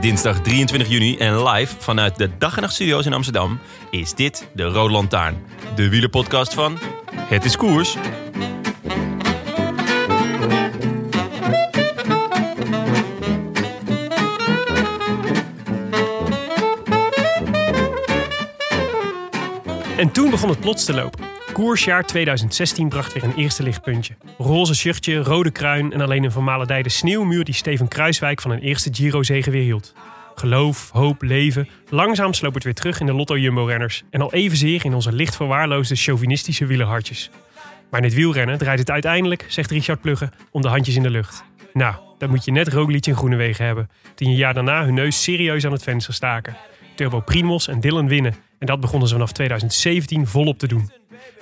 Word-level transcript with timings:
Dinsdag 0.00 0.40
23 0.40 0.88
juni 0.88 1.16
en 1.16 1.42
live 1.42 1.74
vanuit 1.78 2.16
de 2.16 2.30
Dag 2.38 2.56
en 2.56 2.62
Nacht 2.62 2.74
Studio's 2.74 3.06
in 3.06 3.12
Amsterdam 3.12 3.58
is 3.90 4.14
dit 4.14 4.48
de 4.52 4.62
Rode 4.62 4.92
Lantaarn. 4.92 5.42
De 5.74 5.88
wielerpodcast 5.88 6.54
van 6.54 6.78
Het 7.16 7.44
is 7.44 7.56
Koers. 7.56 7.96
En 19.96 20.12
toen 20.12 20.30
begon 20.30 20.48
het 20.48 20.60
plots 20.60 20.84
te 20.84 20.94
lopen. 20.94 21.29
Koersjaar 21.60 22.06
2016 22.06 22.88
bracht 22.88 23.12
weer 23.12 23.24
een 23.24 23.34
eerste 23.34 23.62
lichtpuntje. 23.62 24.14
Roze 24.38 24.74
shirtje, 24.74 25.16
rode 25.16 25.50
kruin 25.50 25.92
en 25.92 26.00
alleen 26.00 26.24
een 26.24 26.32
vermalendijde 26.32 26.88
sneeuwmuur 26.88 27.44
die 27.44 27.54
Steven 27.54 27.88
Kruiswijk 27.88 28.40
van 28.40 28.50
een 28.50 28.58
eerste 28.58 28.90
Giro-zege 28.92 29.50
weer 29.50 29.62
hield. 29.62 29.94
Geloof, 30.34 30.90
hoop, 30.90 31.22
leven. 31.22 31.68
Langzaam 31.88 32.32
sloop 32.32 32.54
het 32.54 32.64
weer 32.64 32.74
terug 32.74 33.00
in 33.00 33.06
de 33.06 33.12
Lotto 33.12 33.38
Jumbo-renners. 33.38 34.02
En 34.10 34.20
al 34.20 34.32
evenzeer 34.32 34.84
in 34.84 34.94
onze 34.94 35.12
licht 35.12 35.36
verwaarloosde 35.36 35.94
chauvinistische 35.94 36.66
wielerhartjes. 36.66 37.30
Maar 37.90 38.00
in 38.00 38.06
het 38.06 38.16
wielrennen 38.16 38.58
draait 38.58 38.78
het 38.78 38.90
uiteindelijk, 38.90 39.44
zegt 39.48 39.70
Richard 39.70 40.00
Plugge, 40.00 40.30
om 40.50 40.62
de 40.62 40.68
handjes 40.68 40.96
in 40.96 41.02
de 41.02 41.10
lucht. 41.10 41.44
Nou, 41.72 41.94
dan 42.18 42.30
moet 42.30 42.44
je 42.44 42.52
net 42.52 42.68
Roglic 42.68 43.06
en 43.06 43.16
Groenewegen 43.16 43.64
hebben. 43.64 43.90
Die 44.14 44.28
een 44.28 44.36
jaar 44.36 44.54
daarna 44.54 44.84
hun 44.84 44.94
neus 44.94 45.22
serieus 45.22 45.64
aan 45.64 45.72
het 45.72 45.82
venster 45.82 46.14
staken. 46.14 46.56
Turbo 46.94 47.20
Primos 47.20 47.68
en 47.68 47.80
Dylan 47.80 48.08
winnen. 48.08 48.34
En 48.60 48.66
dat 48.66 48.80
begonnen 48.80 49.08
ze 49.08 49.14
vanaf 49.14 49.32
2017 49.32 50.26
volop 50.26 50.58
te 50.58 50.66
doen. 50.66 50.90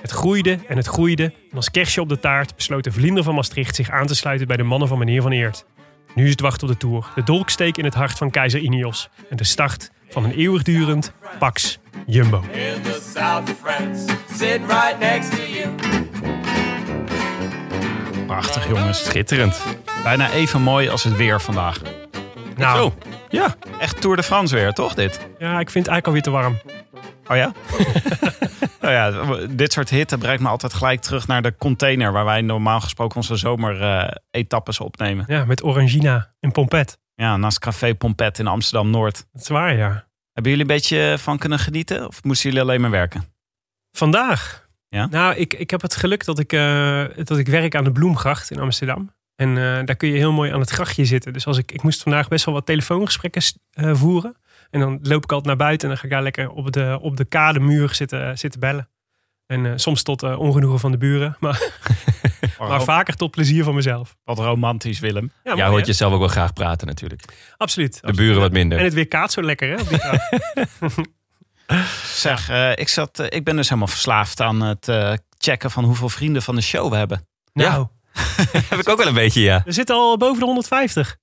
Het 0.00 0.10
groeide 0.10 0.58
en 0.68 0.76
het 0.76 0.86
groeide. 0.86 1.24
En 1.24 1.56
als 1.56 1.70
kerstje 1.70 2.00
op 2.00 2.08
de 2.08 2.18
taart 2.18 2.54
besloot 2.56 2.84
de 2.84 2.92
vlinder 2.92 3.22
van 3.22 3.34
Maastricht 3.34 3.74
zich 3.76 3.90
aan 3.90 4.06
te 4.06 4.14
sluiten 4.14 4.46
bij 4.46 4.56
de 4.56 4.62
mannen 4.62 4.88
van 4.88 4.98
meneer 4.98 5.22
Van 5.22 5.32
Eert. 5.32 5.64
Nu 6.14 6.24
is 6.24 6.30
het 6.30 6.40
wachten 6.40 6.68
op 6.68 6.72
de 6.72 6.78
Tour. 6.78 7.06
De 7.14 7.22
dolksteek 7.22 7.76
in 7.76 7.84
het 7.84 7.94
hart 7.94 8.18
van 8.18 8.30
keizer 8.30 8.60
Ineos. 8.60 9.08
En 9.30 9.36
de 9.36 9.44
start 9.44 9.90
van 10.08 10.24
een 10.24 10.32
eeuwigdurend 10.32 11.12
Pax 11.38 11.78
Jumbo. 12.06 12.40
in 12.52 12.82
the 12.82 13.10
south 13.14 13.50
of 13.50 13.56
France, 13.62 14.06
sitting 14.32 14.66
right 14.66 14.98
next 14.98 15.30
to 15.30 15.42
you. 15.52 15.74
Prachtig 18.26 18.68
jongens. 18.68 19.04
Schitterend. 19.04 19.62
Bijna 20.02 20.30
even 20.30 20.62
mooi 20.62 20.88
als 20.88 21.04
het 21.04 21.16
weer 21.16 21.40
vandaag. 21.40 21.80
Nou, 22.56 22.76
Zo, 22.78 22.94
ja. 23.28 23.56
Echt 23.80 24.00
Tour 24.00 24.16
de 24.16 24.22
France 24.22 24.54
weer, 24.54 24.72
toch 24.72 24.94
dit? 24.94 25.20
ja, 25.38 25.60
ik 25.60 25.70
vind 25.70 25.86
het 25.86 25.94
eigenlijk 25.94 26.06
alweer 26.06 26.22
te 26.22 26.30
warm. 26.30 26.58
Oh 27.26 27.36
ja? 27.36 27.52
nou 28.80 28.92
ja, 28.92 29.36
dit 29.46 29.72
soort 29.72 29.90
hitte 29.90 30.18
brengt 30.18 30.42
me 30.42 30.48
altijd 30.48 30.74
gelijk 30.74 31.00
terug 31.00 31.26
naar 31.26 31.42
de 31.42 31.56
container... 31.56 32.12
waar 32.12 32.24
wij 32.24 32.40
normaal 32.40 32.80
gesproken 32.80 33.16
onze 33.16 33.36
zomer-etappes 33.36 34.80
opnemen. 34.80 35.24
Ja, 35.28 35.44
met 35.44 35.64
Orangina 35.64 36.34
en 36.40 36.52
Pompet. 36.52 36.98
Ja, 37.14 37.36
naast 37.36 37.58
Café 37.58 37.94
Pompet 37.94 38.38
in 38.38 38.46
Amsterdam-Noord. 38.46 39.26
Dat 39.32 39.42
is 39.42 39.48
waar, 39.48 39.76
ja. 39.76 40.06
Hebben 40.32 40.52
jullie 40.52 40.60
een 40.68 40.76
beetje 40.76 41.16
van 41.18 41.38
kunnen 41.38 41.58
genieten? 41.58 42.06
Of 42.08 42.24
moesten 42.24 42.48
jullie 42.48 42.64
alleen 42.64 42.80
maar 42.80 42.90
werken? 42.90 43.24
Vandaag? 43.92 44.68
Ja? 44.88 45.06
Nou, 45.06 45.34
ik, 45.34 45.54
ik 45.54 45.70
heb 45.70 45.82
het 45.82 45.96
geluk 45.96 46.24
dat 46.24 46.38
ik, 46.38 46.52
eh, 46.52 47.04
dat 47.24 47.38
ik 47.38 47.48
werk 47.48 47.74
aan 47.74 47.84
de 47.84 47.92
Bloemgracht 47.92 48.50
in 48.50 48.58
Amsterdam. 48.58 49.12
En 49.34 49.48
eh, 49.48 49.84
daar 49.84 49.96
kun 49.96 50.08
je 50.08 50.16
heel 50.16 50.32
mooi 50.32 50.52
aan 50.52 50.60
het 50.60 50.70
grachtje 50.70 51.04
zitten. 51.04 51.32
Dus 51.32 51.46
als 51.46 51.58
ik, 51.58 51.72
ik 51.72 51.82
moest 51.82 52.02
vandaag 52.02 52.28
best 52.28 52.44
wel 52.44 52.54
wat 52.54 52.66
telefoongesprekken 52.66 53.42
eh, 53.70 53.94
voeren. 53.94 54.36
En 54.70 54.80
dan 54.80 54.98
loop 55.02 55.22
ik 55.24 55.32
altijd 55.32 55.46
naar 55.46 55.66
buiten 55.66 55.88
en 55.88 55.94
dan 55.94 55.98
ga 55.98 56.04
ik 56.04 56.12
daar 56.12 56.22
lekker 56.22 56.50
op 56.50 56.72
de, 56.72 56.98
op 57.00 57.16
de 57.16 57.24
kademuur 57.24 57.94
zitten, 57.94 58.38
zitten 58.38 58.60
bellen. 58.60 58.88
En 59.46 59.66
eh, 59.66 59.72
soms 59.76 60.02
tot 60.02 60.22
eh, 60.22 60.38
ongenoegen 60.38 60.78
van 60.78 60.90
de 60.90 60.98
buren. 60.98 61.36
Maar, 62.58 62.68
maar 62.68 62.82
vaker 62.82 63.16
tot 63.16 63.30
plezier 63.30 63.64
van 63.64 63.74
mezelf. 63.74 64.16
Wat 64.24 64.38
romantisch, 64.38 64.98
Willem. 64.98 65.24
Ja, 65.24 65.40
Jij 65.42 65.54
mooi, 65.54 65.68
hoort 65.68 65.86
jezelf 65.86 66.12
ook 66.12 66.18
wel 66.18 66.28
graag 66.28 66.52
praten 66.52 66.86
natuurlijk. 66.86 67.22
Absoluut. 67.56 68.00
De 68.00 68.12
buren 68.12 68.40
wat 68.40 68.52
minder. 68.52 68.78
En 68.78 68.84
het 68.84 68.94
weer 68.94 69.08
kaat 69.08 69.32
zo 69.32 69.42
lekker, 69.42 69.68
hè? 69.68 69.80
op 69.80 69.88
die. 69.88 71.06
Zeg, 72.14 72.48
eh, 72.48 72.70
ik, 72.74 72.88
zat, 72.88 73.22
ik 73.28 73.44
ben 73.44 73.56
dus 73.56 73.68
helemaal 73.68 73.88
verslaafd 73.88 74.40
aan 74.40 74.60
het 74.60 74.88
eh, 74.88 75.12
checken 75.38 75.70
van 75.70 75.84
hoeveel 75.84 76.08
vrienden 76.08 76.42
van 76.42 76.54
de 76.54 76.60
show 76.60 76.90
we 76.90 76.96
hebben. 76.96 77.26
nou, 77.52 77.86
Heb 78.68 78.78
ik 78.78 78.88
ook 78.88 78.98
wel 78.98 79.06
een 79.06 79.14
beetje, 79.14 79.40
ja. 79.40 79.62
we 79.64 79.72
zitten 79.72 79.96
al 79.96 80.16
boven 80.16 80.38
de 80.38 80.44
150. 80.44 81.16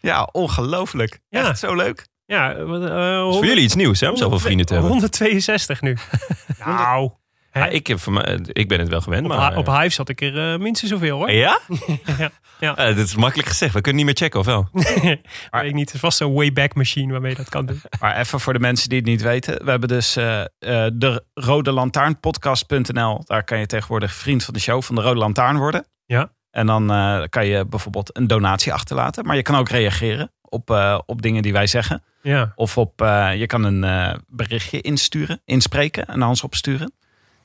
Ja, 0.00 0.28
ongelooflijk. 0.32 1.20
Ja. 1.28 1.48
Echt 1.48 1.58
zo 1.58 1.74
leuk. 1.74 2.06
Ja, 2.32 2.64
wat, 2.64 2.82
eh, 2.82 2.88
Dat 2.88 3.28
is 3.30 3.36
voor 3.36 3.46
jullie 3.46 3.62
iets 3.62 3.74
nieuws, 3.74 4.00
hè, 4.00 4.08
om 4.08 4.16
zoveel 4.16 4.38
vrienden 4.38 4.66
te 4.66 4.72
hebben. 4.72 4.90
162 4.90 5.80
nu. 5.80 5.96
nou? 6.64 7.10
Ja, 7.52 7.66
ik, 7.66 7.86
heb, 7.86 8.00
voor 8.00 8.12
mij- 8.12 8.38
ik 8.52 8.68
ben 8.68 8.78
het 8.78 8.88
wel 8.88 9.00
gewend, 9.00 9.22
op, 9.22 9.28
maar... 9.28 9.56
Op 9.56 9.66
Hive 9.66 9.88
zat 9.88 10.08
ik 10.08 10.20
er 10.20 10.52
eh, 10.52 10.58
minstens 10.58 10.90
zoveel 10.90 11.16
hoor. 11.16 11.30
Ja? 11.30 11.58
Ja, 12.18 12.30
ja. 12.60 12.76
Eh, 12.76 12.96
dat 12.96 13.06
is 13.06 13.14
makkelijk 13.14 13.48
gezegd. 13.48 13.74
We 13.74 13.80
kunnen 13.80 14.04
niet 14.04 14.20
meer 14.20 14.28
checken, 14.28 14.40
of 14.40 14.46
wel? 14.46 14.68
Weet 15.50 15.64
ik 15.64 15.72
niet. 15.74 15.84
Het 15.84 15.94
is 15.94 16.00
vast 16.00 16.16
zo'n 16.16 16.32
Wayback 16.34 16.74
machine 16.74 17.12
waarmee 17.12 17.30
je 17.30 17.36
dat 17.36 17.48
kan 17.48 17.66
doen. 17.66 17.80
Maar 18.00 18.16
even 18.18 18.40
voor 18.40 18.52
de 18.52 18.58
mensen 18.58 18.88
die 18.88 18.98
het 18.98 19.06
niet 19.06 19.22
weten. 19.22 19.64
We 19.64 19.70
hebben 19.70 19.88
dus 19.88 20.16
eh, 20.16 20.40
eh, 20.40 20.46
de 20.94 21.24
Rode 21.34 21.72
Lantaarn 21.72 22.20
podcast.nl. 22.20 23.22
Daar 23.24 23.44
kan 23.44 23.58
je 23.58 23.66
tegenwoordig 23.66 24.14
vriend 24.14 24.44
van 24.44 24.54
de 24.54 24.60
show 24.60 24.82
van 24.82 24.94
de 24.94 25.00
Rode 25.00 25.18
Lantaarn 25.18 25.56
worden. 25.56 25.86
Ja. 26.06 26.32
En 26.50 26.66
dan 26.66 26.90
eh, 26.92 27.22
kan 27.28 27.46
je 27.46 27.66
bijvoorbeeld 27.66 28.16
een 28.16 28.26
donatie 28.26 28.72
achterlaten. 28.72 29.26
Maar 29.26 29.36
je 29.36 29.42
kan 29.42 29.56
ook 29.56 29.68
reageren 29.68 30.32
op, 30.52 30.70
eh, 30.70 30.98
op 31.06 31.22
dingen 31.22 31.42
die 31.42 31.52
wij 31.52 31.66
zeggen. 31.66 32.02
Ja. 32.22 32.52
Of 32.54 32.78
op, 32.78 33.02
eh, 33.02 33.30
je 33.36 33.46
kan 33.46 33.64
een 33.64 33.84
eh, 33.84 34.14
berichtje 34.28 34.80
insturen, 34.80 35.40
inspreken 35.44 36.06
en 36.06 36.20
Hans 36.20 36.42
opsturen. 36.42 36.92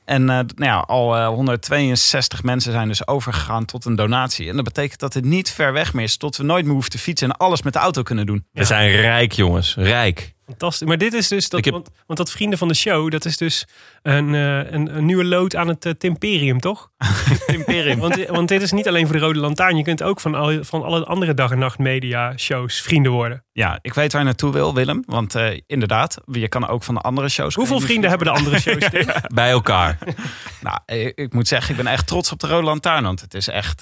En 0.08 0.22
eh, 0.30 0.36
nou 0.36 0.46
ja, 0.56 0.78
al 0.78 1.16
eh, 1.16 1.26
162 1.26 2.42
mensen 2.42 2.72
zijn 2.72 2.88
dus 2.88 3.06
overgegaan 3.06 3.64
tot 3.64 3.84
een 3.84 3.96
donatie. 3.96 4.48
En 4.48 4.54
dat 4.54 4.64
betekent 4.64 5.00
dat 5.00 5.14
het 5.14 5.24
niet 5.24 5.50
ver 5.50 5.72
weg 5.72 5.92
meer 5.92 6.04
is 6.04 6.16
tot 6.16 6.36
we 6.36 6.42
nooit 6.42 6.64
meer 6.64 6.72
hoeven 6.72 6.90
te 6.90 6.98
fietsen 6.98 7.28
en 7.28 7.36
alles 7.36 7.62
met 7.62 7.72
de 7.72 7.78
auto 7.78 8.02
kunnen 8.02 8.26
doen. 8.26 8.46
We 8.52 8.64
zijn 8.64 8.90
rijk, 8.90 9.32
jongens. 9.32 9.74
Rijk. 9.76 10.34
Fantastisch. 10.48 10.86
Maar 10.88 10.98
dit 10.98 11.12
is 11.12 11.28
dus, 11.28 11.48
dat, 11.48 11.58
Ik 11.58 11.64
heb- 11.64 11.74
want, 11.74 11.88
want 12.06 12.18
dat 12.18 12.30
vrienden 12.30 12.58
van 12.58 12.68
de 12.68 12.74
show, 12.74 13.10
dat 13.10 13.24
is 13.24 13.36
dus 13.36 13.66
een, 14.02 14.34
eh, 14.34 14.56
een, 14.72 14.96
een 14.96 15.04
nieuwe 15.04 15.24
lood 15.24 15.56
aan 15.56 15.68
het 15.68 15.86
uh, 15.86 15.92
Timperium, 15.92 16.60
toch? 16.60 16.90
Imperium. 17.46 17.98
Want, 17.98 18.26
want 18.26 18.48
dit 18.48 18.62
is 18.62 18.72
niet 18.72 18.88
alleen 18.88 19.06
voor 19.06 19.16
de 19.16 19.22
Rode 19.22 19.38
Lantaarn. 19.38 19.76
Je 19.76 19.82
kunt 19.82 20.02
ook 20.02 20.20
van, 20.20 20.34
al, 20.34 20.64
van 20.64 20.82
alle 20.84 21.04
andere 21.04 21.34
dag 21.34 21.50
en 21.50 21.58
nacht 21.58 21.78
media 21.78 22.36
shows 22.36 22.80
vrienden 22.80 23.12
worden. 23.12 23.42
Ja, 23.52 23.78
ik 23.82 23.94
weet 23.94 24.12
waar 24.12 24.20
je 24.20 24.26
naartoe 24.26 24.52
wil, 24.52 24.74
Willem. 24.74 25.02
Want 25.06 25.34
eh, 25.34 25.60
inderdaad, 25.66 26.18
je 26.26 26.48
kan 26.48 26.68
ook 26.68 26.82
van 26.82 26.94
de 26.94 27.00
andere 27.00 27.28
shows... 27.28 27.54
Hoeveel 27.54 27.80
vrienden 27.80 28.08
hebben 28.10 28.26
de 28.26 28.32
andere 28.38 28.58
shows? 28.60 28.88
Bij 29.34 29.50
elkaar. 29.50 29.98
Nou, 30.60 30.78
ik, 30.86 31.12
ik 31.18 31.32
moet 31.32 31.48
zeggen, 31.48 31.70
ik 31.70 31.76
ben 31.82 31.92
echt 31.92 32.06
trots 32.06 32.32
op 32.32 32.40
de 32.40 32.46
Rode 32.46 32.64
Lantaarn. 32.66 33.04
Want 33.04 33.20
het 33.20 33.34
is 33.34 33.48
echt... 33.48 33.80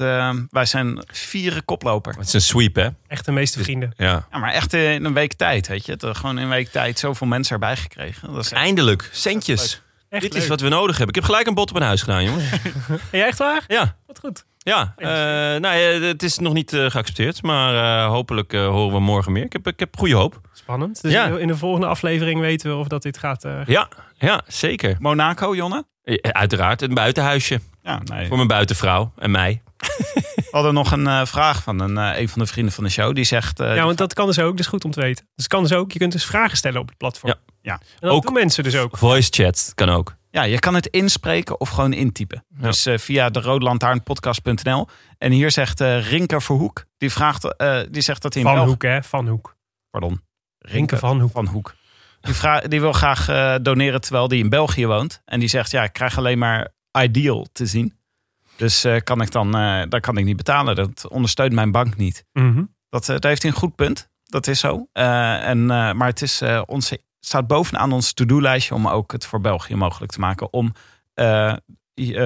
wij 0.51 0.65
zijn 0.65 1.03
vierde 1.07 1.63
koploper. 1.63 2.15
Het 2.17 2.27
is 2.27 2.33
een 2.33 2.41
sweep, 2.41 2.75
hè? 2.75 2.89
Echt 3.17 3.25
de 3.25 3.33
meeste 3.33 3.63
vrienden. 3.63 3.93
Ja. 3.97 4.27
Ja, 4.33 4.39
maar 4.39 4.53
echt 4.53 4.73
in 4.73 5.05
een 5.05 5.15
week 5.15 5.33
tijd, 5.33 5.69
weet 5.69 5.87
je. 5.87 5.93
Het, 5.93 6.07
Gewoon 6.17 6.37
in 6.39 6.43
een 6.45 6.49
week 6.49 6.69
tijd 6.69 6.99
zoveel 6.99 7.27
mensen 7.27 7.53
erbij 7.53 7.77
gekregen. 7.77 8.33
Dat 8.33 8.45
is 8.45 8.53
echt- 8.53 8.61
Eindelijk. 8.63 9.09
Centjes. 9.13 9.83
Echt 10.09 10.23
Dit 10.23 10.33
leuk. 10.33 10.43
is 10.43 10.49
wat 10.49 10.61
we 10.61 10.69
nodig 10.69 10.97
hebben. 10.97 11.09
Ik 11.09 11.15
heb 11.15 11.25
gelijk 11.25 11.47
een 11.47 11.55
bot 11.55 11.71
op 11.71 11.77
een 11.77 11.83
huis 11.83 12.03
gedaan, 12.03 12.25
jongens. 12.25 12.45
Ben 12.89 12.99
jij 13.11 13.27
echt 13.27 13.39
waar? 13.39 13.65
Ja. 13.67 13.97
Wat 14.07 14.19
goed. 14.19 14.45
Ja, 14.59 14.95
eh, 14.97 15.07
nou, 15.61 15.77
ja, 15.77 16.01
het 16.07 16.23
is 16.23 16.39
nog 16.39 16.53
niet 16.53 16.73
eh, 16.73 16.91
geaccepteerd, 16.91 17.43
maar 17.43 17.75
eh, 18.05 18.09
hopelijk 18.11 18.53
eh, 18.53 18.67
horen 18.67 18.93
we 18.95 19.01
morgen 19.01 19.33
meer. 19.33 19.45
Ik 19.45 19.53
heb, 19.53 19.67
ik 19.67 19.79
heb 19.81 19.97
goede 19.99 20.15
hoop. 20.15 20.41
Spannend. 20.53 21.03
Dus 21.03 21.13
Ja. 21.13 21.27
in 21.27 21.47
de- 21.47 21.57
volgende 21.57 21.87
aflevering 21.87 22.41
weten 22.41 22.71
we 22.71 22.77
of 22.77 22.87
dat 22.89 23.03
dit 23.03 23.19
gaat. 23.19 23.45
eh, 23.45 23.61
Ja, 23.67 23.89
ja 24.19 24.43
zeker. 24.47 24.97
Monaco, 24.99 25.55
Jonne? 25.55 25.85
Uiteraard, 26.23 26.83
een 26.83 26.95
buitenhuisje. 26.95 27.61
Ja, 27.87 28.01
nee. 28.05 28.27
Voor 28.27 28.37
mijn 28.37 28.49
buitenvrouw 28.49 29.13
en 29.17 29.31
mij. 29.31 29.63
We 30.35 30.49
hadden 30.51 30.75
nog 30.75 30.93
een 30.93 31.07
eh, 31.07 31.25
vraag 31.27 31.63
van 31.63 31.81
een, 31.81 31.99
eh, 31.99 32.21
een 32.21 32.29
van 32.29 32.39
de 32.43 32.47
vrienden 32.47 32.73
van 32.75 32.85
de 32.85 32.91
show. 32.91 33.15
Die 33.15 33.25
zegt... 33.25 33.61
eh, 33.61 33.75
Ja, 33.77 33.85
want 33.85 33.99
dat 33.99 34.15
kan 34.15 34.27
dus 34.27 34.39
ook. 34.39 34.51
Dat 34.51 34.61
is 34.61 34.67
goed 34.67 34.85
om 34.85 34.91
te 34.91 35.01
weten. 35.01 35.25
Dus 35.25 35.45
het 35.45 35.49
kan 35.49 35.63
dus 35.63 35.73
ook. 35.73 35.93
Je 35.93 35.99
kunt 35.99 36.13
dus 36.13 36.25
vragen 36.25 36.57
stellen 36.57 36.81
op 36.81 36.89
het 36.89 36.97
platform. 36.97 37.33
Ja. 37.33 37.39
Ja. 37.63 37.73
En 37.73 37.81
dat 38.01 38.11
Ook- 38.11 38.23
doen 38.25 38.33
mensen 38.33 38.65
dus 38.65 38.77
ook. 38.77 38.97
Voice 38.97 39.29
chat 39.33 39.73
kan 39.75 39.89
ook. 39.89 40.15
Ja, 40.31 40.43
je 40.43 40.59
kan 40.59 40.75
het 40.75 40.87
inspreken 40.87 41.61
of 41.61 41.69
gewoon 41.69 41.93
intypen. 41.93 42.45
Ja. 42.57 42.63
Dus 42.63 42.87
eh, 42.87 42.99
via 42.99 43.31
de 43.31 43.41
roodlantaarnpodcast.nl. 43.41 44.89
En 45.19 45.33
hier 45.33 45.51
zegt 45.51 45.81
eh 45.81 46.11
Rinker 46.11 46.43
Verhoek. 46.43 46.85
Die, 46.99 47.11
vraagt, 47.11 47.57
eh, 47.57 47.79
die 47.91 48.03
zegt 48.03 48.23
dat 48.23 48.35
hij 48.35 48.43
in 48.43 48.49
Van 48.49 48.57
België... 48.57 48.71
Hoek, 48.73 48.83
hè? 48.83 49.03
Van 49.03 49.29
Hoek. 49.29 49.57
Pardon. 49.91 50.21
Rinke 50.59 50.97
van 50.97 51.21
Hoek. 51.21 51.33
Van 51.33 51.47
Hoek. 51.47 51.75
Die, 52.21 52.35
vra- 52.35 52.61
die 52.61 52.81
wil 52.81 52.93
graag 52.93 53.29
eh, 53.29 53.55
doneren 53.63 54.01
terwijl 54.01 54.29
die 54.29 54.43
in 54.43 54.49
België 54.49 54.87
woont. 54.87 55.23
En 55.25 55.41
die 55.41 55.49
zegt, 55.49 55.71
ja, 55.71 55.83
ik 55.83 55.93
krijg 55.93 56.19
alleen 56.19 56.39
maar 56.39 56.69
Ideal 57.03 57.47
te 57.53 57.67
zien. 57.67 57.95
Dus 58.57 58.85
eh, 58.85 58.97
kan 59.05 59.21
ik 59.21 59.31
dan, 59.31 59.57
eh 59.57 59.83
dat 59.89 60.01
kan 60.01 60.17
ik 60.17 60.25
niet 60.25 60.37
betalen. 60.37 60.75
Dat 60.75 61.09
ondersteunt 61.09 61.53
mijn 61.53 61.71
bank 61.71 61.97
niet. 61.97 62.25
Mhm. 62.33 62.65
Dat, 62.89 63.09
eh, 63.09 63.19
daar 63.19 63.31
heeft 63.31 63.43
hij 63.43 63.51
een 63.51 63.57
goed 63.57 63.75
punt. 63.75 64.11
Dat 64.25 64.47
is 64.47 64.61
zo. 64.61 64.87
En, 64.93 65.67
maar 65.67 66.07
het 66.07 66.23
is, 66.23 66.43
onze, 66.67 67.01
staat 67.21 67.47
bovenaan 67.47 67.93
ons 67.93 68.13
to-do-lijstje 68.13 68.75
om 68.75 68.89
ook 68.89 69.13
het 69.13 69.27
voor 69.27 69.41
België 69.41 69.75
mogelijk 69.75 70.13
te 70.13 70.21
maken. 70.21 70.53
Om 70.53 70.73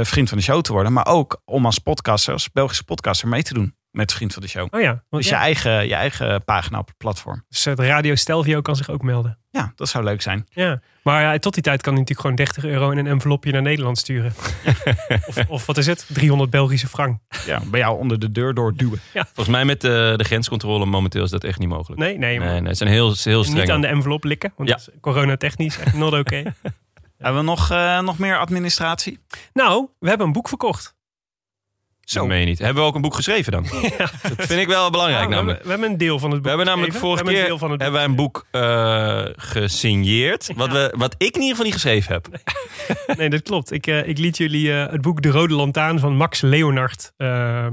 vriend 0.02 0.28
van 0.28 0.38
de 0.38 0.44
show 0.44 0.61
te 0.61 0.73
worden. 0.73 0.93
Maar 0.93 1.06
ook 1.06 1.43
om 1.44 1.66
als 1.66 1.78
podcaster, 1.78 2.32
als 2.32 2.52
Belgische 2.52 2.84
podcaster 2.84 3.28
mee 3.28 3.43
te 3.43 3.55
doen 3.55 3.75
met 3.90 4.12
vriend 4.12 4.32
van 4.32 4.42
de 4.42 4.48
show. 4.48 4.66
Oh 4.70 4.81
ja. 4.81 5.02
Want 5.08 5.22
Dus 5.22 5.28
ja, 5.28 5.37
je, 5.38 5.42
eigen, 5.44 5.88
je 5.88 5.94
eigen 5.94 6.44
pagina 6.44 6.78
op 6.78 6.87
het 6.87 6.96
platform. 6.96 7.44
dus 7.48 7.64
het 7.64 7.78
Radio 7.78 8.14
Stelvio 8.14 8.60
kan 8.60 8.76
zich 8.76 8.90
ook 8.90 9.02
melden. 9.02 9.38
Ja, 9.50 9.72
dat 9.76 9.88
zou 9.88 10.04
leuk 10.04 10.22
zijn. 10.22 10.46
Ja. 10.50 10.81
Maar 11.02 11.22
ja, 11.22 11.38
tot 11.38 11.54
die 11.54 11.62
tijd 11.62 11.82
kan 11.82 11.92
hij 11.92 12.02
natuurlijk 12.02 12.20
gewoon 12.20 12.37
30 12.37 12.64
euro 12.64 12.90
in 12.90 12.98
een 12.98 13.06
envelopje 13.06 13.52
naar 13.52 13.62
Nederland 13.62 13.98
sturen. 13.98 14.32
of, 15.28 15.37
of 15.48 15.66
wat 15.66 15.76
is 15.76 15.87
het? 15.87 16.06
300 16.12 16.50
Belgische 16.50 16.87
frank. 16.88 17.20
Ja, 17.46 17.60
bij 17.70 17.81
jou 17.81 17.98
onder 17.98 18.19
de 18.19 18.32
deur 18.32 18.54
door 18.54 18.75
duwen. 18.76 19.00
Volgens 19.12 19.48
mij 19.48 19.64
met 19.64 19.81
de, 19.81 20.14
de 20.16 20.25
grenscontrole 20.25 20.87
momenteel 20.87 21.25
is 21.25 21.31
dat 21.31 21.44
echt 21.44 21.58
niet 21.58 21.69
mogelijk. 21.69 22.00
Nee, 22.00 22.19
nee. 22.19 22.38
maar 22.38 22.48
Nee, 22.48 22.60
nee, 22.60 22.69
het 22.69 22.76
zijn 22.78 22.90
heel, 22.90 23.14
heel 23.22 23.44
streng. 23.44 23.60
Niet 23.60 23.70
aan 23.70 23.81
de 23.81 23.87
envelop 23.87 24.25
likken. 24.25 24.52
Want 24.56 24.69
Ja. 24.69 24.75
dat 24.76 24.88
is 24.88 25.00
coronatechnisch 25.00 25.78
echt 25.78 25.94
not 25.94 26.12
oké. 26.12 26.42
Hebben 27.19 27.40
we 27.40 27.46
nog, 27.46 27.70
eh, 27.70 28.00
nog 28.00 28.19
meer 28.19 28.38
administratie? 28.38 29.19
nou, 29.52 29.88
we 29.98 30.08
hebben 30.08 30.26
een 30.26 30.32
boek 30.32 30.48
verkocht. 30.48 30.94
Dat 32.12 32.27
meen 32.27 32.41
je 32.41 32.47
niet. 32.47 32.59
Hebben 32.59 32.83
we 32.83 32.89
ook 32.89 32.95
een 32.95 33.01
boek 33.01 33.15
geschreven 33.15 33.53
dan? 33.53 33.62
Dat 34.37 34.47
vind 34.47 34.61
ik 34.61 34.67
wel 34.67 34.91
belangrijk 34.91 35.23
Ja, 35.23 35.29
we, 35.29 35.35
namelijk. 35.35 35.59
hebben, 35.59 35.62
we 35.62 35.71
hebben 35.71 35.91
een 35.91 35.99
deel 35.99 36.19
van 36.19 36.31
het 36.31 36.43
boek 36.43 36.43
We 36.43 36.49
hebben 36.49 36.67
namelijk 36.67 36.93
geschreven. 36.93 37.19
vorige 37.19 37.37
hebben 37.49 37.59
keer 37.59 37.69
hebben 37.69 37.93
wij 37.93 38.05
een 38.05 38.15
boek 38.15 38.47
eh, 38.51 39.25
gesigneerd. 39.37 40.51
Wat, 40.57 40.73
we, 40.73 40.95
wat 40.97 41.15
ik 41.19 41.35
in 41.35 41.41
ieder 41.43 41.49
geval 41.49 41.65
niet 41.65 41.75
geschreven 41.75 42.12
heb. 42.12 42.29
Nee, 43.17 43.31
dat 43.31 43.43
klopt. 43.43 43.73
Ik, 43.73 43.87
eh, 43.87 44.09
ik 44.09 44.19
liet 44.19 44.37
jullie 44.37 44.73
eh, 44.73 44.91
het 44.93 45.01
boek 45.01 45.23
De 45.23 45.29
Rode 45.29 45.55
Lantaan 45.55 45.99
van 45.99 46.17
Max 46.17 46.41
Leonard 46.41 47.12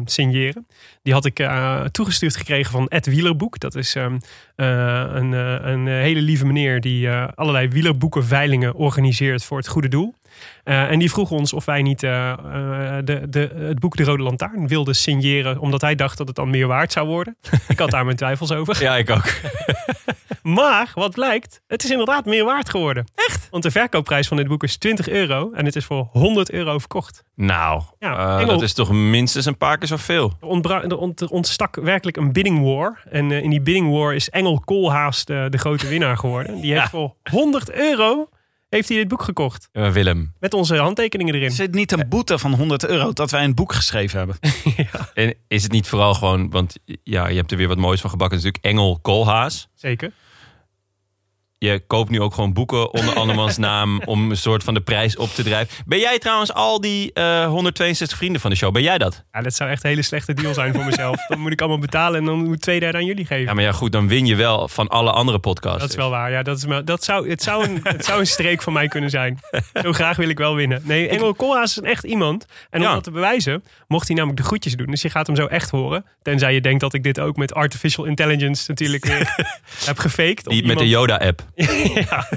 signeren. 0.05 0.67
Die 1.03 1.13
had 1.13 1.25
ik 1.25 1.49
toegestuurd 1.91 2.35
gekregen 2.35 2.71
van 2.71 2.87
Ed 2.87 3.05
Wielerboek. 3.05 3.59
Dat 3.59 3.75
is 3.75 3.95
ehm, 3.95 4.17
eh, 4.55 5.03
een, 5.13 5.31
een 5.71 5.87
hele 5.87 6.21
lieve 6.21 6.45
meneer 6.45 6.81
die 6.81 7.09
allerlei 7.09 7.67
wielerboekenveilingen 7.67 8.73
organiseert 8.75 9.43
voor 9.43 9.57
het 9.57 9.67
goede 9.67 9.87
doel. 9.87 10.13
Eh, 10.63 10.91
en 10.91 10.99
die 10.99 11.09
vroeg 11.11 11.31
ons 11.31 11.53
of 11.53 11.65
wij 11.65 11.81
niet 11.81 12.03
eh, 12.03 12.29
eh, 12.31 12.37
de, 13.03 13.29
de, 13.29 13.51
het 13.57 13.79
boek 13.79 13.95
De 13.97 14.03
Rode 14.03 14.23
Lantaarn 14.23 14.67
wilden 14.67 14.95
signeren. 14.95 15.59
Omdat 15.59 15.81
hij 15.81 15.95
dacht 15.95 16.17
dat 16.17 16.27
het 16.27 16.35
dan 16.35 16.49
meer 16.49 16.67
waard 16.67 16.91
zou 16.91 17.07
worden. 17.07 17.37
ik 17.67 17.79
had 17.79 17.91
daar 17.91 18.05
mijn 18.05 18.17
twijfels 18.17 18.51
over. 18.51 18.81
Ja, 18.83 18.95
ik 18.97 19.09
ook. 19.09 19.25
Maar 20.43 20.91
wat 20.93 21.11
blijkt, 21.13 21.61
het 21.67 21.83
is 21.83 21.91
inderdaad 21.91 22.25
meer 22.25 22.43
waard 22.45 22.69
geworden. 22.69 23.05
Echt? 23.15 23.47
Want 23.51 23.63
de 23.63 23.71
verkoopprijs 23.71 24.27
van 24.27 24.37
dit 24.37 24.47
boek 24.47 24.63
is 24.63 24.77
20 24.77 25.09
euro 25.09 25.51
en 25.53 25.65
het 25.65 25.75
is 25.75 25.85
voor 25.85 26.07
100 26.11 26.51
euro 26.51 26.77
verkocht. 26.79 27.23
Nou, 27.35 27.81
Ja, 27.99 28.39
Engel- 28.39 28.53
dat 28.53 28.61
is 28.61 28.73
toch 28.73 28.91
minstens 28.91 29.45
een 29.45 29.57
paar 29.57 29.77
keer 29.77 29.87
zoveel. 29.87 30.33
Er, 30.41 30.47
ontbra- 30.47 30.83
er 30.83 30.97
ont- 30.97 31.21
er 31.21 31.29
ontstak 31.29 31.75
werkelijk 31.75 32.17
een 32.17 32.31
bidding 32.31 32.63
war. 32.63 33.03
En 33.09 33.31
in 33.31 33.49
die 33.49 33.61
bidding 33.61 33.91
war 33.91 34.13
is 34.15 34.29
Engel 34.29 34.59
Koolhaas 34.59 35.25
de, 35.25 35.47
de 35.49 35.57
grote 35.57 35.87
winnaar 35.87 36.17
geworden. 36.17 36.61
Die 36.61 36.71
heeft 36.71 36.83
Ja. 36.83 36.89
voor 36.89 37.13
100 37.31 37.71
euro 37.71 38.29
heeft 38.69 38.89
hij 38.89 38.97
dit 38.97 39.07
boek 39.07 39.21
gekocht. 39.21 39.69
Willem, 39.71 40.33
Met 40.39 40.53
onze 40.53 40.75
handtekeningen 40.75 41.33
erin. 41.33 41.47
Is 41.47 41.57
het 41.57 41.73
niet 41.73 41.91
een 41.91 42.09
boete 42.09 42.37
van 42.37 42.53
100 42.53 42.85
euro 42.87 43.13
dat 43.13 43.31
wij 43.31 43.43
een 43.43 43.55
boek 43.55 43.73
geschreven 43.73 44.17
hebben? 44.17 44.37
en 45.13 45.33
is 45.47 45.63
het 45.63 45.71
niet 45.71 45.87
vooral 45.87 46.13
gewoon... 46.13 46.49
Want 46.49 46.77
ja, 47.03 47.27
je 47.27 47.35
hebt 47.35 47.51
er 47.51 47.57
weer 47.57 47.67
wat 47.67 47.77
moois 47.77 48.01
van 48.01 48.09
gebakken 48.09 48.37
natuurlijk. 48.37 48.63
Engel 48.65 48.99
Koolhaas. 49.01 49.67
Zeker. 49.75 50.11
Je 51.59 51.83
koopt 51.87 52.09
nu 52.09 52.21
ook 52.21 52.33
gewoon 52.33 52.53
boeken 52.53 52.93
onder 52.93 53.15
andermans 53.21 53.57
naam... 53.57 54.01
om 54.05 54.29
een 54.29 54.37
soort 54.37 54.63
van 54.63 54.73
de 54.73 54.81
prijs 54.81 55.15
op 55.17 55.29
te 55.29 55.43
drijven. 55.43 55.75
Ben 55.85 55.99
jij 55.99 56.19
trouwens 56.19 56.53
al 56.53 56.81
die 56.81 57.13
eh, 57.13 57.45
162 57.45 58.17
vrienden 58.17 58.41
van 58.41 58.49
de 58.49 58.55
show? 58.55 58.73
Ben 58.73 58.81
jij 58.81 58.97
dat? 58.97 59.23
Ja, 59.31 59.41
dat 59.41 59.53
zou 59.53 59.69
echt 59.69 59.83
een 59.83 59.89
hele 59.89 60.01
slechte 60.01 60.33
deal 60.33 60.53
zijn 60.53 60.73
voor 60.73 60.85
mezelf. 60.85 61.25
Dan 61.27 61.39
moet 61.39 61.51
ik 61.51 61.59
allemaal 61.59 61.79
betalen 61.79 62.19
en 62.19 62.25
dan 62.25 62.43
moet 62.45 62.55
ik 62.55 62.61
twee 62.61 62.79
derde 62.79 62.97
aan 62.97 63.05
jullie 63.05 63.25
geven. 63.25 63.45
Ja, 63.45 63.53
maar 63.53 63.63
ja, 63.63 63.71
goed, 63.71 63.91
dan 63.91 64.07
win 64.07 64.25
je 64.25 64.35
wel 64.35 64.67
van 64.67 64.87
alle 64.87 65.11
andere 65.11 65.39
podcasts. 65.39 65.79
Dat 65.79 65.89
is 65.89 65.95
wel 65.95 66.09
waar. 66.09 66.31
Ja, 66.31 66.43
dat 66.43 66.57
is, 66.57 66.65
maar 66.65 66.85
dat 66.85 67.03
zou, 67.03 67.29
het, 67.29 67.43
zou 67.43 67.63
een, 67.63 67.79
het 67.83 68.05
zou 68.05 68.19
een 68.19 68.27
streek 68.27 68.61
van 68.61 68.73
mij 68.73 68.87
kunnen 68.87 69.09
zijn. 69.09 69.39
Zo 69.83 69.93
graag 69.93 70.17
wil 70.17 70.29
ik 70.29 70.37
wel 70.37 70.55
winnen. 70.55 70.81
Nee, 70.83 71.07
Engel 71.07 71.33
Koolhaas 71.33 71.69
is 71.69 71.77
een 71.77 71.85
echt 71.89 72.03
iemand. 72.03 72.45
En 72.69 72.79
om 72.79 72.85
Ja. 72.87 72.93
dat 72.93 73.03
te 73.03 73.11
bewijzen, 73.11 73.63
mocht 73.87 74.07
hij 74.07 74.15
namelijk 74.15 74.41
de 74.41 74.47
groetjes 74.47 74.75
doen. 74.75 74.87
Dus 74.87 75.01
je 75.01 75.09
gaat 75.09 75.27
hem 75.27 75.35
zo 75.35 75.45
echt 75.45 75.69
horen. 75.69 76.05
Tenzij 76.21 76.53
je 76.53 76.61
denkt 76.61 76.81
dat 76.81 76.93
ik 76.93 77.03
dit 77.03 77.19
ook 77.19 77.35
met 77.37 77.53
artificial 77.53 78.05
intelligence 78.05 78.63
natuurlijk 78.67 79.05
weer 79.05 79.35
heb 79.85 79.97
gefaked. 79.99 80.43
Die 80.45 80.65
met 80.65 80.77
de 80.77 80.87
Yoda-app. 80.89 81.45
Ja. 82.09 82.27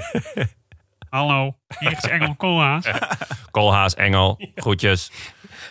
Hallo, 1.09 1.55
hier 1.79 1.91
is 1.91 2.09
Engel 2.09 2.35
Koolhaas. 2.35 2.85
Koolhaas, 3.51 3.95
Engel, 3.95 4.39
groetjes. 4.55 5.11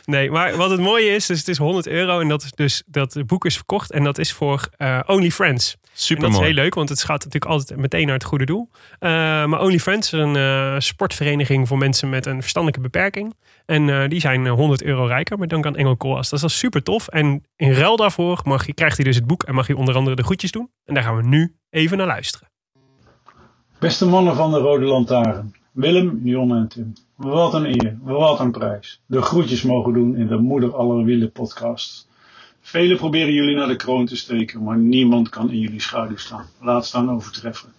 Nee, 0.04 0.30
maar 0.30 0.56
wat 0.56 0.70
het 0.70 0.80
mooie 0.80 1.14
is, 1.14 1.26
dus 1.26 1.38
het 1.38 1.48
is 1.48 1.58
100 1.58 1.86
euro. 1.86 2.20
En 2.20 2.28
dat, 2.28 2.42
is 2.42 2.52
dus, 2.52 2.82
dat 2.86 3.26
boek 3.26 3.44
is 3.44 3.54
verkocht. 3.54 3.90
En 3.92 4.04
dat 4.04 4.18
is 4.18 4.32
voor 4.32 4.68
eh 4.76 5.00
OnlyFriends. 5.06 5.76
Super 5.92 6.24
En 6.24 6.30
dat 6.30 6.40
is 6.40 6.46
heel 6.46 6.54
leuk, 6.54 6.74
want 6.74 6.88
het 6.88 7.02
gaat 7.02 7.24
natuurlijk 7.24 7.52
altijd 7.52 7.78
meteen 7.78 8.04
naar 8.06 8.14
het 8.14 8.24
goede 8.24 8.44
doel. 8.44 8.68
Eh, 8.98 9.10
maar 9.44 9.60
OnlyFriends 9.60 10.12
is 10.12 10.20
een 10.20 10.36
eh, 10.36 10.74
sportvereniging 10.78 11.68
voor 11.68 11.78
mensen 11.78 12.08
met 12.08 12.26
een 12.26 12.40
verstandelijke 12.40 12.88
beperking. 12.88 13.34
En 13.66 13.88
eh, 13.88 14.08
die 14.08 14.20
zijn 14.20 14.46
eh, 14.46 14.52
100 14.52 14.82
euro 14.82 15.04
rijker 15.04 15.38
met 15.38 15.48
dank 15.48 15.66
aan 15.66 15.76
Engel 15.76 15.96
Koolhaas. 15.96 16.28
Dat 16.28 16.38
is 16.38 16.40
wel 16.40 16.50
super 16.50 16.82
tof. 16.82 17.08
En 17.08 17.44
in 17.56 17.72
ruil 17.72 17.96
daarvoor 17.96 18.40
mag 18.44 18.66
je, 18.66 18.74
krijgt 18.74 18.96
hij 18.96 19.04
dus 19.04 19.16
het 19.16 19.26
boek 19.26 19.42
en 19.42 19.54
mag 19.54 19.66
hij 19.66 19.76
onder 19.76 19.94
andere 19.94 20.16
de 20.16 20.24
groetjes 20.24 20.50
doen. 20.50 20.70
En 20.84 20.94
daar 20.94 21.02
gaan 21.02 21.16
we 21.16 21.22
nu 21.22 21.56
even 21.70 21.96
naar 21.96 22.06
luisteren. 22.06 22.49
Beste 23.80 24.06
mannen 24.06 24.36
van 24.36 24.50
de 24.50 24.58
Rode 24.58 24.84
Lantaarn, 24.84 25.54
Willem, 25.72 26.20
Jon 26.24 26.56
en 26.56 26.68
Tim. 26.68 26.92
Wat 27.14 27.54
een 27.54 27.66
eer, 27.66 27.98
wat 28.02 28.40
een 28.40 28.50
prijs. 28.50 29.00
De 29.06 29.22
groetjes 29.22 29.62
mogen 29.62 29.92
doen 29.92 30.16
in 30.16 30.26
de 30.26 30.36
Moeder 30.36 30.74
Aller 30.74 31.04
Wielen 31.04 31.32
podcast. 31.32 32.08
Velen 32.60 32.96
proberen 32.96 33.32
jullie 33.32 33.56
naar 33.56 33.68
de 33.68 33.76
kroon 33.76 34.06
te 34.06 34.16
steken, 34.16 34.62
maar 34.62 34.78
niemand 34.78 35.28
kan 35.28 35.50
in 35.50 35.58
jullie 35.58 35.80
schaduw 35.80 36.16
staan. 36.16 36.46
Laat 36.60 36.86
staan 36.86 37.10
overtreffen. 37.10 37.72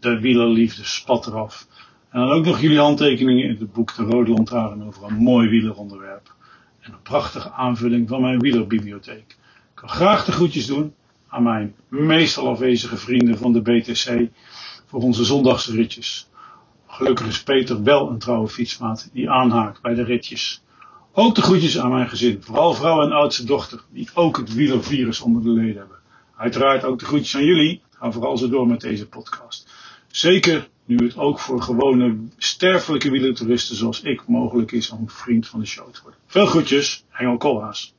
De 0.00 0.20
wielerliefde 0.20 0.84
spat 0.84 1.26
eraf. 1.26 1.66
En 2.10 2.20
dan 2.20 2.30
ook 2.30 2.44
nog 2.44 2.60
jullie 2.60 2.78
handtekeningen 2.78 3.44
in 3.44 3.56
het 3.58 3.72
boek 3.72 3.96
De 3.96 4.02
Rode 4.02 4.30
Lantaarn 4.30 4.86
over 4.86 5.04
een 5.04 5.14
mooi 5.14 5.48
wieleronderwerp. 5.48 6.34
En 6.80 6.92
een 6.92 7.02
prachtige 7.02 7.50
aanvulling 7.50 8.08
van 8.08 8.20
mijn 8.20 8.40
wielerbibliotheek. 8.40 9.36
Ik 9.74 9.80
wil 9.80 9.88
graag 9.88 10.24
de 10.24 10.32
groetjes 10.32 10.66
doen 10.66 10.94
aan 11.28 11.42
mijn 11.42 11.74
meestal 11.88 12.48
afwezige 12.48 12.96
vrienden 12.96 13.38
van 13.38 13.52
de 13.52 13.60
BTC 13.60 14.30
voor 14.92 15.02
onze 15.02 15.24
zondagse 15.24 15.72
ritjes. 15.72 16.28
Gelukkig 16.86 17.26
is 17.26 17.42
Peter 17.42 17.82
wel 17.82 18.10
een 18.10 18.18
trouwe 18.18 18.48
fietsmaat 18.48 19.10
die 19.12 19.30
aanhaakt 19.30 19.82
bij 19.82 19.94
de 19.94 20.04
ritjes. 20.04 20.62
Ook 21.12 21.34
de 21.34 21.42
groetjes 21.42 21.78
aan 21.78 21.90
mijn 21.90 22.08
gezin, 22.08 22.42
vooral 22.42 22.74
vrouw 22.74 23.02
en 23.02 23.12
oudste 23.12 23.44
dochter, 23.44 23.80
die 23.90 24.08
ook 24.14 24.36
het 24.36 24.54
wielervirus 24.54 25.20
onder 25.20 25.42
de 25.42 25.48
leden 25.48 25.76
hebben. 25.76 25.96
Uiteraard 26.36 26.84
ook 26.84 26.98
de 26.98 27.04
groetjes 27.04 27.36
aan 27.36 27.44
jullie, 27.44 27.82
ga 27.90 28.10
vooral 28.10 28.36
zo 28.36 28.48
door 28.48 28.66
met 28.66 28.80
deze 28.80 29.08
podcast. 29.08 29.72
Zeker 30.06 30.68
nu 30.84 30.96
het 30.96 31.16
ook 31.16 31.38
voor 31.38 31.62
gewone 31.62 32.16
sterfelijke 32.36 33.10
wielertoeristen 33.10 33.76
zoals 33.76 34.02
ik 34.02 34.26
mogelijk 34.26 34.72
is 34.72 34.90
om 34.90 35.10
vriend 35.10 35.48
van 35.48 35.60
de 35.60 35.66
show 35.66 35.92
te 35.92 36.02
worden. 36.02 36.20
Veel 36.26 36.46
groetjes, 36.46 37.04
Engel 37.12 37.36
Koolhaas. 37.36 37.94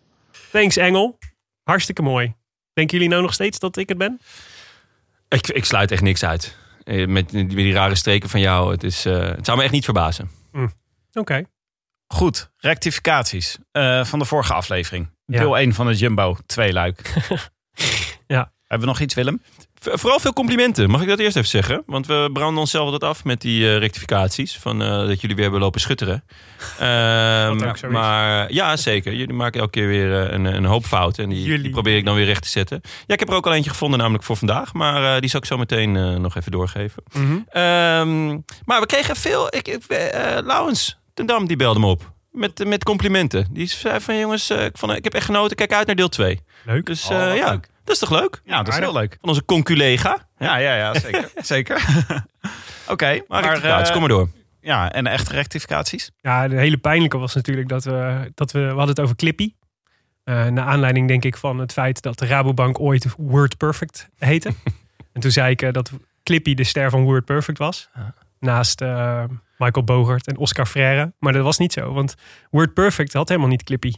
Thanks 0.51 0.77
Engel. 0.77 1.17
Hartstikke 1.63 2.01
mooi. 2.01 2.33
Denken 2.73 2.95
jullie 2.95 3.11
nou 3.11 3.21
nog 3.21 3.33
steeds 3.33 3.59
dat 3.59 3.77
ik 3.77 3.89
het 3.89 3.97
ben? 3.97 4.19
Ik, 5.27 5.47
ik 5.47 5.65
sluit 5.65 5.91
echt 5.91 6.01
niks 6.01 6.23
uit. 6.23 6.61
Eh, 6.83 7.07
Met 7.07 7.29
die, 7.29 7.43
met 7.45 7.55
die 7.55 7.73
rare 7.73 7.95
streken 7.95 8.29
van 8.29 8.39
jou. 8.39 8.71
Het, 8.71 8.83
is, 8.83 9.05
eh, 9.05 9.19
het 9.19 9.45
zou 9.45 9.57
me 9.57 9.63
echt 9.63 9.73
niet 9.73 9.83
verbazen. 9.83 10.29
Oké. 11.13 11.43
Goed, 12.07 12.51
rectificaties 12.57 13.57
eh, 13.71 14.05
van 14.05 14.19
de 14.19 14.25
vorige 14.25 14.53
aflevering. 14.53 15.09
Ja. 15.25 15.39
Deel 15.39 15.57
1 15.57 15.73
van 15.73 15.87
het 15.87 15.99
Jumbo, 15.99 16.37
twee 16.45 16.73
luik. 16.73 17.01
Ja. 18.27 18.53
Hebben 18.61 18.87
we 18.87 18.93
nog 18.93 18.99
iets, 18.99 19.13
Willem? 19.13 19.41
Vooral 19.83 20.19
veel 20.19 20.33
complimenten. 20.33 20.89
Mag 20.89 21.01
ik 21.01 21.07
dat 21.07 21.19
eerst 21.19 21.35
even 21.35 21.49
zeggen? 21.49 21.83
Want 21.85 22.07
we 22.07 22.29
branden 22.33 22.59
onszelf 22.59 22.83
altijd 22.83 23.03
af 23.11 23.23
met 23.23 23.41
die 23.41 23.67
eh, 23.69 23.77
rectificaties. 23.77 24.57
Van, 24.57 24.81
eh, 24.81 24.87
dat 24.89 25.21
jullie 25.21 25.35
weer 25.35 25.43
hebben 25.43 25.61
lopen 25.61 25.81
schutteren. 25.81 26.23
Ehm, 26.79 27.63
is. 27.63 27.81
maar 27.81 28.53
ja, 28.53 28.77
zeker. 28.77 29.13
Jullie 29.13 29.33
maken 29.33 29.59
elke 29.59 29.71
keer 29.71 29.87
weer 29.87 30.21
eh, 30.21 30.33
een, 30.33 30.45
een 30.45 30.65
hoop 30.65 30.85
fouten. 30.85 31.23
En 31.23 31.29
die, 31.29 31.69
probeer 31.69 31.97
ik 31.97 32.05
dan 32.05 32.15
weer 32.15 32.25
recht 32.25 32.41
te 32.41 32.49
zetten. 32.49 32.81
Ja, 32.83 33.13
ik 33.13 33.19
heb 33.19 33.29
er 33.29 33.35
ook 33.35 33.45
al 33.45 33.53
eentje 33.53 33.69
gevonden, 33.69 33.99
namelijk 33.99 34.23
voor 34.23 34.37
vandaag. 34.37 34.73
Maar 34.73 35.21
die 35.21 35.29
zal 35.29 35.39
ik 35.39 35.45
zo 35.45 35.57
meteen 35.57 36.21
nog 36.21 36.35
even 36.35 36.51
doorgeven. 36.51 37.03
Mhm. 37.13 37.37
Ehm, 37.49 38.27
maar 38.65 38.79
we 38.79 38.85
kregen 38.85 39.15
veel... 39.15 39.47
Ik, 39.55 39.67
ik, 39.67 39.81
Laurens 40.45 40.97
ten 41.13 41.25
Dam, 41.25 41.47
die 41.47 41.57
belde 41.57 41.79
me 41.79 41.85
op. 41.85 42.11
met, 42.31 42.65
met 42.67 42.83
complimenten. 42.83 43.47
Die 43.51 43.67
zei 43.67 43.99
van 43.99 44.17
jongens, 44.19 44.49
eh, 44.49 44.65
ik, 44.65 44.77
vond, 44.77 44.91
ik 44.91 45.03
heb 45.03 45.13
echt 45.13 45.25
genoten. 45.25 45.55
Kijk 45.55 45.73
uit 45.73 45.87
naar 45.87 45.95
deel 45.95 46.09
2. 46.09 46.39
Leuk. 46.65 46.85
Dus 46.85 47.03
Oh, 47.05 47.35
ja, 47.35 47.49
leuk. 47.51 47.67
Dat 47.83 47.93
is 47.93 47.99
toch 47.99 48.09
leuk? 48.09 48.41
Ja, 48.43 48.57
dat 48.63 48.73
is 48.73 48.79
heel 48.79 48.93
leuk. 48.93 49.17
Van 49.19 49.29
onze 49.29 49.45
conculega. 49.45 50.27
Ja, 50.37 50.55
ja, 50.57 50.75
ja, 50.75 50.99
zeker. 50.99 51.31
zeker. 51.53 51.75
Oké, 52.87 53.05
Maar, 53.27 53.41
maar 53.43 53.61
maar 53.61 53.81
eh, 53.81 53.91
kom 53.91 53.99
maar 53.99 54.09
door. 54.09 54.29
ja, 54.61 54.91
en 54.91 55.07
echte 55.07 55.33
rectificaties? 55.33 56.11
Ja, 56.21 56.47
de 56.47 56.55
hele 56.55 56.77
pijnlijke 56.77 57.17
was 57.17 57.33
natuurlijk 57.35 57.69
dat 57.69 57.83
we, 57.83 58.31
dat 58.35 58.51
we, 58.51 58.59
we 58.59 58.65
hadden 58.67 58.87
het 58.87 58.99
over 58.99 59.15
Clippy. 59.15 59.53
Eh 60.23 60.45
naar 60.47 60.65
aanleiding 60.65 61.07
denk 61.07 61.23
ik 61.25 61.37
van 61.37 61.59
het 61.59 61.73
feit 61.73 62.01
dat 62.01 62.19
de 62.19 62.25
Rabobank 62.25 62.79
ooit 62.79 63.05
Word 63.17 63.57
Perfect 63.57 64.09
heette. 64.17 64.53
en 65.13 65.21
toen 65.21 65.31
zei 65.31 65.51
ik 65.51 65.61
eh, 65.61 65.71
dat 65.71 65.91
Clippy 66.23 66.53
de 66.53 66.63
ster 66.63 66.89
van 66.89 67.03
Word 67.03 67.25
Perfect 67.25 67.57
was. 67.57 67.89
Naast 68.39 68.81
eh, 68.81 69.23
Michael 69.57 69.85
Bogart 69.85 70.27
en 70.27 70.37
Oscar 70.37 70.65
Freire. 70.65 71.13
Maar 71.19 71.33
dat 71.33 71.43
was 71.43 71.57
niet 71.57 71.73
zo, 71.73 71.93
want 71.93 72.15
Word 72.49 72.73
Perfect 72.73 73.13
had 73.13 73.27
helemaal 73.29 73.49
niet 73.49 73.63
Clippy. 73.63 73.93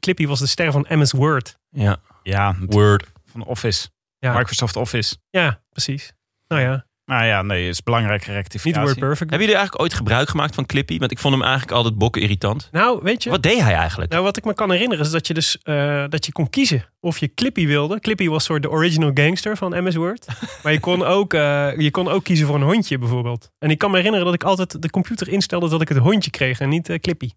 Clippy 0.00 0.26
was 0.26 0.38
de 0.38 0.46
ster 0.46 0.72
van 0.72 0.86
MS 0.88 1.12
Word. 1.12 1.58
Ja, 1.70 1.96
Ja, 2.24 2.56
Word. 2.66 3.12
van 3.24 3.44
Office. 3.44 3.88
Ja. 4.18 4.36
Microsoft 4.36 4.76
Office. 4.76 5.16
Ja, 5.30 5.62
precies. 5.70 6.12
Nou 6.48 6.62
ja, 6.62 6.86
Nou 7.04 7.24
ja, 7.24 7.42
nee, 7.42 7.68
is 7.68 7.82
belangrijke 7.82 8.26
niet 8.26 8.36
rectificatie. 8.36 8.82
Word 8.82 8.98
Perfect. 8.98 9.30
Hebben 9.30 9.38
jullie 9.38 9.54
eigenlijk 9.54 9.82
ooit 9.82 9.94
gebruik 9.94 10.28
gemaakt 10.28 10.54
van 10.54 10.66
Clippy? 10.66 10.98
Want 10.98 11.10
ik 11.10 11.18
vond 11.18 11.34
hem 11.34 11.42
eigenlijk 11.42 11.72
altijd 11.72 11.98
bokken 11.98 12.22
irritant. 12.22 12.68
Nou, 12.72 13.00
weet 13.02 13.22
je... 13.22 13.30
Wat 13.30 13.42
deed 13.42 13.60
hij 13.60 13.74
eigenlijk? 13.74 14.10
Nou, 14.12 14.24
wat 14.24 14.36
ik 14.36 14.44
me 14.44 14.54
kan 14.54 14.70
herinneren 14.70 15.04
is 15.04 15.10
dat 15.10 15.26
je 15.26 15.34
dus 15.34 15.58
eh, 15.62 16.04
dat 16.08 16.26
je 16.26 16.32
kon 16.32 16.50
kiezen 16.50 16.84
of 17.00 17.18
je 17.18 17.34
Clippy 17.34 17.66
wilde. 17.66 18.00
Clippy 18.00 18.28
was 18.28 18.44
soort 18.44 18.62
de 18.62 18.70
original 18.70 19.10
gangster 19.14 19.56
van 19.56 19.84
MS 19.84 19.94
Word. 19.94 20.26
maar 20.62 20.72
je 20.72 20.80
kon, 20.80 21.04
ook, 21.04 21.34
eh, 21.34 21.78
je 21.78 21.90
kon 21.90 22.08
ook 22.08 22.24
kiezen 22.24 22.46
voor 22.46 22.56
een 22.56 22.62
hondje 22.62 22.98
bijvoorbeeld. 22.98 23.50
En 23.58 23.70
ik 23.70 23.78
kan 23.78 23.90
me 23.90 23.96
herinneren 23.96 24.26
dat 24.26 24.34
ik 24.34 24.44
altijd 24.44 24.82
de 24.82 24.90
computer 24.90 25.28
instelde 25.28 25.68
dat 25.68 25.80
ik 25.80 25.88
het 25.88 25.98
hondje 25.98 26.30
kreeg 26.30 26.60
en 26.60 26.68
niet 26.68 26.88
eh, 26.88 26.98
Clippy. 26.98 27.30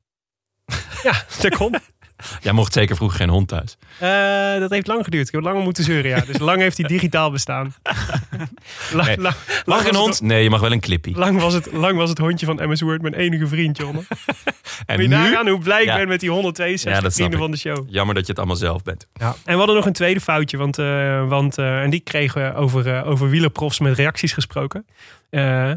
ja, 1.03 1.23
dat 1.41 1.55
kon. 1.55 1.75
Jij 2.41 2.51
mocht 2.51 2.73
zeker 2.73 2.95
vroeger 2.95 3.17
geen 3.17 3.29
hond 3.29 3.47
thuis. 3.47 3.77
Eh, 3.99 4.59
dat 4.59 4.69
heeft 4.69 4.87
lang 4.87 5.03
geduurd. 5.03 5.27
Ik 5.27 5.33
heb 5.33 5.43
lang 5.43 5.63
moeten 5.63 5.83
zeuren, 5.83 6.09
ja. 6.11 6.19
Dus 6.19 6.37
lang 6.39 6.59
heeft 6.61 6.77
hij 6.77 6.87
digitaal 6.87 7.31
bestaan. 7.31 7.73
lang, 8.93 9.15
Nee. 9.17 9.31
Mag 9.65 9.81
ik 9.81 9.87
een 9.87 9.95
hond? 9.95 10.13
het- 10.13 10.21
Nee, 10.23 10.43
je 10.43 10.49
mag 10.49 10.59
wel 10.59 10.71
een 10.71 10.79
Clippy. 10.79 11.13
Lang 11.15 11.39
was, 11.39 11.53
het, 11.53 11.71
lang 11.71 11.97
was 11.97 12.09
het 12.09 12.17
hondje 12.17 12.45
van 12.45 12.55
MS 12.69 12.81
Word 12.81 13.01
mijn 13.01 13.13
enige 13.13 13.47
vriend, 13.47 13.77
Jonne. 13.77 14.01
En 14.85 14.95
Moet 14.95 15.03
je 15.03 15.07
nagaan 15.09 15.47
hoe 15.47 15.59
blij 15.59 15.81
ik 15.81 15.87
Ja. 15.87 15.95
ben 15.95 16.07
met 16.07 16.19
die 16.19 16.29
162 16.29 16.91
Ja, 16.97 17.01
dat 17.01 17.13
snap 17.13 17.27
vrienden 17.27 17.39
van 17.39 17.51
de 17.51 17.57
show. 17.57 17.85
Jammer 17.93 18.15
dat 18.15 18.23
je 18.23 18.29
het 18.29 18.37
allemaal 18.39 18.57
zelf 18.57 18.83
bent. 18.83 19.07
Ja. 19.13 19.27
En 19.45 19.51
we 19.51 19.57
hadden 19.57 19.75
nog 19.75 19.85
een 19.85 19.93
tweede 19.93 20.19
foutje, 20.21 20.57
want, 20.57 20.77
eh, 20.77 21.27
want 21.27 21.57
eh, 21.57 21.81
en 21.81 21.89
die 21.89 21.99
kregen 21.99 22.43
we 22.43 22.55
over, 22.59 23.05
over 23.05 23.29
wielerprofs 23.29 23.79
met 23.79 23.95
reacties 23.97 24.33
gesproken. 24.33 24.85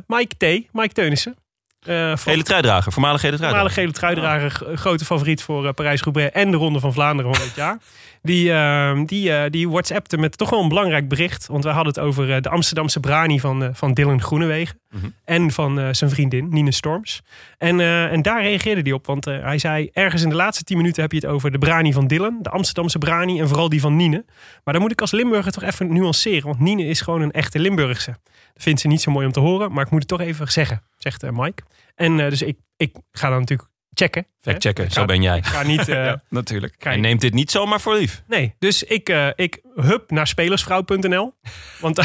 Mike 0.06 0.34
T, 0.36 0.72
Mike 0.72 0.92
Teunissen. 0.92 1.34
Van 1.84 2.18
Gele 2.18 2.42
truidrager, 2.42 2.92
voormalig 2.92 3.20
gele 3.20 3.36
voormalig 3.36 3.72
truidrager. 3.72 3.72
gele 3.72 3.92
truidrager, 3.92 4.50
g- 4.76 4.80
grote 4.80 5.04
favoriet 5.04 5.42
voor 5.42 5.66
eh, 5.66 5.72
Parijs-Roubaix 5.72 6.32
en 6.32 6.50
de 6.50 6.56
Ronde 6.56 6.80
van 6.80 6.92
Vlaanderen 6.92 7.34
van 7.34 7.44
dit 7.44 7.54
jaar. 7.54 7.78
Die, 8.22 8.52
eh, 8.52 9.00
die, 9.06 9.32
eh, 9.32 9.50
die 9.50 9.68
WhatsAppte 9.68 10.18
met 10.18 10.38
toch 10.38 10.50
wel 10.50 10.62
een 10.62 10.68
belangrijk 10.68 11.08
bericht. 11.08 11.46
Want 11.46 11.64
we 11.64 11.70
hadden 11.70 11.92
het 11.92 12.02
over 12.02 12.34
eh, 12.34 12.40
de 12.40 12.48
Amsterdamse 12.48 13.00
brani 13.00 13.40
van, 13.40 13.62
eh, 13.62 13.68
van 13.72 13.92
Dylan 13.92 14.22
Groenewegen. 14.22 14.80
Mhm. 14.90 15.06
En 15.24 15.50
van 15.50 15.94
zijn 15.94 16.10
vriendin 16.10 16.48
Nine 16.50 16.72
Storms. 16.72 17.22
En, 17.58 17.80
en 17.80 18.22
daar 18.22 18.42
reageerde 18.42 18.80
hij 18.80 18.92
op. 18.92 19.06
Want 19.06 19.24
hij 19.24 19.58
zei, 19.58 19.90
ergens 19.92 20.22
in 20.22 20.28
de 20.28 20.34
laatste 20.34 20.64
tien 20.64 20.76
minuten 20.76 21.02
heb 21.02 21.12
je 21.12 21.18
het 21.18 21.26
over 21.26 21.50
de 21.50 21.58
brani 21.58 21.92
van 21.92 22.06
Dylan. 22.06 22.38
De 22.42 22.50
Amsterdamse 22.50 22.98
brani 22.98 23.40
en 23.40 23.48
vooral 23.48 23.68
die 23.68 23.80
van 23.80 23.96
Nine. 23.96 24.24
Maar 24.64 24.74
dan 24.74 24.82
moet 24.82 24.92
ik 24.92 25.00
als 25.00 25.10
Limburger 25.10 25.52
toch 25.52 25.62
even 25.62 25.92
nuanceren. 25.92 26.46
Want 26.46 26.60
Nine 26.60 26.84
is 26.84 27.00
gewoon 27.00 27.20
een 27.20 27.30
echte 27.30 27.58
Limburgse. 27.58 28.10
Dat 28.54 28.62
vindt 28.62 28.80
ze 28.80 28.88
niet 28.88 29.00
zo 29.00 29.10
mooi 29.10 29.26
om 29.26 29.32
te 29.32 29.40
horen. 29.40 29.72
Maar 29.72 29.84
ik 29.84 29.90
moet 29.90 30.00
het 30.00 30.08
toch 30.08 30.20
even 30.20 30.52
zeggen, 30.52 30.82
zegt 30.96 31.30
Mike. 31.30 31.62
En 31.94 32.16
dus 32.16 32.42
ik, 32.42 32.58
ik 32.76 32.96
ga 33.12 33.28
dan 33.28 33.38
natuurlijk 33.38 33.69
checken. 34.00 34.26
hè. 34.40 34.50
Fact 34.50 34.62
checken, 34.64 34.84
Ik 34.84 34.92
zo 34.92 35.00
ga- 35.00 35.06
ben 35.06 35.22
jij. 35.22 35.36
Ik 35.36 35.46
ga 35.46 35.62
niet... 35.62 35.88
eh, 35.98 36.12
Natuurlijk. 36.28 36.74
kijk, 36.78 36.94
En 36.94 37.00
neemt 37.00 37.20
dit 37.20 37.34
niet 37.34 37.50
zomaar 37.50 37.80
voor 37.80 37.94
lief. 37.94 38.22
Nee, 38.26 38.54
dus 38.58 38.82
ik, 38.82 39.08
eh 39.08 39.28
ik 39.34 39.60
hup 39.74 40.10
naar 40.10 40.26
spelersvrouw.nl. 40.26 41.34
Want 41.80 41.96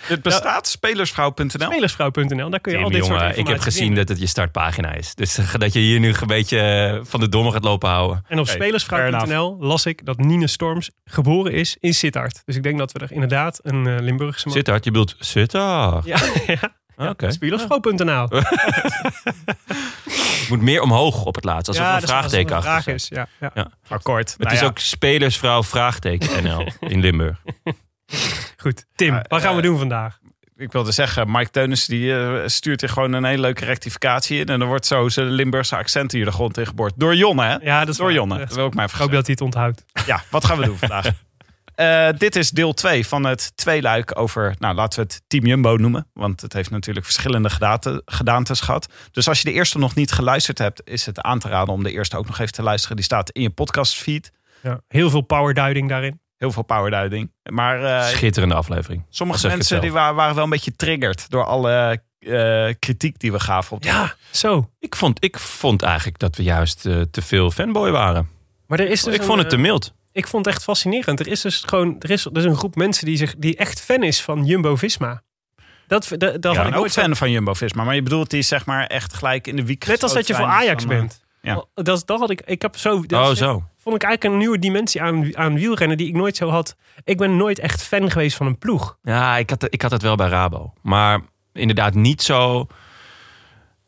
Het 0.00 0.22
bestaat 0.30 0.66
spelersvrouw.nl. 0.68 1.48
spelersvrouw.nl, 1.48 2.50
daar 2.50 2.60
kun 2.60 2.72
je 2.72 2.78
al 2.84 2.90
dit 2.90 3.04
soort 3.04 3.08
jongen, 3.08 3.28
ik 3.30 3.36
heb 3.36 3.38
informatie 3.46 3.62
gezien 3.72 3.94
dat 3.94 4.08
het 4.08 4.20
je 4.20 4.26
startpagina 4.26 4.92
is. 4.94 5.14
Dus 5.14 5.34
dat 5.58 5.72
je 5.72 5.78
hier 5.80 6.00
nu 6.00 6.08
een 6.20 6.26
beetje 6.26 6.60
eh, 6.60 6.98
van 7.02 7.20
de 7.20 7.28
domme 7.28 7.52
gaat 7.52 7.64
lopen 7.64 7.88
houden. 7.88 8.24
En 8.28 8.38
op 8.38 8.46
spelersvrouw.nl 8.48 9.56
las 9.60 9.86
ik 9.86 10.04
dat 10.06 10.18
Nine 10.18 10.46
Storms 10.46 10.90
geboren 11.04 11.52
is 11.52 11.76
in 11.80 11.94
Sittard. 11.94 12.42
Dus 12.44 12.56
ik 12.56 12.62
denk 12.62 12.78
dat 12.78 12.92
we 12.92 12.98
er 12.98 13.12
inderdaad 13.12 13.60
een 13.62 13.86
eh, 13.86 13.98
Limburgse 14.00 14.46
man... 14.46 14.56
Sittard, 14.56 14.84
je 14.84 14.90
bedoelt 14.90 15.14
Sittard. 15.18 16.04
Ja, 16.04 16.18
ja. 16.46 16.78
Oké. 17.08 17.32
Spelersvrouw.nl. 17.32 18.28
Het 18.28 20.48
moet 20.48 20.60
meer 20.60 20.82
omhoog 20.82 21.24
op 21.24 21.34
het 21.34 21.44
laatst. 21.44 21.68
Alsof 21.68 21.86
er 21.86 21.94
een 21.94 22.00
vraagteken 22.00 22.56
als 22.56 22.64
er 22.64 22.70
achter 22.70 22.92
een 22.92 23.00
vraag 23.00 23.18
is. 23.18 23.28
Ja, 23.40 23.50
ja. 23.54 23.70
Akkoord. 23.88 24.30
Het 24.30 24.38
Nou 24.38 24.54
is 24.54 24.60
ja, 24.60 24.66
ook 24.66 24.78
spelersvrouw 24.78 25.62
vraagteken 25.62 26.44
NL 26.44 26.66
in 26.80 27.00
Limburg. 27.00 27.42
Goed, 28.62 28.84
Tim, 28.94 29.14
Ja, 29.14 29.24
wat 29.28 29.40
gaan 29.42 29.56
we 29.56 29.60
eh, 29.62 29.66
doen 29.66 29.78
vandaag? 29.78 30.18
Ik 30.56 30.72
wilde 30.72 30.92
zeggen, 30.92 31.30
Mike 31.30 31.50
Teunis 31.50 31.86
die, 31.86 32.16
eh, 32.16 32.42
stuurt 32.46 32.80
hier 32.80 32.90
gewoon 32.90 33.12
een 33.12 33.24
hele 33.24 33.40
leuke 33.40 33.64
rectificatie 33.64 34.40
in. 34.40 34.46
En 34.46 34.58
dan 34.58 34.68
wordt 34.68 34.86
zo 34.86 35.08
zijn 35.08 35.30
Limburgse 35.30 35.76
accent 35.76 36.12
hier 36.12 36.24
de 36.24 36.30
grond 36.30 36.58
in 36.58 36.66
geboord. 36.66 36.92
Door 36.96 37.16
Jonne, 37.16 37.44
hè? 37.44 37.56
Ja, 37.56 37.80
dat 37.80 37.88
is 37.88 37.96
Door 37.96 38.06
waar. 38.06 38.14
Jonne. 38.14 38.38
Dat 38.38 38.54
wil 38.54 38.66
ik 38.66 38.74
maar 38.74 38.84
even 38.84 38.96
Ik 38.96 39.02
hoop 39.02 39.12
dat 39.12 39.26
hij 39.26 39.34
het 39.38 39.44
onthoudt. 39.44 39.84
Ja, 40.06 40.22
wat 40.30 40.44
gaan 40.44 40.58
we 40.58 40.64
doen 40.64 40.78
vandaag? 40.78 41.06
Eh, 41.74 42.08
dit 42.18 42.36
is 42.36 42.50
deel 42.50 42.72
2 42.72 43.06
van 43.06 43.24
het 43.24 43.52
tweeluik 43.54 44.18
over, 44.18 44.54
nou 44.58 44.74
laten 44.74 45.00
we 45.00 45.06
het 45.12 45.22
Team 45.26 45.46
Jumbo 45.46 45.76
noemen. 45.76 46.06
Want 46.12 46.40
het 46.40 46.52
heeft 46.52 46.70
natuurlijk 46.70 47.06
verschillende 47.06 47.50
gedaante, 47.50 48.02
gedaantes 48.04 48.60
gehad. 48.60 48.92
Dus 49.12 49.28
als 49.28 49.38
je 49.40 49.44
de 49.44 49.52
eerste 49.52 49.78
nog 49.78 49.94
niet 49.94 50.12
geluisterd 50.12 50.58
hebt, 50.58 50.80
is 50.84 51.06
het 51.06 51.20
aan 51.20 51.38
te 51.38 51.48
raden 51.48 51.74
om 51.74 51.82
de 51.82 51.92
eerste 51.92 52.16
ook 52.16 52.26
nog 52.26 52.38
even 52.38 52.52
te 52.52 52.62
luisteren. 52.62 52.96
Die 52.96 53.04
staat 53.04 53.30
in 53.30 53.42
je 53.42 53.50
podcastfeed. 53.50 54.32
Ja, 54.62 54.80
heel 54.88 55.10
veel 55.10 55.20
powerduiding 55.20 55.88
daarin. 55.88 56.20
Heel 56.36 56.52
veel 56.52 56.62
powerduiding. 56.62 57.32
Maar 57.50 57.84
eh, 57.84 58.06
Schitterende 58.06 58.54
aflevering. 58.54 59.04
sommige 59.08 59.46
mensen 59.46 59.80
die 59.80 59.92
waren 59.92 60.34
wel 60.34 60.44
een 60.44 60.50
beetje 60.50 60.76
triggerd 60.76 61.30
door 61.30 61.44
alle 61.44 62.02
eh, 62.18 62.74
kritiek 62.78 63.18
die 63.18 63.32
we 63.32 63.40
gaven. 63.40 63.76
Op 63.76 63.84
Ja, 63.84 64.14
zo. 64.30 64.70
Ik 64.78 64.96
vond, 64.96 65.24
ik 65.24 65.38
vond 65.38 65.82
eigenlijk 65.82 66.18
dat 66.18 66.36
we 66.36 66.42
juist 66.42 66.80
te 66.80 67.22
veel 67.22 67.50
fanboy 67.50 67.90
waren. 67.90 68.28
Maar 68.66 68.80
er 68.80 68.90
is 68.90 69.02
dus 69.02 69.14
ik 69.14 69.20
een, 69.20 69.26
vond 69.26 69.38
het 69.38 69.50
te 69.50 69.56
mild. 69.56 69.94
Ik 70.12 70.26
vond 70.26 70.44
het 70.44 70.54
echt 70.54 70.64
fascinerend. 70.64 71.20
Er 71.20 71.26
is 71.26 71.40
dus 71.40 71.62
gewoon 71.66 71.96
er 71.98 72.10
is, 72.10 72.24
er 72.24 72.36
is 72.36 72.44
een 72.44 72.56
groep 72.56 72.74
mensen 72.76 73.06
die, 73.06 73.16
zich, 73.16 73.34
die 73.38 73.56
echt 73.56 73.80
fan 73.80 74.02
is 74.02 74.22
van 74.22 74.44
Jumbo 74.44 74.76
Visma. 74.76 75.22
Dat, 75.86 76.08
dat, 76.08 76.42
dat 76.42 76.54
ben 76.54 76.66
ik 76.66 76.76
ook 76.76 76.90
fan 76.90 77.16
van 77.16 77.30
Jumbo-Visma. 77.30 77.84
Maar 77.84 77.94
je 77.94 78.02
bedoelt 78.02 78.30
die 78.30 78.42
zeg 78.42 78.66
maar 78.66 78.86
echt 78.86 79.14
gelijk 79.14 79.46
in 79.46 79.56
de 79.56 79.64
wiek 79.64 79.86
Net 79.86 80.02
als 80.02 80.12
dat 80.12 80.26
je 80.26 80.34
voor 80.34 80.44
Ajax 80.44 80.82
van, 80.82 80.92
eh, 80.92 80.98
bent. 80.98 81.20
ja. 81.42 81.64
Dat, 81.74 82.02
dat 82.06 82.20
had 82.20 82.30
ik. 82.30 82.40
Ik 82.44 82.62
heb 82.62 82.76
zo. 82.76 83.02
dat 83.06 83.24
Oh, 83.26 83.32
is- 83.32 83.38
zo. 83.38 83.64
Vond 83.78 83.94
ik 83.96 84.02
eigenlijk 84.02 84.34
een 84.34 84.40
nieuwe 84.40 84.58
dimensie 84.58 85.02
aan, 85.02 85.36
aan 85.36 85.54
wielrennen 85.54 85.96
die 85.96 86.06
ik 86.08 86.14
nooit 86.14 86.36
zo 86.36 86.48
had. 86.48 86.76
Ik 87.04 87.16
ben 87.16 87.36
nooit 87.36 87.58
echt 87.58 87.82
fan 87.82 88.10
geweest 88.10 88.36
van 88.36 88.46
een 88.46 88.58
ploeg. 88.58 88.98
Ja, 89.02 89.36
ik 89.36 89.50
had, 89.50 89.66
ik 89.70 89.82
had 89.82 89.90
het 89.90 90.02
wel 90.02 90.16
bij 90.16 90.28
Rabo. 90.28 90.72
Maar 90.82 91.20
inderdaad 91.52 91.94
niet 91.94 92.22
zo... 92.22 92.66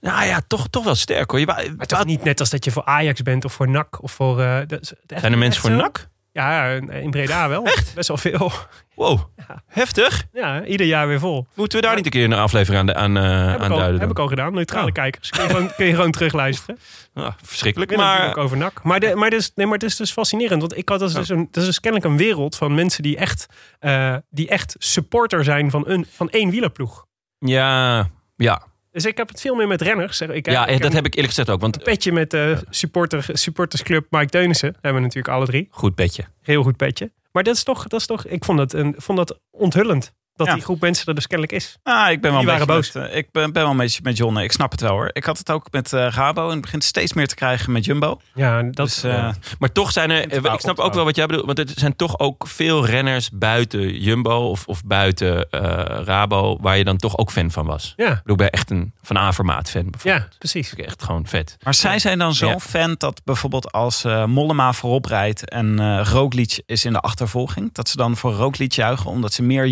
Nou 0.01 0.25
ja, 0.27 0.41
toch, 0.47 0.69
toch 0.69 0.85
wel 0.85 0.95
sterk 0.95 1.31
hoor. 1.31 1.41
Je, 1.41 1.47
wa- 1.47 1.63
Maar 1.77 1.87
toch 1.87 2.05
niet 2.05 2.25
net 2.25 2.41
als 2.41 2.51
dat 2.51 2.65
je 2.65 2.71
voor 2.71 2.85
Ajax 2.85 3.23
bent 3.23 3.45
of 3.45 3.53
voor 3.53 3.69
NAC 3.69 4.03
of 4.03 4.13
voor. 4.13 4.41
eh, 4.41 4.59
dat 4.67 4.81
is- 4.81 4.93
echt- 5.07 5.21
zijn 5.21 5.33
er 5.33 5.39
mensen 5.39 5.61
voor 5.61 5.71
zo? 5.71 5.77
NAC? 5.77 6.09
Ja, 6.33 6.67
in 6.91 7.11
Breda 7.11 7.49
wel. 7.49 7.65
Echt? 7.65 7.95
Best 7.95 8.09
wel 8.09 8.17
veel. 8.17 8.53
Wow, 8.95 9.21
heftig. 9.67 10.25
Ja, 10.33 10.65
ieder 10.65 10.87
jaar 10.87 11.09
weer 11.09 11.19
vol. 11.19 11.47
Moeten 11.55 11.81
we 11.81 11.87
daar 11.87 11.97
niet 11.97 12.05
een 12.05 12.11
keer 12.11 12.25
een 12.25 12.33
aflevering 12.33 12.91
aan, 12.91 12.95
aan, 12.95 13.17
eh, 13.17 13.47
Heb, 13.47 13.57
ik 13.57 13.63
aan 13.65 13.71
al, 13.71 13.77
duiden? 13.79 14.01
heb 14.01 14.11
ik 14.11 14.19
al 14.19 14.27
gedaan. 14.27 14.55
Neutrale 14.55 14.87
Oh. 14.87 14.93
kijkers. 14.93 15.31
Kun 15.31 15.43
je, 15.43 15.49
gewoon, 15.49 15.75
kun 15.77 15.87
je 15.87 15.95
gewoon 15.95 16.11
terugluisteren. 16.11 16.79
Ah, 17.15 17.33
verschrikkelijk. 17.43 17.91
Ik 17.91 17.97
maar, 17.97 18.19
Maar 18.19 18.29
ook 18.29 18.37
over 18.37 18.57
NAC. 18.57 18.83
Maar, 18.83 19.01
de, 19.01 19.15
maar, 19.15 19.31
dus, 19.31 19.53
nee, 19.55 19.67
maar 19.67 19.75
het 19.79 19.83
is 19.91 19.97
dus 19.97 20.13
fascinerend. 20.13 20.61
Want 20.61 20.77
ik 20.77 20.89
had 20.89 20.99
dat 20.99 21.09
is 21.09 21.15
dus, 21.15 21.29
een, 21.29 21.49
dat 21.51 21.63
is 21.63 21.69
dus 21.69 21.81
kennelijk 21.81 22.11
een 22.11 22.17
wereld 22.19 22.57
van 22.57 22.75
mensen 22.75 23.03
die 23.03 23.17
echt, 23.17 23.47
eh, 23.79 24.17
die 24.31 24.49
echt 24.49 24.75
supporter 24.79 25.45
zijn 25.45 25.71
van, 25.71 25.89
een, 25.89 26.07
van 26.11 26.31
één 26.31 26.51
wielerploeg. 26.51 27.07
ja, 27.39 28.09
ja. 28.37 28.63
Dus 28.93 29.05
ik 29.05 29.17
heb 29.17 29.29
het 29.29 29.41
veel 29.41 29.55
meer 29.55 29.69
met 29.69 29.81
renners. 29.81 30.21
Ik, 30.21 30.51
ja 30.51 30.67
ik 30.67 30.83
dat 30.83 30.93
heb 30.93 31.07
ik 31.07 31.15
eerlijk 31.15 31.29
gezegd 31.29 31.51
ook. 31.51 31.61
Want 31.61 31.77
een 31.77 31.83
petje 31.83 32.13
met 32.13 32.31
de 32.31 32.65
supporter, 32.71 33.25
supportersclub 33.33 34.07
Mike 34.11 34.31
Teunissen. 34.31 34.73
Hebben 34.73 34.95
we 34.95 35.01
natuurlijk 35.01 35.35
alle 35.35 35.47
drie. 35.47 35.69
goed 35.71 35.95
petje. 35.95 36.25
Heel 36.43 36.63
goed 36.63 36.77
petje. 36.77 37.13
Maar 37.33 37.43
dat 37.43 37.55
is 37.55 37.63
toch, 37.63 37.87
dat 37.87 38.01
is 38.01 38.07
toch 38.07 38.27
ik 38.27 38.45
vond 38.45 38.59
dat, 38.59 38.73
een, 38.73 38.95
vond 38.97 39.19
dat 39.19 39.41
onthullend. 39.51 40.13
Dat 40.37 40.47
Ja. 40.47 40.55
die 40.55 40.63
groep 40.63 40.81
mensen 40.81 41.07
er 41.07 41.15
dus 41.15 41.27
kennelijk 41.27 41.57
is. 41.57 41.79
Ah, 41.83 42.11
ik 42.11 42.21
ben 42.21 42.31
wel 42.33 42.41
Die 42.41 42.51
een 42.51 42.59
waren 42.67 42.77
Met, 42.77 42.97
eh, 43.11 43.17
ik 43.17 43.29
ben, 43.33 43.53
ben 43.53 43.63
wel 43.63 43.71
een 43.71 43.77
beetje 43.77 44.01
met 44.03 44.17
John. 44.17 44.37
Ik 44.39 44.53
snap 44.53 44.71
het 44.71 44.81
wel 44.81 44.91
hoor. 44.91 45.11
Ik 45.13 45.25
had 45.25 45.39
het 45.39 45.51
ook 45.51 45.67
met 45.71 45.93
eh 45.93 46.07
Rabo 46.11 46.45
en 46.47 46.51
het 46.53 46.61
begint 46.61 46.85
steeds 46.85 47.13
meer 47.13 47.27
te 47.29 47.35
krijgen 47.35 47.73
met 47.73 47.85
Jumbo. 47.85 48.21
Ja, 48.35 48.63
dat 48.63 48.75
Dus 48.75 49.03
eh, 49.03 49.29
Maar 49.59 49.73
toch 49.73 49.93
zijn 49.93 50.11
er, 50.11 50.33
ik 50.53 50.61
snap 50.61 50.79
ook 50.79 50.95
wel 50.95 51.05
wat 51.05 51.17
jij 51.17 51.27
bedoelt, 51.27 51.47
want 51.47 51.59
er 51.59 51.67
zijn 51.75 51.97
toch 51.97 52.19
ook 52.19 52.47
veel 52.49 52.87
renners 52.87 53.31
buiten 53.33 54.01
Jumbo 54.01 54.49
of, 54.49 54.67
of 54.67 54.85
buiten 54.85 55.51
eh, 55.51 55.61
Rabo, 56.05 56.59
waar 56.61 56.79
je 56.79 56.85
dan 56.85 56.97
toch 56.97 57.19
ook 57.19 57.31
fan 57.31 57.51
van 57.51 57.67
was. 57.67 57.93
ja, 57.97 58.11
Ik 58.11 58.17
bedoel, 58.23 58.37
ben 58.37 58.51
echt 58.51 58.71
een 58.71 58.93
Van 59.03 59.19
Avermaat 59.19 59.71
fan 59.71 59.85
ja, 59.85 59.91
bijvoorbeeld. 59.91 60.39
precies. 60.39 60.69
Vind 60.69 60.81
ik 60.81 60.87
echt 60.87 61.03
gewoon 61.03 61.27
vet. 61.27 61.57
Maar 61.63 61.75
zij 61.75 61.99
zijn 61.99 62.19
dan 62.19 62.35
zo 62.35 62.49
Ja. 62.49 62.59
fan 62.59 62.95
dat 62.99 63.21
bijvoorbeeld 63.25 63.73
als 63.73 64.03
Mollema 64.27 64.73
voorop 64.73 65.05
rijdt 65.05 65.49
en 65.49 65.79
eh 65.79 66.01
Roglic 66.13 66.63
is 66.67 66.85
in 66.85 66.93
de 66.93 67.01
achtervolging, 67.01 67.73
dat 67.75 67.89
ze 67.89 67.97
dan 67.97 68.17
voor 68.17 68.33
Roglic 68.33 68.73
juichen 68.73 69.11
omdat 69.11 69.33
ze 69.33 69.43
meer 69.43 69.67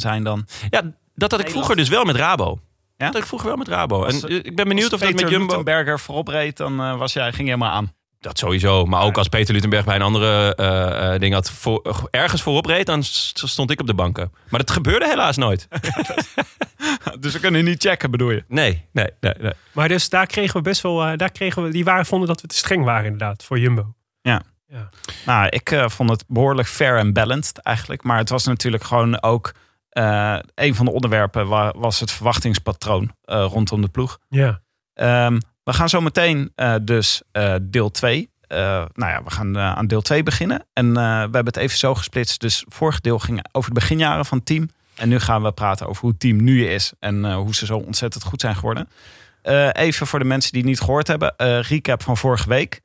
Zijn 0.00 0.24
dan... 0.24 0.46
Ja, 0.70 0.82
dat 1.14 1.30
had 1.30 1.40
ik 1.40 1.50
vroeger 1.50 1.76
dus 1.76 1.88
wel 1.88 2.04
met 2.04 2.16
Rabo. 2.16 2.58
Ja? 2.96 3.10
Dat 3.10 3.20
ik 3.20 3.26
vroeger 3.26 3.48
wel 3.48 3.56
met 3.56 3.68
Rabo. 3.68 4.04
En 4.04 4.22
eh, 4.22 4.36
ik 4.36 4.56
ben 4.56 4.68
benieuwd 4.68 4.92
of 4.92 5.00
dat 5.00 5.12
met 5.12 5.30
Jumbo... 5.30 5.46
Lutenberger 5.46 6.00
voorop 6.00 6.28
reed, 6.28 6.56
dan 6.56 6.80
eh, 6.80 6.96
was 6.98 7.12
jij, 7.12 7.24
ging 7.24 7.48
je 7.48 7.54
helemaal 7.54 7.72
aan. 7.72 7.92
Dat 8.24 8.38
sowieso. 8.38 8.84
Maar 8.84 9.02
ook 9.02 9.18
als 9.18 9.28
Peter 9.28 9.54
Lutenberg 9.54 9.84
bij 9.84 9.94
een 9.94 10.02
andere 10.02 10.54
eh, 10.54 11.14
eh, 11.14 11.20
ding 11.20 11.34
had 11.34 11.50
voor, 11.50 12.08
ergens 12.10 12.42
voorop 12.42 12.66
reed, 12.66 12.86
dan 12.86 13.02
stond 13.02 13.70
ik 13.70 13.80
op 13.80 13.86
de 13.86 13.94
banken. 13.94 14.32
Maar 14.48 14.60
dat 14.60 14.70
gebeurde 14.70 15.08
helaas 15.08 15.36
nooit. 15.36 15.68
dus 17.20 17.32
we 17.32 17.40
kunnen 17.40 17.64
niet 17.64 17.82
checken, 17.82 18.10
bedoel 18.10 18.30
je? 18.30 18.44
Nee, 18.48 18.84
nee, 18.92 19.08
nee. 19.20 19.34
nee. 19.40 19.52
Maar 19.72 19.88
dus 19.88 20.08
daar 20.08 20.26
kregen 20.26 20.56
we 20.56 20.62
best 20.62 20.80
wel, 20.80 21.16
daar 21.16 21.32
kregen 21.32 21.62
we, 21.62 21.70
die 21.70 21.84
waren, 21.84 22.06
vonden 22.06 22.28
dat 22.28 22.40
we 22.40 22.46
te 22.46 22.56
streng 22.56 22.84
waren 22.84 23.04
inderdaad 23.04 23.44
voor 23.44 23.58
Jumbo. 23.58 23.94
Nou, 25.26 25.46
ik 25.48 25.82
vond 25.86 26.10
het 26.10 26.24
behoorlijk 26.28 26.68
fair 26.68 26.98
en 26.98 27.12
balanced 27.12 27.58
eigenlijk. 27.58 28.02
Maar 28.02 28.18
het 28.18 28.28
was 28.28 28.46
natuurlijk 28.46 28.84
gewoon 28.84 29.22
ook... 29.22 29.52
eh, 29.94 30.36
een 30.54 30.74
van 30.74 30.84
de 30.84 30.92
onderwerpen 30.92 31.48
wa- 31.48 31.72
was 31.76 32.00
het 32.00 32.10
verwachtingspatroon 32.10 33.10
eh, 33.24 33.46
rondom 33.48 33.80
de 33.80 33.88
ploeg. 33.88 34.18
Ja. 34.28 34.60
Ehm, 34.94 35.40
we 35.64 35.72
gaan 35.72 35.88
zo 35.88 36.00
meteen 36.00 36.52
eh, 36.54 36.74
dus 36.82 37.22
deel 37.62 37.90
2. 37.90 38.30
nou 38.48 38.88
ja, 38.94 39.22
we 39.24 39.30
gaan 39.30 39.58
aan 39.58 39.86
deel 39.86 40.02
2 40.02 40.22
beginnen. 40.22 40.66
En 40.72 40.92
we 40.94 41.00
hebben 41.00 41.44
het 41.46 41.56
even 41.56 41.78
zo 41.78 41.94
gesplitst. 41.94 42.40
Dus 42.40 42.64
vorig 42.68 43.00
deel 43.00 43.18
ging 43.18 43.44
over 43.52 43.68
de 43.74 43.80
beginjaren 43.80 44.24
van 44.24 44.38
het 44.38 44.46
team. 44.46 44.68
En 44.96 45.08
nu 45.08 45.18
gaan 45.20 45.42
we 45.42 45.52
praten 45.52 45.86
over 45.88 46.00
hoe 46.00 46.10
het 46.10 46.20
team 46.20 46.42
nu 46.42 46.66
is. 46.68 46.92
En 47.00 47.32
hoe 47.34 47.54
ze 47.54 47.66
zo 47.66 47.76
ontzettend 47.78 48.24
goed 48.24 48.40
zijn 48.40 48.54
geworden. 48.56 48.88
Even 49.72 50.06
voor 50.06 50.18
de 50.18 50.24
mensen 50.24 50.52
die 50.52 50.60
het 50.60 50.70
niet 50.70 50.80
gehoord 50.80 51.06
hebben. 51.06 51.34
recap 51.62 52.02
van 52.02 52.16
vorige 52.16 52.48
week. 52.48 52.80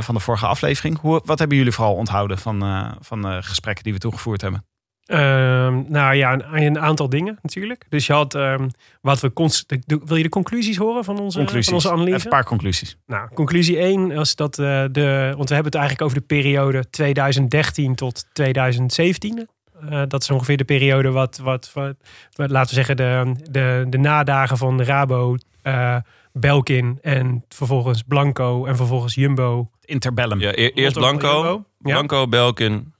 van 0.00 0.14
de 0.14 0.20
vorige 0.20 0.46
aflevering. 0.46 0.98
Hoe, 0.98 1.22
wat 1.24 1.38
hebben 1.38 1.56
jullie 1.56 1.72
vooral 1.72 1.94
onthouden 1.94 2.38
van, 2.38 2.94
van 3.00 3.22
de 3.22 3.42
gesprekken 3.42 3.84
die 3.84 3.92
we 3.92 3.98
toegevoerd 3.98 4.40
hebben? 4.40 4.64
Ehm, 5.06 5.82
nou 5.88 6.14
ja, 6.14 6.32
een, 6.32 6.62
een 6.62 6.78
aantal 6.78 7.08
dingen 7.08 7.38
natuurlijk. 7.42 7.86
Dus 7.88 8.06
je 8.06 8.12
had 8.12 8.34
ehm, 8.34 8.68
wat 9.00 9.20
we 9.20 9.32
cons- 9.32 9.66
de- 9.66 9.82
de- 9.86 10.00
wil 10.04 10.16
je 10.16 10.22
de 10.22 10.28
conclusies 10.28 10.76
horen 10.76 11.04
van 11.04 11.18
onze, 11.18 11.36
Conclusies. 11.38 11.64
van 11.66 11.74
onze 11.74 11.90
analyse? 11.90 12.14
Even 12.14 12.24
een 12.26 12.32
paar 12.32 12.44
conclusies. 12.44 12.96
Nou, 13.06 13.28
conclusie 13.34 13.78
1 13.78 14.14
was 14.14 14.34
dat 14.36 14.58
eh, 14.58 14.84
de. 14.92 15.32
Want 15.36 15.48
we 15.48 15.54
hebben 15.54 15.72
het 15.72 15.74
eigenlijk 15.74 16.02
over 16.02 16.18
de 16.18 16.24
periode 16.26 16.90
2013 16.90 17.94
tot 17.94 18.26
2017. 18.32 19.48
Eh, 19.90 20.02
dat 20.08 20.22
is 20.22 20.30
ongeveer 20.30 20.56
de 20.56 20.64
periode 20.64 21.10
wat, 21.10 21.38
wat, 21.42 21.70
wat, 21.74 21.94
wat- 22.32 22.50
laten 22.50 22.68
we 22.68 22.74
zeggen, 22.74 22.96
de, 22.96 23.34
de, 23.50 23.86
de 23.90 23.98
nadagen 23.98 24.56
van 24.56 24.76
de 24.76 24.84
Rabo, 24.84 25.36
eh, 25.62 25.96
Belkin 26.32 26.98
en 27.02 27.44
vervolgens 27.48 28.02
Blanco 28.02 28.64
en 28.66 28.76
vervolgens 28.76 29.14
Jumbo. 29.14 29.70
Interbellum. 29.84 30.40
Ja, 30.40 30.50
e- 30.54 30.70
eerst 30.74 30.96
Blanco. 30.96 31.44
Ja. 31.78 31.92
Blanco, 31.92 32.28
Belkin, 32.28 32.92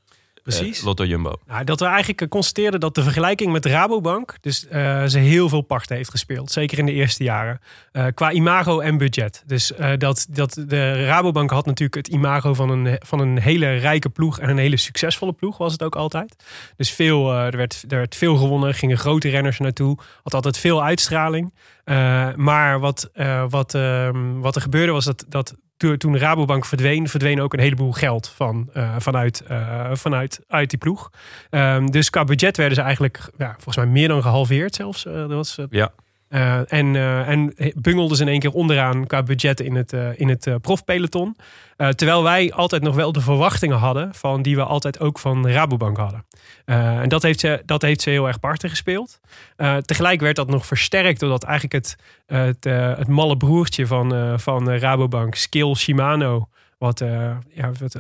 Precies. 0.46 0.78
eh, 0.78 0.84
Lotto 0.84 1.04
Jumbo. 1.04 1.32
Nou, 1.46 1.64
dat 1.64 1.80
we 1.80 1.86
eigenlijk 1.86 2.20
eh, 2.20 2.28
constateerden 2.28 2.80
dat 2.80 2.94
de 2.94 3.02
vergelijking 3.02 3.52
met 3.52 3.62
de 3.62 3.68
Rabobank 3.68 4.36
dus 4.40 4.66
eh, 4.66 5.04
ze 5.04 5.18
heel 5.18 5.48
veel 5.48 5.60
parten 5.60 5.96
heeft 5.96 6.10
gespeeld. 6.10 6.50
Zeker 6.50 6.78
in 6.78 6.86
de 6.86 6.92
eerste 6.92 7.24
jaren. 7.24 7.60
Qua 8.14 8.32
imago 8.32 8.80
en 8.80 8.98
budget. 8.98 9.42
Dus 9.46 9.72
dat, 9.98 10.26
dat 10.30 10.64
de 10.66 11.04
Rabobank 11.06 11.50
had 11.50 11.66
natuurlijk 11.66 11.94
het 11.94 12.08
imago 12.08 12.54
van 12.54 12.70
een, 12.70 12.96
van 12.98 13.20
een 13.20 13.38
hele 13.38 13.76
rijke 13.76 14.08
ploeg 14.08 14.38
en 14.38 14.48
een 14.48 14.58
hele 14.58 14.76
succesvolle 14.76 15.32
ploeg 15.32 15.56
was 15.58 15.72
het 15.72 15.82
ook 15.82 15.96
altijd. 15.96 16.44
Dus 16.76 16.90
veel, 16.90 17.32
er, 17.32 17.56
werd, 17.56 17.84
er 17.88 17.96
werd 17.96 18.16
veel 18.16 18.36
gewonnen, 18.36 18.74
gingen 18.74 18.98
grote 18.98 19.28
renners 19.28 19.58
naartoe. 19.58 19.98
Had 20.22 20.34
altijd 20.34 20.58
veel 20.58 20.82
uitstraling. 20.82 21.54
Maar 22.36 22.80
wat, 22.80 23.10
wat, 23.48 23.74
ehm, 23.74 24.38
wat 24.38 24.56
er 24.56 24.62
gebeurde 24.62 24.92
was 24.92 25.04
dat, 25.04 25.24
dat 25.28 25.54
toen 25.76 26.18
Rabobank 26.18 26.64
verdween, 26.64 27.08
verdween 27.08 27.40
ook 27.40 27.52
een 27.52 27.60
heleboel 27.60 27.92
geld 27.92 28.28
van, 28.28 28.68
eh, 28.72 28.94
vanuit, 28.98 29.40
eh, 29.40 29.90
vanuit 29.92 30.40
uit 30.48 30.70
die 30.70 30.78
ploeg. 30.78 31.10
Ehm, 31.50 31.86
dus 31.86 32.10
qua 32.10 32.24
budget 32.24 32.56
werden 32.56 32.76
ze 32.76 32.82
eigenlijk 32.82 33.30
ja, 33.38 33.52
volgens 33.52 33.76
mij 33.76 33.86
meer 33.86 34.08
dan 34.08 34.22
gehalveerd 34.22 34.74
zelfs. 34.74 35.06
Eh, 35.06 35.26
was. 35.26 35.58
Ja. 35.70 35.92
Eh, 36.36 36.72
en, 36.72 36.96
eh, 36.96 37.28
en 37.28 37.54
bungelden 37.74 38.16
ze 38.16 38.22
in 38.22 38.28
één 38.28 38.40
keer 38.40 38.52
onderaan 38.52 39.06
qua 39.06 39.22
budget 39.22 39.60
in 39.60 39.74
het, 39.74 39.92
eh, 39.92 40.18
in 40.20 40.28
het 40.28 40.50
profpeloton. 40.60 41.36
Terwijl 41.76 42.22
wij 42.22 42.52
altijd 42.52 42.82
nog 42.82 42.94
wel 42.94 43.12
de 43.12 43.20
verwachtingen 43.20 43.76
hadden 43.76 44.14
van 44.14 44.42
die 44.42 44.56
we 44.56 44.64
altijd 44.64 45.00
ook 45.00 45.18
van 45.18 45.48
Rabobank 45.48 45.96
hadden. 45.96 46.24
En 46.64 47.08
dat 47.08 47.22
heeft, 47.22 47.40
ze, 47.40 47.62
dat 47.64 47.82
heeft 47.82 48.00
ze 48.00 48.10
heel 48.10 48.26
erg 48.26 48.40
parten 48.40 48.70
gespeeld. 48.70 49.20
Tegelijk 49.80 50.20
werd 50.20 50.36
dat 50.36 50.48
nog 50.48 50.66
versterkt 50.66 51.20
doordat 51.20 51.42
eigenlijk 51.42 51.74
het, 51.74 51.96
het, 52.26 52.64
het 52.98 53.08
malle 53.08 53.36
broertje 53.36 53.86
van, 53.86 54.38
van 54.40 54.70
Rabobank, 54.70 55.34
Skill 55.34 55.74
Shimano, 55.74 56.48
wat, 56.78 56.98
ja, 57.54 57.70
wat 57.78 57.98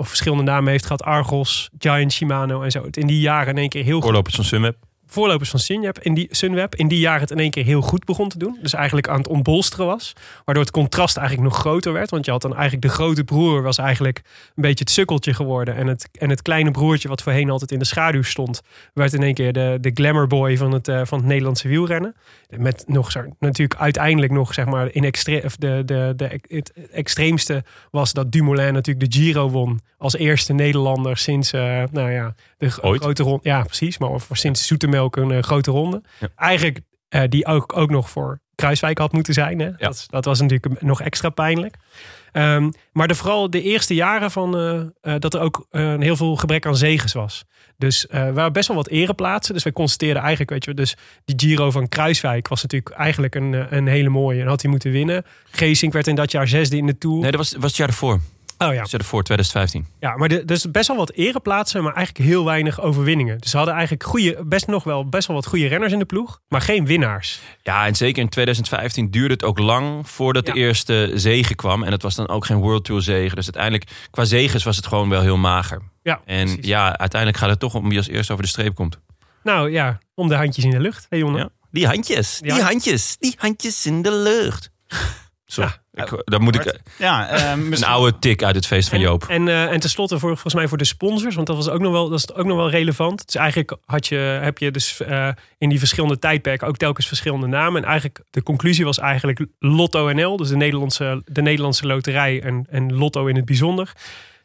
verschillende 0.00 0.42
namen 0.42 0.70
heeft 0.70 0.86
gehad, 0.86 1.02
Argos, 1.02 1.70
Giant 1.78 2.12
Shimano 2.12 2.62
en 2.62 2.70
zo. 2.70 2.84
Het 2.84 2.96
in 2.96 3.06
die 3.06 3.20
jaren 3.20 3.48
in 3.48 3.58
één 3.58 3.68
keer 3.68 3.84
heel 3.84 3.94
goed 3.94 4.04
Voorlopers 4.04 4.34
van 4.34 4.44
Sunweb. 4.44 4.76
Voorlopers 5.12 5.50
van 5.50 5.60
Sunweb 5.60 5.98
in 5.98 6.14
die, 6.14 6.28
Sunweb 6.30 6.74
in 6.74 6.88
die 6.88 6.98
jaren 6.98 7.20
het 7.20 7.30
in 7.30 7.38
één 7.38 7.50
keer 7.50 7.64
heel 7.64 7.80
goed 7.80 8.04
begon 8.04 8.28
te 8.28 8.38
doen. 8.38 8.58
Dus 8.62 8.72
eigenlijk 8.72 9.08
aan 9.08 9.18
het 9.18 9.28
ontbolsteren 9.28 9.86
was. 9.86 10.12
Waardoor 10.44 10.64
het 10.64 10.72
contrast 10.72 11.16
eigenlijk 11.16 11.48
nog 11.48 11.58
groter 11.58 11.92
werd. 11.92 12.10
Want 12.10 12.24
je 12.24 12.30
had 12.30 12.42
dan 12.42 12.52
eigenlijk 12.52 12.82
de 12.82 12.88
grote 12.88 13.24
broer 13.24 13.62
was 13.62 13.78
eigenlijk 13.78 14.22
een 14.54 14.62
beetje 14.62 14.84
het 14.84 14.90
sukkeltje 14.90 15.34
geworden. 15.34 15.74
En 15.76 15.86
het, 15.86 16.08
en 16.18 16.30
het 16.30 16.42
kleine 16.42 16.70
broertje 16.70 17.08
wat 17.08 17.22
voorheen 17.22 17.50
altijd 17.50 17.72
in 17.72 17.78
de 17.78 17.84
schaduw 17.84 18.22
stond. 18.22 18.60
Werd 18.94 19.12
in 19.12 19.22
één 19.22 19.34
keer 19.34 19.52
de, 19.52 19.78
de 19.80 19.90
glamour 19.94 20.26
boy 20.26 20.56
van 20.56 20.72
het, 20.72 20.88
eh, 20.88 21.00
van 21.04 21.18
het 21.18 21.26
Nederlandse 21.26 21.68
wielrennen. 21.68 22.14
Met 22.48 22.84
nog 22.86 23.10
zo- 23.10 23.24
natuurlijk 23.38 23.80
uiteindelijk 23.80 24.32
nog 24.32 24.54
zeg 24.54 24.64
maar 24.64 24.88
in 24.92 25.04
extre 25.04 25.42
of 25.44 25.56
de, 25.56 25.82
de, 25.84 26.12
de, 26.16 26.40
het 26.48 26.72
extreemste 26.92 27.64
was 27.90 28.12
dat 28.12 28.32
Dumoulin 28.32 28.72
natuurlijk 28.72 29.12
de 29.12 29.18
Giro 29.18 29.50
won. 29.50 29.80
Als 29.98 30.16
eerste 30.16 30.52
Nederlander 30.52 31.16
sinds 31.16 31.52
eh, 31.52 31.82
nou 31.90 32.10
ja, 32.10 32.34
de 32.58 32.78
Ooit. 32.80 33.02
grote 33.02 33.22
ronde. 33.22 33.40
Ja, 33.42 33.62
precies. 33.62 33.98
Maar 33.98 34.20
voor 34.20 34.36
sinds 34.36 34.66
Zoetemelk 35.02 35.16
een 35.16 35.36
eh, 35.36 35.42
grote 35.42 35.70
ronde. 35.70 36.02
Ja. 36.20 36.28
Eigenlijk 36.36 36.80
eh, 37.08 37.22
die 37.28 37.46
ook, 37.46 37.76
ook 37.76 37.90
nog 37.90 38.10
voor 38.10 38.40
Kruiswijk 38.54 38.98
had 38.98 39.12
moeten 39.12 39.34
zijn. 39.34 39.58
Hè? 39.58 39.70
Dat, 39.76 40.06
dat 40.08 40.24
was 40.24 40.40
natuurlijk 40.40 40.82
nog 40.82 41.00
extra 41.00 41.28
pijnlijk. 41.28 41.76
Ehm, 42.32 42.70
maar 42.92 43.08
de, 43.08 43.14
vooral 43.14 43.50
de 43.50 43.62
eerste 43.62 43.94
jaren 43.94 44.30
van 44.30 44.56
eh, 45.00 45.14
dat 45.18 45.34
er 45.34 45.40
ook 45.40 45.66
heel 45.70 46.16
veel 46.16 46.36
gebrek 46.36 46.66
aan 46.66 46.76
zegens 46.76 47.12
was. 47.12 47.44
Dus 47.76 48.06
we 48.10 48.32
waren 48.32 48.52
best 48.52 48.68
wel 48.68 48.76
wat 48.76 48.88
ereplaatsen. 48.88 49.54
Dus 49.54 49.62
wij 49.62 49.72
constateerden 49.72 50.22
eigenlijk, 50.22 50.50
weet 50.50 50.64
je, 50.64 50.74
dus 50.74 50.96
die 51.24 51.38
Giro 51.38 51.70
van 51.70 51.88
Kruiswijk 51.88 52.48
was 52.48 52.62
natuurlijk 52.62 52.94
eigenlijk 52.94 53.34
een, 53.34 53.76
een 53.76 53.86
hele 53.86 54.08
mooie. 54.08 54.40
En 54.40 54.46
had 54.46 54.62
hij 54.62 54.70
moeten 54.70 54.90
winnen. 54.90 55.24
Geesink 55.50 55.92
werd 55.92 56.06
in 56.06 56.14
dat 56.14 56.30
jaar 56.30 56.48
zesde 56.48 56.76
in 56.76 56.86
de 56.86 56.98
Tour. 56.98 57.20
Nee, 57.20 57.30
dat 57.30 57.40
was, 57.40 57.52
was 57.52 57.64
het 57.64 57.76
jaar 57.76 57.88
ervoor. 57.88 58.20
Oh 58.68 58.74
ja. 58.74 58.80
Het 58.80 58.90
jaar 58.90 59.00
ervoor, 59.00 59.22
2015. 59.22 59.86
Ja, 60.00 60.16
maar 60.16 60.28
de, 60.28 60.44
dus 60.44 60.70
best 60.70 60.88
wel 60.88 60.96
wat 60.96 61.10
ereplaatsen, 61.12 61.82
maar 61.82 61.94
eigenlijk 61.94 62.26
heel 62.28 62.44
weinig 62.44 62.80
overwinningen. 62.80 63.38
Dus 63.38 63.50
ze 63.50 63.56
hadden 63.56 63.74
eigenlijk 63.74 64.04
goede, 64.04 64.38
best 64.44 64.66
nog 64.66 64.84
wel 64.84 65.08
best 65.08 65.26
wel 65.26 65.36
wat 65.36 65.46
goede 65.46 65.66
renners 65.66 65.92
in 65.92 65.98
de 65.98 66.04
ploeg, 66.04 66.40
maar 66.48 66.60
geen 66.60 66.86
winnaars. 66.86 67.40
Ja, 67.62 67.86
en 67.86 67.94
zeker 67.94 68.22
in 68.22 68.28
2015 68.28 69.10
duurde 69.10 69.32
het 69.34 69.44
ook 69.44 69.58
lang 69.58 70.08
voordat 70.08 70.46
Ja. 70.46 70.52
de 70.52 70.58
eerste 70.58 71.10
zege 71.14 71.54
kwam. 71.54 71.82
En 71.82 71.90
dat 71.90 72.02
was 72.02 72.14
dan 72.14 72.28
ook 72.28 72.44
geen 72.46 72.56
World 72.58 72.84
Tour 72.84 73.02
zege. 73.02 73.34
Dus 73.34 73.44
uiteindelijk, 73.44 73.90
qua 74.10 74.24
zeges 74.24 74.64
was 74.64 74.76
het 74.76 74.86
gewoon 74.86 75.08
wel 75.08 75.20
heel 75.22 75.36
mager. 75.36 75.82
Ja, 76.02 76.20
En 76.24 76.44
precies. 76.44 76.66
ja, 76.66 76.98
uiteindelijk 76.98 77.40
gaat 77.40 77.50
het 77.50 77.58
toch 77.60 77.74
om 77.74 77.88
wie 77.88 77.98
als 77.98 78.08
eerste 78.08 78.32
over 78.32 78.44
de 78.44 78.50
streep 78.50 78.74
komt. 78.74 78.98
Nou 79.42 79.70
ja, 79.70 79.98
om 80.14 80.28
de 80.28 80.34
handjes 80.36 80.64
in 80.64 80.70
de 80.70 80.80
lucht, 80.80 81.06
hè 81.08 81.16
Jonne? 81.16 81.38
Ja. 81.38 81.48
Die 81.70 81.86
handjes, 81.86 82.38
die 82.40 82.62
handjes, 82.62 83.16
die 83.18 83.34
handjes 83.38 83.86
in 83.86 84.02
de 84.02 84.12
lucht. 84.12 84.70
Sorry, 85.52 85.70
Ja. 85.92 86.04
ik, 86.04 86.22
dan 86.24 86.42
moet 86.42 86.54
ik 86.54 86.80
Ja, 86.98 87.28
eh, 87.28 87.50
een 87.70 87.84
oude 87.84 88.18
tik 88.18 88.42
uit 88.42 88.54
het 88.54 88.66
feest 88.66 88.88
van 88.88 88.98
En, 88.98 89.04
Joop. 89.04 89.24
en, 89.28 89.48
eh, 89.48 89.72
en 89.72 89.80
tenslotte 89.80 90.18
voor, 90.18 90.30
volgens 90.30 90.54
mij 90.54 90.68
voor 90.68 90.78
de 90.78 90.84
sponsors, 90.84 91.34
want 91.34 91.46
dat 91.46 91.56
was 91.56 91.68
ook 91.68 91.80
nog 91.80 91.92
wel, 91.92 92.08
dat 92.08 92.18
is 92.18 92.34
ook 92.34 92.46
nog 92.46 92.56
wel 92.56 92.70
relevant. 92.70 93.26
Dus 93.26 93.34
eigenlijk 93.34 93.76
had 93.84 94.06
je, 94.06 94.16
heb 94.16 94.58
je 94.58 94.70
dus 94.70 95.00
eh, 95.00 95.28
in 95.58 95.68
die 95.68 95.78
verschillende 95.78 96.18
tijdperken 96.18 96.66
ook 96.66 96.76
telkens 96.76 97.06
verschillende 97.06 97.46
namen. 97.46 97.82
En 97.82 97.88
eigenlijk 97.88 98.20
de 98.30 98.42
conclusie 98.42 98.84
was 98.84 98.98
eigenlijk 98.98 99.46
Lotto 99.58 100.12
NL, 100.12 100.36
dus 100.36 100.48
de 100.48 100.56
Nederlandse, 100.56 101.22
de 101.24 101.42
Nederlandse 101.42 101.86
loterij 101.86 102.42
en, 102.42 102.66
en 102.70 102.94
Lotto 102.94 103.26
in 103.26 103.36
het 103.36 103.44
bijzonder. 103.44 103.92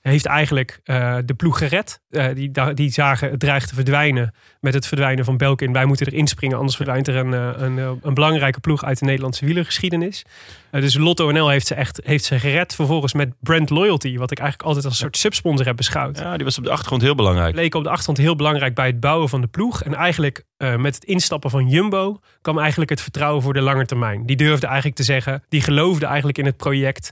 Heeft 0.08 0.26
eigenlijk 0.26 0.80
eh, 0.84 1.17
de 1.26 1.34
ploeg 1.34 1.58
gered. 1.58 2.02
Eh, 2.10 2.26
die, 2.34 2.74
die 2.74 2.91
zagen 2.91 3.30
het 3.30 3.39
dreigt 3.39 3.67
te 3.67 3.76
verdwijnen 3.76 4.34
met 4.60 4.74
het 4.74 4.88
verdwijnen 4.88 5.26
van 5.26 5.38
Belkin. 5.38 5.74
Wij 5.74 5.86
moeten 5.86 6.08
erin 6.08 6.28
springen, 6.28 6.58
anders 6.58 6.76
verdwijnt 6.76 7.08
er 7.08 7.15
een, 7.15 7.34
eh, 7.34 7.50
een, 7.56 8.00
een 8.02 8.13
belangrijke 8.13 8.60
ploeg 8.60 8.84
uit 8.84 9.00
de 9.00 9.06
Nederlandse 9.06 9.46
wielergeschiedenis. 9.46 10.26
Eh, 10.70 10.82
dus 10.82 10.98
Lotto 10.98 11.32
NL 11.32 11.50
heeft 11.50 11.67
ze 11.67 11.76
echt 11.76 12.00
heeft 12.04 12.24
ze 12.24 12.39
gered. 12.39 12.76
Vervolgens 12.76 13.13
met 13.13 13.34
Brand 13.39 13.70
Loyalty, 13.70 14.17
wat 14.17 14.32
ik 14.32 14.39
eigenlijk 14.39 14.67
altijd 14.67 14.86
als 14.86 14.93
een 14.93 15.00
soort 15.00 15.17
subsponsor 15.17 15.65
heb 15.65 15.76
beschouwd. 15.76 16.20
Ja, 16.20 16.36
die 16.36 16.46
was 16.46 16.58
op 16.58 16.63
de 16.63 16.70
achtergrond 16.70 17.02
heel 17.02 17.15
belangrijk. 17.15 17.54
Bleek 17.54 17.76
op 17.76 17.84
de 17.84 17.89
achtergrond 17.89 18.17
heel 18.17 18.36
belangrijk 18.36 18.76
bij 18.76 18.88
het 18.88 19.00
bouwen 19.00 19.30
van 19.30 19.41
de 19.41 19.48
ploeg. 19.48 19.84
En 19.84 19.93
eigenlijk 19.93 20.46
met 20.58 20.96
het 20.96 21.04
instappen 21.04 21.50
van 21.50 21.67
Jumbo 21.67 22.20
kwam 22.41 22.60
eigenlijk 22.60 22.89
het 22.89 23.02
vertrouwen 23.02 23.41
voor 23.41 23.54
de 23.54 23.62
lange 23.62 23.86
termijn. 23.86 24.26
Die 24.26 24.36
durfde 24.36 24.65
eigenlijk 24.65 24.96
te 24.96 25.04
zeggen, 25.04 25.43
die 25.50 25.62
geloofde 25.62 26.06
eigenlijk 26.06 26.38
in 26.38 26.46
het 26.46 26.58
project 26.58 27.12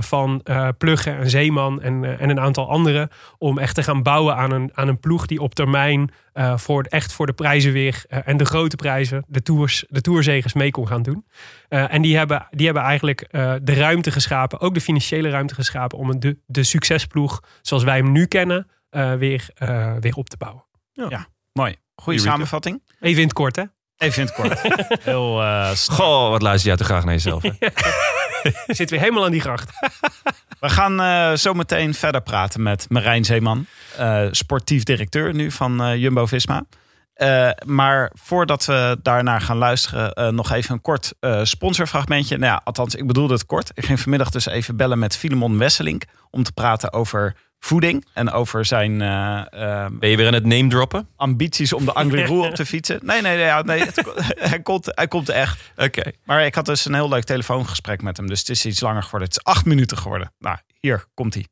van 0.00 0.40
eh 0.44 0.68
Plugge 0.78 1.10
en 1.10 1.30
Zeeman 1.30 1.82
en, 1.82 2.18
en 2.20 2.30
een 2.30 2.40
aantal 2.40 2.68
anderen. 2.68 3.08
Om 3.38 3.58
echt 3.58 3.74
te 3.74 3.82
gaan 3.82 4.02
bouwen 4.02 4.36
aan 4.36 4.50
een, 4.50 4.70
aan 4.74 4.88
een 4.88 4.98
ploeg 4.98 5.26
die 5.26 5.40
op 5.40 5.54
termijn 5.54 6.10
eh, 6.32 6.56
voor, 6.56 6.82
echt 6.84 7.12
voor 7.12 7.26
de 7.26 7.32
prijzen 7.32 7.72
weer 7.72 8.04
eh, 8.08 8.18
en 8.24 8.36
de 8.36 8.44
grote 8.44 8.76
prijzen, 8.76 9.24
de, 9.28 9.42
tours, 9.42 9.84
de 9.88 10.00
tourzegers 10.00 10.52
mee 10.52 10.70
kon 10.70 10.86
gaan 10.86 11.02
doen. 11.02 11.26
Eh, 11.68 11.94
en 11.94 12.02
die 12.02 12.16
hebben, 12.16 12.46
die 12.50 12.64
hebben 12.64 12.82
eigenlijk 12.84 13.20
eh, 13.20 13.54
de 13.62 13.74
ruimte 13.74 14.10
geschapen, 14.10 14.60
ook 14.60 14.74
de 14.74 14.80
financiële 14.80 15.28
ruimte 15.30 15.54
geschapen, 15.54 15.98
om 15.98 16.10
een, 16.10 16.20
de, 16.20 16.38
de 16.46 16.62
succesploeg 16.62 17.42
zoals 17.62 17.84
wij 17.84 17.96
hem 17.96 18.12
nu 18.12 18.26
kennen, 18.26 18.66
eh, 18.90 19.14
weer, 19.14 19.48
eh, 19.54 19.94
weer 20.00 20.14
op 20.14 20.28
te 20.28 20.36
bouwen. 20.36 20.64
Mooi. 21.52 21.76
Goede 21.94 22.18
Die 22.18 22.18
recap. 22.18 22.32
samenvatting. 22.32 22.82
Even 23.00 23.20
in 23.20 23.24
het 23.28 23.32
kort, 23.36 23.56
hè? 23.56 23.62
Even 24.00 24.22
in 24.22 24.26
het 24.28 24.34
kort. 24.34 24.60
Heel 25.04 25.42
eh, 25.42 25.70
st- 25.74 25.90
Goh, 25.92 26.28
wat 26.30 26.42
luister 26.42 26.68
jij 26.68 26.76
te 26.76 26.84
graag 26.84 27.04
naar 27.04 27.14
jezelf. 27.14 27.42
hè? 27.42 27.50
Zit 28.74 28.90
weer 28.90 29.00
helemaal 29.00 29.24
aan 29.24 29.30
die 29.30 29.40
gracht. 29.40 29.70
We 30.60 30.68
gaan 30.68 31.00
eh, 31.00 31.32
zo 31.36 31.54
meteen 31.54 31.94
verder 31.94 32.20
praten 32.20 32.62
met 32.62 32.86
Marijn 32.88 33.24
Zeeman, 33.24 33.66
eh, 33.96 34.26
sportief 34.30 34.82
directeur 34.82 35.34
nu 35.34 35.50
van 35.50 35.82
eh, 35.82 35.96
Jumbo 35.96 36.26
Visma. 36.26 36.62
Eh, 37.14 37.50
maar 37.66 38.10
voordat 38.14 38.64
we 38.64 38.98
daarnaar 39.02 39.40
gaan 39.40 39.56
luisteren, 39.56 40.12
eh, 40.12 40.28
nog 40.28 40.50
even 40.52 40.74
een 40.74 40.80
kort 40.80 41.12
eh, 41.20 41.40
sponsorfragmentje. 41.44 42.38
Nou 42.38 42.52
ja, 42.52 42.60
althans, 42.64 42.94
ik 42.94 43.06
bedoelde 43.06 43.32
het 43.34 43.46
kort. 43.46 43.70
Ik 43.74 43.84
ging 43.84 44.00
vanmiddag 44.00 44.30
dus 44.30 44.46
even 44.46 44.76
bellen 44.76 44.98
met 44.98 45.16
Filemon 45.16 45.58
Wesselink 45.58 46.02
om 46.30 46.42
te 46.42 46.52
praten 46.52 46.92
over 46.92 47.36
voeding 47.60 48.06
en 48.12 48.30
over 48.30 48.64
zijn 48.64 49.00
eh, 49.00 49.38
eh, 49.84 49.90
Ben 49.92 50.08
je 50.10 50.16
weer 50.16 50.26
aan 50.26 50.34
het 50.34 50.44
name 50.46 50.68
droppen? 50.68 51.08
ambities 51.16 51.72
om 51.72 51.84
de 51.84 51.92
Angliru 51.92 52.38
op 52.48 52.54
te 52.54 52.66
fietsen. 52.66 52.98
Nee, 53.02 53.20
nee, 53.22 53.36
nee, 53.36 53.62
nee 53.62 53.80
het- 53.80 54.12
hij, 54.50 54.60
komt, 54.60 54.88
hij 54.94 55.08
komt 55.08 55.28
echt. 55.28 55.72
Oké. 55.76 56.02
Maar 56.24 56.44
ik 56.46 56.54
had 56.54 56.64
dus 56.66 56.84
een 56.84 56.94
heel 56.94 57.08
leuk 57.08 57.24
telefoongesprek 57.24 58.02
met 58.02 58.16
hem. 58.16 58.26
Dus 58.26 58.38
het 58.38 58.48
is 58.48 58.66
iets 58.66 58.80
langer 58.80 59.02
geworden. 59.02 59.28
Het 59.28 59.36
is 59.36 59.44
acht 59.44 59.64
minuten 59.64 59.98
geworden. 59.98 60.32
Nou, 60.38 60.56
hier 60.80 61.04
komt 61.14 61.34
hij. 61.34 61.46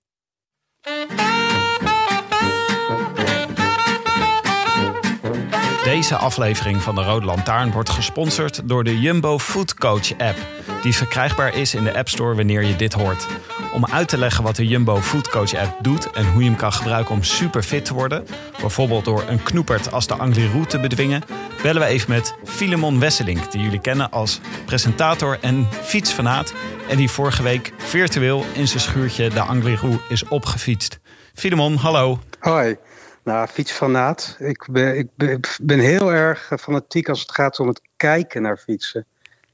Deze 5.84 6.16
aflevering 6.16 6.82
van 6.82 6.94
de 6.94 7.02
Rode 7.02 7.26
Lantaarn 7.26 7.70
wordt 7.70 7.90
gesponsord 7.90 8.68
door 8.68 8.84
de 8.84 9.00
Jumbo 9.00 9.38
Food 9.38 9.74
Coach 9.74 10.18
app. 10.18 10.36
Die 10.82 10.96
verkrijgbaar 10.96 11.54
is 11.54 11.74
in 11.74 11.84
de 11.84 11.94
App 11.96 12.08
Store 12.08 12.34
wanneer 12.34 12.64
je 12.64 12.76
dit 12.76 12.92
hoort. 12.92 13.26
Om 13.72 13.86
uit 13.86 14.08
te 14.08 14.18
leggen 14.18 14.44
wat 14.44 14.56
de 14.56 14.66
Jumbo 14.66 14.96
Food 14.96 15.28
Coach 15.28 15.54
app 15.54 15.78
doet 15.80 16.10
en 16.10 16.26
hoe 16.26 16.42
je 16.42 16.48
hem 16.48 16.58
kan 16.58 16.72
gebruiken 16.72 17.14
om 17.14 17.22
super 17.22 17.62
fit 17.62 17.84
te 17.84 17.94
worden, 17.94 18.26
bijvoorbeeld 18.60 19.04
door 19.04 19.24
een 19.28 19.42
knoepert 19.42 19.92
als 19.92 20.06
de 20.06 20.14
Angliru 20.14 20.66
te 20.66 20.80
bedwingen, 20.80 21.22
bellen 21.62 21.82
we 21.82 21.88
even 21.88 22.10
met 22.10 22.34
Filemon 22.44 23.00
Wesselink, 23.00 23.52
die 23.52 23.62
jullie 23.62 23.80
kennen 23.80 24.10
als 24.10 24.40
presentator 24.66 25.38
en 25.40 25.68
fietsfanaat 25.82 26.52
en 26.88 26.96
die 26.96 27.10
vorige 27.10 27.42
week 27.42 27.72
virtueel 27.76 28.44
in 28.52 28.68
zijn 28.68 28.80
schuurtje 28.80 29.28
de 29.28 29.40
Angliru 29.40 29.98
is 30.08 30.28
opgefietst. 30.28 30.98
Filemon, 31.34 31.76
hallo. 31.76 32.18
Hoi. 32.38 32.76
Nou, 33.24 33.46
fietsfanaat. 33.46 34.36
Ik 34.38 34.66
ben, 34.70 34.98
ik 35.16 35.58
ben, 35.62 35.78
heel 35.78 36.12
erg 36.12 36.52
fanatiek 36.60 37.08
als 37.08 37.20
het 37.20 37.32
gaat 37.32 37.58
om 37.58 37.68
het 37.68 37.80
kijken 37.96 38.42
naar 38.42 38.56
fietsen. 38.56 39.06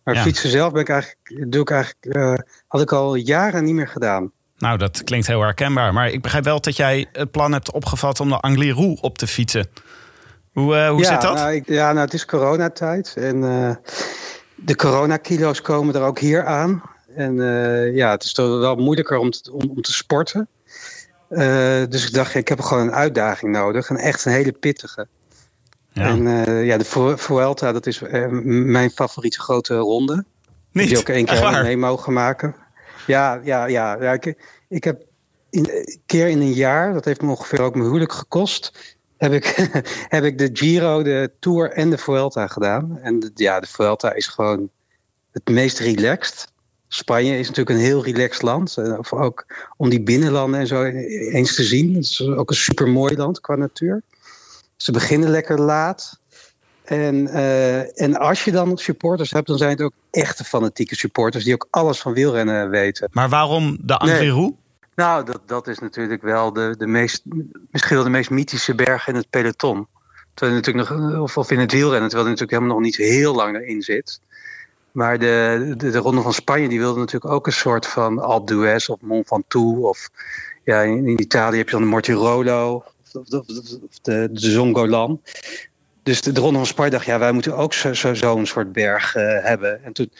Maar 0.05 0.15
Ja. 0.15 0.23
fietsen 0.23 0.51
zelf 0.51 0.73
ben 0.73 0.81
ik 0.81 0.89
eigenlijk, 0.89 1.53
doe 1.53 1.61
ik 1.61 1.71
eigenlijk, 1.71 2.17
eh, 2.17 2.35
had 2.67 2.81
ik 2.81 2.93
al 2.93 3.15
jaren 3.15 3.65
niet 3.65 3.75
meer 3.75 3.89
gedaan. 3.89 4.33
Nou, 4.59 4.79
dat 4.79 5.05
klinkt 5.05 5.27
heel 5.27 5.41
herkenbaar. 5.41 5.93
Maar 5.93 6.11
ik 6.11 6.23
begrijp 6.23 6.45
wel 6.45 6.61
dat 6.61 6.77
jij 6.77 7.07
het 7.13 7.31
plan 7.31 7.53
hebt 7.53 7.73
opgevat 7.73 8.21
om 8.21 8.29
de 8.29 8.41
Angliru 8.41 8.97
op 9.01 9.19
te 9.19 9.27
fietsen. 9.27 9.69
Hoe, 10.53 10.77
eh, 10.77 10.89
hoe 10.89 11.01
ja, 11.01 11.09
zit 11.13 11.21
dat? 11.21 11.35
Nou, 11.35 11.53
ik- 11.53 11.69
ja, 11.69 11.93
nou, 11.93 12.05
het 12.05 12.15
is 12.15 12.25
coronatijd. 12.25 13.15
En 13.17 13.45
eh, 13.45 13.75
de 14.55 14.77
coronakilo's 14.77 15.61
komen 15.61 15.95
er 15.95 16.03
ook 16.03 16.19
hier 16.19 16.45
aan. 16.45 16.83
En 17.17 17.35
ja, 17.95 18.11
het 18.11 18.25
is 18.25 18.33
toch 18.33 18.59
wel 18.61 18.77
moeilijker 18.77 19.17
om 19.19 19.31
te, 19.31 19.53
om, 19.53 19.71
om 19.71 19.83
te 19.83 19.93
sporten. 19.93 20.49
Dus 21.89 22.07
ik 22.07 22.13
dacht, 22.15 22.35
ik 22.35 22.49
heb 22.49 22.61
gewoon 22.61 22.83
een 22.83 22.95
uitdaging 22.95 23.53
nodig. 23.53 23.89
En 23.89 23.97
echt 23.97 24.25
een 24.25 24.33
hele 24.33 24.53
pittige. 24.53 25.07
Ja. 25.95 26.07
En 26.09 26.47
eh, 26.47 26.67
ja, 26.67 26.77
de 26.79 26.85
Vu- 26.85 27.19
Vuelta, 27.19 27.73
dat 27.73 27.87
is 27.87 28.03
eh, 28.03 28.27
mijn 28.47 28.91
favoriete 28.91 29.41
grote 29.41 29.77
ronde. 29.77 30.25
Niet? 30.73 30.89
Die 30.89 30.99
ook 30.99 31.09
één 31.09 31.25
keer 31.25 31.63
mee 31.63 31.77
mogen 31.77 32.13
maken. 32.13 32.55
Ja, 33.07 33.41
ja, 33.45 33.67
ja. 33.67 34.03
ja 34.03 34.13
ik, 34.13 34.35
ik 34.69 34.85
heb 34.85 35.03
een 35.51 35.99
keer 36.07 36.29
in 36.29 36.41
een 36.41 36.53
jaar, 36.53 36.93
dat 36.93 37.05
heeft 37.05 37.23
me 37.23 37.29
ongeveer 37.31 37.61
ook 37.61 37.75
mijn 37.75 37.87
huwelijk 37.87 38.13
gekost, 38.13 38.97
heb 39.17 39.33
ik, 39.33 39.45
heb 40.17 40.25
ik 40.25 40.39
de 40.39 40.51
Giro, 40.53 41.03
de 41.03 41.31
Tour 41.41 41.71
en 41.71 41.91
de 41.91 41.99
Vuelta 41.99 42.47
gedaan. 42.47 42.99
En 43.03 43.21
de, 43.21 43.31
ja, 43.35 43.61
de 43.61 43.67
Vuelta 43.67 44.13
is 44.15 44.27
gewoon 44.27 44.69
het 45.33 45.49
meest 45.49 45.79
relaxed. 45.79 46.53
Spanje 46.89 47.39
is 47.39 47.49
natuurlijk 47.49 47.77
een 47.79 47.85
heel 47.85 48.05
relaxed 48.05 48.43
land. 48.43 48.77
eh, 48.77 48.99
Of 48.99 49.13
ook 49.13 49.47
om 49.77 49.89
die 49.89 50.03
binnenlanden 50.03 50.61
en 50.61 50.67
zo 50.67 50.83
eens 50.83 51.55
te 51.55 51.63
zien. 51.65 51.95
Het 51.95 52.05
is 52.05 52.23
ook 52.29 52.51
een 52.51 52.57
super 52.57 52.89
mooi 52.89 53.17
land 53.17 53.41
qua 53.41 53.55
natuur. 53.57 54.03
Ze 54.85 54.93
beginnen 54.93 55.29
lekker 55.29 55.61
laat. 55.61 56.21
En, 56.85 57.29
eh, 57.29 58.03
en 58.03 58.17
als 58.17 58.45
je 58.45 58.53
dan 58.53 58.79
supporters 58.79 59.31
hebt, 59.31 59.47
dan 59.47 59.59
zijn 59.59 59.71
het 59.71 59.81
ook 59.81 59.93
echte 60.11 60.45
fanatieke 60.45 60.97
supporters 60.97 61.45
die 61.45 61.55
ook 61.55 61.67
alles 61.71 62.01
van 62.01 62.13
wielrennen 62.13 62.71
weten. 62.71 63.09
Maar 63.13 63.29
waarom 63.29 63.79
de 63.81 63.97
Angliru? 63.97 64.55
Nou, 64.95 65.25
dat, 65.25 65.41
dat 65.47 65.67
is 65.67 65.79
natuurlijk 65.79 66.23
wel 66.23 66.53
de, 66.53 66.75
de 66.79 66.87
meest, 66.87 67.23
misschien 67.71 67.97
wel 67.97 68.05
de 68.05 68.11
meest 68.11 68.31
mythische 68.31 68.75
berg 68.75 69.09
in 69.09 69.15
het 69.15 69.31
peloton. 69.31 69.87
Terwijl 70.35 70.59
natuurlijk 70.59 70.89
nog, 70.89 71.21
of, 71.21 71.37
of 71.37 71.51
in 71.51 71.59
het 71.59 71.73
wielrennen, 71.73 72.09
terwijl 72.09 72.25
er 72.25 72.35
natuurlijk 72.35 72.59
helemaal 72.59 72.77
nog 72.77 72.85
niet 72.85 72.97
heel 72.97 73.35
lang 73.35 73.57
erin 73.57 73.83
zit. 73.83 74.21
Maar 74.93 75.19
de, 75.19 75.75
de, 75.77 75.91
de 75.91 75.99
Ronde 75.99 76.23
van 76.23 76.33
Spanje, 76.33 76.69
die 76.69 76.79
wilde 76.79 76.99
natuurlijk 76.99 77.33
ook 77.33 77.47
een 77.47 77.53
soort 77.53 77.87
van 77.87 78.19
Alpe 78.19 78.53
d'Huez 78.53 78.89
of 78.89 79.01
Mont 79.01 79.27
Ventoux. 79.27 79.81
Of 79.81 80.11
ja, 80.65 80.81
in, 80.81 81.07
in 81.07 81.21
Italië 81.21 81.57
heb 81.57 81.67
je 81.67 81.73
dan 81.73 81.83
de 81.83 81.89
Mortirolo 81.89 82.85
of, 83.15 83.99
de, 84.03 84.29
de 84.33 84.51
Zongolan. 84.51 85.21
Dus 86.03 86.21
de, 86.21 86.33
de 86.33 86.41
Ronde 86.41 86.59
van 86.59 86.67
Spanje 86.67 86.91
dacht, 86.91 87.07
ja, 87.07 87.19
wij 87.19 87.33
moeten 87.33 87.57
ook 87.57 87.75
zo'n 87.75 87.95
zo, 87.95 88.15
zo'n 88.15 88.47
soort 88.47 88.73
berg 88.73 89.15
eh, 89.15 89.45
hebben. 89.45 89.85
En 89.85 89.93
toen 89.93 90.11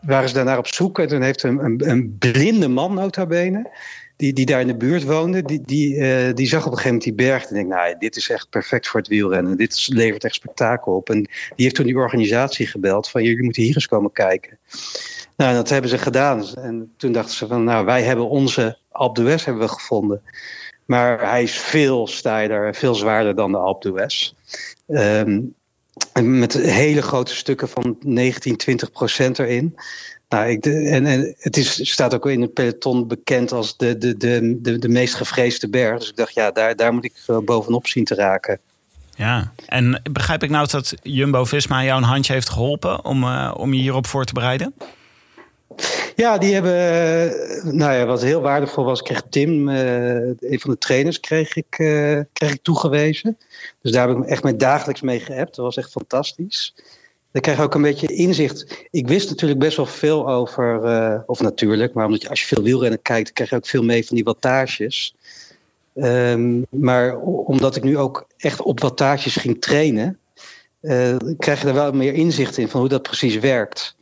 waren 0.00 0.28
ze 0.28 0.34
daarnaar 0.34 0.58
op 0.58 0.66
zoek. 0.66 0.98
En 0.98 1.08
toen 1.08 1.22
heeft 1.22 1.42
een, 1.42 1.64
een, 1.64 1.88
een 1.90 2.16
blinde 2.18 2.68
man, 2.68 2.94
nota 2.94 3.26
bene, 3.26 3.70
die, 4.16 4.32
die 4.32 4.46
daar 4.46 4.60
in 4.60 4.66
de 4.66 4.76
buurt 4.76 5.04
woonde, 5.04 5.42
die, 5.42 5.60
die, 5.64 5.96
eh, 5.96 6.34
die 6.34 6.46
zag 6.46 6.66
op 6.66 6.72
een 6.72 6.78
gegeven 6.78 6.96
moment 6.96 7.02
die 7.02 7.26
berg. 7.26 7.44
En 7.44 7.54
denk, 7.54 7.68
nou, 7.68 7.94
dit 7.98 8.16
is 8.16 8.30
echt 8.30 8.50
perfect 8.50 8.88
voor 8.88 9.00
het 9.00 9.08
wielrennen. 9.08 9.56
Dit 9.56 9.72
is- 9.72 9.90
levert 9.92 10.24
echt 10.24 10.34
spektakel 10.34 10.92
op. 10.96 11.10
En 11.10 11.22
die 11.22 11.30
heeft 11.56 11.74
toen 11.74 11.86
die 11.86 11.96
organisatie 11.96 12.66
gebeld 12.66 13.08
van, 13.08 13.22
jullie 13.22 13.42
moeten 13.44 13.62
hier 13.62 13.74
eens 13.74 13.88
komen 13.88 14.12
kijken. 14.12 14.58
Nou, 15.36 15.54
dat 15.54 15.68
hebben 15.68 15.90
ze 15.90 15.98
gedaan. 15.98 16.46
En 16.54 16.92
toen 16.96 17.12
dachten 17.12 17.34
ze 17.34 17.46
van, 17.46 17.64
nou, 17.64 17.84
wij 17.84 18.02
hebben 18.02 18.28
onze 18.28 18.78
Alpe 18.90 19.22
hebben 19.22 19.58
we 19.58 19.68
gevonden. 19.68 20.22
Maar 20.86 21.30
hij 21.30 21.42
is 21.42 21.58
veel 21.58 22.06
steiler 22.06 22.66
en 22.66 22.74
veel 22.74 22.94
zwaarder 22.94 23.34
dan 23.34 23.52
de 23.52 23.58
Alpe 23.58 23.88
d'Huez. 23.88 24.32
En 26.12 26.38
met 26.38 26.52
hele 26.52 27.02
grote 27.02 27.34
stukken 27.34 27.68
van 27.68 27.96
19, 28.00 28.56
20 28.56 28.92
procent 28.92 29.38
erin. 29.38 29.76
Nou, 30.28 30.48
ik, 30.48 30.66
en, 30.66 31.06
en 31.06 31.34
het 31.38 31.56
is, 31.56 31.90
staat 31.90 32.14
ook 32.14 32.26
in 32.26 32.40
het 32.40 32.54
peloton 32.54 33.08
bekend 33.08 33.52
als 33.52 33.76
de, 33.76 33.98
de, 33.98 34.16
de, 34.16 34.58
de, 34.62 34.78
de 34.78 34.88
meest 34.88 35.14
gevreesde 35.14 35.68
berg. 35.68 35.98
Dus 35.98 36.08
ik 36.08 36.16
dacht, 36.16 36.34
ja, 36.34 36.50
daar, 36.50 36.76
daar 36.76 36.92
moet 36.92 37.04
ik 37.04 37.44
bovenop 37.44 37.86
zien 37.86 38.04
te 38.04 38.14
raken. 38.14 38.60
Ja. 39.14 39.52
En 39.66 40.00
begrijp 40.12 40.42
ik 40.42 40.50
nou 40.50 40.68
dat 40.70 40.94
Jumbo-Visma 41.02 41.84
jou 41.84 41.98
een 41.98 42.08
handje 42.08 42.32
heeft 42.32 42.48
geholpen 42.48 43.04
om, 43.04 43.24
eh, 43.24 43.54
om 43.56 43.74
je 43.74 43.80
hierop 43.80 44.06
voor 44.06 44.24
te 44.24 44.32
bereiden? 44.32 44.74
Ja, 46.16 46.38
die 46.38 46.54
hebben, 46.54 47.76
nou 47.76 47.92
ja, 47.92 48.06
wat 48.06 48.22
heel 48.22 48.40
waardevol 48.40 48.84
was, 48.84 49.02
kreeg 49.02 49.22
Tim, 49.30 49.68
eh, 49.68 50.26
een 50.26 50.60
van 50.60 50.70
de 50.70 50.78
trainers, 50.78 51.20
kreeg 51.20 51.56
ik, 51.56 51.78
eh, 51.78 52.20
kreeg 52.32 52.52
ik 52.52 52.62
toegewezen. 52.62 53.38
Dus 53.82 53.92
daar 53.92 54.08
heb 54.08 54.18
ik 54.18 54.24
echt 54.24 54.42
mee 54.42 54.56
dagelijks 54.56 55.00
mee 55.00 55.20
geappt. 55.20 55.56
Dat 55.56 55.64
was 55.64 55.76
echt 55.76 55.90
fantastisch. 55.90 56.74
Dan 57.32 57.42
krijg 57.42 57.58
je 57.58 57.64
ook 57.64 57.74
een 57.74 57.82
beetje 57.82 58.14
inzicht. 58.14 58.86
Ik 58.90 59.08
wist 59.08 59.28
natuurlijk 59.28 59.60
best 59.60 59.76
wel 59.76 59.86
veel 59.86 60.28
over, 60.28 60.84
eh, 60.84 61.20
of 61.26 61.40
natuurlijk, 61.40 61.94
maar 61.94 62.06
omdat 62.06 62.22
je, 62.22 62.28
als 62.28 62.40
je 62.40 62.46
veel 62.46 62.62
wielrennen 62.62 63.02
kijkt, 63.02 63.32
krijg 63.32 63.50
je 63.50 63.56
ook 63.56 63.66
veel 63.66 63.84
mee 63.84 64.06
van 64.06 64.16
die 64.16 64.24
wattages. 64.24 65.14
Ehm, 65.94 66.62
maar 66.68 67.16
omdat 67.20 67.76
ik 67.76 67.82
nu 67.82 67.98
ook 67.98 68.26
echt 68.36 68.62
op 68.62 68.80
wattages 68.80 69.36
ging 69.36 69.60
trainen, 69.60 70.18
krijg 71.38 71.60
je 71.60 71.68
er 71.68 71.74
wel 71.74 71.92
meer 71.92 72.14
inzicht 72.14 72.58
in 72.58 72.68
van 72.68 72.80
hoe 72.80 72.88
dat 72.88 73.02
precies 73.02 73.38
werkt. 73.38 73.95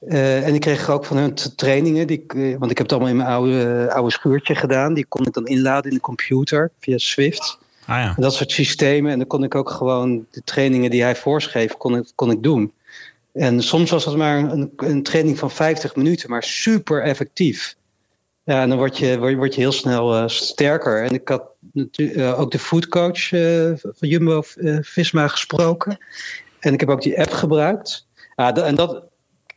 Eh, 0.00 0.46
en 0.46 0.54
ik 0.54 0.60
kreeg 0.60 0.90
ook 0.90 1.04
van 1.04 1.16
hun 1.16 1.34
trainingen, 1.56 2.06
die, 2.06 2.24
eh, 2.26 2.56
want 2.58 2.70
ik 2.70 2.78
heb 2.78 2.86
het 2.86 2.92
allemaal 2.92 3.10
in 3.10 3.16
mijn 3.16 3.28
oude, 3.28 3.90
oude 3.92 4.10
schuurtje 4.12 4.54
gedaan. 4.54 4.94
Die 4.94 5.06
kon 5.08 5.26
ik 5.26 5.32
dan 5.32 5.46
inladen 5.46 5.90
in 5.90 5.96
de 5.96 6.02
computer 6.02 6.70
via 6.80 6.98
Swift. 6.98 7.58
Ah 7.86 7.96
ja. 7.96 8.12
En 8.16 8.22
dat 8.22 8.34
soort 8.34 8.50
systemen. 8.50 9.12
En 9.12 9.18
dan 9.18 9.26
kon 9.26 9.44
ik 9.44 9.54
ook 9.54 9.70
gewoon 9.70 10.26
de 10.30 10.42
trainingen 10.44 10.90
die 10.90 11.02
hij 11.02 11.16
voorschreef, 11.16 11.76
kon 11.76 11.96
ik, 11.96 12.12
kon 12.14 12.30
ik 12.30 12.42
doen. 12.42 12.72
En 13.32 13.62
soms 13.62 13.90
was 13.90 14.04
dat 14.04 14.16
maar 14.16 14.38
een, 14.38 14.72
een 14.76 15.02
training 15.02 15.38
van 15.38 15.50
50 15.50 15.96
minuten, 15.96 16.30
maar 16.30 16.42
super 16.42 17.02
effectief. 17.02 17.76
Ja, 18.44 18.62
en 18.62 18.68
dan 18.68 18.78
word 18.78 18.98
je, 18.98 19.18
word 19.18 19.30
je, 19.30 19.36
word 19.36 19.54
je 19.54 19.60
heel 19.60 19.72
snel 19.72 20.14
eh, 20.16 20.28
sterker. 20.28 21.04
En 21.04 21.10
ik 21.14 21.28
had 21.28 21.42
natu- 21.72 22.12
eh, 22.12 22.40
ook 22.40 22.50
de 22.50 22.58
foodcoach 22.58 23.32
eh, 23.32 23.70
van 23.74 24.08
Jumbo 24.08 24.42
eh, 24.56 24.78
Visma 24.80 25.28
gesproken. 25.28 25.98
En 26.60 26.72
ik 26.72 26.80
heb 26.80 26.88
ook 26.88 27.02
die 27.02 27.20
app 27.20 27.30
gebruikt. 27.32 28.06
Ja, 28.36 28.52
dat- 28.52 28.64
en 28.64 28.74
dat, 28.74 29.02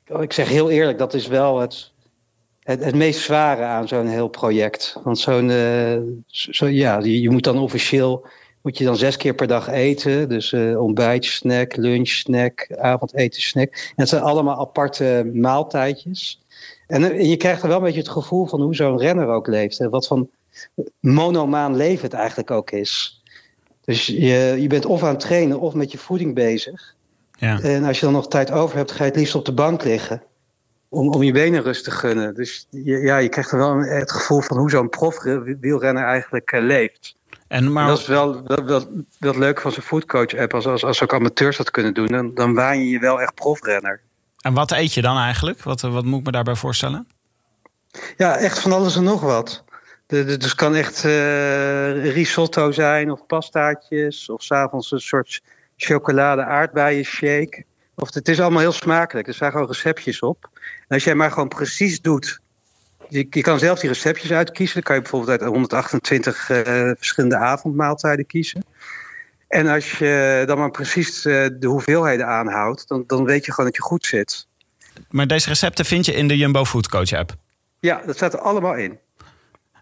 ik 0.05 0.33
zeg 0.33 0.49
heel 0.49 0.69
eerlijk, 0.69 0.97
dat 0.97 1.13
is 1.13 1.27
wel 1.27 1.59
het, 1.59 1.91
het, 2.59 2.83
het 2.83 2.95
meest 2.95 3.19
zware 3.19 3.63
aan 3.63 3.87
zo'n 3.87 4.07
heel 4.07 4.27
project. 4.27 4.99
Want 5.03 5.19
zo'n, 5.19 5.49
eh, 5.49 5.97
zo, 6.27 6.67
ja, 6.67 6.99
je, 6.99 7.21
je 7.21 7.29
moet 7.29 7.43
dan 7.43 7.57
officieel, 7.57 8.25
moet 8.61 8.77
je 8.77 8.83
dan 8.83 8.95
zes 8.97 9.17
keer 9.17 9.33
per 9.33 9.47
dag 9.47 9.67
eten. 9.67 10.29
Dus 10.29 10.53
eh, 10.53 10.81
ontbijt, 10.81 11.25
snack, 11.25 11.75
lunch, 11.75 12.07
snack, 12.07 12.71
avondeten, 12.75 13.41
snack. 13.41 13.69
En 13.71 13.93
het 13.95 14.09
zijn 14.09 14.21
allemaal 14.21 14.59
aparte 14.59 15.29
maaltijdjes. 15.33 16.41
En, 16.87 17.03
eh, 17.03 17.29
je 17.29 17.37
krijgt 17.37 17.61
er 17.61 17.67
wel 17.67 17.77
een 17.77 17.83
beetje 17.83 17.99
het 17.99 18.09
gevoel 18.09 18.45
van 18.45 18.61
hoe 18.61 18.75
zo'n 18.75 18.97
renner 18.97 19.27
ook 19.27 19.47
leeft. 19.47 19.77
Hè? 19.77 19.89
Wat 19.89 20.07
van 20.07 20.29
monomaan 20.99 21.75
leven 21.75 22.03
het 22.03 22.13
eigenlijk 22.13 22.51
ook 22.51 22.71
is. 22.71 23.21
Dus 23.85 24.05
je, 24.05 24.55
je 24.59 24.67
bent 24.67 24.85
of 24.85 25.03
aan 25.03 25.09
het 25.09 25.19
trainen 25.19 25.59
of 25.59 25.73
met 25.73 25.91
je 25.91 25.97
voeding 25.97 26.35
bezig. 26.35 26.92
Ja. 27.43 27.59
En 27.59 27.83
als 27.83 27.99
je 27.99 28.05
dan 28.05 28.13
nog 28.13 28.27
tijd 28.27 28.51
over 28.51 28.77
hebt, 28.77 28.91
ga 28.91 29.03
je 29.03 29.09
het 29.09 29.19
liefst 29.19 29.35
op 29.35 29.45
de 29.45 29.53
bank 29.53 29.83
liggen. 29.83 30.21
Om, 30.89 31.09
om 31.09 31.23
je 31.23 31.31
benen 31.31 31.61
rust 31.63 31.83
te 31.83 31.91
gunnen. 31.91 32.35
Dus 32.35 32.67
ja, 32.69 33.17
je 33.17 33.29
krijgt 33.29 33.51
er 33.51 33.57
wel 33.57 33.71
een- 33.71 33.87
het 33.97 34.11
gevoel 34.11 34.41
van 34.41 34.57
hoe 34.57 34.69
zo'n 34.69 34.89
profwielrenner 34.89 36.03
eigenlijk 36.03 36.51
eh, 36.51 36.61
leeft. 36.61 37.15
En 37.47 37.71
maar, 37.71 37.87
Dat 37.87 37.99
is 37.99 38.07
wel, 38.07 38.43
wel 38.65 38.87
het 39.19 39.35
leuke 39.35 39.61
van 39.61 39.71
zo'n 39.71 39.83
foodcoach-app. 39.83 40.53
Als, 40.53 40.65
als, 40.65 40.83
als 40.85 41.03
ook 41.03 41.13
amateurs 41.13 41.57
dat 41.57 41.71
kunnen 41.71 41.93
doen, 41.93 42.07
dan, 42.07 42.33
dan 42.33 42.53
waan 42.53 42.79
je 42.79 42.89
je 42.89 42.99
wel 42.99 43.21
echt 43.21 43.33
profrenner. 43.35 43.99
en 44.41 44.53
wat 44.53 44.71
eet 44.71 44.93
je 44.93 45.01
dan 45.01 45.17
eigenlijk? 45.17 45.63
Wat, 45.63 45.81
wat 45.81 46.05
moet 46.05 46.19
ik 46.19 46.25
me 46.25 46.31
daarbij 46.31 46.55
voorstellen? 46.55 47.07
Ja, 48.17 48.37
echt 48.37 48.59
van 48.59 48.71
alles 48.71 48.95
en 48.95 49.03
nog 49.03 49.21
wat. 49.21 49.63
Dus 50.07 50.31
het 50.31 50.55
kan 50.55 50.75
echt 50.75 51.05
eh, 51.05 52.13
risotto 52.13 52.71
zijn, 52.71 53.11
of 53.11 53.25
pastaatjes, 53.25 54.29
of 54.29 54.43
s'avonds 54.43 54.91
een 54.91 54.99
soort 55.01 55.41
chocolade 55.77 56.43
aardbeien 56.43 57.03
shake. 57.05 57.63
Of 57.95 58.13
het 58.13 58.27
is 58.27 58.39
allemaal 58.39 58.59
heel 58.59 58.71
smakelijk. 58.71 59.27
Er 59.27 59.33
staan 59.33 59.51
gewoon 59.51 59.67
receptjes 59.67 60.19
op. 60.19 60.49
En 60.87 60.95
als 60.95 61.03
jij 61.03 61.15
maar 61.15 61.31
gewoon 61.31 61.47
precies 61.47 62.01
doet. 62.01 62.39
Je, 63.09 63.27
je 63.29 63.41
kan 63.41 63.59
zelf 63.59 63.79
die 63.79 63.89
receptjes 63.89 64.31
uitkiezen. 64.31 64.73
Dan 64.73 64.83
kan 64.83 64.95
je 64.95 65.01
bijvoorbeeld 65.01 65.41
uit 65.41 65.49
128 65.49 66.49
eh, 66.49 66.91
verschillende 66.97 67.37
avondmaaltijden 67.37 68.25
kiezen. 68.25 68.65
En 69.47 69.67
als 69.67 69.97
je 69.97 70.43
dan 70.45 70.57
maar 70.57 70.71
precies 70.71 71.25
eh, 71.25 71.45
de 71.59 71.67
hoeveelheden 71.67 72.27
aanhoudt, 72.27 72.87
dan, 72.87 73.03
dan 73.07 73.25
weet 73.25 73.45
je 73.45 73.51
gewoon 73.51 73.65
dat 73.65 73.75
je 73.75 73.81
goed 73.81 74.05
zit. 74.05 74.47
Maar 75.09 75.27
deze 75.27 75.47
recepten 75.47 75.85
vind 75.85 76.05
je 76.05 76.13
in 76.13 76.27
de 76.27 76.37
Jumbo 76.37 76.65
Food 76.65 76.89
Coach 76.89 77.13
app. 77.13 77.35
Ja, 77.79 78.01
dat 78.05 78.15
staat 78.15 78.33
er 78.33 78.39
allemaal 78.39 78.75
in. 78.75 78.99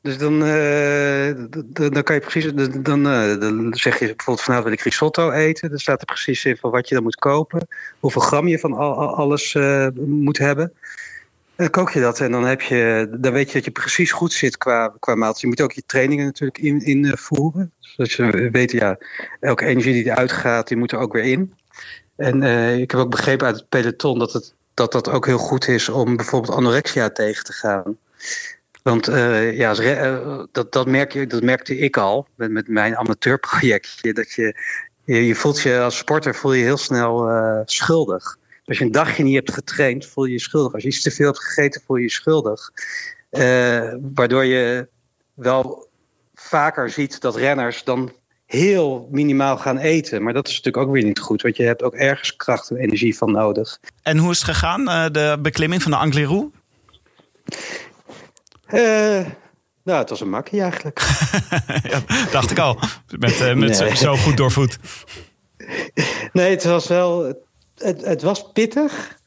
Dus 0.01 0.17
dan, 0.17 0.43
eh, 0.45 1.29
d- 1.29 1.75
d- 1.75 1.93
dan 1.93 2.03
kan 2.03 2.15
je 2.15 2.21
precies, 2.21 2.51
dan, 2.81 3.07
eh, 3.07 3.39
dan 3.39 3.73
zeg 3.73 3.99
je 3.99 4.05
bijvoorbeeld 4.05 4.41
vanavond 4.41 4.63
wil 4.67 4.77
ik 4.77 4.81
risotto 4.83 5.31
eten. 5.31 5.69
Dan 5.69 5.79
staat 5.79 5.99
er 5.99 6.05
precies 6.05 6.45
in 6.45 6.57
van 6.57 6.71
wat 6.71 6.87
je 6.87 6.93
dan 6.95 7.03
moet 7.03 7.15
kopen. 7.15 7.67
Hoeveel 7.99 8.21
gram 8.21 8.47
je 8.47 8.59
van 8.59 8.73
al, 8.73 8.93
al- 8.95 9.15
alles 9.15 9.55
eh, 9.55 9.87
moet 9.95 10.37
hebben. 10.37 10.73
En 11.55 11.67
dan 11.67 11.69
kook 11.69 11.91
je 11.91 11.99
dat 11.99 12.19
en 12.19 12.31
dan, 12.31 12.43
heb 12.43 12.61
je, 12.61 13.07
dan 13.11 13.31
weet 13.33 13.47
je 13.47 13.53
dat 13.53 13.65
je 13.65 13.71
precies 13.71 14.11
goed 14.11 14.33
zit 14.33 14.57
qua, 14.57 14.93
qua 14.99 15.15
maaltijd. 15.15 15.41
Je 15.41 15.47
moet 15.47 15.61
ook 15.61 15.71
je 15.71 15.83
trainingen 15.85 16.25
natuurlijk 16.25 16.57
invoeren. 16.57 17.61
In. 17.61 17.71
Zodat 17.79 18.11
je 18.11 18.49
weet, 18.51 18.71
ja, 18.71 18.97
elke 19.39 19.65
energie 19.65 19.93
die 19.93 20.05
eruit 20.05 20.31
gaat, 20.31 20.67
die 20.67 20.77
moet 20.77 20.91
er 20.91 20.99
ook 20.99 21.13
weer 21.13 21.23
in. 21.23 21.53
En 22.15 22.43
ik 22.79 22.91
heb 22.91 22.99
ook 22.99 23.09
begrepen 23.09 23.47
uit 23.47 23.55
het 23.55 23.69
peloton 23.69 24.19
dat, 24.19 24.33
het, 24.33 24.53
dat 24.73 24.91
dat 24.91 25.09
ook 25.09 25.25
heel 25.25 25.37
goed 25.37 25.67
is 25.67 25.89
om 25.89 26.15
bijvoorbeeld 26.15 26.57
anorexia 26.57 27.09
tegen 27.09 27.43
te 27.43 27.53
gaan. 27.53 27.97
Want 28.81 29.07
eh, 29.07 29.57
ja, 29.57 29.75
eh, 29.75 30.39
dat, 30.51 30.71
dat, 30.71 30.87
merk 30.87 31.13
je, 31.13 31.27
dat 31.27 31.43
merkte 31.43 31.77
ik 31.77 31.97
al 31.97 32.27
met, 32.35 32.51
met 32.51 32.67
mijn 32.67 32.97
amateurprojectje. 32.97 34.13
Dat 34.13 34.31
je, 34.31 34.55
je, 35.03 35.35
voelt 35.35 35.61
je 35.61 35.79
als 35.79 35.97
sporter 35.97 36.35
voel 36.35 36.53
je 36.53 36.63
heel 36.63 36.77
snel 36.77 37.29
eh, 37.29 37.59
schuldig. 37.65 38.37
Als 38.65 38.77
je 38.77 38.85
een 38.85 38.91
dagje 38.91 39.23
niet 39.23 39.35
hebt 39.35 39.53
getraind, 39.53 40.05
voel 40.05 40.25
je 40.25 40.31
je 40.31 40.39
schuldig. 40.39 40.73
Als 40.73 40.83
je 40.83 40.89
iets 40.89 41.01
te 41.01 41.11
veel 41.11 41.25
hebt 41.25 41.43
gegeten, 41.43 41.81
voel 41.85 41.97
je 41.97 42.03
je 42.03 42.09
schuldig. 42.09 42.71
Waardoor 44.13 44.45
je 44.45 44.87
wel 45.33 45.87
vaker 46.33 46.89
ziet 46.89 47.21
dat 47.21 47.35
renners 47.35 47.83
dan 47.83 48.11
heel 48.45 49.07
minimaal 49.11 49.57
gaan 49.57 49.77
eten. 49.77 50.23
Maar 50.23 50.33
dat 50.33 50.47
is 50.47 50.55
natuurlijk 50.55 50.87
ook 50.87 50.93
weer 50.93 51.03
niet 51.03 51.19
goed. 51.19 51.41
Want 51.41 51.57
je 51.57 51.63
hebt 51.63 51.83
ook 51.83 51.93
ergens 51.93 52.35
kracht 52.35 52.69
en 52.69 52.77
energie 52.77 53.17
van 53.17 53.31
nodig. 53.31 53.79
En 54.01 54.17
hoe 54.17 54.31
is 54.31 54.37
het 54.37 54.47
gegaan, 54.47 55.11
de 55.13 55.37
beklimming 55.41 55.81
van 55.81 55.91
de 55.91 55.97
Angliru? 55.97 56.49
Eh, 58.71 59.25
nou, 59.83 59.99
het 59.99 60.09
was 60.09 60.21
een 60.21 60.29
makkie 60.29 60.61
eigenlijk. 60.61 60.99
ja, 61.91 62.01
dacht 62.31 62.51
ik 62.51 62.59
al. 62.59 62.77
Met, 63.19 63.39
eh, 63.41 63.53
met 63.55 63.75
zo- 63.75 63.83
Nee. 63.83 63.95
zo 63.95 64.15
goed 64.15 64.37
doorvoed. 64.37 64.77
Nee, 66.33 66.49
het 66.49 66.63
was 66.63 66.87
wel. 66.87 67.33
Het, 67.77 68.05
het 68.05 68.21
was 68.21 68.51
pittig. 68.51 69.19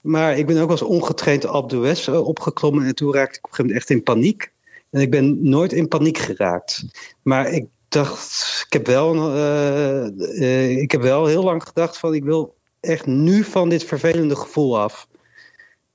Maar 0.00 0.38
ik 0.38 0.46
ben 0.46 0.62
ook 0.62 0.70
als 0.70 0.82
ongetraind 0.82 1.44
op 1.48 1.70
de 1.70 1.76
West 1.78 2.08
eh, 2.08 2.26
opgeklommen. 2.26 2.84
En 2.86 2.94
toen 2.94 3.14
raakte 3.14 3.38
ik 3.38 3.44
op 3.44 3.50
een 3.50 3.56
gegeven 3.56 3.64
moment 3.64 3.80
echt 3.80 3.90
in 3.90 4.02
paniek. 4.02 4.52
En 4.90 5.00
ik 5.00 5.10
ben 5.10 5.48
nooit 5.48 5.72
in 5.72 5.88
paniek 5.88 6.18
geraakt. 6.18 6.84
Maar 7.22 7.48
ik 7.50 7.66
dacht, 7.88 8.62
ik 8.66 8.72
heb 8.72 8.86
wel, 8.86 9.34
eh, 9.36 10.76
ik 10.76 10.90
heb 10.90 11.00
wel 11.02 11.26
heel 11.26 11.42
lang 11.42 11.62
gedacht 11.62 11.98
van 11.98 12.14
ik 12.14 12.24
wil 12.24 12.54
echt 12.80 13.06
nu 13.06 13.44
van 13.44 13.68
dit 13.68 13.84
vervelende 13.84 14.36
gevoel 14.36 14.78
af. 14.80 15.06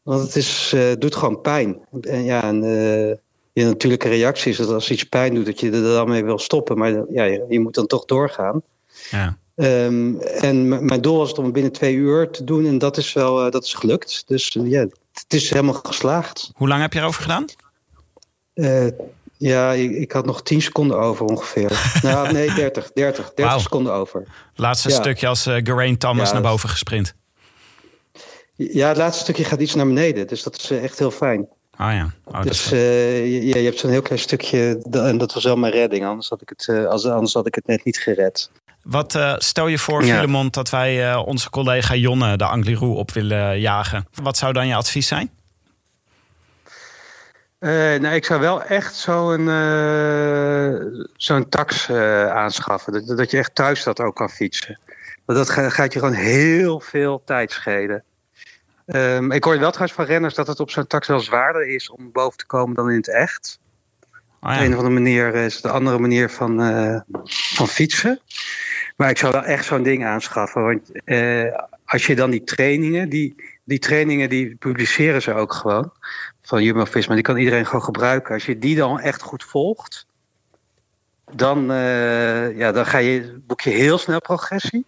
Want 0.04 0.22
het 0.22 0.36
is, 0.36 0.72
eh, 0.76 0.92
doet 1.00 1.16
gewoon 1.16 1.42
pijn. 1.42 1.80
En 2.02 2.24
ja, 2.24 2.44
en, 2.44 2.64
eh, 2.64 3.16
je 3.54 3.66
natuurlijke 3.66 4.10
reactie 4.10 4.52
is 4.52 4.58
dat 4.58 4.70
als 4.70 4.92
iets 4.92 5.04
pijn 5.04 5.34
doet, 5.36 5.46
dat 5.46 5.60
je 5.60 5.72
er 5.72 5.82
dan 5.82 6.10
mee 6.10 6.24
wil 6.24 6.40
stoppen. 6.40 6.78
Maar 6.78 6.92
ja, 7.10 7.24
je, 7.24 7.46
je 7.50 7.60
moet 7.60 7.74
dan 7.76 7.88
toch 7.88 8.06
doorgaan. 8.06 8.62
Ja. 9.10 9.38
Ehm, 9.56 10.16
en 10.20 10.86
mijn 10.86 11.02
doel 11.02 11.18
was 11.18 11.30
het 11.30 11.38
om 11.38 11.52
binnen 11.52 11.72
twee 11.72 11.96
uur 11.96 12.30
te 12.30 12.44
doen. 12.44 12.66
En 12.66 12.78
dat 12.78 12.98
is 12.98 13.14
wel 13.14 13.46
eh, 13.46 13.52
dat 13.52 13.64
is 13.64 13.74
gelukt. 13.74 14.24
Dus 14.28 14.58
ja, 14.64 14.80
het 15.14 15.34
is 15.34 15.50
helemaal 15.50 15.74
geslaagd. 15.74 16.52
Hoe 16.56 16.68
lang 16.68 16.82
heb 16.82 16.94
je 16.94 17.00
erover 17.00 17.22
gedaan? 17.22 17.46
Ja, 19.38 19.72
ik, 19.72 19.92
ik 19.92 20.12
had 20.12 20.26
nog 20.26 20.42
10 20.44 20.62
seconden 20.62 21.00
over 21.00 21.26
ongeveer. 21.26 21.92
nou, 22.02 22.32
nee, 22.32 22.54
30. 22.54 22.92
30, 22.92 23.26
30 23.26 23.46
Wauw. 23.46 23.60
seconden 23.60 23.94
over. 23.94 24.24
Laatste 24.56 24.90
Ja. 24.90 24.96
stukje 24.96 25.28
als 25.28 25.46
eh 25.46 25.56
Geraint 25.64 26.00
Thomas 26.00 26.28
Ja, 26.28 26.34
naar 26.34 26.42
boven 26.52 26.70
gesprint. 26.70 27.14
Ja, 28.72 28.88
het 28.88 28.98
laatste 28.98 29.24
stukje 29.24 29.44
gaat 29.44 29.60
iets 29.60 29.76
naar 29.76 29.88
beneden. 29.88 30.28
Dus 30.28 30.44
dat 30.44 30.56
is 30.58 30.72
eh, 30.72 30.84
echt 30.84 31.00
heel 31.00 31.12
fijn. 31.12 31.40
Oh 31.80 31.92
ja. 31.92 32.10
Oh, 32.26 32.42
dus 32.42 32.72
eh, 32.72 33.26
je, 33.44 33.46
je 33.60 33.66
hebt 33.66 33.80
zo'n 33.80 33.90
heel 33.90 34.02
klein 34.02 34.22
stukje. 34.22 34.82
En 34.92 35.18
dat 35.18 35.34
was 35.34 35.44
wel 35.44 35.56
mijn 35.58 35.74
redding. 35.74 36.06
Anders 36.06 36.30
had 36.30 36.42
ik 36.42 36.50
het, 36.50 36.68
eh, 36.68 36.86
als, 36.86 37.06
anders 37.06 37.34
had 37.34 37.48
ik 37.48 37.56
het 37.56 37.68
net 37.68 37.84
niet 37.84 37.98
gered. 37.98 38.50
Wat 38.84 39.16
eh, 39.16 39.34
stel 39.38 39.68
je 39.68 39.78
voor, 39.78 40.06
Ja. 40.06 40.16
Filemon, 40.16 40.48
dat 40.50 40.70
wij 40.70 41.12
eh, 41.12 41.22
onze 41.28 41.50
collega 41.50 41.96
Jonne 41.96 42.38
de 42.38 42.46
Angliru 42.46 42.86
op 42.86 43.12
willen 43.12 43.60
jagen? 43.60 44.08
Wat 44.22 44.38
zou 44.38 44.54
dan 44.54 44.68
je 44.68 44.76
advies 44.76 45.08
zijn? 45.08 45.32
Eh, 47.60 47.70
nou, 47.72 48.08
ik 48.16 48.26
zou 48.26 48.40
wel 48.40 48.64
echt 48.64 48.96
zo'n 48.96 49.50
eh, 49.50 50.74
zo'n 51.16 51.50
tax 51.50 51.90
aanschaffen. 52.30 52.94
Dat, 52.94 53.18
dat 53.18 53.32
je 53.32 53.38
echt 53.38 53.56
thuis 53.56 53.84
dat 53.84 54.00
ook 54.00 54.16
kan 54.16 54.30
fietsen. 54.30 54.80
Want 55.26 55.40
dat 55.40 55.50
ga- 55.50 55.70
gaat 55.70 55.94
je 55.94 56.00
gewoon 56.00 56.14
heel 56.14 56.80
veel 56.80 57.22
tijd 57.26 57.52
schelen. 57.52 58.04
Ehm, 58.86 59.32
ik 59.32 59.44
hoor 59.44 59.60
wel 59.60 59.72
trouwens 59.72 59.98
van 59.98 60.06
renners 60.06 60.34
dat 60.34 60.48
het 60.48 60.60
op 60.60 60.72
zo'n 60.72 60.88
tax 60.88 61.08
wel 61.08 61.20
zwaarder 61.20 61.68
is 61.68 61.90
om 61.90 62.12
boven 62.12 62.38
te 62.38 62.46
komen 62.46 62.76
dan 62.76 62.90
in 62.90 62.98
het 62.98 63.10
echt. 63.10 63.60
Oh 64.42 64.50
Op 64.50 64.56
ja. 64.56 64.64
een 64.64 64.72
of 64.72 64.78
andere 64.78 64.94
manier 64.94 65.36
is 65.36 65.54
het 65.54 65.64
de 65.64 65.70
andere 65.70 66.00
manier 66.00 66.30
van, 66.30 66.62
eh, 66.62 67.00
van 67.56 67.68
fietsen. 67.68 68.20
Maar 68.96 69.10
ik 69.10 69.18
zou 69.18 69.32
wel 69.32 69.44
echt 69.44 69.66
zo'n 69.66 69.84
ding 69.84 70.06
aanschaffen. 70.06 70.64
Want 70.64 71.04
eh, 71.04 71.58
als 71.86 72.06
je 72.06 72.16
dan 72.16 72.30
die 72.30 72.44
trainingen, 72.44 73.10
die, 73.10 73.36
die 73.64 73.80
trainingen 73.80 74.30
die 74.30 74.56
publiceren 74.56 75.22
ze 75.22 75.34
ook 75.34 75.54
gewoon. 75.54 75.94
Van 76.42 76.64
Jumbo-Visma, 76.64 77.14
die 77.14 77.24
kan 77.24 77.38
iedereen 77.38 77.66
gewoon 77.66 77.84
gebruiken. 77.84 78.34
Als 78.34 78.46
je 78.46 78.58
die 78.58 78.76
dan 78.76 79.00
echt 79.00 79.22
goed 79.22 79.44
volgt, 79.44 80.06
dan, 81.32 81.72
eh, 81.72 82.58
ja, 82.58 82.72
dan 82.72 82.86
ga 82.86 82.98
je, 82.98 83.42
boek 83.48 83.62
je 83.62 83.70
heel 83.70 83.98
snel 83.98 84.22
progressie. 84.22 84.86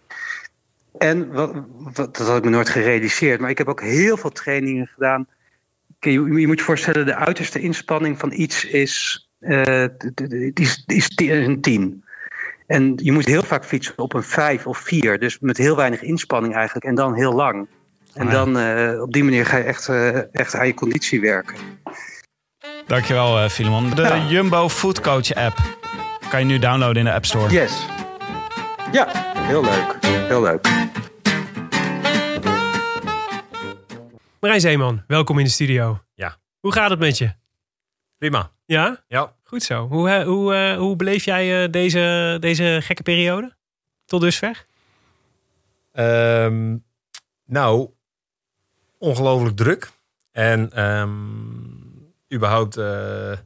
En 1.04 1.32
wat, 1.32 1.52
wat, 1.94 2.16
dat 2.16 2.26
had 2.26 2.36
ik 2.36 2.44
me 2.44 2.50
nooit 2.50 2.68
gerealiseerd. 2.68 3.40
Maar 3.40 3.50
ik 3.50 3.58
heb 3.58 3.68
ook 3.68 3.80
heel 3.80 4.16
veel 4.16 4.30
trainingen 4.30 4.86
gedaan. 4.94 5.26
Je, 6.00 6.10
je 6.10 6.46
moet 6.46 6.58
je 6.58 6.64
voorstellen, 6.64 7.06
de 7.06 7.14
uiterste 7.14 7.60
inspanning 7.60 8.18
van 8.18 8.32
iets 8.32 8.64
is, 8.64 9.28
d- 10.14 10.60
is, 10.60 10.82
is 10.86 11.10
een 11.16 11.60
10. 11.60 12.04
En 12.66 12.92
je 13.02 13.12
moet 13.12 13.26
heel 13.26 13.42
vaak 13.42 13.64
fietsen 13.64 13.98
op 13.98 14.14
een 14.14 14.22
5 14.22 14.66
of 14.66 14.78
4. 14.78 15.18
Dus 15.18 15.38
met 15.40 15.56
heel 15.56 15.76
weinig 15.76 16.02
inspanning 16.02 16.54
eigenlijk. 16.54 16.86
En 16.86 16.94
dan 16.94 17.14
heel 17.14 17.32
lang. 17.32 17.66
En 18.14 18.26
Ah 18.26 18.32
dan 18.32 18.58
eh, 18.58 19.00
op 19.02 19.12
die 19.12 19.24
manier 19.24 19.46
ga 19.46 19.56
je 19.56 19.64
echt, 19.64 19.88
eh, 19.88 20.34
echt 20.34 20.54
aan 20.54 20.66
je 20.66 20.74
conditie 20.74 21.20
werken. 21.20 21.56
Dankjewel, 22.86 23.48
Filemon. 23.48 23.90
De 23.94 24.02
Ja. 24.02 24.26
Jumbo 24.28 24.68
Food 24.68 25.00
Coach 25.00 25.34
app 25.34 25.56
kan 26.28 26.40
je 26.40 26.46
nu 26.46 26.58
downloaden 26.58 26.96
in 26.96 27.04
de 27.04 27.12
App 27.12 27.24
Store. 27.24 27.50
Yes. 27.52 27.86
Ja, 28.92 29.32
heel 29.44 29.62
leuk. 29.62 29.96
Heel 30.06 30.42
leuk. 30.42 30.66
Marijn 34.40 34.60
Zeeman, 34.60 35.02
welkom 35.06 35.38
in 35.38 35.44
de 35.44 35.50
studio. 35.50 36.00
Ja. 36.14 36.36
Hoe 36.60 36.72
gaat 36.72 36.90
het 36.90 36.98
met 36.98 37.18
je? 37.18 37.32
Prima. 38.18 38.50
Ja? 38.64 39.04
Ja. 39.08 39.34
Goed 39.42 39.62
zo. 39.62 39.88
Hoe, 39.88 40.10
eh, 40.10 40.24
hoe, 40.26 40.54
eh, 40.54 40.76
hoe 40.76 40.96
beleef 40.96 41.24
jij 41.24 41.64
eh, 41.64 41.70
deze, 41.70 42.36
deze 42.40 42.78
gekke 42.82 43.02
periode? 43.02 43.56
Tot 44.04 44.20
dusver? 44.20 44.66
Ehm, 45.92 46.76
nou, 47.44 47.90
ongelooflijk 48.98 49.56
druk. 49.56 49.90
En 50.32 50.70
ehm, 50.72 51.12
überhaupt 52.32 52.76
eh, 52.76 53.32
eh, 53.32 53.38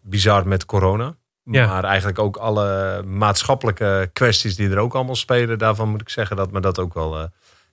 bizar 0.00 0.48
met 0.48 0.64
corona. 0.66 1.16
Ja. 1.44 1.66
Maar 1.66 1.84
eigenlijk 1.84 2.18
ook 2.18 2.36
alle 2.36 3.02
maatschappelijke 3.02 4.10
kwesties 4.12 4.56
die 4.56 4.70
er 4.70 4.78
ook 4.78 4.94
allemaal 4.94 5.16
spelen. 5.16 5.58
Daarvan 5.58 5.88
moet 5.88 6.00
ik 6.00 6.08
zeggen 6.08 6.36
dat 6.36 6.50
me 6.50 6.60
dat 6.60 6.78
ook 6.78 6.94
wel 6.94 7.18
eh 7.18 7.24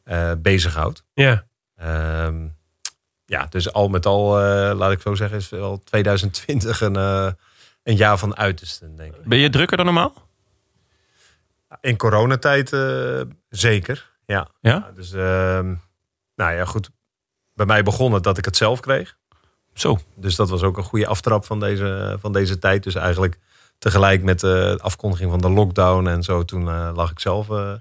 eh, 0.04 0.32
bezighoudt. 0.38 1.04
Ja. 1.14 1.46
Ehm, 1.76 2.48
ja, 3.26 3.46
dus 3.50 3.74
al 3.74 3.90
met 3.90 4.06
al, 4.06 4.40
eh, 4.40 4.78
laat 4.78 4.92
ik 4.92 5.02
zo 5.02 5.16
zeggen, 5.16 5.38
is 5.38 5.50
wel 5.50 5.84
2020 5.84 6.82
een, 6.82 6.96
eh, 6.96 7.32
een 7.84 7.96
jaar 7.96 8.18
van 8.18 8.38
uitersten, 8.38 8.96
denk 8.96 9.16
ik. 9.16 9.24
Ben 9.24 9.38
je 9.38 9.50
drukker 9.50 9.78
dan 9.78 9.86
normaal? 9.86 10.14
In 11.82 11.98
coronatijd 11.98 12.70
zeker, 13.50 14.12
ja. 14.26 14.48
Ja? 14.62 14.92
Dus, 14.96 15.14
ehm, 15.14 15.76
nou 16.36 16.54
ja, 16.54 16.66
goed. 16.66 16.90
Bij 17.54 17.66
mij 17.66 17.84
begon 17.84 18.14
het 18.14 18.24
dat 18.24 18.38
ik 18.38 18.46
het 18.46 18.58
zelf 18.58 18.80
kreeg. 18.80 19.18
Zo. 19.74 20.00
Dus 20.16 20.36
dat 20.36 20.50
was 20.50 20.64
ook 20.64 20.78
een 20.78 20.84
goede 20.84 21.08
aftrap 21.08 21.46
van 21.46 21.60
deze, 21.60 22.18
van 22.20 22.34
deze 22.34 22.60
tijd. 22.60 22.84
Dus 22.84 22.96
eigenlijk 22.96 23.40
tegelijk 23.82 24.24
met 24.24 24.40
de 24.40 24.78
afkondiging 24.82 25.30
van 25.32 25.40
de 25.42 25.50
lockdown 25.50 26.08
en 26.08 26.24
zo. 26.24 26.46
Toen 26.46 26.68
eh, 26.70 26.90
lag 26.94 27.12
ik 27.12 27.20
zelf 27.20 27.50
eh, 27.50 27.74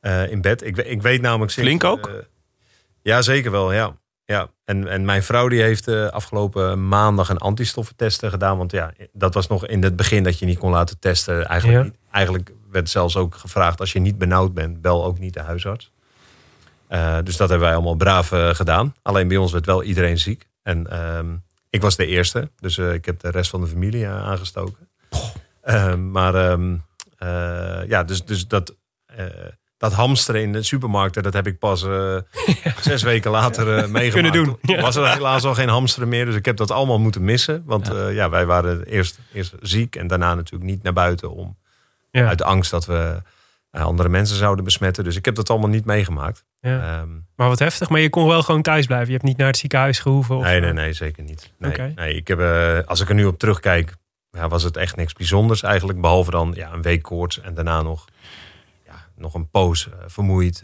eh, 0.00 0.30
in 0.30 0.40
bed. 0.40 0.62
Ik, 0.62 0.76
ik 0.76 1.02
weet 1.02 1.20
namelijk... 1.20 1.50
sinds, 1.50 1.68
Flink 1.68 1.84
ook? 1.84 2.06
eh, 2.06 2.14
ja, 3.02 3.22
zeker 3.22 3.50
wel, 3.50 3.72
ja. 3.72 3.96
ja. 4.24 4.48
En, 4.64 4.88
en 4.88 5.04
mijn 5.04 5.22
vrouw 5.22 5.48
die 5.48 5.62
heeft 5.62 5.88
eh, 5.88 6.06
afgelopen 6.06 6.88
maandag 6.88 7.28
een 7.28 7.38
antistoffentest 7.38 8.26
gedaan. 8.26 8.58
Want 8.58 8.72
ja, 8.72 8.92
dat 9.12 9.34
was 9.34 9.46
nog 9.46 9.66
in 9.66 9.82
het 9.82 9.96
begin 9.96 10.22
dat 10.22 10.38
je 10.38 10.46
niet 10.46 10.58
kon 10.58 10.70
laten 10.70 10.98
testen. 10.98 11.46
Eigenlijk, 11.46 11.84
Ja. 11.84 11.92
Eigenlijk 12.10 12.52
werd 12.70 12.90
zelfs 12.90 13.16
ook 13.16 13.34
gevraagd... 13.34 13.80
als 13.80 13.92
je 13.92 13.98
niet 13.98 14.18
benauwd 14.18 14.54
bent, 14.54 14.80
bel 14.80 15.04
ook 15.04 15.18
niet 15.18 15.34
de 15.34 15.40
huisarts. 15.40 15.92
Eh, 16.88 17.18
dus 17.24 17.36
dat 17.36 17.48
hebben 17.48 17.66
wij 17.66 17.76
allemaal 17.76 17.94
braaf 17.94 18.32
eh, 18.32 18.48
gedaan. 18.54 18.94
Alleen 19.02 19.28
bij 19.28 19.36
ons 19.36 19.52
werd 19.52 19.66
wel 19.66 19.82
iedereen 19.82 20.18
ziek. 20.18 20.48
En 20.62 20.90
ehm, 20.90 21.34
ik 21.70 21.82
was 21.82 21.96
de 21.96 22.06
eerste. 22.06 22.50
Dus 22.60 22.78
eh, 22.78 22.92
ik 22.92 23.04
heb 23.04 23.20
de 23.20 23.30
rest 23.30 23.50
van 23.50 23.60
de 23.60 23.66
familie 23.66 24.04
eh, 24.04 24.26
aangestoken. 24.26 24.83
Ehm, 25.62 26.10
maar 26.10 26.34
ehm, 26.34 26.76
eh, 27.18 27.88
ja, 27.88 28.04
dus, 28.04 28.24
dus 28.24 28.48
dat, 28.48 28.76
eh, 29.06 29.24
dat 29.76 29.92
hamsteren 29.92 30.40
in 30.40 30.52
de 30.52 30.62
supermarkten... 30.62 31.22
dat 31.22 31.32
heb 31.32 31.46
ik 31.46 31.58
pas 31.58 31.84
eh, 31.84 32.16
zes 32.80 33.02
weken 33.02 33.30
later 33.30 33.66
meegemaakt. 33.66 34.12
Kunnen 34.12 34.32
doen, 34.32 34.58
ja. 34.62 34.80
was 34.80 34.96
er 34.96 35.12
helaas 35.12 35.44
al 35.44 35.54
geen 35.54 35.68
hamsteren 35.68 36.08
meer. 36.08 36.24
Dus 36.24 36.34
ik 36.34 36.44
heb 36.44 36.56
dat 36.56 36.70
allemaal 36.70 36.98
moeten 36.98 37.24
missen. 37.24 37.62
Want 37.66 37.86
Ja. 37.86 38.08
ja, 38.08 38.30
wij 38.30 38.46
waren 38.46 38.84
eerst, 38.84 39.18
eerst 39.32 39.54
ziek... 39.60 39.96
en 39.96 40.06
daarna 40.06 40.34
natuurlijk 40.34 40.70
niet 40.70 40.82
naar 40.82 40.92
buiten 40.92 41.30
om... 41.30 41.62
Ja. 42.10 42.26
uit 42.26 42.42
angst 42.42 42.70
dat 42.70 42.86
we 42.86 43.22
andere 43.70 44.08
mensen 44.08 44.36
zouden 44.36 44.64
besmetten. 44.64 45.04
Dus 45.04 45.16
ik 45.16 45.24
heb 45.24 45.34
dat 45.34 45.50
allemaal 45.50 45.68
niet 45.68 45.84
meegemaakt. 45.84 46.44
Ja. 46.60 46.98
Ehm, 47.00 47.08
Maar 47.36 47.48
wat 47.48 47.58
heftig. 47.58 47.88
Maar 47.88 48.00
je 48.00 48.10
kon 48.10 48.26
wel 48.26 48.42
gewoon 48.42 48.62
thuis 48.62 48.86
blijven. 48.86 49.06
Je 49.06 49.12
hebt 49.12 49.24
niet 49.24 49.36
naar 49.36 49.46
het 49.46 49.56
ziekenhuis 49.56 49.98
gehoeven. 49.98 50.36
Of, 50.36 50.44
nee, 50.44 50.60
nee, 50.60 50.72
nee, 50.72 50.92
zeker 50.92 51.22
niet. 51.22 51.52
Nee, 51.58 52.14
ik 52.14 52.28
heb, 52.28 52.40
als 52.86 53.00
ik 53.00 53.08
er 53.08 53.14
nu 53.14 53.24
op 53.24 53.38
terugkijk, 53.38 53.94
ja, 54.34 54.48
was 54.48 54.62
het 54.62 54.76
echt 54.76 54.96
niks 54.96 55.12
bijzonders 55.12 55.62
eigenlijk. 55.62 56.00
Behalve 56.00 56.30
dan 56.30 56.52
ja, 56.56 56.72
een 56.72 56.82
week 56.82 57.02
koorts 57.02 57.40
en 57.40 57.54
daarna 57.54 57.82
nog, 57.82 58.04
ja, 58.86 59.06
nog 59.16 59.34
een 59.34 59.50
poos 59.50 59.88
eh, 59.88 59.94
vermoeid, 60.06 60.62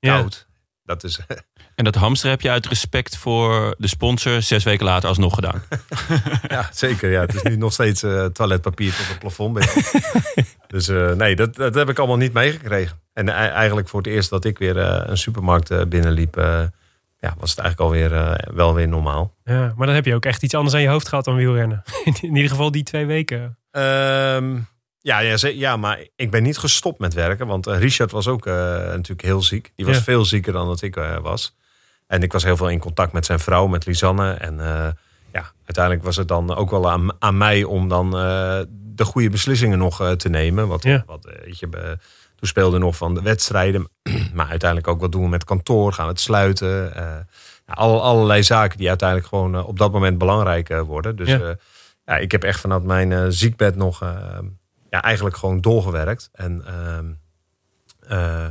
Ja. 0.00 0.16
koud. 0.18 0.48
Dat 0.84 1.04
is, 1.04 1.20
En 1.74 1.84
dat 1.84 1.94
hamster 1.94 2.30
heb 2.30 2.40
je 2.40 2.50
uit 2.50 2.66
respect 2.66 3.16
voor 3.16 3.74
de 3.78 3.88
sponsor 3.88 4.42
zes 4.42 4.64
weken 4.64 4.84
later 4.84 5.08
alsnog 5.08 5.34
gedaan. 5.34 5.62
ja, 6.48 6.68
zeker. 6.72 7.10
Ja. 7.10 7.20
Het 7.20 7.34
is 7.34 7.42
nu 7.42 7.56
nog 7.56 7.72
steeds 7.72 8.02
eh, 8.02 8.24
toiletpapier 8.24 8.94
tot 8.96 9.08
het 9.08 9.18
plafond. 9.18 9.58
dus 10.66 10.86
nee, 11.16 11.36
dat, 11.36 11.54
dat 11.54 11.74
heb 11.74 11.88
ik 11.88 11.98
allemaal 11.98 12.16
niet 12.16 12.32
meegekregen. 12.32 13.00
En 13.12 13.28
eigenlijk 13.28 13.88
voor 13.88 14.00
het 14.00 14.08
eerst 14.08 14.30
dat 14.30 14.44
ik 14.44 14.58
weer 14.58 14.76
een 14.76 15.18
supermarkt 15.18 15.88
binnenliep, 15.88 16.36
ja, 17.20 17.34
was 17.38 17.50
het 17.50 17.58
eigenlijk 17.58 17.80
alweer 17.90 18.14
eh, 18.14 18.54
wel 18.54 18.74
weer 18.74 18.88
normaal. 18.88 19.34
Ja, 19.44 19.72
maar 19.76 19.86
dan 19.86 19.94
heb 19.96 20.04
je 20.04 20.14
ook 20.14 20.24
echt 20.24 20.42
iets 20.42 20.54
anders 20.54 20.74
aan 20.74 20.80
je 20.80 20.88
hoofd 20.88 21.08
gehad 21.08 21.24
dan 21.24 21.34
wielrennen. 21.36 21.82
In 22.20 22.36
ieder 22.36 22.50
geval 22.50 22.70
die 22.70 22.82
twee 22.82 23.06
weken. 23.06 23.58
Ehm, 23.70 24.56
ja, 25.00 25.18
ja, 25.18 25.36
ze- 25.36 25.58
ja, 25.58 25.76
maar 25.76 25.98
ik 26.16 26.30
ben 26.30 26.42
niet 26.42 26.58
gestopt 26.58 26.98
met 26.98 27.14
werken. 27.14 27.46
Want 27.46 27.66
eh, 27.66 27.78
Richard 27.78 28.10
was 28.10 28.28
ook 28.28 28.46
eh, 28.46 28.54
natuurlijk 28.78 29.22
heel 29.22 29.42
ziek. 29.42 29.72
Die 29.76 29.86
was 29.86 29.96
Ja. 29.96 30.02
veel 30.02 30.24
zieker 30.24 30.52
dan 30.52 30.66
dat 30.66 30.82
ik 30.82 30.94
was. 31.22 31.56
En 32.06 32.22
ik 32.22 32.32
was 32.32 32.44
heel 32.44 32.56
veel 32.56 32.68
in 32.68 32.78
contact 32.78 33.12
met 33.12 33.26
zijn 33.26 33.38
vrouw, 33.40 33.66
met 33.66 33.86
Lisanne. 33.86 34.32
En 34.32 34.56
ja, 35.32 35.52
uiteindelijk 35.64 36.04
was 36.04 36.16
het 36.16 36.28
dan 36.28 36.54
ook 36.54 36.70
wel 36.70 36.90
aan, 36.90 37.08
aan 37.18 37.36
mij 37.36 37.64
om 37.64 37.88
dan 37.88 38.10
de 38.94 39.04
goede 39.04 39.30
beslissingen 39.30 39.78
nog 39.78 40.14
te 40.16 40.28
nemen. 40.28 40.68
Wat, 40.68 40.82
Ja. 40.82 41.02
wat 41.06 41.24
weet 41.44 41.58
je, 41.58 41.68
toen 42.40 42.48
speelden 42.48 42.80
nog 42.80 42.96
van 42.96 43.14
de 43.14 43.22
wedstrijden. 43.22 43.88
maar 44.34 44.48
uiteindelijk 44.48 44.88
ook 44.90 45.00
wat 45.00 45.12
doen 45.12 45.22
we 45.22 45.28
met 45.28 45.44
kantoor? 45.44 45.92
Gaan 45.92 46.04
we 46.06 46.10
het 46.12 46.20
sluiten? 46.20 46.92
Ja, 47.66 47.72
alle- 47.76 48.00
allerlei 48.00 48.42
zaken 48.42 48.78
die 48.78 48.88
uiteindelijk 48.88 49.28
gewoon 49.28 49.54
eh, 49.54 49.68
op 49.68 49.78
dat 49.78 49.92
moment 49.92 50.18
belangrijk 50.18 50.68
eh, 50.68 50.80
worden. 50.80 51.16
Dus 51.16 51.28
Ja. 51.28 51.56
ja. 52.04 52.16
ik 52.16 52.32
heb 52.32 52.42
echt 52.44 52.60
vanaf 52.60 52.82
mijn 52.82 53.32
ziekbed 53.32 53.76
nog 53.76 54.00
ja, 54.90 55.02
eigenlijk 55.02 55.36
gewoon 55.36 55.60
doorgewerkt. 55.60 56.28
En, 56.32 56.62
ehm, 56.66 57.06
eh, 58.00 58.46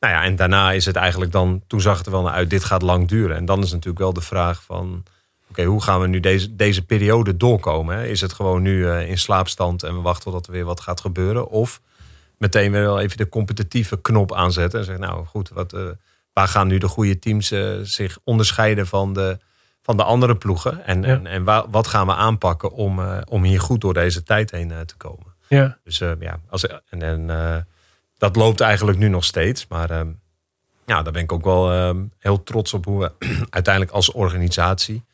nou 0.00 0.14
ja, 0.14 0.22
en 0.24 0.36
daarna 0.36 0.72
is 0.72 0.84
het 0.86 0.96
eigenlijk 0.96 1.32
dan, 1.32 1.62
toen 1.66 1.80
zag 1.80 1.96
het 1.96 2.06
er 2.06 2.12
wel 2.12 2.22
naar 2.22 2.32
uit, 2.32 2.50
dit 2.50 2.64
gaat 2.64 2.82
lang 2.82 3.08
duren. 3.08 3.36
En 3.36 3.44
dan 3.44 3.62
is 3.62 3.70
natuurlijk 3.70 3.98
wel 3.98 4.12
de 4.12 4.20
vraag 4.20 4.62
van, 4.62 5.02
oké, 5.50 5.64
hoe 5.64 5.82
gaan 5.82 6.00
we 6.00 6.06
nu 6.06 6.20
deze, 6.20 6.56
deze 6.56 6.84
periode 6.84 7.36
doorkomen? 7.36 7.96
Hè? 7.96 8.06
Is 8.06 8.20
het 8.20 8.32
gewoon 8.32 8.62
nu 8.62 8.90
in 8.90 9.18
slaapstand 9.18 9.82
en 9.82 9.94
we 9.94 10.00
wachten 10.00 10.32
tot 10.32 10.46
er 10.46 10.52
weer 10.52 10.64
wat 10.64 10.80
gaat 10.80 11.00
gebeuren? 11.00 11.48
Of 11.48 11.80
meteen 12.38 12.72
weer 12.72 12.82
wel 12.82 13.00
even 13.00 13.16
de 13.16 13.28
competitieve 13.28 14.00
knop 14.00 14.34
aanzetten 14.34 14.78
en 14.78 14.84
zeggen, 14.84 15.04
nou 15.04 15.26
goed, 15.26 15.48
wat, 15.48 15.72
eh, 15.72 15.86
waar 16.32 16.48
gaan 16.48 16.66
nu 16.66 16.78
de 16.78 16.88
goede 16.88 17.18
teams 17.18 17.50
eh, 17.50 17.70
zich 17.82 18.18
onderscheiden 18.24 18.86
van 18.86 19.12
de, 19.12 19.38
van 19.82 19.96
de 19.96 20.02
andere 20.04 20.36
ploegen? 20.36 20.84
En, 20.84 21.02
Ja. 21.02 21.08
en, 21.08 21.26
en 21.26 21.44
wa- 21.44 21.70
wat 21.70 21.86
gaan 21.86 22.06
we 22.06 22.14
aanpakken 22.14 22.70
om, 22.72 22.98
eh, 23.00 23.18
om 23.28 23.42
hier 23.44 23.60
goed 23.60 23.80
door 23.80 23.94
deze 23.94 24.22
tijd 24.22 24.50
heen 24.50 24.72
te 24.86 24.96
komen? 24.96 25.26
Ja. 25.48 25.78
Dus 25.84 25.98
ja, 25.98 26.40
als, 26.48 26.66
en, 26.66 27.02
en 27.02 27.66
dat 28.18 28.36
loopt 28.36 28.60
eigenlijk 28.60 28.98
nu 28.98 29.08
nog 29.08 29.24
steeds. 29.24 29.66
Maar 29.68 29.90
ehm, 29.90 30.08
ja, 30.86 31.02
daar 31.02 31.12
ben 31.12 31.22
ik 31.22 31.32
ook 31.32 31.44
wel 31.44 31.72
ehm, 31.72 32.04
heel 32.18 32.42
trots 32.42 32.74
op 32.74 32.84
hoe 32.84 33.00
we 33.00 33.12
uiteindelijk 33.50 33.94
als 33.94 34.12
organisatie. 34.12 35.04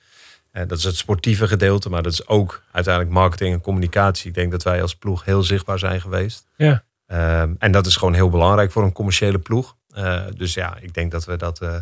dat 0.53 0.79
is 0.79 0.85
het 0.85 0.97
sportieve 0.97 1.49
gedeelte, 1.49 1.89
maar 1.89 2.03
dat 2.03 2.13
is 2.13 2.27
ook 2.27 2.63
uiteindelijk 2.73 3.15
marketing 3.15 3.55
en 3.55 3.61
communicatie. 3.61 4.29
Ik 4.29 4.35
denk 4.35 4.51
dat 4.51 4.63
wij 4.63 4.83
als 4.83 4.97
ploeg 4.97 5.25
heel 5.25 5.43
zichtbaar 5.43 5.79
zijn 5.79 6.01
geweest. 6.01 6.47
Ja. 6.57 6.85
Ehm, 7.07 7.55
en 7.59 7.73
dat 7.73 7.87
is 7.87 7.97
gewoon 7.97 8.15
heel 8.15 8.29
belangrijk 8.29 8.73
voor 8.73 8.83
een 8.83 8.93
commerciële 8.93 9.39
ploeg. 9.39 9.77
Eh, 9.89 10.21
dus 10.37 10.55
ja, 10.55 10.77
ik 10.81 10.95
denk 10.95 11.11
dat 11.11 11.25
we 11.25 11.37
dat 11.37 11.61
eh, 11.61 11.75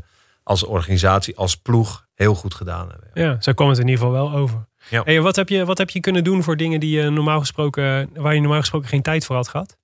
als 0.42 0.64
organisatie, 0.64 1.36
als 1.36 1.56
ploeg 1.56 2.06
heel 2.14 2.34
goed 2.34 2.54
gedaan 2.54 2.88
hebben. 2.88 3.10
Ja, 3.14 3.36
zo 3.40 3.52
kwam 3.52 3.68
het 3.68 3.78
in 3.78 3.88
ieder 3.88 4.04
geval 4.04 4.12
wel 4.12 4.32
over. 4.32 4.66
Ja. 4.90 5.02
Hey, 5.04 5.20
wat, 5.20 5.36
heb 5.36 5.48
je, 5.48 5.64
wat 5.64 5.78
heb 5.78 5.90
je 5.90 6.00
kunnen 6.00 6.24
doen 6.24 6.42
voor 6.42 6.56
dingen 6.56 6.80
die 6.80 7.00
je 7.00 7.10
normaal 7.10 7.40
gesproken, 7.40 8.10
waar 8.14 8.34
je 8.34 8.40
normaal 8.40 8.60
gesproken 8.60 8.88
geen 8.88 9.02
tijd 9.02 9.24
voor 9.24 9.36
had 9.36 9.48
gehad? 9.48 9.76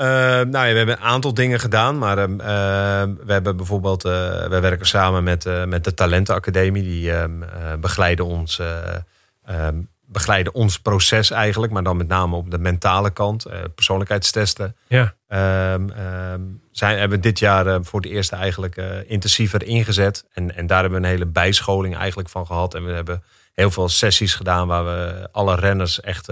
Eh, 0.00 0.06
nou 0.46 0.66
ja, 0.66 0.72
we 0.72 0.76
hebben 0.76 0.96
een 0.96 1.02
aantal 1.02 1.34
dingen 1.34 1.60
gedaan. 1.60 1.98
Maar 1.98 2.18
ehm, 2.18 2.40
ehm, 2.40 3.14
we 3.26 3.32
hebben 3.32 3.56
bijvoorbeeld... 3.56 4.04
eh, 4.04 4.12
we 4.46 4.60
werken 4.60 4.86
samen 4.86 5.24
met, 5.24 5.46
eh, 5.46 5.64
met 5.64 5.84
de 5.84 5.94
Talentenacademie. 5.94 6.82
Die 6.82 7.12
ehm, 7.12 7.42
eh, 7.42 7.48
begeleiden, 7.80 8.24
ons, 8.24 8.58
eh, 8.58 8.76
ehm, 9.44 9.80
begeleiden 10.12 10.54
ons 10.54 10.78
proces 10.80 11.30
eigenlijk. 11.30 11.72
Maar 11.72 11.82
dan 11.82 11.96
met 11.96 12.08
name 12.08 12.36
op 12.36 12.50
de 12.50 12.58
mentale 12.58 13.10
kant. 13.10 13.44
eh, 13.44 13.58
persoonlijkheidstesten. 13.74 14.76
Ja. 14.88 15.14
Ehm, 15.28 15.90
ehm, 15.90 16.40
zijn, 16.70 16.98
hebben 16.98 17.16
we 17.18 17.24
dit 17.24 17.38
jaar 17.38 17.66
eh, 17.66 17.78
voor 17.82 18.00
het 18.00 18.10
eerst 18.10 18.32
eigenlijk 18.32 18.76
eh, 18.76 19.10
intensiever 19.10 19.62
ingezet. 19.62 20.24
En, 20.32 20.56
en 20.56 20.66
daar 20.66 20.80
hebben 20.80 21.00
we 21.00 21.06
een 21.06 21.12
hele 21.12 21.26
bijscholing 21.26 21.96
eigenlijk 21.96 22.28
van 22.28 22.46
gehad. 22.46 22.74
En 22.74 22.84
we 22.84 22.92
hebben 22.92 23.22
heel 23.52 23.70
veel 23.70 23.88
sessies 23.88 24.34
gedaan 24.34 24.66
waar 24.66 24.84
we 24.84 25.28
alle 25.32 25.54
renners 25.54 26.00
echt 26.00 26.28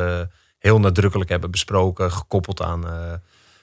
heel 0.58 0.80
nadrukkelijk 0.80 1.30
hebben 1.30 1.50
besproken. 1.50 2.12
Gekoppeld 2.12 2.62
aan, 2.62 2.84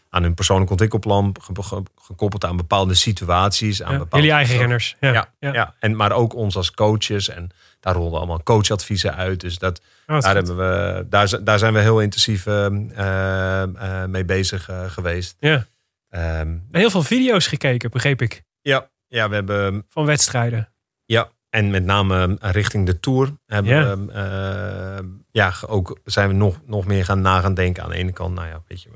aan 0.09 0.23
hun 0.23 0.33
persoonlijk 0.33 0.69
ontwikkelplan. 0.71 1.35
ge- 1.41 1.63
ge- 1.63 1.83
Gekoppeld 2.01 2.45
aan 2.45 2.57
bepaalde 2.57 2.93
situaties. 2.93 3.83
Aan 3.83 3.91
Ja, 3.91 3.97
bepaalde 3.97 4.25
jullie 4.25 4.39
eigen 4.41 4.57
renners. 4.57 4.95
Ja. 4.99 5.11
Ja, 5.13 5.27
Ja. 5.39 5.53
ja. 5.53 5.73
En, 5.79 5.95
maar 5.95 6.11
ook 6.11 6.33
ons 6.35 6.55
als 6.55 6.71
coaches. 6.71 7.29
En 7.29 7.49
daar 7.85 7.95
rolden 7.95 8.17
allemaal 8.17 8.43
coachadviezen 8.43 9.15
uit. 9.15 9.39
Dus 9.39 9.57
dat, 9.57 9.81
Oh, 10.07 10.13
wat 10.15 10.23
daar, 10.23 10.35
hebben 10.35 10.57
we, 10.57 11.05
daar, 11.43 11.59
zijn 11.59 11.73
we 11.73 11.79
heel 11.79 11.99
intensief 12.01 12.45
ehm, 12.45 12.89
ehm, 12.89 13.75
eh, 13.75 14.05
mee 14.05 14.25
bezig 14.25 14.69
eh, 14.69 14.85
geweest. 14.89 15.35
Ja. 15.39 15.65
Ehm, 16.09 16.57
Heel 16.71 16.89
veel 16.89 17.03
video's 17.03 17.47
gekeken, 17.47 17.91
begreep 17.91 18.21
ik, 18.21 18.43
ja, 18.61 18.89
ja, 19.07 19.29
we 19.29 19.35
hebben 19.35 19.85
van 19.89 20.05
wedstrijden. 20.05 20.69
ja, 21.05 21.29
en 21.49 21.69
met 21.69 21.83
name 21.83 22.37
eh, 22.39 22.51
richting 22.51 22.85
de 22.85 22.99
Tour 22.99 23.33
hebben 23.45 23.71
Ja. 23.75 23.97
we, 23.97 25.17
ja, 25.31 25.53
ook 25.67 25.99
zijn 26.03 26.27
we 26.27 26.33
nog, 26.33 26.59
nog 26.65 26.85
meer 26.85 27.05
gaan 27.05 27.21
na 27.21 27.39
gaan 27.41 27.53
denken. 27.53 27.83
Aan 27.83 27.89
de 27.89 27.95
ene 27.95 28.11
kant, 28.11 28.35
nou 28.35 28.47
ja, 28.47 28.61
weet 28.67 28.81
je, 28.81 28.89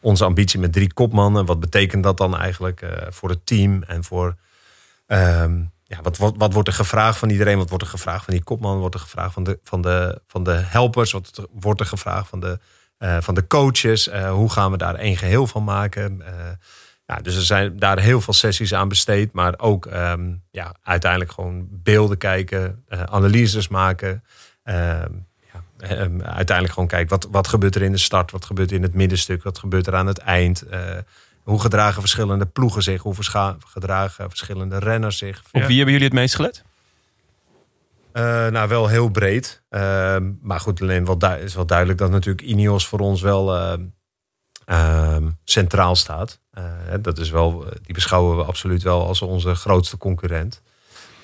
onze 0.00 0.24
ambitie 0.24 0.60
met 0.60 0.72
drie 0.72 0.92
kopmannen. 0.92 1.46
Wat 1.46 1.60
betekent 1.60 2.02
dat 2.02 2.16
dan 2.16 2.36
eigenlijk 2.38 2.82
voor 3.10 3.28
het 3.28 3.46
team 3.46 3.82
en 3.82 4.04
voor... 4.04 4.36
ja, 5.92 6.02
wat, 6.02 6.16
wat, 6.36 6.52
wordt 6.52 6.68
er 6.68 6.74
gevraagd 6.74 7.18
van 7.18 7.30
iedereen? 7.30 7.58
Wat 7.58 7.68
wordt 7.68 7.84
er 7.84 7.90
gevraagd 7.90 8.24
van 8.24 8.34
die 8.34 8.42
kopman? 8.42 8.78
Wordt 8.78 8.94
er 8.94 9.00
gevraagd 9.00 9.32
van 9.32 9.44
de, 9.44 9.58
van 9.62 9.82
de, 9.82 10.20
van 10.26 10.44
de 10.44 10.50
helpers? 10.50 11.12
Wat 11.12 11.46
wordt 11.52 11.80
er 11.80 11.86
gevraagd 11.86 12.28
van 12.28 12.40
de, 12.40 12.58
eh, 12.98 13.16
van 13.20 13.34
de 13.34 13.46
coaches? 13.46 14.08
Eh, 14.08 14.32
hoe 14.32 14.50
gaan 14.50 14.70
we 14.70 14.76
daar 14.76 14.94
één 14.94 15.16
geheel 15.16 15.46
van 15.46 15.64
maken? 15.64 16.22
Eh, 16.26 16.32
ja, 17.06 17.16
dus 17.16 17.36
er 17.36 17.42
zijn 17.42 17.78
daar 17.78 17.98
heel 17.98 18.20
veel 18.20 18.34
sessies 18.34 18.74
aan 18.74 18.88
besteed. 18.88 19.32
Maar 19.32 19.54
ook 19.56 19.86
ehm, 19.86 20.32
ja, 20.50 20.74
uiteindelijk 20.82 21.32
gewoon 21.32 21.66
beelden 21.70 22.18
kijken, 22.18 22.84
analyses 22.88 23.68
maken. 23.68 24.24
Ehm, 24.62 25.12
ja, 25.52 25.62
ehm, 25.78 26.20
uiteindelijk 26.20 26.72
gewoon 26.74 26.88
kijken, 26.88 27.08
wat, 27.08 27.28
wat 27.30 27.48
gebeurt 27.48 27.74
er 27.74 27.82
in 27.82 27.92
de 27.92 27.98
start? 27.98 28.30
Wat 28.30 28.44
gebeurt 28.44 28.70
er 28.70 28.76
in 28.76 28.82
het 28.82 28.94
middenstuk? 28.94 29.42
Wat 29.42 29.58
gebeurt 29.58 29.86
er 29.86 29.94
aan 29.94 30.06
het 30.06 30.18
eind? 30.18 30.64
Eh, 31.44 31.50
hoe 31.50 31.60
gedragen 31.60 32.00
verschillende 32.00 32.46
ploegen 32.46 32.82
zich? 32.82 33.02
Hoe 33.02 33.14
gedragen 33.66 34.28
verschillende 34.28 34.78
renners 34.78 35.18
zich? 35.18 35.42
Op 35.52 35.62
wie 35.62 35.76
hebben 35.76 35.92
jullie 35.92 36.04
het 36.08 36.12
meest 36.12 36.34
gelet? 36.34 36.64
Eh, 38.12 38.22
nou, 38.46 38.68
wel 38.68 38.86
heel 38.88 39.08
breed. 39.08 39.62
Ehm, 39.68 40.30
maar 40.40 40.60
goed, 40.60 40.80
alleen 40.80 41.04
wel 41.04 41.16
is 41.40 41.54
wel 41.54 41.66
duidelijk 41.66 41.98
dat 41.98 42.10
natuurlijk 42.10 42.46
Ineos 42.46 42.86
voor 42.86 42.98
ons 42.98 43.20
wel 43.20 43.56
ehm, 43.56 43.80
ehm, 44.64 45.28
centraal 45.44 45.96
staat. 45.96 46.40
Eh, 46.50 46.64
dat 47.00 47.18
is 47.18 47.30
wel, 47.30 47.64
die 47.82 47.94
beschouwen 47.94 48.36
we 48.36 48.44
absoluut 48.44 48.82
wel 48.82 49.06
als 49.06 49.22
onze 49.22 49.54
grootste 49.54 49.96
concurrent. 49.96 50.62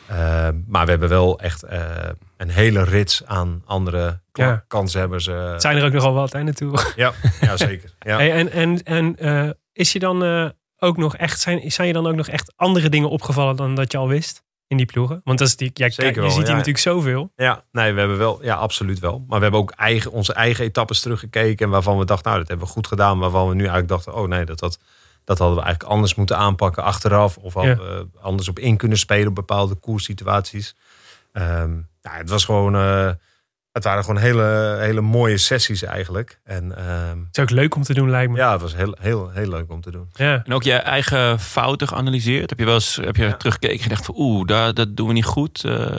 Ehm, 0.08 0.56
maar 0.66 0.84
we 0.84 0.90
hebben 0.90 1.08
wel 1.08 1.38
echt 1.40 1.62
eh, 1.62 1.80
een 2.36 2.50
hele 2.50 2.82
rits 2.84 3.22
aan 3.26 3.62
andere 3.66 4.20
Ja. 4.32 4.64
kanshebbers. 4.68 5.26
eh, 5.26 5.50
Het 5.52 5.62
zijn 5.62 5.76
er 5.76 5.84
ook 5.84 5.92
nogal 5.92 6.12
wat, 6.12 6.32
hè, 6.32 6.42
natuurlijk. 6.42 6.92
ja, 6.96 7.12
ja, 7.40 7.56
zeker. 7.56 7.94
Ja. 8.00 8.16
Hey, 8.16 8.32
en 8.32 8.50
en, 8.52 8.82
en 8.82 9.16
eh, 9.18 9.50
is 9.78 9.92
je 9.92 9.98
dan 9.98 10.24
eh, 10.24 10.48
ook 10.78 10.96
nog 10.96 11.16
echt, 11.16 11.40
zijn, 11.40 11.70
zijn 11.70 11.86
je 11.86 11.92
dan 11.92 12.06
ook 12.06 12.14
nog 12.14 12.28
echt 12.28 12.52
andere 12.56 12.88
dingen 12.88 13.10
opgevallen 13.10 13.56
dan 13.56 13.74
dat 13.74 13.92
je 13.92 13.98
al 13.98 14.08
wist 14.08 14.42
in 14.66 14.76
die 14.76 14.86
ploegen? 14.86 15.20
Want 15.24 15.38
dat 15.38 15.48
is 15.48 15.56
die, 15.56 15.70
ja, 15.74 15.88
Zeker 15.88 16.02
kijk, 16.02 16.14
je 16.14 16.20
wel, 16.20 16.30
ziet 16.30 16.38
hier 16.38 16.48
ja. 16.48 16.52
natuurlijk 16.52 16.84
zoveel. 16.84 17.32
Ja, 17.36 17.64
nee, 17.72 17.92
we 17.92 17.98
hebben 17.98 18.18
wel, 18.18 18.44
ja, 18.44 18.54
absoluut 18.54 18.98
wel. 18.98 19.24
Maar 19.28 19.36
we 19.36 19.42
hebben 19.42 19.60
ook 19.60 19.70
eigen, 19.70 20.12
onze 20.12 20.32
eigen 20.32 20.64
etappes 20.64 21.00
teruggekeken. 21.00 21.66
En 21.66 21.72
waarvan 21.72 21.98
we 21.98 22.04
dachten, 22.04 22.26
nou, 22.26 22.38
dat 22.38 22.48
hebben 22.48 22.66
we 22.66 22.72
goed 22.72 22.86
gedaan. 22.86 23.18
Waarvan 23.18 23.48
we 23.48 23.54
nu 23.54 23.60
eigenlijk 23.60 23.88
dachten, 23.88 24.14
oh 24.14 24.28
nee, 24.28 24.44
dat, 24.44 24.58
dat, 24.58 24.78
dat 25.24 25.38
hadden 25.38 25.56
we 25.56 25.62
eigenlijk 25.62 25.92
anders 25.92 26.14
moeten 26.14 26.36
aanpakken 26.36 26.82
achteraf. 26.82 27.36
Of 27.36 27.54
hadden 27.54 27.78
we 27.78 28.06
anders 28.20 28.48
op 28.48 28.58
in 28.58 28.76
kunnen 28.76 28.98
spelen 28.98 29.28
op 29.28 29.34
bepaalde 29.34 29.74
koerssituaties. 29.74 30.74
Ehm 31.32 31.72
ja, 32.02 32.16
het 32.16 32.30
was 32.30 32.44
gewoon, 32.44 32.74
eh, 32.74 33.10
het 33.72 33.84
waren 33.84 34.04
gewoon 34.04 34.20
hele, 34.20 34.76
hele 34.80 35.00
mooie 35.00 35.38
sessies 35.38 35.82
eigenlijk. 35.82 36.40
En 36.44 36.76
ehm, 36.76 37.18
Het 37.18 37.36
is 37.36 37.42
ook 37.42 37.50
leuk 37.50 37.74
om 37.74 37.82
te 37.82 37.94
doen, 37.94 38.10
lijkt 38.10 38.30
me. 38.32 38.36
ja, 38.38 38.52
het 38.52 38.60
was 38.60 38.76
heel, 38.76 38.96
heel, 39.00 39.30
heel 39.30 39.48
leuk 39.48 39.70
om 39.70 39.80
te 39.80 39.90
doen. 39.90 40.08
Ja. 40.12 40.42
En 40.44 40.52
ook 40.52 40.62
je 40.62 40.72
eigen 40.72 41.40
fouten 41.40 41.88
geanalyseerd? 41.88 42.50
Heb 42.50 42.58
je 42.58 42.64
wel 42.64 42.74
eens 42.74 42.96
heb 43.02 43.16
je 43.16 43.36
teruggekeken 43.36 43.76
en 43.76 43.82
gedacht 43.82 44.04
van 44.04 44.14
oeh, 44.18 44.46
daar- 44.46 44.74
dat 44.74 44.96
doen 44.96 45.06
we 45.06 45.12
niet 45.12 45.24
goed? 45.24 45.64
eh? 45.64 45.96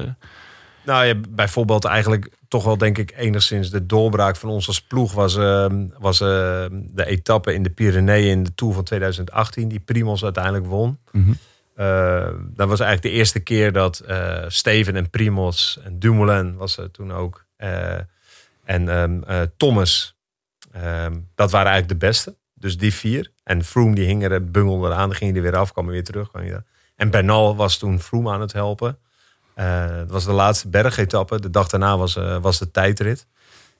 Nou 0.85 1.05
ja, 1.05 1.15
bijvoorbeeld 1.29 1.85
eigenlijk 1.85 2.29
toch 2.47 2.63
wel 2.63 2.77
denk 2.77 2.97
ik 2.97 3.13
enigszins 3.17 3.69
de 3.69 3.85
doorbraak 3.85 4.35
van 4.35 4.49
ons 4.49 4.67
als 4.67 4.81
ploeg 4.81 5.13
was, 5.13 5.35
ehm, 5.37 5.87
was 5.99 6.21
ehm, 6.21 6.69
de 6.91 7.05
etappe 7.05 7.53
in 7.53 7.63
de 7.63 7.69
Pyreneeën 7.69 8.29
in 8.31 8.43
de 8.43 8.55
Tour 8.55 8.73
van 8.73 8.83
2018 8.83 9.67
die 9.67 9.79
Primos 9.79 10.23
uiteindelijk 10.23 10.65
won. 10.65 10.99
Mhm. 11.11 11.31
Eh, 11.75 12.27
dat 12.39 12.67
was 12.67 12.79
eigenlijk 12.79 13.01
de 13.01 13.19
eerste 13.19 13.39
keer 13.39 13.71
dat 13.71 13.99
eh, 13.99 14.43
Steven 14.47 14.95
en 14.95 15.09
Primos 15.09 15.79
en 15.83 15.99
Dumoulin 15.99 16.55
was 16.55 16.77
er 16.77 16.91
toen 16.91 17.11
ook. 17.13 17.45
Eh, 17.59 17.97
en 18.63 18.89
ehm, 18.89 19.21
eh, 19.23 19.41
Thomas, 19.57 20.15
ehm, 20.71 21.17
dat 21.35 21.51
waren 21.51 21.71
eigenlijk 21.71 22.01
de 22.01 22.07
beste. 22.07 22.37
Dus 22.53 22.77
die 22.77 22.93
vier. 22.93 23.31
En 23.43 23.63
Froome 23.63 23.95
die 23.95 24.05
hing 24.05 24.23
er, 24.23 24.51
bungelde 24.51 24.87
eraan, 24.87 25.07
dan 25.09 25.17
ging 25.17 25.31
hij 25.35 25.39
er 25.43 25.51
weer 25.51 25.59
af, 25.59 25.71
kwam 25.71 25.85
weer 25.87 26.03
terug. 26.03 26.29
kwam 26.29 26.43
er- 26.43 26.63
En 26.95 27.09
Bernal 27.09 27.55
was 27.55 27.77
toen 27.77 27.99
Froome 27.99 28.31
aan 28.31 28.41
het 28.41 28.53
helpen. 28.53 28.97
Eh, 29.55 29.87
dat 29.97 30.09
was 30.11 30.25
de 30.25 30.31
laatste 30.31 30.67
bergetappe. 30.69 31.39
De 31.39 31.49
dag 31.49 31.67
daarna 31.69 31.97
was, 31.97 32.15
eh, 32.15 32.37
was 32.41 32.59
de 32.59 32.71
tijdrit. 32.71 33.27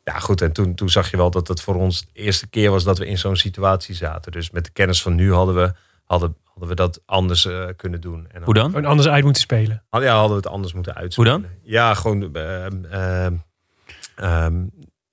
Ja, 0.03 0.19
goed. 0.19 0.41
En 0.41 0.51
toen, 0.51 0.75
toen 0.75 0.89
zag 0.89 1.11
je 1.11 1.17
wel 1.17 1.32
dat 1.32 1.47
het 1.47 1.61
voor 1.61 1.75
ons 1.75 2.01
de 2.01 2.07
eerste 2.13 2.47
keer 2.47 2.71
was 2.71 2.84
dat 2.84 2.97
we 2.97 3.05
in 3.05 3.17
zo'n 3.17 3.36
situatie 3.36 3.95
zaten. 3.95 4.32
Dus 4.32 4.49
met 4.51 4.63
de 4.65 4.69
kennis 4.71 5.01
van 5.01 5.15
nu 5.15 5.34
hadden 5.34 5.55
we, 5.55 5.73
hadden, 6.05 6.36
hadden 6.43 6.69
we 6.69 6.75
dat 6.75 7.01
anders 7.05 7.45
eh, 7.45 7.65
kunnen 7.75 8.01
doen. 8.01 8.27
En 8.32 8.43
Hoe 8.43 8.53
dan? 8.53 8.65
Gewoon 8.69 8.86
anders 8.86 9.07
uit 9.07 9.23
moeten 9.23 9.41
spelen. 9.41 9.84
Had- 9.89 10.01
Ja, 10.03 10.11
hadden 10.13 10.30
we 10.38 10.43
het 10.43 10.47
anders 10.53 10.73
moeten 10.73 10.95
uitspelen. 10.95 11.32
Hoe 11.32 11.41
dan? 11.41 11.51
Ja, 11.63 11.93
gewoon... 11.93 12.36
ehm, 12.36 13.34
ehm, 14.20 14.63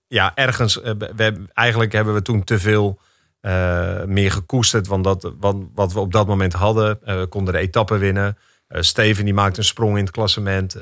ja, 0.09 0.33
ergens... 0.35 0.81
eh, 0.81 0.93
we, 1.17 1.45
eigenlijk 1.53 1.93
hebben 1.93 2.15
we 2.15 2.23
toen 2.23 2.45
te 2.45 2.59
veel 2.59 3.01
eh, 3.41 4.05
meer 4.05 4.33
gekoesterd. 4.33 4.87
Want 4.87 5.05
dat, 5.05 5.33
wat, 5.41 5.57
wat 5.75 5.93
we 5.93 6.01
op 6.01 6.13
dat 6.13 6.27
moment 6.27 6.53
hadden. 6.53 6.99
eh, 7.03 7.19
we 7.19 7.27
konden 7.27 7.55
de 7.55 7.61
etappe 7.61 7.99
winnen. 7.99 8.39
Steven 8.69 9.25
die 9.25 9.35
maakte 9.35 9.59
een 9.59 9.65
sprong 9.65 9.97
in 9.97 10.05
het 10.05 10.11
klassement. 10.13 10.77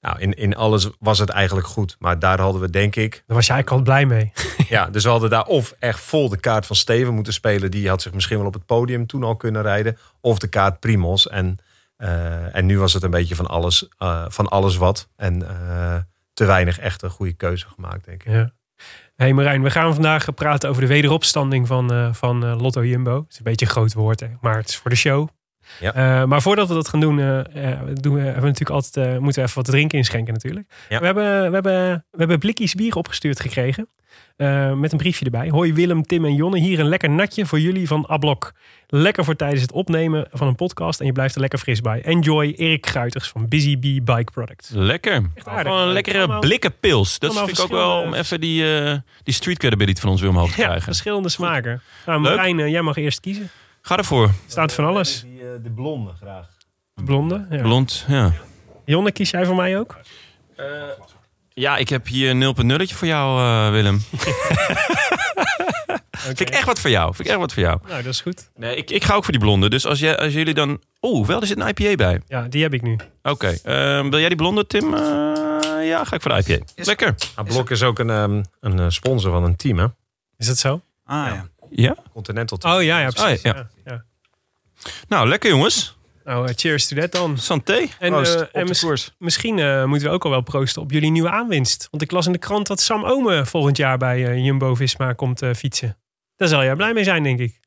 Nou, 0.00 0.18
in, 0.18 0.32
in 0.34 0.56
alles 0.56 0.88
was 0.98 1.18
het 1.18 1.28
eigenlijk 1.28 1.66
goed. 1.66 1.96
Maar 1.98 2.18
daar 2.18 2.40
hadden 2.40 2.60
we 2.60 2.70
denk 2.70 2.96
ik... 2.96 3.22
Daar 3.26 3.36
was 3.36 3.46
jij 3.46 3.54
eigenlijk 3.54 3.70
al 3.70 3.94
blij 3.94 4.06
mee. 4.06 4.32
Ja, 4.68 4.86
dus 4.86 5.04
we 5.04 5.10
hadden 5.10 5.30
daar 5.30 5.44
of 5.44 5.74
echt 5.78 6.00
vol 6.00 6.28
de 6.28 6.40
kaart 6.40 6.66
van 6.66 6.76
Steven 6.76 7.14
moeten 7.14 7.32
spelen. 7.32 7.70
Die 7.70 7.88
had 7.88 8.02
zich 8.02 8.12
misschien 8.12 8.38
wel 8.38 8.46
op 8.46 8.54
het 8.54 8.66
podium 8.66 9.06
toen 9.06 9.22
al 9.24 9.36
kunnen 9.36 9.62
rijden. 9.62 9.98
Of 10.20 10.38
de 10.38 10.48
kaart 10.48 10.80
Primos. 10.80 11.28
En, 11.28 11.56
en 12.52 12.66
nu 12.66 12.78
was 12.78 12.92
het 12.92 13.02
een 13.02 13.10
beetje 13.10 13.34
van 13.34 13.46
alles, 13.46 13.88
van 14.28 14.48
alles 14.48 14.76
wat. 14.76 15.08
En 15.16 15.42
te 16.32 16.44
weinig 16.44 16.78
echt 16.78 17.02
een 17.02 17.10
goede 17.10 17.32
keuze 17.32 17.66
gemaakt, 17.68 18.04
denk 18.04 18.24
ik. 18.24 18.32
Ja. 18.32 18.52
Hey 19.16 19.32
Marijn, 19.32 19.62
we 19.62 19.70
gaan 19.70 19.94
vandaag 19.94 20.34
praten 20.34 20.68
over 20.68 20.82
de 20.82 20.88
wederopstanding 20.88 21.66
van, 21.66 21.92
eh, 21.92 22.12
van 22.12 22.44
eh, 22.44 22.60
Lotto 22.60 22.84
Jumbo. 22.84 23.16
Het 23.16 23.30
is 23.30 23.38
een 23.38 23.44
beetje 23.44 23.66
een 23.66 23.72
groot 23.72 23.92
woord, 23.92 24.20
hè, 24.20 24.28
maar 24.40 24.56
het 24.56 24.68
is 24.68 24.76
voor 24.76 24.90
de 24.90 24.96
show. 24.96 25.28
Ja. 25.80 25.94
Eh, 25.94 26.26
maar 26.26 26.42
voordat 26.42 26.68
we 26.68 26.74
dat 26.74 26.88
gaan 26.88 27.00
doen, 27.00 27.20
eh, 27.20 27.78
doen 27.92 28.14
we, 28.14 28.20
hebben 28.20 28.42
we 28.42 28.48
natuurlijk 28.48 28.70
altijd, 28.70 29.20
moeten 29.20 29.42
we 29.42 29.48
even 29.48 29.62
wat 29.62 29.70
drinken 29.70 29.98
inschenken 29.98 30.32
natuurlijk. 30.32 30.72
Ja. 30.88 30.98
We, 30.98 31.04
hebben, 31.04 31.24
we, 31.24 31.54
hebben, 31.54 32.04
we 32.10 32.18
hebben 32.18 32.38
blikjes 32.38 32.74
bier 32.74 32.94
opgestuurd 32.94 33.40
gekregen. 33.40 33.88
Eh, 34.42 34.72
met 34.72 34.92
een 34.92 34.98
briefje 34.98 35.24
erbij. 35.24 35.48
Hoi 35.48 35.72
Willem, 35.74 36.02
Tim 36.02 36.24
en 36.24 36.34
Jonne. 36.34 36.58
Hier 36.58 36.80
een 36.80 36.88
lekker 36.88 37.10
natje 37.10 37.46
voor 37.46 37.60
jullie 37.60 37.86
van 37.86 38.06
Ablok. 38.06 38.52
Lekker 38.86 39.24
voor 39.24 39.36
tijdens 39.36 39.62
het 39.62 39.72
opnemen 39.72 40.26
van 40.32 40.46
een 40.46 40.54
podcast. 40.54 41.00
En 41.00 41.06
je 41.06 41.12
blijft 41.12 41.34
er 41.34 41.40
lekker 41.40 41.58
fris 41.58 41.80
bij. 41.80 42.02
Enjoy 42.02 42.54
Erik 42.56 42.86
Gruiters 42.86 43.28
van 43.28 43.48
Busy 43.48 43.78
Bee 43.78 44.02
Bike 44.02 44.32
Products. 44.32 44.70
Lekker. 44.72 45.12
aardig. 45.44 45.62
Gewoon 45.72 45.86
een 45.86 45.92
lekkere 45.92 46.38
blikken 46.38 46.78
pils. 46.80 47.18
Dat 47.18 47.34
vind 47.38 47.48
ik 47.48 47.60
ook 47.60 47.70
wel 47.70 48.00
om 48.02 48.14
even 48.14 48.40
die, 48.40 48.78
eh, 48.80 48.96
die 49.22 49.34
street 49.34 49.58
credibility 49.58 50.00
van 50.00 50.10
ons 50.10 50.20
weer 50.20 50.30
omhoog 50.30 50.50
te 50.52 50.56
Ja, 50.60 50.62
krijgen. 50.64 50.82
verschillende 50.84 51.28
smaken. 51.28 51.82
Nou, 52.06 52.22
Leuk. 52.22 52.36
Marijn, 52.36 52.60
eh, 52.60 52.68
jij 52.68 52.82
mag 52.82 52.96
eerst 52.96 53.20
kiezen. 53.20 53.50
Ga 53.82 53.96
ervoor. 53.96 54.30
Staat 54.46 54.72
van 54.72 54.84
alles. 54.84 55.20
Die, 55.22 55.40
eh, 55.40 55.46
de 55.62 55.70
blonde 55.70 56.10
graag. 56.20 56.48
Blonde. 57.04 57.46
Ja. 57.50 57.62
Blond, 57.62 58.04
ja. 58.08 58.32
Jonne, 58.84 59.12
kies 59.12 59.30
jij 59.30 59.46
voor 59.46 59.56
mij 59.56 59.78
ook? 59.78 59.98
Ja, 61.54 61.76
ik 61.76 61.88
heb 61.88 62.06
hier 62.06 62.30
een 62.30 62.80
0.0 62.88 62.94
voor 62.94 63.08
jou, 63.08 63.40
eh, 63.40 63.70
Willem. 63.70 64.00
Vind 66.18 66.40
ik 66.40 66.50
echt 66.50 66.64
wat 66.64 66.80
voor 66.80 66.90
jou. 66.90 67.14
Vind 67.14 67.20
ik 67.20 67.26
echt 67.26 67.38
wat 67.40 67.52
voor 67.52 67.62
jou. 67.62 67.78
Nou, 67.88 68.02
dat 68.02 68.12
is 68.12 68.20
goed. 68.20 68.50
Nee, 68.56 68.76
ik, 68.76 68.90
ik 68.90 69.04
ga 69.04 69.14
ook 69.14 69.22
voor 69.24 69.32
die 69.32 69.42
blonde. 69.42 69.70
Dus 69.70 69.86
als, 69.86 69.98
jij, 69.98 70.18
als 70.18 70.32
jullie 70.32 70.54
dan... 70.54 70.80
Oeh, 71.00 71.26
wel, 71.26 71.40
er 71.40 71.46
zit 71.46 71.60
een 71.60 71.68
IPA 71.68 71.94
bij. 71.94 72.20
Ja, 72.26 72.42
die 72.48 72.62
heb 72.62 72.74
ik 72.74 72.82
nu. 72.82 72.96
Oké. 73.22 73.58
ehm, 73.62 74.10
wil 74.10 74.18
jij 74.18 74.28
die 74.28 74.36
blonde, 74.36 74.66
Tim? 74.66 74.94
Eh, 74.94 75.00
ja, 75.88 76.04
ga 76.04 76.16
ik 76.16 76.22
voor 76.22 76.30
de 76.34 76.42
IPA. 76.46 76.64
Lekker. 76.74 77.14
Ah, 77.34 77.44
Blok 77.44 77.70
is 77.70 77.82
ook 77.82 77.98
een, 77.98 78.10
ehm, 78.10 78.42
een 78.60 78.78
eh, 78.78 78.86
sponsor 78.88 79.30
van 79.32 79.44
een 79.44 79.56
team, 79.56 79.78
hè? 79.78 79.86
Is 80.36 80.46
dat 80.46 80.58
zo? 80.58 80.80
Ah 81.04 81.26
ja. 81.26 81.46
Ja? 81.70 81.96
Continental 82.12 82.58
team. 82.58 82.74
Oh 82.74 82.82
ja, 82.82 83.00
ja 83.00 83.08
precies. 83.10 83.42
ja. 83.42 83.54
ja. 83.54 83.68
ja. 83.84 84.04
Nou, 85.08 85.28
lekker 85.28 85.50
jongens. 85.50 85.96
Nou, 86.24 86.48
eh, 86.48 86.54
cheers 86.56 86.86
to 86.88 86.96
that 86.96 87.12
dan. 87.12 87.38
Santé. 87.38 87.86
En, 87.98 88.10
Proost, 88.12 88.34
eh, 88.34 88.40
op 88.40 88.48
en 88.52 88.62
de 88.62 88.68
mis- 88.68 88.80
koers. 88.80 89.14
misschien 89.18 89.58
eh, 89.58 89.84
moeten 89.84 90.08
we 90.08 90.14
ook 90.14 90.24
al 90.24 90.30
wel 90.30 90.40
proosten 90.40 90.82
op 90.82 90.90
jullie 90.90 91.10
nieuwe 91.10 91.30
aanwinst. 91.30 91.88
Want 91.90 92.02
ik 92.02 92.10
las 92.10 92.26
in 92.26 92.32
de 92.32 92.38
krant 92.38 92.66
dat 92.66 92.80
Sam 92.80 93.04
Ome 93.04 93.46
volgend 93.46 93.76
jaar 93.76 93.98
bij 93.98 94.26
eh, 94.26 94.44
Jumbo-Visma 94.44 95.12
komt 95.12 95.42
eh, 95.42 95.52
fietsen. 95.54 95.96
Daar 96.36 96.48
zal 96.48 96.62
jij 96.64 96.76
blij 96.76 96.92
mee 96.92 97.04
zijn, 97.04 97.22
denk 97.22 97.38
ik. 97.38 97.60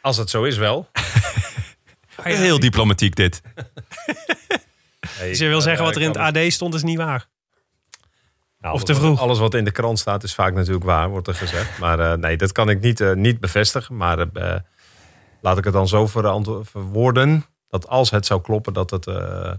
Als 0.00 0.16
het 0.16 0.30
zo 0.30 0.44
is 0.44 0.56
wel. 0.56 0.88
Heel 2.22 2.60
diplomatiek 2.60 3.16
dit. 3.16 3.40
Dus 5.20 5.38
je 5.38 5.46
wil 5.48 5.60
zeggen 5.60 5.84
wat 5.84 5.96
er 5.96 6.02
in 6.02 6.08
het 6.08 6.16
AD 6.16 6.38
stond 6.52 6.74
is 6.74 6.82
niet 6.82 6.96
waar. 6.96 7.26
Nou, 8.58 8.74
Of 8.74 8.80
alles 8.80 8.82
te 8.84 8.92
wat- 8.92 9.02
vroeg. 9.02 9.20
Alles 9.20 9.38
wat 9.38 9.54
in 9.54 9.64
de 9.64 9.70
krant 9.70 9.98
staat 9.98 10.22
is 10.22 10.34
vaak 10.34 10.54
natuurlijk 10.54 10.84
waar, 10.84 11.08
wordt 11.08 11.28
er 11.28 11.34
gezegd. 11.34 11.78
Maar 11.78 12.00
eh, 12.00 12.12
nee, 12.18 12.36
dat 12.36 12.52
kan 12.52 12.68
ik 12.70 12.80
niet, 12.80 13.14
niet 13.14 13.40
bevestigen. 13.40 13.96
Maar 13.96 14.18
eh, 14.18 14.56
laat 15.46 15.58
ik 15.58 15.64
het 15.64 15.72
dan 15.72 15.88
zo 15.88 16.06
verwoorden... 16.62 17.44
dat 17.68 17.88
als 17.88 18.10
het 18.10 18.26
zou 18.26 18.40
kloppen, 18.40 18.72
dat 18.72 18.90
het 18.90 19.06
eh, 19.06 19.52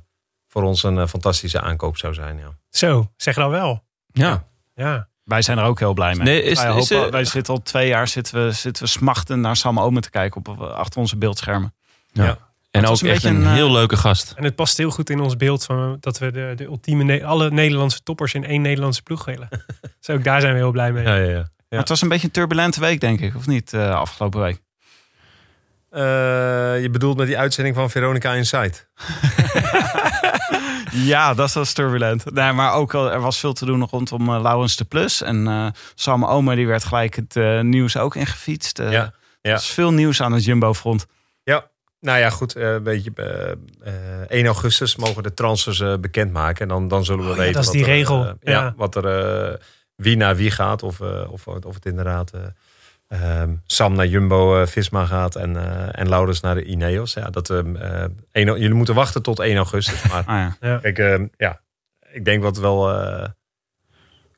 voor 0.48 0.64
ons 0.64 0.84
een 0.84 0.98
eh, 0.98 1.08
fantastische 1.08 1.62
aankoop 1.62 1.98
zou 1.98 2.14
zijn. 2.14 2.38
Ja. 2.38 2.56
Zo, 2.70 3.12
zeg 3.16 3.36
dan 3.36 3.50
wel. 3.50 3.84
Ja. 4.08 4.48
Ja. 4.76 5.10
Wij 5.24 5.42
zijn 5.42 5.58
er 5.58 5.64
ook 5.64 5.80
heel 5.80 5.94
blij 5.94 6.16
mee. 6.16 6.24
Nee, 6.28 6.42
is- 6.42 6.62
wij, 6.64 6.78
is, 6.78 6.90
hopen- 6.90 7.12
wij 7.12 7.26
zitten 7.26 7.54
al 7.54 7.62
twee 7.62 7.88
jaar 7.88 8.08
zitten 8.08 8.46
we, 8.46 8.52
zitten 8.52 8.84
we 8.84 8.90
smachten 8.90 9.42
naar 9.42 9.56
Sam 9.56 9.80
Omen 9.80 10.02
te 10.02 10.10
kijken 10.10 10.46
op, 10.46 10.62
achter 10.62 11.00
onze 11.00 11.18
beeldschermen. 11.18 11.74
ja. 12.12 12.38
En 12.72 12.86
ook 12.88 13.02
een 13.02 13.10
echt 13.10 13.24
een 13.24 13.36
een, 13.36 13.44
eh, 13.44 13.52
heel 13.54 13.72
leuke 13.72 13.98
gast. 13.98 14.34
En 14.36 14.44
het 14.44 14.56
past 14.56 14.78
heel 14.78 14.90
goed 14.92 15.10
in 15.10 15.20
ons 15.20 15.38
beeld 15.38 15.66
van 15.66 15.98
dat 16.00 16.18
we 16.18 16.32
de, 16.32 16.54
de 16.56 16.64
ultieme, 16.64 17.04
Ne- 17.04 17.26
alle 17.26 17.52
Nederlandse 17.52 18.04
toppers 18.04 18.34
in 18.34 18.44
één 18.46 18.62
Nederlandse 18.62 19.02
ploeg 19.04 19.26
willen. 19.26 19.48
dus 20.00 20.16
ook 20.16 20.24
daar 20.24 20.42
zijn 20.42 20.54
we 20.54 20.60
heel 20.60 20.72
blij 20.72 20.92
mee. 20.92 21.04
Ja, 21.04 21.16
ja, 21.16 21.30
ja. 21.30 21.50
Maar 21.70 21.80
het 21.80 21.90
was 21.90 22.02
een 22.02 22.08
beetje 22.10 22.26
een 22.28 22.34
turbulente 22.34 22.80
week, 22.80 23.00
denk 23.00 23.20
ik, 23.20 23.36
of 23.36 23.48
niet, 23.48 23.74
eh, 23.74 23.92
afgelopen 23.96 24.40
week? 24.42 24.62
Eh, 25.90 26.02
je 26.82 26.90
bedoelt 26.92 27.18
met 27.18 27.28
die 27.28 27.38
uitzending 27.38 27.76
van 27.76 27.90
Veronica 27.90 28.34
Insight? 28.34 28.88
Ja, 30.92 31.34
dat 31.34 31.54
was 31.54 31.74
turbulent. 31.74 32.34
Nee, 32.34 32.52
maar 32.52 32.74
ook 32.74 32.94
al, 32.94 33.12
er 33.12 33.20
was 33.22 33.40
veel 33.40 33.54
te 33.54 33.66
doen 33.66 33.88
rondom 33.92 34.34
eh 34.34 34.42
Laurens 34.42 34.76
de 34.76 34.84
Plus. 34.86 35.22
En 35.22 35.48
eh, 35.48 35.68
Sam 35.96 36.26
Omer 36.26 36.56
die 36.56 36.68
werd 36.68 36.84
gelijk 36.84 37.16
het 37.16 37.36
eh, 37.36 37.60
nieuws 37.62 37.98
ook 37.98 38.16
ingefietst. 38.16 38.78
Ja, 38.78 38.90
ja. 38.92 39.12
Er 39.42 39.54
is 39.54 39.66
veel 39.70 39.92
nieuws 39.94 40.22
aan 40.22 40.32
het 40.34 40.44
Jumbo-front. 40.46 41.06
Ja, 41.44 41.68
nou 42.00 42.20
ja, 42.20 42.30
goed. 42.30 42.56
eh, 42.56 42.74
Een 42.74 42.84
beetje, 42.84 43.12
eh, 43.16 43.52
eh, 44.22 44.22
1 44.28 44.46
augustus 44.46 44.96
mogen 44.96 45.24
de 45.24 45.34
transfers 45.34 45.80
eh, 45.80 45.94
bekendmaken. 46.00 46.62
En 46.62 46.68
dan, 46.68 46.88
dan 46.88 47.06
zullen 47.06 47.24
we 47.26 47.30
Oh 47.32 47.36
ja, 47.36 47.42
weten 47.42 47.54
dat 47.54 47.62
is 47.64 47.68
wat 47.68 47.78
die 47.78 47.86
er, 47.86 47.98
regel. 47.98 48.24
ja, 48.26 48.36
Ja. 48.40 48.74
wat 48.78 48.96
er, 48.96 49.06
eh, 49.50 49.54
wie 49.96 50.18
naar 50.18 50.36
wie 50.36 50.52
gaat. 50.52 50.84
Of, 50.84 51.00
eh, 51.02 51.32
of, 51.32 51.48
of 51.48 51.74
het 51.76 51.86
inderdaad 51.86 52.32
eh, 53.08 53.42
ehm, 53.42 53.56
Sam 53.66 53.94
naar 53.96 54.06
Jumbo-Visma 54.08 55.06
gaat. 55.06 55.36
En, 55.36 55.56
eh, 55.58 56.00
en 56.02 56.10
Laurens 56.10 56.42
naar 56.42 56.56
de 56.56 56.64
Ineos. 56.64 57.14
Ja, 57.14 57.30
dat, 57.30 57.50
ehm, 57.50 57.76
eh, 57.76 58.04
1 58.32 58.48
au- 58.48 58.58
jullie 58.58 58.74
moeten 58.76 58.96
wachten 58.96 59.22
tot 59.22 59.40
1 59.40 59.56
augustus. 59.56 60.08
Maar 60.10 60.24
Ah, 60.36 60.52
ja. 60.60 60.78
Kijk, 60.78 61.00
ehm, 61.00 61.28
ja, 61.38 61.60
ik 62.12 62.26
denk 62.26 62.44
wat 62.44 62.58
wel... 62.58 62.92
eh, 63.02 63.30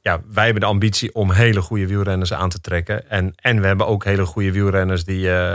ja, 0.02 0.22
wij 0.32 0.44
hebben 0.44 0.62
de 0.62 0.68
ambitie 0.68 1.14
om 1.16 1.32
hele 1.32 1.62
goede 1.62 1.88
wielrenners 1.88 2.34
aan 2.34 2.50
te 2.50 2.62
trekken. 2.62 3.10
En, 3.10 3.34
en 3.36 3.62
we 3.62 3.68
hebben 3.68 3.88
ook 3.88 4.04
hele 4.04 4.26
goede 4.26 4.52
wielrenners 4.52 5.04
die 5.04 5.30
eh, 5.30 5.54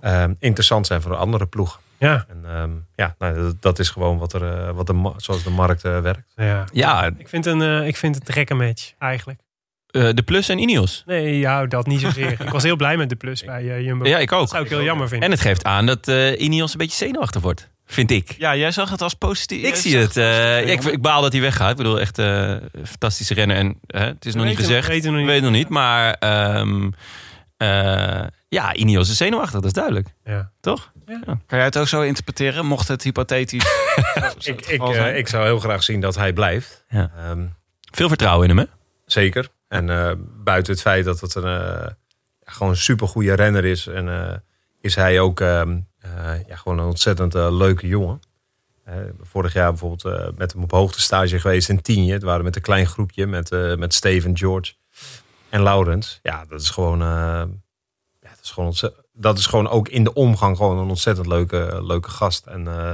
eh, 0.00 0.30
interessant 0.38 0.86
zijn 0.86 1.02
voor 1.02 1.10
een 1.12 1.18
andere 1.18 1.46
ploeg. 1.46 1.80
Ja. 1.98 2.24
En 2.28 2.40
ehm, 2.44 2.70
ja, 2.94 3.14
nou, 3.18 3.34
dat, 3.34 3.62
dat 3.62 3.78
is 3.78 3.90
gewoon 3.90 4.18
wat 4.18 4.32
er, 4.32 4.42
eh, 4.58 4.70
wat 4.70 4.86
de, 4.86 5.12
zoals 5.16 5.42
de 5.42 5.50
markt 5.50 5.84
eh, 5.84 6.00
werkt. 6.00 6.32
Ja. 6.36 6.64
Ja, 6.72 7.10
Ik 7.18 7.28
vind, 7.28 7.46
een, 7.46 7.62
eh, 7.62 7.86
ik 7.86 7.96
vind 7.96 8.14
het 8.14 8.28
een 8.28 8.34
gekke 8.34 8.54
match, 8.54 8.92
eigenlijk. 8.98 9.40
Eh, 9.92 10.08
de 10.14 10.22
Plus 10.22 10.48
en 10.48 10.58
Ineos. 10.58 11.02
Nee, 11.06 11.38
ja, 11.38 11.66
dat 11.66 11.86
niet 11.86 12.00
zozeer. 12.00 12.30
ik 12.40 12.48
was 12.50 12.62
heel 12.62 12.76
blij 12.76 12.96
met 12.96 13.08
de 13.08 13.16
plus 13.16 13.44
bij 13.52 13.68
eh, 13.70 13.80
Jumbo. 13.84 14.08
Ja, 14.08 14.18
ik 14.18 14.32
ook. 14.32 14.40
Dat 14.40 14.50
zou 14.50 14.62
ik 14.64 14.68
heel 14.70 14.82
jammer 14.82 15.08
vinden. 15.08 15.26
En 15.28 15.34
het 15.34 15.42
geeft 15.44 15.64
aan 15.64 15.86
dat 15.86 16.08
eh 16.08 16.40
Ineos 16.40 16.72
een 16.72 16.78
beetje 16.78 16.96
zenuwachtig 16.96 17.42
wordt. 17.42 17.70
Vind 17.86 18.10
ik. 18.10 18.34
Ja, 18.38 18.56
jij 18.56 18.70
zag 18.70 18.90
het 18.90 19.02
als 19.02 19.14
positief. 19.14 19.64
Ik 19.66 19.74
zie 19.74 19.96
het. 19.96 20.16
eh, 20.16 20.24
ja, 20.66 20.72
ik, 20.72 20.82
ik 20.84 21.02
baal 21.02 21.22
dat 21.22 21.32
hij 21.32 21.40
weggaat. 21.40 21.70
Ik 21.70 21.76
bedoel, 21.76 22.00
echt 22.00 22.18
eh, 22.18 22.48
een 22.48 22.86
fantastische 22.86 23.34
renner. 23.34 23.56
En 23.56 23.78
hè, 23.86 24.06
het 24.06 24.24
is 24.24 24.34
nog 24.34 24.44
niet 24.44 24.56
gezegd. 24.56 24.88
weten 24.88 25.04
nog 25.12 25.14
We 25.14 25.20
niet. 25.20 25.30
weten 25.30 25.44
nog 25.44 25.52
niet. 25.60 25.68
Maar 25.68 26.14
ehm, 26.14 26.90
eh, 27.56 28.26
ja, 28.48 28.74
Ineos 28.74 29.10
is 29.10 29.16
zenuwachtig. 29.16 29.54
Dat 29.54 29.64
is 29.64 29.72
duidelijk. 29.72 30.08
Ja. 30.24 30.50
Toch? 30.60 30.92
Kan 31.46 31.58
jij 31.58 31.64
het 31.64 31.78
ook 31.78 31.88
zo 31.88 32.00
interpreteren? 32.02 32.66
Mocht 32.66 32.88
het 32.88 33.02
hypothetisch 33.02 33.64
Ik, 34.42 34.66
ik, 34.66 34.82
ik 35.16 35.28
zou 35.28 35.44
heel 35.44 35.58
graag 35.58 35.82
zien 35.82 36.00
dat 36.00 36.16
hij 36.16 36.32
blijft. 36.32 36.84
Ja. 36.88 37.10
Ehm, 37.16 37.42
Veel 37.92 38.08
vertrouwen 38.08 38.48
in 38.48 38.56
hem, 38.56 38.66
hè? 38.66 38.72
Zeker. 39.06 39.48
En 39.72 39.90
eh, 39.90 40.12
buiten 40.44 40.72
het 40.72 40.82
feit 40.82 41.04
dat 41.04 41.20
het 41.20 41.34
een 41.34 41.44
eh, 41.44 41.86
gewoon 42.44 42.72
een 42.72 42.78
supergoeie 42.78 43.34
renner 43.34 43.64
is, 43.64 43.86
en, 43.86 44.08
eh, 44.08 44.36
is 44.80 44.94
hij 44.94 45.20
ook 45.20 45.40
ehm, 45.40 45.78
eh, 45.98 46.46
ja, 46.46 46.56
gewoon 46.56 46.78
een 46.78 46.84
ontzettend 46.84 47.34
leuke 47.34 47.86
jongen. 47.86 48.20
Vorig 49.20 49.52
jaar 49.52 49.70
bijvoorbeeld 49.70 50.38
met 50.38 50.52
hem 50.52 50.62
op 50.62 50.70
hoogtestage 50.70 51.40
geweest 51.40 51.68
in 51.68 51.82
Tienje. 51.82 52.12
Het 52.12 52.22
waren 52.22 52.44
met 52.44 52.56
een 52.56 52.62
klein 52.62 52.86
groepje 52.86 53.26
met, 53.26 53.50
met 53.78 53.94
Steven, 53.94 54.36
George 54.36 54.72
en 55.48 55.62
Laurens. 55.62 56.18
Ja, 56.22 56.44
dat 56.48 56.60
is 56.60 56.70
gewoon, 56.70 56.98
ja, 56.98 57.48
dat 58.20 58.38
is 58.42 58.50
gewoon, 58.50 58.74
dat 59.12 59.38
is 59.38 59.46
gewoon 59.46 59.68
ook 59.68 59.88
in 59.88 60.04
de 60.04 60.12
omgang 60.12 60.56
gewoon 60.56 60.78
een 60.78 60.88
ontzettend 60.88 61.26
leuke, 61.26 61.78
leuke 61.82 62.10
gast. 62.10 62.46
En 62.46 62.66
eh 62.66 62.92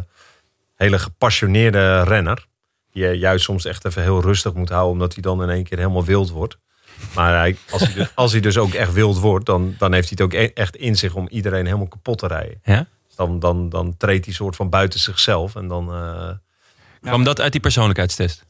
hele 0.74 0.98
gepassioneerde 0.98 2.02
renner. 2.02 2.46
Die 2.90 3.04
je 3.04 3.18
juist 3.18 3.44
soms 3.44 3.64
echt 3.64 3.84
even 3.84 4.02
heel 4.02 4.20
rustig 4.20 4.54
moet 4.54 4.68
houden, 4.68 4.92
omdat 4.92 5.12
hij 5.12 5.22
dan 5.22 5.42
in 5.42 5.50
één 5.50 5.64
keer 5.64 5.78
helemaal 5.78 6.04
wild 6.04 6.30
wordt. 6.30 6.58
Maar 7.14 7.36
hij, 7.38 7.56
als, 7.70 7.80
hij 7.82 7.92
dus, 7.94 8.10
als 8.14 8.32
hij 8.32 8.40
dus 8.40 8.58
ook 8.58 8.72
echt 8.72 8.92
wild 8.92 9.18
wordt, 9.18 9.46
dan, 9.46 9.74
dan 9.78 9.92
heeft 9.92 10.08
hij 10.08 10.18
het 10.24 10.34
ook 10.34 10.40
e- 10.40 10.50
echt 10.54 10.76
in 10.76 10.96
zich 10.96 11.14
om 11.14 11.28
iedereen 11.28 11.64
helemaal 11.66 11.86
kapot 11.86 12.18
te 12.18 12.26
rijden. 12.26 12.60
Ja? 12.62 12.86
Dus 13.06 13.16
dan, 13.16 13.38
dan, 13.38 13.68
dan 13.68 13.96
treedt 13.96 14.24
hij 14.24 14.34
soort 14.34 14.56
van 14.56 14.68
buiten 14.70 15.00
zichzelf. 15.00 15.56
En 15.56 15.68
dan, 15.68 15.92
eh, 15.92 16.30
Kwam 17.00 17.24
dat 17.24 17.40
uit 17.40 17.52
die 17.52 17.60
persoonlijkheidstest? 17.60 18.46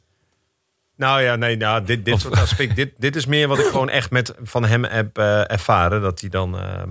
nou 0.96 1.22
ja, 1.22 1.36
nee, 1.36 1.56
nou, 1.56 1.84
dit, 1.84 2.04
dit 2.04 2.14
Of- 2.14 2.20
soort 2.20 2.40
aspect, 2.40 2.76
dit, 2.76 2.92
dit 2.96 3.16
is 3.16 3.26
meer 3.26 3.48
wat 3.48 3.58
ik 3.58 3.66
gewoon 3.66 3.88
echt 3.88 4.10
met, 4.10 4.34
van 4.42 4.64
hem 4.64 4.84
heb 4.84 5.18
eh, 5.18 5.50
ervaren. 5.50 6.00
Dat 6.00 6.20
hij 6.20 6.28
dan 6.30 6.58
eh, 6.58 6.82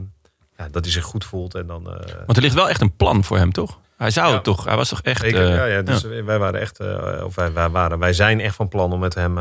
ja, 0.57 0.67
dat 0.71 0.83
hij 0.83 0.93
zich 0.93 1.03
goed 1.03 1.25
voelt. 1.25 1.55
En 1.55 1.67
dan, 1.67 1.83
Want 2.25 2.37
er 2.37 2.41
ligt 2.43 2.55
wel 2.55 2.69
echt 2.69 2.81
een 2.81 2.95
plan 2.95 3.23
voor 3.23 3.37
hem, 3.37 3.51
toch? 3.51 3.79
Hij 3.97 4.11
zou 4.11 4.27
Ja. 4.27 4.33
het 4.33 4.43
toch? 4.43 4.65
Hij 4.65 4.75
was 4.75 4.89
toch 4.89 5.01
echt... 5.01 5.21
Zeker, 5.21 5.47
ja, 5.55 5.65
ja, 5.65 5.81
dus 5.81 6.01
wij 6.03 6.39
waren 6.39 6.59
echt, 6.59 6.79
of 7.23 7.35
wij, 7.35 7.53
wij, 7.53 7.69
waren, 7.69 7.99
wij 7.99 8.13
zijn 8.13 8.39
echt 8.39 8.55
van 8.55 8.67
plan 8.67 8.91
om 8.93 8.99
met 8.99 9.13
hem 9.13 9.37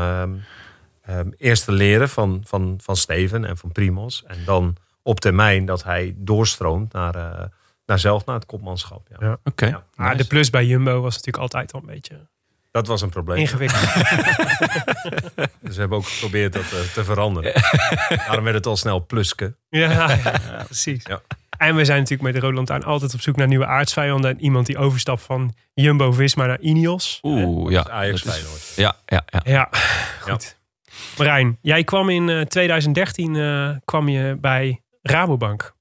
ehm, 1.07 1.29
eerst 1.37 1.65
te 1.65 1.71
leren 1.71 2.09
van, 2.09 2.41
van, 2.45 2.79
van 2.83 2.95
Steven 2.95 3.45
en 3.45 3.57
van 3.57 3.71
Primos. 3.71 4.23
En 4.27 4.37
dan 4.45 4.75
op 5.01 5.19
termijn 5.19 5.65
dat 5.65 5.83
hij 5.83 6.13
doorstroomt 6.17 6.93
naar, 6.93 7.15
eh, 7.15 7.45
naar 7.85 7.99
zelf 7.99 8.25
naar 8.25 8.35
het 8.35 8.45
kopmanschap. 8.45 9.07
Ja. 9.09 9.27
Ja. 9.27 9.37
Oké. 9.43 9.65
Ja. 9.65 9.83
Maar 9.95 10.17
de 10.17 10.25
plus 10.25 10.49
bij 10.49 10.65
Jumbo 10.65 11.01
was 11.01 11.15
natuurlijk 11.15 11.43
altijd 11.43 11.73
al 11.73 11.79
een 11.79 11.85
beetje 11.85 12.27
Dat 12.71 12.87
was 12.87 13.01
een 13.01 13.09
probleem. 13.09 13.37
ingewikkeld. 13.37 13.81
Dus 15.61 15.73
we 15.75 15.79
hebben 15.79 15.97
ook 15.97 16.07
geprobeerd 16.07 16.53
dat 16.53 16.63
eh, 16.63 16.79
te 16.93 17.03
veranderen. 17.03 17.53
Daarom 18.09 18.43
werd 18.43 18.55
het 18.55 18.65
al 18.65 18.77
snel 18.77 18.99
pluske. 18.99 19.55
ja, 19.69 19.91
ja, 19.91 20.63
precies. 20.65 21.03
Ja. 21.03 21.21
En 21.57 21.75
we 21.75 21.85
zijn 21.85 21.97
natuurlijk 21.97 22.23
met 22.23 22.33
de 22.33 22.39
Rode 22.39 22.55
Lantaarn 22.55 22.83
altijd 22.83 23.13
op 23.13 23.21
zoek 23.21 23.35
naar 23.35 23.47
nieuwe 23.47 23.65
aardsvijanden. 23.65 24.31
En 24.31 24.41
iemand 24.41 24.65
die 24.65 24.77
overstapt 24.77 25.21
van 25.21 25.53
Jumbo-Visma 25.73 26.45
naar 26.45 26.59
Ineos. 26.59 27.19
Oeh, 27.23 27.71
ja. 27.71 27.89
Ajax. 27.89 28.23
Ja, 28.75 28.95
ja, 29.05 29.23
ja. 29.25 29.41
Ja, 29.43 29.69
goed. 30.21 30.57
Marijn, 31.17 31.57
jij 31.61 31.83
kwam 31.83 32.09
in 32.09 32.29
eh, 32.29 32.41
2013 32.41 33.35
eh, 33.35 33.69
kwam 33.85 34.09
je 34.09 34.37
bij 34.41 34.81
Rabobank. 35.01 35.75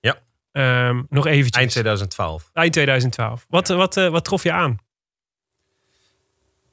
Ja. 0.00 0.16
Ehm, 0.52 1.02
nog 1.08 1.26
eventjes. 1.26 1.56
Eind 1.56 1.70
2012. 1.70 2.50
Eind 2.52 2.72
2012. 2.72 3.46
Wat, 3.48 3.70
eh, 3.70 3.76
wat, 3.76 3.96
eh, 3.96 4.08
wat 4.08 4.24
trof 4.24 4.42
je 4.42 4.52
aan? 4.52 4.78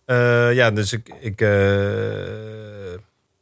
Eh, 0.06 0.54
ja, 0.54 0.72
dus 0.72 0.94
ik, 0.94 1.10
ik, 1.20 1.42
eh, 1.42 2.94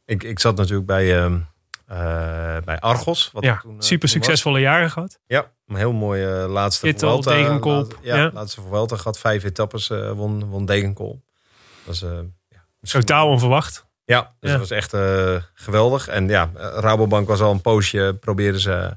ik, 0.04 0.22
ik 0.22 0.38
zat 0.38 0.56
natuurlijk 0.56 0.86
bij, 0.86 1.16
ehm, 1.22 1.38
eh, 1.86 2.56
bij 2.64 2.78
Argos. 2.80 3.30
Wat 3.32 3.44
Ja, 3.44 3.54
er 3.54 3.60
toen, 3.60 3.70
eh, 3.74 3.80
super 3.80 3.98
toen 3.98 4.08
succesvolle 4.08 4.60
jaren 4.60 4.90
gehad. 4.90 5.18
Ja, 5.26 5.50
een 5.66 5.76
heel 5.76 5.92
mooie 5.92 6.42
eh, 6.42 6.50
laatste 6.50 6.86
Kittel, 6.86 7.08
Vuelta. 7.10 7.30
Degenkolb, 7.30 7.98
ja, 8.02 8.16
ja. 8.16 8.30
laatste 8.34 8.60
Vuelta 8.60 8.96
gehad. 8.96 9.18
Vijf 9.18 9.44
etappes 9.44 9.90
eh, 9.90 10.10
won, 10.12 10.44
won 10.48 10.64
Degenkolb. 10.66 11.20
Dat 11.22 12.00
was, 12.00 12.02
eh, 12.02 12.18
ja, 12.48 12.64
misschien- 12.80 13.00
Totaal 13.00 13.28
onverwacht. 13.28 13.86
Ja, 14.08 14.34
dus 14.40 14.50
dat 14.50 14.58
was 14.60 14.70
echt 14.70 14.92
eh, 14.92 15.36
geweldig. 15.54 16.08
En 16.08 16.28
ja, 16.28 16.50
Rabobank 16.54 17.28
was 17.28 17.40
al 17.40 17.50
een 17.50 17.60
poosje, 17.60 18.16
probeerden 18.20 18.60
ze... 18.60 18.96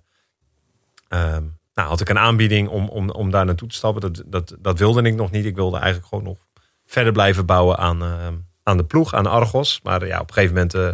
ehm, 1.07 1.43
nou, 1.74 1.89
had 1.89 2.01
ik 2.01 2.09
een 2.09 2.18
aanbieding 2.18 2.70
om, 2.70 2.88
om, 2.89 3.09
om 3.09 3.32
daar 3.32 3.45
naartoe 3.45 3.68
te 3.68 3.76
stappen. 3.76 4.01
Dat, 4.01 4.24
dat, 4.26 4.55
dat 4.59 4.80
wilde 4.80 5.01
ik 5.01 5.16
nog 5.16 5.32
niet. 5.32 5.45
Ik 5.45 5.55
wilde 5.55 5.78
eigenlijk 5.78 6.07
gewoon 6.07 6.24
nog 6.24 6.38
verder 6.86 7.14
blijven 7.14 7.45
bouwen 7.45 7.78
aan, 7.78 8.01
ehm, 8.01 8.36
aan 8.64 8.78
de 8.78 8.86
ploeg, 8.86 9.14
aan 9.14 9.26
Argos. 9.26 9.80
Maar 9.84 10.07
ja, 10.07 10.20
op 10.20 10.28
een 10.28 10.34
gegeven 10.34 10.55
moment 10.55 10.74
eh, 10.74 10.89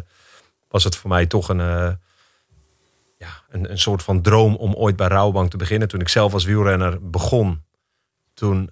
was 0.70 0.84
het 0.84 0.95
voor 0.95 1.09
mij 1.09 1.26
toch 1.26 1.49
een, 1.49 1.59
eh, 1.61 1.91
ja, 3.18 3.30
een, 3.49 3.72
een 3.72 3.80
soort 3.80 4.03
van 4.03 4.22
droom 4.22 4.55
om 4.55 4.74
ooit 4.74 4.95
bij 4.95 5.07
Rabobank 5.07 5.49
te 5.49 5.57
beginnen. 5.57 5.88
Toen 5.88 6.01
ik 6.01 6.09
zelf 6.09 6.34
als 6.34 6.45
wielrenner 6.45 7.09
begon, 7.09 7.65
toen 8.34 8.70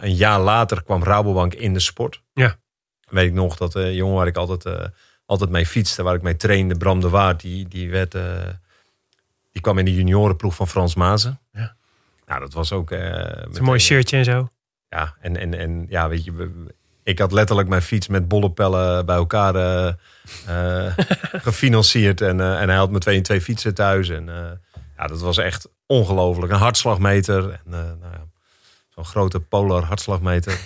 een 0.00 0.14
jaar 0.14 0.40
later 0.40 0.82
kwam 0.82 1.02
Rabobank 1.02 1.54
in 1.54 1.72
de 1.72 1.80
sport. 1.80 2.22
Ja. 2.32 2.56
Weet 3.14 3.26
ik 3.26 3.32
nog 3.32 3.56
dat 3.56 3.72
de 3.72 3.94
jongen 3.94 4.16
waar 4.16 4.26
ik 4.26 4.36
altijd, 4.36 4.64
eh, 4.64 4.86
altijd 5.26 5.50
mee 5.50 5.66
fietste, 5.66 6.02
waar 6.02 6.14
ik 6.14 6.22
mee 6.22 6.36
trainde, 6.36 6.76
Bram 6.76 7.00
de 7.00 7.08
Waard, 7.08 7.40
die, 7.40 7.68
die, 7.68 7.90
werd, 7.90 8.14
eh, 8.14 8.22
die 9.52 9.62
kwam 9.62 9.78
in 9.78 9.84
de 9.84 9.94
juniorenploeg 9.94 10.54
van 10.54 10.68
Frans 10.68 10.94
Mazen. 10.94 11.40
Ja. 11.52 11.76
Nou, 12.26 12.40
dat 12.40 12.52
was 12.52 12.72
ook... 12.72 12.90
eh, 12.90 13.00
een 13.52 13.64
mooi 13.64 13.78
shirtje 13.78 14.16
en 14.16 14.24
zo. 14.24 14.48
ja, 14.88 15.14
en, 15.20 15.36
en, 15.36 15.54
en 15.58 15.86
ja, 15.88 16.08
weet 16.08 16.24
je, 16.24 16.32
we- 16.32 16.74
ik 17.02 17.18
had 17.18 17.32
letterlijk 17.32 17.68
mijn 17.68 17.82
fiets 17.82 18.08
met 18.08 18.28
bollepellen 18.28 19.06
bij 19.06 19.16
elkaar 19.16 19.54
eh, 19.54 19.86
eh, 20.86 20.92
gefinancierd. 21.46 22.20
En, 22.20 22.40
eh, 22.40 22.60
en 22.60 22.68
hij 22.68 22.78
had 22.78 22.90
me 22.90 22.98
twee 22.98 23.16
en 23.16 23.22
twee 23.22 23.40
fietsen 23.40 23.74
thuis. 23.74 24.08
En 24.08 24.28
eh, 24.28 24.50
ja, 24.96 25.06
dat 25.06 25.20
was 25.20 25.38
echt 25.38 25.68
ongelooflijk. 25.86 26.52
Een 26.52 26.58
hartslagmeter. 26.58 27.50
En, 27.50 27.60
eh, 27.66 27.78
nou 27.80 28.12
ja, 28.12 28.26
Zo'n 28.88 29.04
grote 29.04 29.40
polar 29.40 29.82
hartslagmeter. 29.82 30.58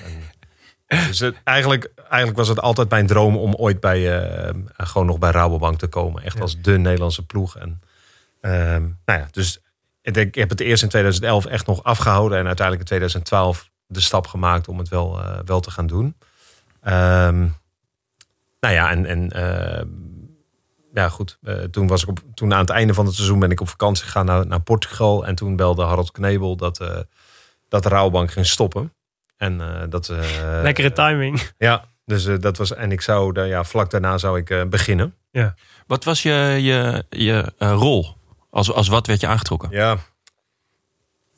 En, 0.86 1.06
dus 1.06 1.18
het, 1.18 1.36
eigenlijk, 1.44 1.90
eigenlijk 2.08 2.36
was 2.36 2.48
het 2.48 2.60
altijd 2.60 2.90
mijn 2.90 3.06
droom 3.06 3.36
om 3.36 3.54
ooit 3.54 3.80
bij, 3.80 4.20
eh, 4.20 4.54
gewoon 4.76 5.06
nog 5.06 5.18
bij 5.18 5.30
Rabobank 5.30 5.78
te 5.78 5.86
komen. 5.86 6.22
Echt 6.22 6.36
Ja. 6.36 6.40
als 6.40 6.60
de 6.60 6.78
Nederlandse 6.78 7.26
ploeg. 7.26 7.56
En, 7.56 7.80
ehm, 8.40 8.82
nou 9.04 9.20
ja, 9.20 9.26
dus 9.30 9.60
ik, 10.02 10.34
heb 10.34 10.48
het 10.48 10.60
eerst 10.60 10.82
in 10.82 10.88
2011 10.88 11.44
echt 11.46 11.66
nog 11.66 11.82
afgehouden. 11.82 12.38
En 12.38 12.46
uiteindelijk 12.46 12.90
in 12.90 12.96
2012 12.96 13.70
de 13.86 14.00
stap 14.00 14.26
gemaakt 14.26 14.68
om 14.68 14.78
het 14.78 14.88
wel, 14.88 15.20
eh, 15.20 15.38
wel 15.44 15.60
te 15.60 15.70
gaan 15.70 15.86
doen. 15.86 16.16
Ehm, 16.80 17.46
nou 18.60 18.74
ja, 18.74 18.90
en, 18.90 19.06
en 19.06 19.30
eh, 19.30 19.84
ja, 20.92 21.08
goed. 21.08 21.38
toen, 21.70 21.86
was 21.86 22.02
ik 22.02 22.08
op, 22.08 22.20
toen 22.34 22.52
aan 22.52 22.60
het 22.60 22.70
einde 22.70 22.94
van 22.94 23.06
het 23.06 23.14
seizoen 23.14 23.38
ben 23.38 23.50
ik 23.50 23.60
op 23.60 23.68
vakantie 23.68 24.04
gegaan 24.04 24.26
naar, 24.26 24.46
naar 24.46 24.60
Portugal. 24.60 25.26
En 25.26 25.34
toen 25.34 25.56
belde 25.56 25.82
Harold 25.82 26.10
Knebel 26.10 26.56
dat, 26.56 26.78
dat 27.68 27.82
de 27.82 27.88
Rabobank 27.88 28.30
ging 28.30 28.46
stoppen. 28.46 28.92
En 29.36 29.86
dat... 29.90 30.12
Lekkere 30.62 30.92
timing. 30.92 31.50
Ja, 31.58 31.84
dus 32.08 32.26
eh, 32.26 32.34
dat 32.40 32.56
was... 32.56 32.74
En 32.74 32.92
ik 32.92 33.00
zou, 33.00 33.32
daar, 33.32 33.46
ja, 33.46 33.64
vlak 33.64 33.90
daarna 33.90 34.18
zou 34.18 34.38
ik 34.38 34.50
eh, 34.50 34.64
beginnen. 34.64 35.14
Wat 35.86 36.04
was 36.04 36.22
je, 36.22 36.58
je, 36.60 37.04
je 37.10 37.52
eh, 37.58 37.72
rol? 37.72 38.16
Als, 38.50 38.72
als 38.72 38.88
wat 38.88 39.06
werd 39.06 39.20
je 39.20 39.26
aangetrokken? 39.26 39.68
Ja. 39.70 39.96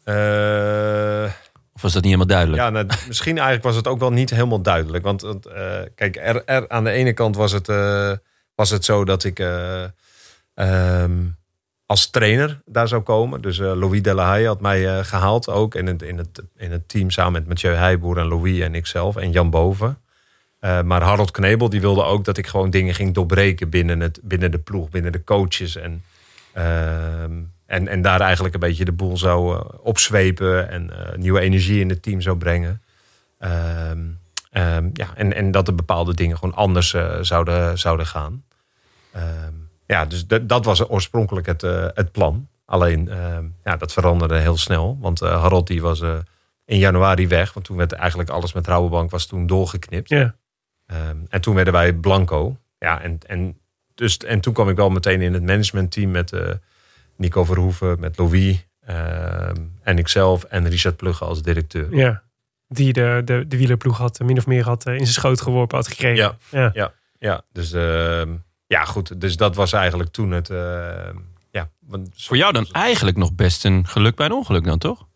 Eh, 0.04 1.30
Of 1.72 1.82
was 1.82 1.92
dat 1.92 2.02
niet 2.02 2.12
helemaal 2.12 2.26
duidelijk? 2.26 2.62
Ja, 2.62 2.70
nou, 2.70 2.86
misschien 3.06 3.34
eigenlijk 3.36 3.66
was 3.66 3.76
het 3.76 3.86
ook 3.86 3.98
wel 4.00 4.12
niet 4.12 4.30
helemaal 4.30 4.62
duidelijk. 4.62 5.04
Want 5.04 5.22
eh, 5.24 5.80
kijk, 5.94 6.16
er, 6.16 6.44
er, 6.44 6.68
aan 6.68 6.84
de 6.84 6.90
ene 6.90 7.12
kant 7.12 7.36
was 7.36 7.52
het, 7.52 7.68
eh, 7.68 8.12
was 8.54 8.70
het 8.70 8.84
zo 8.84 9.04
dat 9.04 9.24
ik 9.24 9.38
eh, 9.38 9.84
ehm, 10.54 11.12
als 11.86 12.10
trainer 12.10 12.60
daar 12.64 12.88
zou 12.88 13.02
komen. 13.02 13.40
Dus 13.42 13.58
eh, 13.58 13.72
Louis 13.74 14.02
Delahaye 14.02 14.46
had 14.46 14.60
mij 14.60 14.98
eh, 14.98 15.04
gehaald 15.04 15.48
ook 15.48 15.74
in 15.74 15.86
het, 15.86 16.02
in, 16.02 16.18
het, 16.18 16.42
in 16.56 16.70
het 16.72 16.88
team 16.88 17.10
samen 17.10 17.32
met 17.32 17.48
Mathieu 17.48 17.74
Heijboer 17.74 18.18
en 18.18 18.26
Louis 18.28 18.60
en 18.60 18.74
ikzelf 18.74 19.16
en 19.16 19.30
Jan 19.30 19.50
Boven. 19.50 19.98
Eh, 20.60 20.82
maar 20.82 21.02
Harold 21.02 21.30
Knebel 21.30 21.68
die 21.68 21.80
wilde 21.80 22.04
ook 22.04 22.24
dat 22.24 22.36
ik 22.36 22.46
gewoon 22.46 22.70
dingen 22.70 22.94
ging 22.94 23.14
doorbreken 23.14 23.68
binnen, 23.68 24.00
het, 24.00 24.20
binnen 24.22 24.50
de 24.50 24.58
ploeg, 24.58 24.88
binnen 24.90 25.12
de 25.12 25.24
coaches. 25.24 25.76
En, 25.76 26.04
ehm, 26.52 27.32
en, 27.66 27.88
en 27.88 28.02
daar 28.02 28.20
eigenlijk 28.20 28.54
een 28.54 28.60
beetje 28.60 28.84
de 28.84 28.92
boel 28.92 29.16
zou 29.16 29.56
eh, 29.56 29.64
opzwepen 29.82 30.70
en 30.70 30.90
eh, 30.90 31.16
nieuwe 31.18 31.40
energie 31.40 31.80
in 31.80 31.88
het 31.88 32.02
team 32.02 32.20
zou 32.20 32.36
brengen. 32.36 32.82
Ehm, 33.38 33.98
Ehm, 34.50 34.88
ja, 34.92 35.06
en, 35.14 35.34
en 35.34 35.50
dat 35.50 35.68
er 35.68 35.74
bepaalde 35.74 36.14
dingen 36.14 36.38
gewoon 36.38 36.54
anders 36.54 36.94
zouden, 37.20 37.78
zouden 37.78 38.06
gaan. 38.06 38.44
Ja, 39.86 40.04
dus 40.04 40.26
dat- 40.26 40.64
was 40.64 40.88
oorspronkelijk 40.88 41.46
het, 41.46 41.60
het 41.94 42.12
plan. 42.12 42.48
Alleen, 42.64 43.10
ja, 43.64 43.76
dat 43.76 43.92
veranderde 43.92 44.36
heel 44.38 44.56
snel. 44.56 44.98
Want 45.00 45.20
Harold 45.20 45.66
die 45.66 45.82
was 45.82 46.00
in 46.64 46.78
januari 46.78 47.28
weg. 47.28 47.52
Want 47.52 47.66
toen 47.66 47.76
werd 47.76 47.92
eigenlijk 47.92 48.30
alles 48.30 48.52
met 48.52 48.66
Rabobank 48.66 49.10
was 49.10 49.26
toen 49.26 49.46
doorgeknipt. 49.46 50.08
Ehm, 50.90 51.16
en 51.28 51.40
toen 51.40 51.54
werden 51.54 51.72
wij 51.72 51.92
Blanco. 51.92 52.56
Ja, 52.78 53.00
en, 53.02 53.18
en, 53.26 53.58
dus, 53.94 54.16
en 54.16 54.40
toen 54.40 54.52
kwam 54.52 54.68
ik 54.68 54.76
wel 54.76 54.90
meteen 54.90 55.20
in 55.20 55.32
het 55.34 55.42
managementteam 55.42 56.10
met 56.10 56.32
eh, 56.32 56.50
Nico 57.16 57.44
Verhoeven, 57.44 58.00
met 58.00 58.18
Louis 58.18 58.66
ehm, 58.80 59.56
en 59.82 59.98
ikzelf 59.98 60.44
en 60.44 60.68
Richard 60.68 60.96
Plugge 60.96 61.24
als 61.24 61.42
directeur. 61.42 61.94
Ja. 61.96 62.22
Die 62.68 62.92
de, 62.92 63.22
de, 63.24 63.44
de 63.48 63.56
wielerploeg 63.56 63.98
had, 63.98 64.18
min 64.20 64.38
of 64.38 64.46
meer 64.46 64.64
had 64.64 64.86
eh, 64.86 64.92
in 64.92 64.98
zijn 65.00 65.12
schoot 65.12 65.40
geworpen 65.40 65.76
had 65.76 65.88
gekregen. 65.88 66.16
Ja, 66.24 66.36
Ja. 66.50 66.70
ja, 66.74 66.92
ja. 67.18 67.42
Dus, 67.52 67.72
ehm, 67.72 68.28
ja, 68.66 68.84
goed. 68.84 69.20
Dus 69.20 69.36
dat 69.36 69.54
was 69.54 69.72
eigenlijk 69.72 70.10
toen 70.10 70.30
het. 70.30 70.50
ehm, 70.50 71.16
ja, 71.50 71.68
want 71.86 72.08
Voor 72.16 72.36
jou 72.36 72.52
dan 72.52 72.66
eigenlijk 72.72 73.16
nog 73.16 73.34
best 73.34 73.64
een 73.64 73.86
geluk 73.86 74.14
bij 74.16 74.26
een 74.26 74.32
ongeluk 74.32 74.64
dan, 74.64 74.78
toch? 74.78 75.08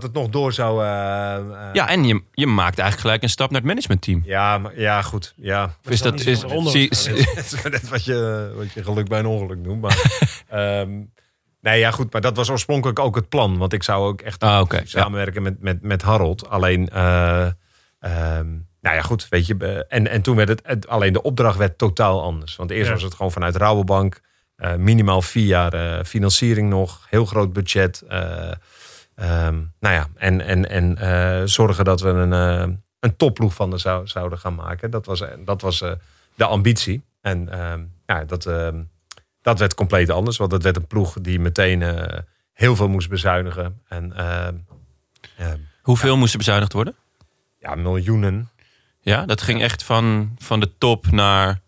Dat 0.00 0.02
het 0.02 0.12
nog 0.12 0.28
door 0.28 0.52
zou. 0.52 0.84
eh, 0.84 1.34
eh, 1.36 1.42
Ja, 1.72 1.88
en 1.88 2.04
je, 2.04 2.22
je 2.32 2.46
maakt 2.46 2.78
eigenlijk 2.78 3.00
gelijk 3.00 3.22
een 3.22 3.28
stap 3.28 3.50
naar 3.50 3.58
het 3.60 3.68
managementteam. 3.68 4.22
ja, 4.24 4.58
maar, 4.58 4.80
ja, 4.80 5.02
goed. 5.02 5.34
Ja. 5.36 5.76
Is 5.82 6.02
dat... 6.02 6.20
Is, 6.20 6.42
net 7.70 7.88
wat 7.88 8.04
je, 8.04 8.52
wat 8.56 8.72
je 8.72 8.82
geluk 8.82 9.08
bij 9.08 9.18
een 9.18 9.26
ongeluk 9.26 9.58
noemt. 9.58 9.80
Maar, 9.80 10.02
ehm, 10.48 10.90
nee, 11.60 11.78
ja, 11.78 11.90
goed. 11.90 12.12
Maar 12.12 12.20
dat 12.20 12.36
was 12.36 12.50
oorspronkelijk 12.50 12.98
ook 12.98 13.14
het 13.14 13.28
plan. 13.28 13.58
Want 13.58 13.72
ik 13.72 13.82
zou 13.82 14.06
ook 14.06 14.20
echt 14.20 14.42
Ah, 14.42 14.70
samenwerken 14.84 15.42
met, 15.42 15.60
met, 15.60 15.82
met 15.82 16.02
Harold. 16.02 16.48
Alleen, 16.48 16.88
eh, 16.88 17.46
ehm, 17.98 18.48
nou 18.80 18.96
ja, 18.96 19.00
goed. 19.02 19.26
Weet 19.28 19.46
je, 19.46 19.84
en, 19.88 20.08
en 20.08 20.22
toen 20.22 20.36
werd 20.36 20.48
het, 20.48 20.60
het- 20.64 20.88
alleen 20.88 21.12
de 21.12 21.22
opdracht 21.22 21.58
werd 21.58 21.78
totaal 21.78 22.22
anders. 22.22 22.56
Want 22.56 22.70
eerst 22.70 22.86
Ja. 22.86 22.92
was 22.94 23.02
het 23.02 23.14
gewoon 23.14 23.32
vanuit 23.32 23.56
Rabobank. 23.56 24.20
eh, 24.56 24.74
minimaal 24.74 25.22
vier 25.22 25.46
jaar 25.46 25.72
eh, 25.72 26.04
financiering 26.04 26.68
nog. 26.68 27.06
Heel 27.10 27.24
groot 27.24 27.52
budget. 27.52 28.02
Eh, 29.14 29.46
ehm, 29.46 29.54
nou 29.80 29.94
ja, 29.94 30.08
en, 30.14 30.40
en, 30.40 30.68
en 30.70 30.98
eh, 30.98 31.42
zorgen 31.46 31.84
dat 31.84 32.00
we 32.00 32.08
een, 32.08 32.32
eh, 32.32 32.74
een 33.00 33.16
topploeg 33.16 33.54
van 33.54 33.70
de 33.70 33.78
zou, 33.78 34.06
zouden 34.06 34.38
gaan 34.38 34.54
maken. 34.54 34.90
Dat 34.90 35.06
was, 35.06 35.22
dat 35.44 35.60
was 35.60 35.80
eh, 35.80 35.92
de 36.34 36.44
ambitie. 36.44 37.02
En 37.20 37.48
ehm, 37.48 37.84
ja, 38.06 38.24
dat, 38.24 38.46
ehm, 38.46 38.82
dat 39.42 39.58
werd 39.58 39.74
compleet 39.74 40.10
anders. 40.10 40.36
Want 40.36 40.50
dat 40.50 40.62
werd 40.62 40.76
een 40.76 40.86
ploeg 40.86 41.16
die 41.20 41.40
meteen 41.40 41.82
eh, 41.82 42.18
heel 42.52 42.76
veel 42.76 42.88
moest 42.88 43.08
bezuinigen. 43.08 43.80
En 43.88 44.12
Hoeveel 45.82 46.16
moest 46.16 46.32
er 46.32 46.38
bezuinigd 46.38 46.72
worden? 46.72 46.94
ja, 47.58 47.74
miljoenen. 47.74 48.48
Ja, 49.00 49.26
dat 49.26 49.42
ging 49.42 49.62
echt 49.62 49.82
van, 49.82 50.36
van 50.38 50.60
de 50.60 50.78
top 50.78 51.10
naar... 51.10 51.60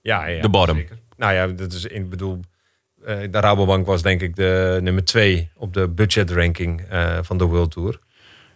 Ja, 0.00 0.26
ja, 0.26 0.42
De 0.42 0.48
bottom. 0.48 0.76
zeker. 0.76 0.98
Nou 1.16 1.32
ja, 1.32 1.46
dat 1.46 1.72
is, 1.72 1.84
ik 1.84 2.10
bedoel, 2.10 2.34
eh, 2.34 2.40
de 3.30 3.40
Rabobank 3.40 3.86
was 3.86 4.02
denk 4.02 4.20
ik 4.20 4.36
de 4.36 4.78
nummer 4.82 5.04
twee 5.04 5.50
op 5.56 5.74
de 5.74 5.88
budgetranking 5.88 6.80
eh 6.80 7.18
van 7.22 7.38
de 7.38 7.44
World 7.44 7.70
Tour. 7.70 7.98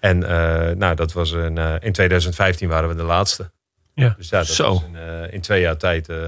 En 0.00 0.22
eh, 0.22 0.76
nou, 0.76 0.94
dat 0.94 1.12
was 1.12 1.30
een, 1.30 1.59
eh, 1.59 1.74
in 1.80 1.92
2015 1.92 2.68
waren 2.68 2.88
we 2.88 2.94
de 2.94 3.03
laatste. 3.03 3.50
Ja. 3.94 4.14
Dus 4.16 4.28
ja, 4.28 4.38
dat 4.38 4.46
Zo. 4.46 4.68
was 4.68 4.82
in, 4.82 4.96
eh, 4.96 5.32
in 5.32 5.40
twee 5.40 5.61
jaar 5.61 5.76
tijd 5.76 6.09
eh, 6.09 6.18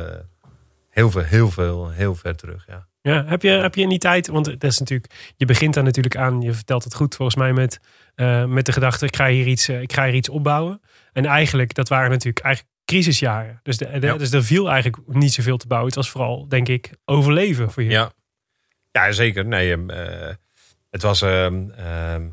heel 0.90 1.10
veel, 1.10 1.22
heel 1.22 1.50
veel, 1.50 1.90
heel 1.90 2.14
ver 2.14 2.36
terug. 2.36 2.64
Ja. 2.66 2.86
Ja, 3.08 3.24
heb 3.26 3.42
je, 3.42 3.48
heb 3.48 3.74
je 3.74 3.82
in 3.82 3.88
die 3.88 3.98
tijd, 3.98 4.26
want 4.26 4.44
dat 4.44 4.64
is 4.64 4.78
natuurlijk, 4.78 5.12
je 5.36 5.44
begint 5.44 5.74
daar 5.74 5.84
natuurlijk 5.84 6.16
aan, 6.16 6.40
je 6.40 6.52
vertelt 6.52 6.84
het 6.84 6.94
goed 6.94 7.14
volgens 7.14 7.36
mij 7.36 7.52
met, 7.52 7.80
eh, 8.14 8.44
met 8.44 8.66
de 8.66 8.72
gedachte, 8.72 9.06
ik 9.06 9.16
ga 9.16 9.28
hier 9.28 9.46
iets, 9.46 9.68
eh, 9.68 9.80
ik 9.80 9.92
ga 9.92 10.04
hier 10.04 10.14
iets 10.14 10.28
opbouwen. 10.28 10.80
En 11.12 11.26
eigenlijk, 11.26 11.74
dat 11.74 11.88
waren 11.88 12.10
natuurlijk 12.10 12.44
eigenlijk 12.44 12.73
crisisjaren. 12.85 13.61
Dus, 13.62 13.76
de, 13.76 13.99
de- 13.99 14.07
Ja. 14.07 14.16
dus 14.16 14.32
er 14.32 14.45
viel 14.45 14.70
eigenlijk 14.70 15.03
niet 15.07 15.32
zoveel 15.32 15.57
te 15.57 15.66
bouwen. 15.66 15.89
Het 15.91 15.99
was 15.99 16.11
vooral, 16.11 16.49
denk 16.49 16.68
ik, 16.68 16.91
overleven 17.05 17.70
voor 17.70 17.82
je. 17.82 17.91
Ja, 17.91 18.12
ja 18.91 19.12
zeker. 19.12 19.45
Nee, 19.47 19.72
ehm, 19.72 19.91
eh, 19.91 20.35
het 20.91 21.03
was 21.03 21.22
ehm, 21.22 21.70
ehm, 21.70 22.28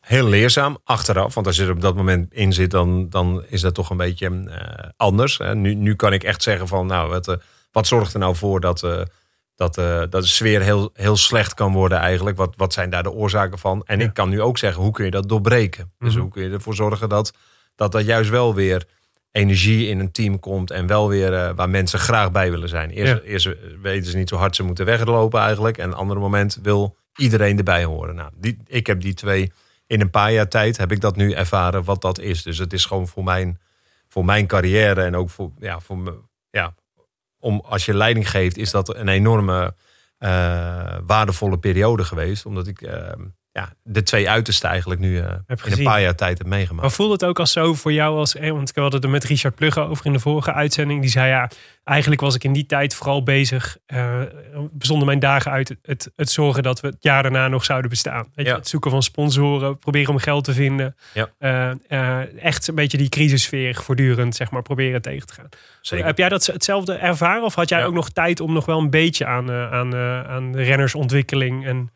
heel 0.00 0.28
leerzaam 0.28 0.78
achteraf. 0.84 1.34
Want 1.34 1.46
als 1.46 1.56
je 1.56 1.62
er 1.64 1.70
op 1.70 1.80
dat 1.80 1.96
moment 1.96 2.32
in 2.32 2.52
zit, 2.52 2.70
dan, 2.70 3.08
dan 3.08 3.44
is 3.48 3.60
dat 3.60 3.74
toch 3.74 3.90
een 3.90 3.96
beetje 3.96 4.44
eh, 4.48 4.88
anders. 4.96 5.38
Hè. 5.38 5.54
Nu, 5.54 5.74
nu 5.74 5.94
kan 5.94 6.12
ik 6.12 6.22
echt 6.22 6.42
zeggen 6.42 6.68
van, 6.68 6.86
nou, 6.86 7.10
wat, 7.10 7.28
eh, 7.28 7.36
wat 7.72 7.86
zorgt 7.86 8.12
er 8.12 8.18
nou 8.18 8.36
voor 8.36 8.60
dat, 8.60 8.80
dat, 9.56 9.74
dat 9.74 10.12
de 10.12 10.22
sfeer 10.26 10.60
heel, 10.62 10.90
heel 10.94 11.16
slecht 11.16 11.54
kan 11.54 11.72
worden 11.72 11.98
eigenlijk? 11.98 12.36
Wat, 12.36 12.54
wat 12.56 12.72
zijn 12.72 12.90
daar 12.90 13.02
de 13.02 13.10
oorzaken 13.12 13.58
van? 13.58 13.82
En 13.84 13.98
Ja. 13.98 14.04
ik 14.04 14.14
kan 14.14 14.28
nu 14.28 14.40
ook 14.42 14.58
zeggen, 14.58 14.82
hoe 14.82 14.92
kun 14.92 15.04
je 15.04 15.10
dat 15.10 15.28
doorbreken? 15.28 15.92
Dus 15.98 16.12
Mhm. 16.12 16.20
hoe 16.22 16.30
kun 16.30 16.42
je 16.42 16.50
ervoor 16.50 16.74
zorgen 16.74 17.08
dat 17.08 17.32
dat, 17.74 17.92
dat 17.92 18.04
juist 18.04 18.30
wel 18.30 18.54
weer 18.54 18.86
energie 19.34 19.88
in 19.88 19.98
een 19.98 20.12
team 20.12 20.40
komt 20.40 20.70
en 20.70 20.86
wel 20.86 21.08
weer 21.08 21.34
eh, 21.34 21.50
waar 21.54 21.70
mensen 21.70 21.98
graag 21.98 22.30
bij 22.32 22.50
willen 22.50 22.68
zijn. 22.68 22.90
Eerst, 22.90 23.12
Ja. 23.12 23.20
eerst 23.20 23.48
weten 23.82 24.10
ze 24.10 24.16
niet 24.16 24.28
zo 24.28 24.36
hard 24.36 24.56
ze 24.56 24.62
moeten 24.62 24.84
weglopen 24.84 25.40
eigenlijk. 25.40 25.78
En 25.78 25.88
een 25.88 25.94
ander 25.94 26.18
moment 26.18 26.58
wil 26.62 26.96
iedereen 27.16 27.58
erbij 27.58 27.84
horen. 27.84 28.14
Nou, 28.14 28.30
die, 28.34 28.58
ik 28.66 28.86
heb 28.86 29.00
die 29.00 29.14
twee 29.14 29.52
in 29.86 30.00
een 30.00 30.10
paar 30.10 30.32
jaar 30.32 30.48
tijd 30.48 30.76
heb 30.76 30.92
ik 30.92 31.00
dat 31.00 31.16
nu 31.16 31.32
ervaren 31.32 31.84
wat 31.84 32.00
dat 32.02 32.18
is. 32.18 32.42
Dus 32.42 32.58
het 32.58 32.72
is 32.72 32.84
gewoon 32.84 33.08
voor 33.08 33.24
mijn, 33.24 33.60
voor 34.08 34.24
mijn 34.24 34.46
carrière 34.46 35.02
en 35.02 35.16
ook 35.16 35.30
voor, 35.30 35.50
ja, 35.58 35.80
voor 35.80 35.98
me, 35.98 36.14
ja, 36.50 36.74
om 37.38 37.62
als 37.66 37.84
je 37.84 37.94
leiding 37.94 38.30
geeft, 38.30 38.56
is 38.56 38.70
dat 38.70 38.94
een 38.96 39.08
enorme 39.08 39.74
eh, 40.18 40.96
waardevolle 41.06 41.58
periode 41.58 42.04
geweest. 42.04 42.46
Omdat 42.46 42.66
ik 42.66 42.82
eh, 42.82 43.12
ja, 43.56 43.72
de 43.82 44.02
twee 44.02 44.30
uitersten 44.30 44.68
eigenlijk 44.70 45.00
nu 45.00 45.18
eh, 45.18 45.24
in 45.24 45.38
een 45.46 45.58
gezien. 45.58 45.84
paar 45.84 46.00
jaar 46.00 46.14
tijd 46.14 46.38
heb 46.38 46.46
meegemaakt. 46.46 46.82
Maar 46.82 46.90
voelde 46.90 47.12
het 47.12 47.24
ook 47.24 47.38
als 47.38 47.52
zo 47.52 47.74
voor 47.74 47.92
jou 47.92 48.16
als, 48.18 48.34
eh, 48.36 48.50
want 48.50 48.68
ik 48.68 48.76
had 48.76 48.92
het 48.92 49.04
er 49.04 49.10
met 49.10 49.24
Richard 49.24 49.54
Plugge 49.54 49.80
over 49.80 50.06
in 50.06 50.12
de 50.12 50.18
vorige 50.18 50.52
uitzending. 50.52 51.00
Die 51.00 51.10
zei 51.10 51.28
ja, 51.28 51.50
eigenlijk 51.84 52.20
was 52.20 52.34
ik 52.34 52.44
in 52.44 52.52
die 52.52 52.66
tijd 52.66 52.94
vooral 52.94 53.22
bezig, 53.22 53.76
bezonden 54.72 55.06
mijn 55.06 55.18
dagen 55.18 55.50
uit 55.50 55.68
het, 55.68 55.78
het, 55.82 56.10
het 56.16 56.30
zorgen 56.30 56.62
dat 56.62 56.80
we 56.80 56.86
het 56.86 56.96
jaar 57.00 57.22
daarna 57.22 57.48
nog 57.48 57.64
zouden 57.64 57.90
bestaan. 57.90 58.22
Weet 58.34 58.46
je, 58.46 58.52
Ja. 58.52 58.58
het 58.58 58.68
zoeken 58.68 58.90
van 58.90 59.02
sponsoren, 59.02 59.78
proberen 59.78 60.10
om 60.10 60.18
geld 60.18 60.44
te 60.44 60.52
vinden. 60.52 60.96
Ja. 61.14 61.28
Eh, 61.88 62.44
echt 62.44 62.68
een 62.68 62.74
beetje 62.74 62.98
die 62.98 63.08
crisissfeer 63.08 63.74
voortdurend, 63.74 64.34
zeg 64.36 64.50
maar, 64.50 64.62
proberen 64.62 65.02
tegen 65.02 65.26
te 65.26 65.34
gaan. 65.34 65.48
Zeker. 65.80 66.06
Heb 66.06 66.18
jij 66.18 66.28
dat 66.28 66.46
hetzelfde 66.46 66.94
ervaren? 66.94 67.42
Of 67.42 67.54
had 67.54 67.68
jij 67.68 67.78
Ja. 67.78 67.84
ook 67.84 67.94
nog 67.94 68.10
tijd 68.10 68.40
om 68.40 68.52
nog 68.52 68.64
wel 68.66 68.78
een 68.78 68.90
beetje 68.90 69.26
aan, 69.26 69.50
aan, 69.50 69.94
aan 70.26 70.52
de 70.52 70.62
rennersontwikkeling 70.62 71.66
en 71.66 71.90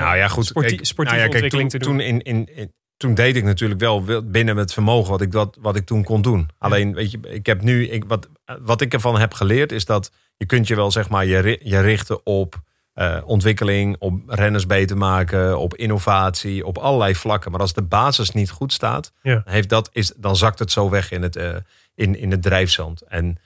nou 0.00 0.16
ja, 0.16 0.28
goed. 0.28 0.46
sportie- 0.46 0.74
kijk, 0.76 0.86
sportieve 0.86 1.20
nou 1.20 1.32
ja, 1.32 1.38
kijk, 1.38 1.52
ontwikkeling 1.52 1.70
toen, 1.70 1.80
te 1.80 1.86
doen? 1.86 1.96
Toen, 2.22 2.32
in, 2.34 2.46
in, 2.48 2.56
in- 2.56 2.72
toen 2.96 3.14
deed 3.14 3.36
ik 3.36 3.44
natuurlijk 3.44 3.80
wel 3.80 4.04
binnen 4.24 4.56
het 4.56 4.72
vermogen 4.72 5.10
wat 5.10 5.20
ik, 5.20 5.32
dat, 5.32 5.56
wat 5.60 5.76
ik 5.76 5.86
toen 5.86 6.04
kon 6.04 6.22
doen. 6.22 6.48
Alleen, 6.58 6.94
weet 6.94 7.10
je, 7.10 7.18
ik 7.22 7.46
heb 7.46 7.62
nu, 7.62 7.86
ik, 7.88 8.04
wat, 8.04 8.28
wat 8.62 8.80
ik 8.80 8.92
ervan 8.92 9.18
heb 9.20 9.32
geleerd 9.34 9.72
is 9.72 9.84
dat 9.84 10.10
je 10.36 10.46
kunt 10.46 10.66
je 10.68 10.74
wel 10.74 10.90
zeg 10.90 11.08
maar 11.08 11.26
je, 11.26 11.60
je 11.62 11.80
richten 11.80 12.26
op 12.26 12.54
eh, 12.92 13.18
ontwikkeling, 13.24 13.96
op 13.98 14.20
renners 14.26 14.66
beter 14.66 14.96
maken, 14.96 15.58
op 15.58 15.74
innovatie, 15.76 16.66
op 16.66 16.78
allerlei 16.78 17.14
vlakken. 17.14 17.50
Maar 17.50 17.60
als 17.60 17.72
de 17.72 17.82
basis 17.82 18.30
niet 18.30 18.50
goed 18.50 18.72
staat, 18.72 19.12
Ja. 19.22 19.42
heeft 19.44 19.68
dat, 19.68 19.88
is, 19.92 20.12
dan 20.16 20.36
zakt 20.36 20.58
het 20.58 20.70
zo 20.72 20.90
weg 20.90 21.10
in 21.10 21.22
het, 21.22 21.36
eh, 21.36 21.56
in, 21.94 22.18
in 22.18 22.30
het 22.30 22.42
drijfzand. 22.42 23.02
En 23.02 23.36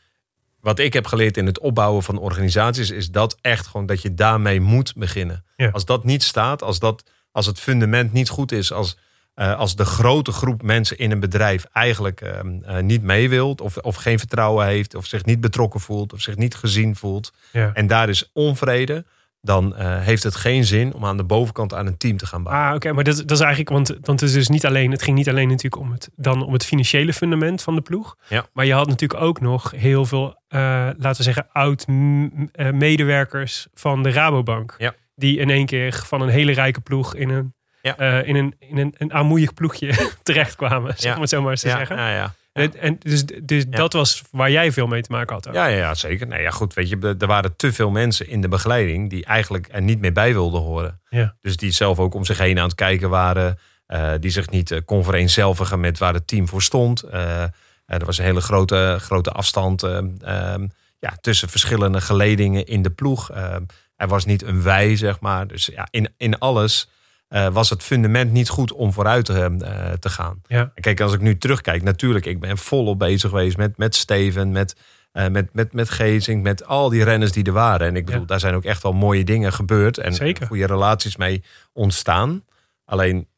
wat 0.60 0.78
ik 0.78 0.92
heb 0.92 1.06
geleerd 1.06 1.36
in 1.36 1.46
het 1.46 1.58
opbouwen 1.58 2.02
van 2.02 2.18
organisaties, 2.18 2.90
is 2.90 3.10
dat 3.10 3.36
echt 3.40 3.66
gewoon 3.66 3.86
dat 3.86 4.02
je 4.02 4.14
daarmee 4.14 4.60
moet 4.60 4.94
beginnen. 4.96 5.44
Ja. 5.56 5.68
Als 5.68 5.84
dat 5.84 6.04
niet 6.04 6.22
staat, 6.22 6.62
als, 6.62 6.78
dat, 6.78 7.04
als 7.32 7.46
het 7.46 7.60
fundament 7.60 8.12
niet 8.12 8.28
goed 8.28 8.52
is, 8.52 8.72
als, 8.72 8.96
eh, 9.34 9.58
als 9.58 9.76
de 9.76 9.84
grote 9.84 10.32
groep 10.32 10.62
mensen 10.62 10.98
in 10.98 11.10
een 11.10 11.20
bedrijf 11.20 11.64
eigenlijk 11.72 12.20
ehm, 12.20 12.62
eh, 12.62 12.78
niet 12.78 13.02
mee 13.02 13.28
wilt, 13.28 13.60
of, 13.60 13.76
of 13.76 13.96
geen 13.96 14.18
vertrouwen 14.18 14.66
heeft, 14.66 14.94
of 14.94 15.06
zich 15.06 15.24
niet 15.24 15.40
betrokken 15.40 15.80
voelt, 15.80 16.12
of 16.12 16.20
zich 16.20 16.36
niet 16.36 16.54
gezien 16.54 16.96
voelt, 16.96 17.32
Ja. 17.52 17.70
en 17.74 17.86
daar 17.86 18.08
is 18.08 18.30
onvrede, 18.32 19.04
dan 19.48 19.76
eh, 19.76 20.00
heeft 20.00 20.22
het 20.22 20.34
geen 20.36 20.64
zin 20.64 20.94
om 20.94 21.04
aan 21.04 21.16
de 21.16 21.24
bovenkant 21.24 21.74
aan 21.74 21.86
een 21.86 21.96
team 21.96 22.16
te 22.16 22.26
gaan 22.26 22.42
bouwen. 22.42 22.66
Ah, 22.68 22.74
oké, 22.74 22.92
maar 22.92 23.04
dat, 23.04 23.16
dat 23.16 23.30
is 23.30 23.40
eigenlijk, 23.40 23.68
want, 23.70 23.88
want 23.88 24.20
het 24.20 24.28
is 24.28 24.32
dus 24.32 24.48
niet 24.48 24.66
alleen, 24.66 24.90
het 24.90 25.02
ging 25.02 25.16
niet 25.16 25.28
alleen 25.28 25.48
natuurlijk 25.48 25.82
om 25.82 25.90
het, 25.92 26.10
dan 26.16 26.42
om 26.46 26.52
het 26.52 26.64
financiële 26.64 27.12
fundament 27.12 27.62
van 27.62 27.74
de 27.74 27.80
ploeg. 27.80 28.16
Ja. 28.28 28.46
Maar 28.52 28.64
je 28.66 28.72
had 28.72 28.86
natuurlijk 28.88 29.20
ook 29.20 29.40
nog 29.40 29.70
heel 29.76 30.04
veel, 30.04 30.42
eh, 30.48 30.60
laten 30.98 31.16
we 31.16 31.22
zeggen, 31.22 31.46
oud 31.52 31.86
m- 31.86 32.26
eh, 32.52 32.70
medewerkers 32.70 33.66
van 33.74 34.02
de 34.02 34.10
Rabobank. 34.10 34.74
Ja. 34.78 34.94
Die 35.14 35.38
in 35.38 35.50
één 35.50 35.66
keer 35.66 36.02
van 36.06 36.20
een 36.20 36.28
hele 36.28 36.52
rijke 36.52 36.80
ploeg 36.80 37.14
in 37.14 37.28
een, 37.28 37.54
Ja. 37.82 37.96
in 38.22 38.36
een, 38.36 38.54
in 38.58 38.78
een, 38.78 38.94
een 38.98 39.50
ploegje 39.54 40.10
terechtkwamen, 40.22 40.94
zeg 40.96 41.12
maar 41.12 41.20
het 41.20 41.30
zo 41.30 41.40
maar 41.42 41.50
eens 41.50 41.60
te 41.60 41.68
zeggen. 41.68 41.96
ja, 41.96 42.14
ja. 42.14 42.34
En, 42.58 42.80
en 42.80 42.98
dus 42.98 43.24
dus 43.42 43.66
dat 43.66 43.92
was 43.92 44.22
waar 44.30 44.50
jij 44.50 44.72
veel 44.72 44.86
mee 44.86 45.02
te 45.02 45.12
maken 45.12 45.34
had. 45.34 45.48
ook. 45.48 45.54
Ja, 45.54 45.66
ja, 45.66 45.94
zeker. 45.94 46.26
Nee, 46.26 46.42
ja, 46.42 46.50
goed, 46.50 46.74
weet 46.74 46.88
je, 46.88 47.16
er 47.18 47.26
waren 47.26 47.56
te 47.56 47.72
veel 47.72 47.90
mensen 47.90 48.28
in 48.28 48.40
de 48.40 48.48
begeleiding 48.48 49.10
die 49.10 49.24
eigenlijk 49.24 49.68
er 49.70 49.82
niet 49.82 50.00
meer 50.00 50.12
bij 50.12 50.32
wilden 50.32 50.60
horen. 50.60 51.00
Ja. 51.08 51.36
Dus 51.40 51.56
die 51.56 51.70
zelf 51.70 51.98
ook 51.98 52.14
om 52.14 52.24
zich 52.24 52.38
heen 52.38 52.58
aan 52.58 52.64
het 52.64 52.74
kijken 52.74 53.10
waren, 53.10 53.58
eh, 53.86 54.12
die 54.20 54.30
zich 54.30 54.50
niet 54.50 54.70
uh, 54.70 54.78
kon 54.84 55.04
vereenzelvigen 55.04 55.80
met 55.80 55.98
waar 55.98 56.14
het 56.14 56.26
team 56.26 56.48
voor 56.48 56.62
stond. 56.62 57.02
Eh, 57.02 57.42
er 57.88 58.04
was 58.04 58.18
een 58.18 58.24
hele 58.24 58.40
grote, 58.40 58.96
grote 59.00 59.30
afstand 59.30 59.82
eh, 59.82 59.98
eh, 60.20 60.62
ja, 60.98 61.16
tussen 61.20 61.48
verschillende 61.48 62.00
geledingen 62.00 62.66
in 62.66 62.82
de 62.82 62.90
ploeg. 62.90 63.30
Eh, 63.30 63.56
er 63.96 64.08
was 64.08 64.24
niet 64.24 64.42
een 64.42 64.62
wij, 64.62 64.96
zeg 64.96 65.20
maar. 65.20 65.46
Dus 65.46 65.66
ja, 65.66 65.88
in, 65.90 66.08
in 66.16 66.38
alles 66.38 66.88
eh, 67.28 67.48
was 67.48 67.70
het 67.70 67.82
fundament 67.82 68.32
niet 68.32 68.48
goed 68.48 68.72
om 68.72 68.92
vooruit 68.92 69.24
te, 69.24 69.32
eh, 69.60 69.92
te 69.92 70.08
gaan. 70.08 70.40
Ja. 70.46 70.72
En 70.74 70.82
kijk, 70.82 71.00
als 71.00 71.12
ik 71.12 71.20
nu 71.20 71.38
terugkijk, 71.38 71.82
natuurlijk, 71.82 72.26
ik 72.26 72.40
ben 72.40 72.58
volop 72.58 72.98
bezig 72.98 73.30
geweest 73.30 73.56
met, 73.56 73.76
met 73.76 73.94
Steven, 73.94 74.52
met, 74.52 74.76
eh, 75.12 75.28
met, 75.28 75.54
met, 75.54 75.72
met 75.72 75.90
Gezing, 75.90 76.42
met 76.42 76.64
al 76.66 76.88
die 76.88 77.04
renners 77.04 77.32
die 77.32 77.44
er 77.44 77.52
waren. 77.52 77.86
En 77.86 77.96
ik 77.96 78.04
bedoel, 78.04 78.20
Ja. 78.20 78.26
daar 78.26 78.40
zijn 78.40 78.54
ook 78.54 78.64
echt 78.64 78.82
wel 78.82 78.92
mooie 78.92 79.24
dingen 79.24 79.52
gebeurd 79.52 79.98
en 79.98 80.14
Zeker. 80.14 80.46
goede 80.46 80.66
relaties 80.66 81.16
mee 81.16 81.42
ontstaan. 81.72 82.44
Alleen 82.84 83.28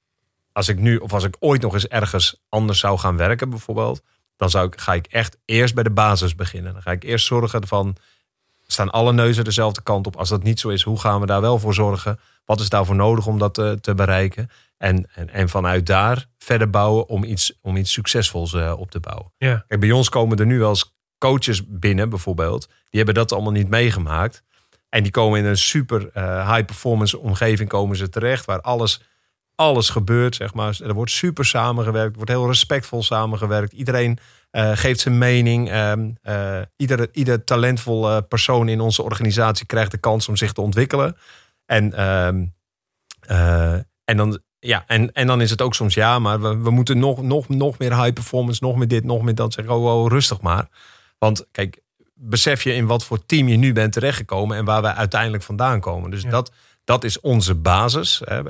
als 0.52 0.68
ik 0.68 0.78
nu, 0.78 0.96
of 0.96 1.12
als 1.12 1.24
ik 1.24 1.36
ooit 1.38 1.62
nog 1.62 1.72
eens 1.74 1.88
ergens 1.88 2.42
anders 2.48 2.78
zou 2.78 2.98
gaan 2.98 3.16
werken, 3.16 3.50
bijvoorbeeld, 3.50 4.02
dan 4.36 4.50
zou 4.50 4.66
ik, 4.66 4.80
ga 4.80 4.94
ik 4.94 5.06
echt 5.06 5.36
eerst 5.44 5.74
bij 5.74 5.82
de 5.82 5.90
basis 5.90 6.34
beginnen. 6.34 6.72
Dan 6.72 6.82
ga 6.82 6.90
ik 6.90 7.02
eerst 7.04 7.26
zorgen 7.26 7.66
van, 7.66 7.96
staan 8.72 8.90
alle 8.90 9.12
neuzen 9.12 9.44
dezelfde 9.44 9.82
kant 9.82 10.06
op? 10.06 10.16
Als 10.16 10.28
dat 10.28 10.42
niet 10.42 10.60
zo 10.60 10.68
is, 10.68 10.82
hoe 10.82 11.00
gaan 11.00 11.20
we 11.20 11.26
daar 11.26 11.40
wel 11.40 11.58
voor 11.58 11.74
zorgen? 11.74 12.20
Wat 12.44 12.60
is 12.60 12.68
daarvoor 12.68 12.94
nodig 12.94 13.26
om 13.26 13.38
dat 13.38 13.54
te, 13.54 13.78
te 13.80 13.94
bereiken? 13.94 14.50
En, 14.76 15.08
en, 15.14 15.30
en 15.30 15.48
vanuit 15.48 15.86
daar 15.86 16.26
verder 16.38 16.70
bouwen 16.70 17.08
om 17.08 17.24
iets, 17.24 17.52
om 17.62 17.76
iets 17.76 17.92
succesvols 17.92 18.54
eh, 18.54 18.74
op 18.78 18.90
te 18.90 19.00
bouwen. 19.00 19.32
Ja. 19.36 19.64
Kijk, 19.68 19.80
bij 19.80 19.90
ons 19.90 20.08
komen 20.08 20.38
er 20.38 20.46
nu 20.46 20.58
wel 20.58 20.68
eens 20.68 20.94
coaches 21.18 21.62
binnen, 21.66 22.08
bijvoorbeeld. 22.08 22.66
Die 22.66 22.76
hebben 22.90 23.14
dat 23.14 23.32
allemaal 23.32 23.52
niet 23.52 23.68
meegemaakt. 23.68 24.42
En 24.88 25.02
die 25.02 25.12
komen 25.12 25.38
in 25.38 25.44
een 25.44 25.56
super 25.58 26.10
eh, 26.12 26.52
high 26.52 26.64
performance 26.64 27.18
omgeving 27.18 27.68
komen 27.68 27.96
ze 27.96 28.08
terecht. 28.08 28.44
Waar 28.44 28.60
alles, 28.60 29.00
alles 29.54 29.88
gebeurt, 29.88 30.34
zeg 30.34 30.54
maar. 30.54 30.78
Er 30.82 30.94
wordt 30.94 31.10
super 31.10 31.44
samengewerkt. 31.44 32.10
Er 32.10 32.16
wordt 32.16 32.30
heel 32.30 32.46
respectvol 32.46 33.02
samengewerkt. 33.02 33.72
Iedereen 33.72 34.18
eh, 34.50 34.70
geeft 34.74 35.00
zijn 35.00 35.18
mening. 35.18 35.70
Ehm, 35.70 36.10
eh, 36.22 36.60
ieder, 36.76 37.08
ieder 37.12 37.44
talentvolle 37.44 38.22
persoon 38.22 38.68
in 38.68 38.80
onze 38.80 39.02
organisatie 39.02 39.66
krijgt 39.66 39.90
de 39.90 39.98
kans 39.98 40.28
om 40.28 40.36
zich 40.36 40.52
te 40.52 40.60
ontwikkelen. 40.60 41.16
En, 41.66 41.92
ehm, 41.94 42.44
eh, 43.20 43.72
en, 44.04 44.16
dan, 44.16 44.40
ja, 44.58 44.84
en, 44.86 45.12
en 45.12 45.26
dan 45.26 45.40
is 45.40 45.50
het 45.50 45.62
ook 45.62 45.74
soms 45.74 45.94
ja, 45.94 46.18
maar 46.18 46.40
we, 46.40 46.56
we 46.56 46.70
moeten 46.70 46.98
nog, 46.98 47.22
nog, 47.22 47.48
nog 47.48 47.78
meer 47.78 47.96
high 47.96 48.12
performance, 48.12 48.64
nog 48.64 48.76
meer 48.76 48.88
dit, 48.88 49.04
nog 49.04 49.22
meer 49.22 49.34
dat. 49.34 49.52
Zeg, 49.52 49.66
oh, 49.66 49.84
oh, 49.84 50.08
rustig 50.08 50.40
maar. 50.40 50.68
Want 51.18 51.46
kijk, 51.52 51.80
besef 52.14 52.62
je 52.62 52.74
in 52.74 52.86
wat 52.86 53.04
voor 53.04 53.26
team 53.26 53.48
je 53.48 53.56
nu 53.56 53.72
bent 53.72 53.92
terechtgekomen 53.92 54.56
en 54.56 54.64
waar 54.64 54.82
wij 54.82 54.92
uiteindelijk 54.94 55.42
vandaan 55.42 55.80
komen. 55.80 56.10
Dus 56.10 56.22
Ja. 56.22 56.30
dat, 56.30 56.52
dat 56.84 57.04
is 57.04 57.20
onze 57.20 57.54
basis. 57.54 58.22
Hè. 58.24 58.42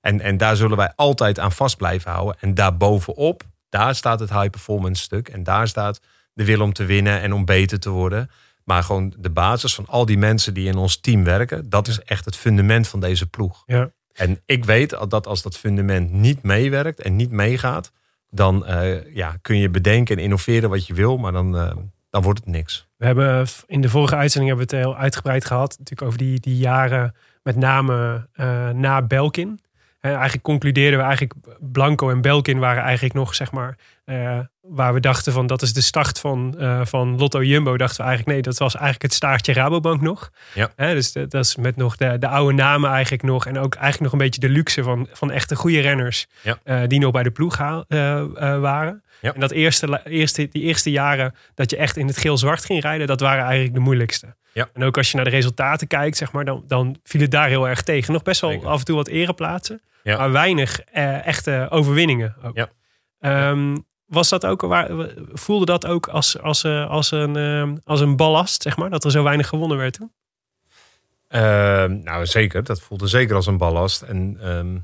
En, 0.00 0.20
en 0.20 0.36
daar 0.36 0.56
zullen 0.56 0.76
wij 0.76 0.92
altijd 0.96 1.38
aan 1.38 1.52
vast 1.52 1.76
blijven 1.76 2.10
houden. 2.10 2.36
En 2.40 2.54
daarbovenop, 2.54 3.42
daar 3.68 3.94
staat 3.94 4.20
het 4.20 4.30
high 4.30 4.50
performance 4.50 5.02
stuk. 5.02 5.28
En 5.28 5.42
daar 5.42 5.68
staat 5.68 6.00
de 6.32 6.44
wil 6.44 6.60
om 6.60 6.72
te 6.72 6.84
winnen 6.84 7.20
en 7.20 7.32
om 7.32 7.44
beter 7.44 7.80
te 7.80 7.90
worden. 7.90 8.30
Maar 8.64 8.82
gewoon 8.82 9.14
de 9.18 9.30
basis 9.30 9.74
van 9.74 9.86
al 9.86 10.06
die 10.06 10.18
mensen 10.18 10.54
die 10.54 10.68
in 10.68 10.76
ons 10.76 11.00
team 11.00 11.24
werken, 11.24 11.68
dat 11.68 11.88
is 11.88 12.00
echt 12.00 12.24
het 12.24 12.36
fundament 12.36 12.88
van 12.88 13.00
deze 13.00 13.26
ploeg. 13.26 13.62
Ja. 13.66 13.90
En 14.12 14.40
ik 14.46 14.64
weet 14.64 14.90
dat 14.90 15.26
als 15.26 15.42
dat 15.42 15.56
fundament 15.56 16.12
niet 16.12 16.42
meewerkt 16.42 17.00
en 17.00 17.16
niet 17.16 17.30
meegaat, 17.30 17.92
dan 18.30 18.66
eh, 18.66 19.14
ja, 19.14 19.36
kun 19.42 19.58
je 19.58 19.70
bedenken 19.70 20.16
en 20.16 20.22
innoveren 20.22 20.70
wat 20.70 20.86
je 20.86 20.94
wil, 20.94 21.16
maar 21.16 21.32
dan, 21.32 21.56
eh, 21.56 21.76
dan 22.10 22.22
wordt 22.22 22.38
het 22.38 22.48
niks. 22.48 22.88
We 22.96 23.06
hebben 23.06 23.46
in 23.66 23.80
de 23.80 23.88
vorige 23.88 24.16
uitzending 24.16 24.50
hebben 24.50 24.68
we 24.70 24.76
het 24.76 24.86
heel 24.86 25.02
uitgebreid 25.02 25.44
gehad. 25.44 25.76
Natuurlijk 25.78 26.08
over 26.08 26.18
die, 26.18 26.40
die 26.40 26.56
jaren, 26.56 27.14
met 27.42 27.56
name 27.56 28.28
eh, 28.32 28.70
na 28.70 29.02
Belkin. 29.02 29.60
En 30.06 30.12
eigenlijk 30.14 30.42
concludeerden 30.42 30.98
we 30.98 31.04
eigenlijk 31.04 31.34
Blanco 31.60 32.10
en 32.10 32.20
Belkin 32.20 32.58
waren 32.58 32.82
eigenlijk 32.82 33.14
nog, 33.14 33.34
zeg 33.34 33.52
maar, 33.52 33.76
eh, 34.04 34.38
waar 34.60 34.94
we 34.94 35.00
dachten 35.00 35.32
van 35.32 35.46
dat 35.46 35.62
is 35.62 35.72
de 35.72 35.80
start 35.80 36.18
van, 36.20 36.54
eh, 36.58 36.80
van 36.84 37.18
Lotto 37.18 37.42
Jumbo. 37.42 37.76
Dachten 37.76 37.96
we 37.96 38.02
eigenlijk 38.02 38.32
nee, 38.32 38.42
dat 38.42 38.58
was 38.58 38.74
eigenlijk 38.74 39.02
het 39.02 39.14
staartje 39.14 39.52
Rabobank 39.52 40.00
nog. 40.00 40.30
Ja. 40.54 40.70
Dus 40.76 41.12
de- 41.12 41.26
dat 41.26 41.44
is 41.44 41.56
met 41.56 41.76
nog 41.76 41.96
de, 41.96 42.18
de 42.18 42.28
oude 42.28 42.54
namen 42.54 42.90
eigenlijk 42.90 43.22
nog. 43.22 43.46
En 43.46 43.58
ook 43.58 43.74
eigenlijk 43.74 44.02
nog 44.02 44.12
een 44.12 44.26
beetje 44.26 44.40
de 44.40 44.48
luxe 44.48 44.82
van, 44.82 45.08
van 45.12 45.30
echte 45.30 45.56
goede 45.56 45.80
renners. 45.80 46.26
Ja. 46.42 46.58
eh, 46.64 46.80
die 46.86 47.00
nog 47.00 47.10
bij 47.12 47.22
de 47.22 47.30
ploeg 47.30 47.58
haal- 47.58 47.84
eh, 47.88 48.18
eh, 48.18 48.28
waren. 48.60 49.02
Ja. 49.20 49.34
En 49.34 49.40
dat 49.40 49.50
eerste, 49.50 50.00
eerste, 50.04 50.48
die 50.52 50.62
eerste 50.62 50.90
jaren 50.90 51.34
dat 51.54 51.70
je 51.70 51.76
echt 51.76 51.96
in 51.96 52.06
het 52.06 52.16
geel-zwart 52.18 52.64
ging 52.64 52.82
rijden, 52.82 53.06
dat 53.06 53.20
waren 53.20 53.44
eigenlijk 53.44 53.74
de 53.74 53.80
moeilijkste. 53.80 54.34
Ja. 54.52 54.68
En 54.74 54.84
ook 54.84 54.96
als 54.96 55.10
je 55.10 55.16
naar 55.16 55.24
de 55.24 55.30
resultaten 55.30 55.86
kijkt, 55.86 56.16
zeg 56.16 56.32
maar, 56.32 56.44
dan, 56.44 56.64
dan 56.66 56.96
viel 57.04 57.20
het 57.20 57.30
daar 57.30 57.48
heel 57.48 57.68
erg 57.68 57.82
tegen. 57.82 58.12
Nog 58.12 58.22
best 58.22 58.40
wel 58.40 58.50
Zeker. 58.50 58.68
af 58.68 58.78
en 58.78 58.84
toe 58.84 58.96
wat 58.96 59.08
ereplaatsen, 59.08 59.80
Ja. 60.06 60.16
maar 60.18 60.32
weinig 60.32 60.80
eh, 60.80 61.26
echte 61.26 61.66
overwinningen. 61.70 62.36
Ook. 62.42 62.56
Ja. 62.56 62.68
Ehm, 63.20 63.76
was 64.06 64.28
dat 64.28 64.46
ook, 64.46 64.60
waar, 64.60 64.90
voelde 65.32 65.64
dat 65.64 65.86
ook 65.86 66.08
als, 66.08 66.40
als, 66.40 66.64
eh, 66.64 66.90
als, 66.90 67.10
een, 67.10 67.36
eh, 67.36 67.72
als 67.84 68.00
een 68.00 68.16
ballast, 68.16 68.62
zeg 68.62 68.76
maar, 68.76 68.90
dat 68.90 69.04
er 69.04 69.10
zo 69.10 69.22
weinig 69.22 69.48
gewonnen 69.48 69.76
werd 69.78 69.92
toen? 69.92 70.12
Ehm, 71.28 71.98
nou, 72.02 72.26
zeker. 72.26 72.64
Dat 72.64 72.80
voelde 72.80 73.06
zeker 73.06 73.36
als 73.36 73.46
een 73.46 73.56
ballast. 73.56 74.02
En 74.02 74.36
ehm, 74.40 74.76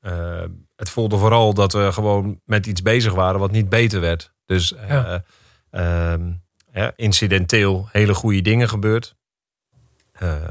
eh, 0.00 0.44
het 0.76 0.90
voelde 0.90 1.16
vooral 1.18 1.54
dat 1.54 1.72
we 1.72 1.92
gewoon 1.92 2.40
met 2.44 2.66
iets 2.66 2.82
bezig 2.82 3.14
waren 3.14 3.40
wat 3.40 3.50
niet 3.50 3.68
beter 3.68 4.00
werd. 4.00 4.32
Dus 4.46 4.74
Ja. 4.88 5.24
ehm, 5.70 6.32
ja, 6.72 6.92
incidenteel 6.96 7.88
hele 7.92 8.14
goede 8.14 8.40
dingen 8.42 8.68
gebeurd. 8.68 9.18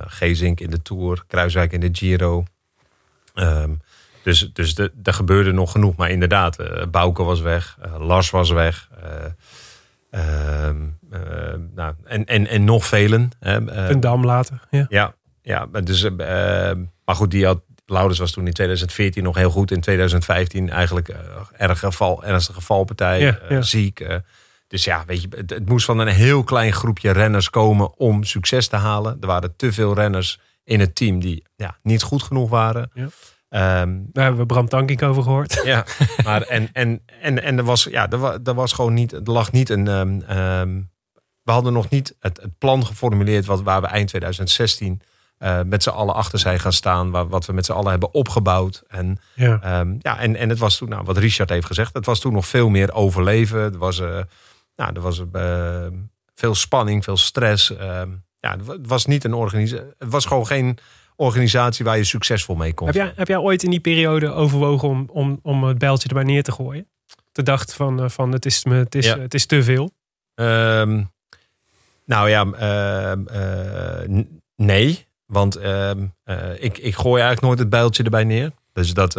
Gezink 0.07 0.59
in 0.59 0.69
de 0.69 0.81
Tour, 0.81 1.23
Kruiswijk 1.27 1.71
in 1.71 1.79
de 1.79 1.89
Giro. 1.91 2.43
Ehm, 3.33 3.73
dus 4.23 4.49
dus 4.53 4.75
de, 4.75 4.91
er 5.03 5.13
gebeurde 5.13 5.51
nog 5.51 5.71
genoeg. 5.71 5.95
Maar 5.95 6.09
inderdaad, 6.09 6.59
eh 6.59 6.85
Bouke 6.87 7.23
was 7.23 7.39
weg, 7.41 7.77
eh, 7.81 7.95
Lars 7.99 8.29
was 8.29 8.49
weg. 8.51 8.89
eh, 9.01 9.25
ehm, 10.67 10.81
eh, 11.11 11.19
nou, 11.75 11.93
en, 12.03 12.25
en, 12.25 12.47
en 12.47 12.63
nog 12.63 12.85
velen. 12.85 13.31
hè. 13.39 13.65
Eh, 13.71 13.89
Een 13.89 13.99
dam 13.99 14.25
later. 14.25 14.61
Ja. 14.89 15.13
ja, 15.41 15.65
dus, 15.65 16.09
maar 17.05 17.15
goed, 17.15 17.31
die 17.31 17.45
had, 17.45 17.61
was 17.85 18.31
toen 18.31 18.47
in 18.47 18.53
2014 18.53 19.23
nog 19.23 19.35
heel 19.35 19.49
goed. 19.49 19.71
In 19.71 19.81
2015 19.81 20.69
eigenlijk 20.69 21.15
erg 21.57 21.79
geval, 21.79 22.23
ernstige 22.23 22.61
valpartij, 22.61 23.19
Ja, 23.21 23.39
ja. 23.49 23.61
ziek. 23.61 24.05
dus 24.67 24.83
ja, 24.83 25.03
weet 25.07 25.21
je, 25.21 25.27
het, 25.35 25.49
het 25.49 25.69
moest 25.69 25.85
van 25.85 25.99
een 25.99 26.07
heel 26.07 26.43
klein 26.43 26.73
groepje 26.73 27.11
renners 27.11 27.49
komen 27.49 27.97
om 27.97 28.23
succes 28.23 28.67
te 28.67 28.75
halen. 28.75 29.17
Er 29.21 29.27
waren 29.27 29.55
te 29.55 29.73
veel 29.73 29.93
renners 29.93 30.39
in 30.63 30.79
het 30.79 30.95
team 30.95 31.19
die 31.19 31.43
ja, 31.55 31.77
niet 31.83 32.01
goed 32.03 32.23
genoeg 32.23 32.49
waren. 32.49 32.89
Ja. 32.93 33.07
Ehm, 33.49 33.99
Daar 34.11 34.23
hebben 34.23 34.41
we 34.41 34.45
Bram 34.45 34.67
Tankink 34.67 35.01
over 35.01 35.23
gehoord. 35.23 35.61
ja, 35.63 35.85
maar 36.25 36.41
en, 36.41 36.69
en, 36.73 37.01
en, 37.21 37.43
en 37.43 37.57
er 37.57 37.63
was, 37.63 37.83
ja, 37.83 38.09
er, 38.09 38.39
er 38.43 38.53
was 38.53 38.73
gewoon 38.73 38.93
niet, 38.93 39.11
er 39.13 39.21
lag 39.23 39.51
niet 39.51 39.69
een. 39.69 39.87
ehm, 39.87 40.21
ehm, 40.21 40.81
we 41.43 41.51
hadden 41.51 41.73
nog 41.73 41.89
niet 41.89 42.15
het, 42.19 42.39
het 42.41 42.57
plan 42.57 42.85
geformuleerd 42.85 43.45
wat, 43.45 43.61
waar 43.61 43.81
we 43.81 43.87
eind 43.87 44.07
2016 44.07 45.01
eh, 45.37 45.59
met 45.65 45.83
z'n 45.83 45.89
allen 45.89 46.15
achter 46.15 46.39
zijn 46.39 46.59
gaan 46.59 46.73
staan. 46.73 47.11
Waar, 47.11 47.27
wat 47.27 47.45
we 47.45 47.53
met 47.53 47.65
z'n 47.65 47.71
allen 47.71 47.89
hebben 47.91 48.13
opgebouwd. 48.13 48.83
En, 48.87 49.17
Ja. 49.35 49.59
ja, 49.99 50.19
en, 50.19 50.35
en 50.35 50.49
het 50.49 50.59
was 50.59 50.77
toen, 50.77 50.89
nou, 50.89 51.03
wat 51.03 51.17
Richard 51.17 51.49
heeft 51.49 51.65
gezegd, 51.65 51.93
het 51.93 52.05
was 52.05 52.19
toen 52.19 52.33
nog 52.33 52.45
veel 52.47 52.69
meer 52.69 52.93
overleven. 52.93 53.59
Er 53.59 53.77
was, 53.77 53.99
eh, 53.99 54.19
nou, 54.75 54.93
er 54.93 55.01
was 55.01 55.23
veel 56.35 56.55
spanning, 56.55 57.03
veel 57.03 57.17
stress. 57.17 57.67
ja, 58.37 58.57
het 58.65 58.87
was 58.87 59.05
niet 59.05 59.23
een 59.23 59.33
organisatie. 59.33 59.85
Het 59.97 60.09
was 60.11 60.25
gewoon 60.25 60.47
geen 60.47 60.77
organisatie 61.19 61.85
waar 61.85 61.97
je 61.97 62.03
succesvol 62.03 62.55
mee 62.55 62.73
kon. 62.73 62.87
Heb 62.87 62.95
jij, 62.95 63.11
heb 63.15 63.27
jij 63.27 63.37
ooit 63.37 63.63
in 63.63 63.69
die 63.69 63.79
periode 63.79 64.31
overwogen 64.31 64.87
om, 64.89 65.09
om, 65.11 65.39
om 65.41 65.63
het 65.63 65.77
bijltje 65.77 66.07
erbij 66.07 66.23
neer 66.23 66.43
te 66.43 66.51
gooien? 66.51 66.87
De 67.31 67.43
dacht 67.43 67.73
van, 67.73 68.03
eh, 68.03 68.09
van 68.09 68.31
het, 68.31 68.45
is, 68.45 68.63
het, 68.69 68.95
is, 68.95 69.05
Ja. 69.05 69.19
het 69.19 69.33
is 69.33 69.45
te 69.45 69.63
veel. 69.63 69.91
Ehm, 70.35 71.03
nou 72.05 72.29
ja, 72.29 72.45
ehm, 72.51 73.27
eh, 73.27 74.23
nee. 74.55 75.05
Want 75.25 75.55
ehm, 75.55 76.05
eh, 76.23 76.63
ik, 76.63 76.77
ik 76.77 76.95
gooi 76.95 77.21
eigenlijk 77.21 77.41
nooit 77.41 77.59
het 77.59 77.69
bijltje 77.69 78.03
erbij 78.03 78.23
neer. 78.23 78.51
Dus 78.73 78.93
dat 78.93 79.17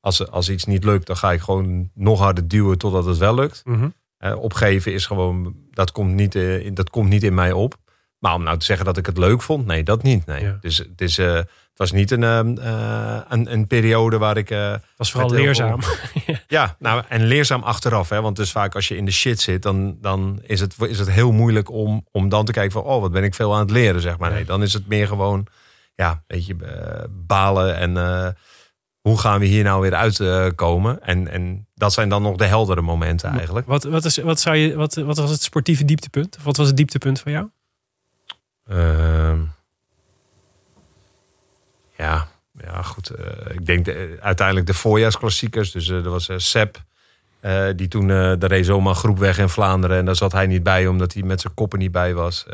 als, 0.00 0.30
als 0.30 0.48
iets 0.48 0.64
niet 0.64 0.84
lukt, 0.84 1.06
dan 1.06 1.16
ga 1.16 1.32
ik 1.32 1.40
gewoon 1.40 1.90
nog 1.94 2.18
harder 2.18 2.48
duwen 2.48 2.78
totdat 2.78 3.04
het 3.04 3.18
wel 3.18 3.34
lukt. 3.34 3.62
Mhm. 3.64 3.88
Opgeven 4.36 4.92
is 4.92 5.06
gewoon, 5.06 5.54
dat 5.70 5.92
komt, 5.92 6.12
niet, 6.14 6.34
in- 6.34 6.74
dat 6.74 6.90
komt 6.90 7.08
niet 7.08 7.22
in 7.22 7.34
mij 7.34 7.52
op. 7.52 7.76
Maar 8.22 8.34
om 8.34 8.42
nou 8.42 8.58
te 8.58 8.64
zeggen 8.64 8.86
dat 8.86 8.96
ik 8.96 9.06
het 9.06 9.18
leuk 9.18 9.42
vond, 9.42 9.66
nee, 9.66 9.82
dat 9.82 10.02
niet. 10.02 10.26
Nee. 10.26 10.42
Ja. 10.42 10.58
Dus 10.60 10.78
het, 10.78 11.00
is, 11.00 11.18
eh, 11.18 11.34
het 11.34 11.48
was 11.76 11.92
niet 11.92 12.10
een, 12.10 12.22
ehm, 12.22 12.58
eh, 12.58 13.20
een, 13.28 13.52
een 13.52 13.66
periode 13.66 14.18
waar 14.18 14.36
ik. 14.36 14.50
eh, 14.50 14.70
Dat 14.70 14.80
was 14.96 15.10
vooral 15.10 15.30
leerzaam. 15.30 15.80
ja, 16.48 16.76
nou, 16.78 17.02
en 17.08 17.24
leerzaam 17.24 17.62
achteraf. 17.62 18.08
Hè? 18.08 18.20
Want 18.20 18.36
dus 18.36 18.52
vaak 18.52 18.74
als 18.74 18.88
je 18.88 18.96
in 18.96 19.04
de 19.04 19.10
shit 19.10 19.40
zit, 19.40 19.62
dan, 19.62 19.96
dan 20.00 20.40
is, 20.42 20.60
het, 20.60 20.74
is 20.80 20.98
het 20.98 21.10
heel 21.10 21.32
moeilijk 21.32 21.70
om, 21.70 22.06
om 22.10 22.28
dan 22.28 22.44
te 22.44 22.52
kijken 22.52 22.72
van... 22.72 22.82
oh, 22.82 23.00
wat 23.00 23.12
ben 23.12 23.24
ik 23.24 23.34
veel 23.34 23.54
aan 23.54 23.60
het 23.60 23.70
leren, 23.70 24.00
zeg 24.00 24.18
maar. 24.18 24.32
Nee, 24.32 24.44
dan 24.44 24.62
is 24.62 24.72
het 24.72 24.86
meer 24.86 25.06
gewoon, 25.06 25.46
ja, 25.94 26.22
weet 26.26 26.46
je, 26.46 26.56
balen 27.10 27.76
en... 27.76 27.96
hoe 29.00 29.18
gaan 29.18 29.40
we 29.40 29.46
hier 29.46 29.64
nou 29.64 29.80
weer 29.80 29.94
uitkomen? 29.94 31.02
en, 31.02 31.28
en 31.28 31.68
dat 31.74 31.92
zijn 31.92 32.08
dan 32.08 32.22
nog 32.22 32.36
de 32.36 32.46
heldere 32.46 32.82
momenten 32.82 33.30
eigenlijk. 33.30 33.66
Wat, 33.66 33.84
wat, 33.84 34.04
is, 34.04 34.16
wat, 34.16 34.40
zou 34.40 34.56
je, 34.56 34.74
wat, 34.76 34.94
wat 34.94 35.16
was 35.16 35.30
het 35.30 35.42
sportieve 35.42 35.84
dieptepunt? 35.84 36.38
Wat 36.42 36.56
was 36.56 36.66
het 36.66 36.76
dieptepunt 36.76 37.20
van 37.20 37.32
jou? 37.32 37.46
Ehm, 38.68 39.40
ja, 41.96 42.28
ja, 42.64 42.82
goed. 42.82 43.10
eh, 43.10 43.54
ik 43.54 43.66
denk 43.66 43.84
de- 43.84 44.16
uiteindelijk 44.20 44.66
de 44.66 44.74
voorjaarsklassiekers. 44.74 45.70
Dus 45.72 45.88
eh, 45.88 45.96
er 46.04 46.10
was 46.10 46.28
eh, 46.28 46.38
Sepp. 46.38 46.82
eh, 47.40 47.68
die 47.76 47.88
toen 47.88 48.06
de 48.06 48.58
zomaar 48.64 48.94
groep 48.94 49.18
weg 49.18 49.38
in 49.38 49.48
Vlaanderen. 49.48 49.96
En 49.98 50.04
daar 50.04 50.16
zat 50.16 50.32
hij 50.32 50.46
niet 50.46 50.62
bij, 50.62 50.86
omdat 50.86 51.12
hij 51.14 51.22
met 51.22 51.40
zijn 51.40 51.54
koppen 51.54 51.78
niet 51.78 51.92
bij 51.92 52.14
was. 52.14 52.46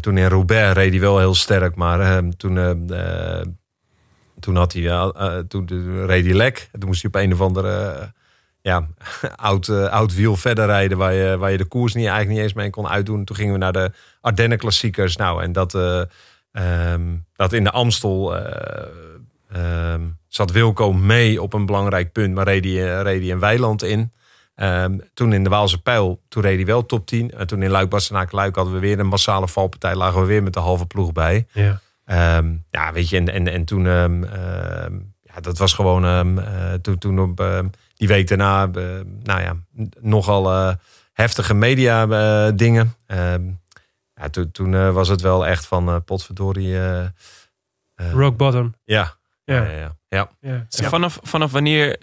Toen 0.00 0.18
in 0.18 0.26
Roubaix 0.26 0.74
reed 0.74 0.90
hij 0.90 1.00
wel 1.00 1.18
heel 1.18 1.34
sterk. 1.34 1.74
Maar 1.74 2.00
eh, 2.00 2.28
toen 2.36 2.58
eh, 2.58 3.40
eh, 3.40 3.46
Toen 4.40 4.56
had 4.56 4.72
hij 4.72 5.12
toen 5.48 6.06
reed 6.06 6.24
hij 6.24 6.34
lek. 6.34 6.68
Toen 6.78 6.88
moest 6.88 7.02
hij 7.02 7.10
op 7.14 7.20
een 7.20 7.32
of 7.32 7.40
andere 7.40 8.12
ja, 8.68 8.86
oud, 9.50 9.68
eh, 9.68 9.88
oud 9.88 10.14
wiel 10.14 10.36
verder 10.36 10.66
rijden 10.66 10.98
waar 10.98 11.12
je, 11.12 11.38
waar 11.38 11.50
je 11.50 11.56
de 11.56 11.64
koers 11.64 11.94
niet, 11.94 12.06
eigenlijk 12.06 12.34
niet 12.34 12.42
eens 12.42 12.52
mee 12.52 12.70
kon 12.70 12.88
uitdoen. 12.88 13.24
Toen 13.24 13.36
gingen 13.36 13.52
we 13.52 13.58
naar 13.58 13.72
de 13.72 13.92
Ardennen 14.20 14.58
klassiekers. 14.58 15.16
Nou, 15.16 15.42
en 15.42 15.52
dat, 15.52 15.74
eh, 15.74 16.02
ehm, 16.52 17.16
dat 17.32 17.52
in 17.52 17.64
de 17.64 17.70
Amstel 17.70 18.36
eh, 18.36 18.86
ehm, 19.52 20.02
zat 20.28 20.50
Wilco 20.50 20.92
mee 20.92 21.42
op 21.42 21.52
een 21.52 21.66
belangrijk 21.66 22.12
punt, 22.12 22.34
maar 22.34 22.44
reed 22.44 22.64
hij, 22.64 23.02
reed 23.02 23.22
hij 23.22 23.30
een 23.30 23.38
weiland 23.38 23.82
in. 23.82 24.12
Ehm, 24.54 24.98
toen 25.14 25.32
in 25.32 25.44
de 25.44 25.50
Waalse 25.50 25.82
Pijl, 25.82 26.20
toen 26.28 26.42
reed 26.42 26.56
hij 26.56 26.66
wel 26.66 26.86
top 26.86 27.06
10. 27.06 27.30
En 27.30 27.46
toen 27.46 27.62
in 27.62 27.70
luik 27.70 27.88
bastenaak 27.88 28.32
luik 28.32 28.56
hadden 28.56 28.74
we 28.74 28.80
weer 28.80 28.98
een 28.98 29.06
massale 29.06 29.48
valpartij. 29.48 29.94
Lagen 29.94 30.20
we 30.20 30.26
weer 30.26 30.42
met 30.42 30.52
de 30.52 30.60
halve 30.60 30.86
ploeg 30.86 31.12
bij. 31.12 31.46
Ja. 31.52 31.80
Ja, 32.70 32.92
weet 32.92 33.08
je, 33.08 33.16
en, 33.16 33.28
en, 33.28 33.48
en 33.48 33.64
toen, 33.64 33.84
ja, 35.22 35.40
dat 35.40 35.58
was 35.58 35.72
gewoon, 35.72 36.40
toen, 36.82 36.98
toen 36.98 37.20
op 37.20 37.40
die 37.98 38.08
week 38.08 38.28
daarna, 38.28 38.62
eh, 38.62 38.84
nou 39.22 39.40
ja, 39.40 39.56
nogal 40.00 40.52
eh, 40.52 40.74
heftige 41.12 41.54
media 41.54 42.08
eh, 42.08 42.52
dingen. 42.54 42.94
Ehm, 43.06 43.50
ja, 44.14 44.28
toen 44.28 44.50
toen 44.50 44.92
was 44.92 45.08
het 45.08 45.20
wel 45.20 45.46
echt 45.46 45.66
van, 45.66 46.04
potverdorie. 46.04 46.76
Rock 47.94 48.36
bottom. 48.36 48.74
ja. 48.84 49.16
Ja. 49.44 49.64
Ja, 49.64 49.94
ja, 50.08 50.30
ja. 50.40 50.66
En 50.70 50.84
vanaf, 50.84 51.18
vanaf 51.22 51.52
wanneer 51.52 51.98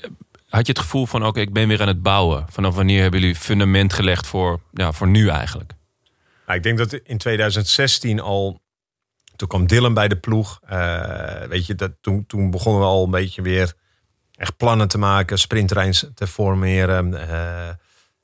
had 0.49 0.65
je 0.65 0.71
het 0.71 0.81
gevoel 0.81 1.05
van 1.05 1.25
oké, 1.25 1.39
ik 1.39 1.53
ben 1.53 1.67
weer 1.67 1.81
aan 1.81 1.87
het 1.87 2.01
bouwen? 2.01 2.45
Vanaf 2.49 2.75
wanneer 2.75 3.01
hebben 3.01 3.19
jullie 3.19 3.35
fundament 3.35 3.93
gelegd 3.93 4.27
voor, 4.27 4.59
ja, 4.71 4.91
voor 4.91 5.07
nu 5.07 5.27
eigenlijk? 5.27 5.73
Nou, 6.45 6.57
ik 6.57 6.63
denk 6.63 6.77
dat 6.77 6.93
in 6.93 7.17
2016 7.17 8.19
al. 8.19 8.63
Toen 9.35 9.47
kwam 9.47 9.67
Dylan 9.67 9.93
bij 9.93 10.07
de 10.07 10.17
ploeg. 10.17 10.59
Eh, 10.65 11.41
weet 11.41 11.65
je, 11.65 11.75
dat, 11.75 11.91
toen, 12.01 12.25
toen 12.25 12.51
begonnen 12.51 12.81
we 12.81 12.87
al 12.87 13.03
een 13.03 13.11
beetje 13.11 13.41
weer 13.41 13.73
echt 14.36 14.57
plannen 14.57 14.88
te 14.88 14.97
maken, 14.97 15.39
sprinttreins 15.39 16.05
te 16.13 16.27
formeren. 16.27 17.29
eh, 17.29 17.69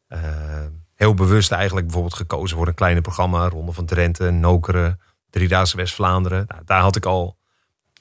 eh, 0.08 0.66
heel 0.96 1.14
bewust 1.14 1.52
eigenlijk 1.52 1.86
bijvoorbeeld 1.86 2.16
gekozen 2.16 2.58
voor 2.58 2.68
een 2.68 2.74
kleine 2.74 3.02
programma. 3.02 3.50
Ronde 3.50 3.72
van 3.72 3.86
Drenthe, 3.86 4.32
Nokeren, 4.32 5.00
Driedaagse 5.30 5.78
West-Vlaanderen. 5.78 6.46
Nou, 6.48 6.62
daar 6.66 6.82
had 6.82 6.96
ik 6.96 7.06
al. 7.06 7.40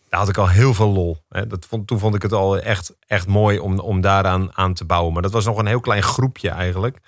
Daar 0.09 0.21
had 0.21 0.29
ik 0.29 0.39
al 0.39 0.49
heel 0.49 0.75
veel 0.75 0.93
lol. 0.93 1.25
Hè. 1.29 1.47
Dat 1.47 1.67
vond, 1.67 1.87
toen 1.87 1.99
vond 1.99 2.15
ik 2.15 2.23
het 2.23 2.33
al 2.33 2.59
echt, 2.59 2.97
echt 3.07 3.27
mooi 3.27 3.59
om, 3.59 3.79
om 3.79 4.01
daaraan 4.01 4.57
aan 4.57 4.75
te 4.75 4.85
bouwen. 4.85 5.13
Maar 5.13 5.23
dat 5.23 5.33
was 5.33 5.45
nog 5.45 5.59
een 5.59 5.67
heel 5.67 5.81
klein 5.81 6.03
groepje 6.03 6.51
eigenlijk. 6.51 6.99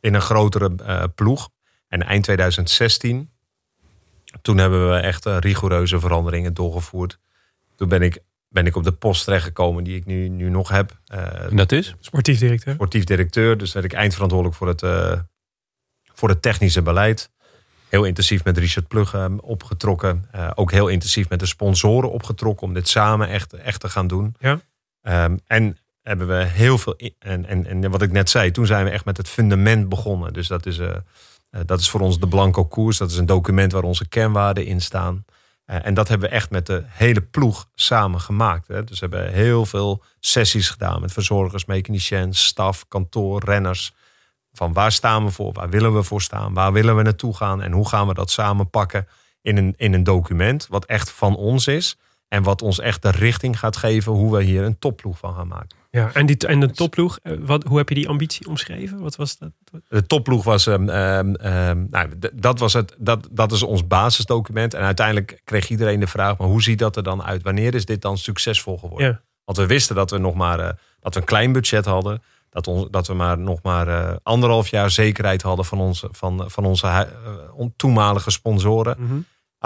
In 0.00 0.14
een 0.14 0.20
grotere 0.20 0.72
eh, 0.84 1.04
ploeg. 1.14 1.48
En 1.88 2.02
eind 2.02 2.24
2016, 2.24 3.30
toen 4.42 4.58
hebben 4.58 4.90
we 4.90 4.96
echt 4.96 5.24
rigoureuze 5.24 6.00
veranderingen 6.00 6.54
doorgevoerd. 6.54 7.18
Toen 7.76 7.88
ben 7.88 8.02
ik, 8.02 8.18
ben 8.56 8.66
ik 8.66 8.76
op 8.76 8.84
de 8.84 8.92
post 8.92 9.24
terechtgekomen 9.24 9.84
die 9.84 9.96
ik 9.96 10.06
nu, 10.06 10.28
nu 10.28 10.48
nog 10.48 10.68
heb. 10.68 10.98
Eh, 11.06 11.42
En 11.50 11.56
dat 11.56 11.72
is? 11.72 11.94
Sportief 12.00 12.38
directeur. 12.38 12.74
sportief 12.74 13.04
directeur. 13.04 13.58
Dus 13.58 13.72
werd 13.72 13.84
ik 13.84 13.92
eindverantwoordelijk 13.92 14.58
voor 14.58 14.68
het, 14.68 14.82
eh, 14.82 15.20
voor 16.12 16.28
het 16.28 16.42
technische 16.42 16.82
beleid. 16.82 17.30
Heel 17.88 18.04
intensief 18.04 18.44
met 18.44 18.58
Richard 18.58 18.88
Plug 18.88 19.14
eh, 19.14 19.24
opgetrokken. 19.40 20.24
Eh, 20.32 20.50
ook 20.54 20.70
heel 20.70 20.88
intensief 20.88 21.28
met 21.28 21.38
de 21.38 21.46
sponsoren 21.46 22.10
opgetrokken 22.10 22.66
om 22.66 22.74
dit 22.74 22.88
samen 22.88 23.28
echt, 23.28 23.52
echt 23.52 23.80
te 23.80 23.88
gaan 23.88 24.06
doen. 24.06 24.34
Ja. 24.38 24.60
Ehm, 25.02 25.36
en 25.46 25.78
hebben 26.02 26.26
we 26.26 26.44
heel 26.44 26.78
veel. 26.78 26.96
En, 27.18 27.46
en, 27.46 27.66
en 27.66 27.90
wat 27.90 28.02
ik 28.02 28.12
net 28.12 28.30
zei, 28.30 28.50
toen 28.50 28.66
zijn 28.66 28.84
we 28.84 28.90
echt 28.90 29.04
met 29.04 29.16
het 29.16 29.28
fundament 29.28 29.88
begonnen. 29.88 30.32
Dus 30.32 30.48
dat 30.48 30.66
is, 30.66 30.78
eh, 30.78 30.96
dat 31.66 31.80
is 31.80 31.90
voor 31.90 32.00
ons 32.00 32.18
de 32.18 32.28
Blanco 32.28 32.64
Koers. 32.64 32.98
Dat 32.98 33.10
is 33.10 33.16
een 33.16 33.26
document 33.26 33.72
waar 33.72 33.82
onze 33.82 34.08
kernwaarden 34.08 34.66
in 34.66 34.80
staan. 34.80 35.24
Eh, 35.66 35.78
en 35.82 35.94
dat 35.94 36.08
hebben 36.08 36.28
we 36.28 36.34
echt 36.34 36.50
met 36.50 36.66
de 36.66 36.84
hele 36.86 37.20
ploeg 37.20 37.68
samen 37.74 38.20
gemaakt. 38.20 38.68
Hè. 38.68 38.84
Dus 38.84 39.00
we 39.00 39.06
hebben 39.08 39.32
heel 39.32 39.66
veel 39.66 40.04
sessies 40.20 40.70
gedaan 40.70 41.00
met 41.00 41.12
verzorgers, 41.12 41.64
mechaniciëns, 41.64 42.44
staf, 42.44 42.88
kantoor, 42.88 43.44
renners. 43.44 43.94
Van 44.52 44.72
waar 44.72 44.92
staan 44.92 45.24
we 45.24 45.30
voor? 45.30 45.52
Waar 45.52 45.70
willen 45.70 45.94
we 45.94 46.02
voor 46.02 46.22
staan? 46.22 46.54
Waar 46.54 46.72
willen 46.72 46.96
we 46.96 47.02
naartoe 47.02 47.36
gaan? 47.36 47.62
En 47.62 47.72
hoe 47.72 47.88
gaan 47.88 48.06
we 48.06 48.14
dat 48.14 48.30
samen 48.30 48.70
pakken 48.70 49.06
in 49.42 49.56
een, 49.56 49.74
in 49.76 49.92
een 49.94 50.04
document 50.04 50.66
wat 50.70 50.84
echt 50.84 51.10
van 51.10 51.36
ons 51.36 51.66
is. 51.66 51.98
En 52.28 52.42
wat 52.42 52.62
ons 52.62 52.80
echt 52.80 53.02
de 53.02 53.10
richting 53.10 53.58
gaat 53.58 53.76
geven 53.76 54.12
hoe 54.12 54.36
we 54.36 54.42
hier 54.42 54.62
een 54.62 54.78
topploeg 54.78 55.18
van 55.18 55.34
gaan 55.34 55.48
maken. 55.48 55.76
Ja, 55.90 56.10
en, 56.12 56.26
die, 56.26 56.36
en 56.36 56.60
de 56.60 56.70
topploeg, 56.70 57.18
eh, 57.22 57.32
wat, 57.40 57.64
hoe 57.64 57.78
heb 57.78 57.88
je 57.88 57.94
die 57.94 58.08
ambitie 58.08 58.48
omschreven? 58.48 59.00
Wat 59.00 59.16
was 59.16 59.38
dat? 59.38 59.50
De 59.88 60.06
topploeg 60.06 60.44
was, 60.44 60.66
ehm, 60.66 60.88
ehm, 60.88 61.34
ehm, 61.34 61.84
nou, 61.90 62.08
dat, 62.34 62.58
was 62.58 62.72
het, 62.72 62.94
dat, 62.98 63.28
dat 63.30 63.52
is 63.52 63.62
ons 63.62 63.86
basisdocument. 63.86 64.74
En 64.74 64.82
uiteindelijk 64.82 65.40
kreeg 65.44 65.68
iedereen 65.68 66.00
de 66.00 66.06
vraag, 66.06 66.36
maar 66.36 66.48
hoe 66.48 66.62
ziet 66.62 66.78
dat 66.78 66.96
er 66.96 67.02
dan 67.02 67.22
uit? 67.22 67.42
Wanneer 67.42 67.74
is 67.74 67.84
dit 67.84 68.02
dan 68.02 68.18
succesvol 68.18 68.78
geworden? 68.78 69.06
Ja. 69.08 69.20
Want 69.44 69.58
we 69.58 69.66
wisten 69.66 69.94
dat 69.96 70.10
we 70.10 70.18
nog 70.18 70.34
maar 70.34 70.58
eh, 70.60 70.70
dat 71.00 71.14
we 71.14 71.20
een 71.20 71.26
klein 71.26 71.52
budget 71.52 71.84
hadden. 71.84 72.22
Dat, 72.50 72.66
ons, 72.66 72.86
dat 72.90 73.06
we 73.06 73.14
maar 73.14 73.38
nog 73.38 73.62
maar 73.62 73.88
eh, 73.88 74.16
anderhalf 74.22 74.68
jaar 74.68 74.90
zekerheid 74.90 75.42
hadden 75.42 75.64
van 75.64 75.78
onze, 75.80 76.08
van, 76.12 76.44
van 76.46 76.64
onze 76.64 77.08
on- 77.54 77.72
toenmalige 77.76 78.30
sponsoren. 78.30 78.96
Mhm. 78.98 79.16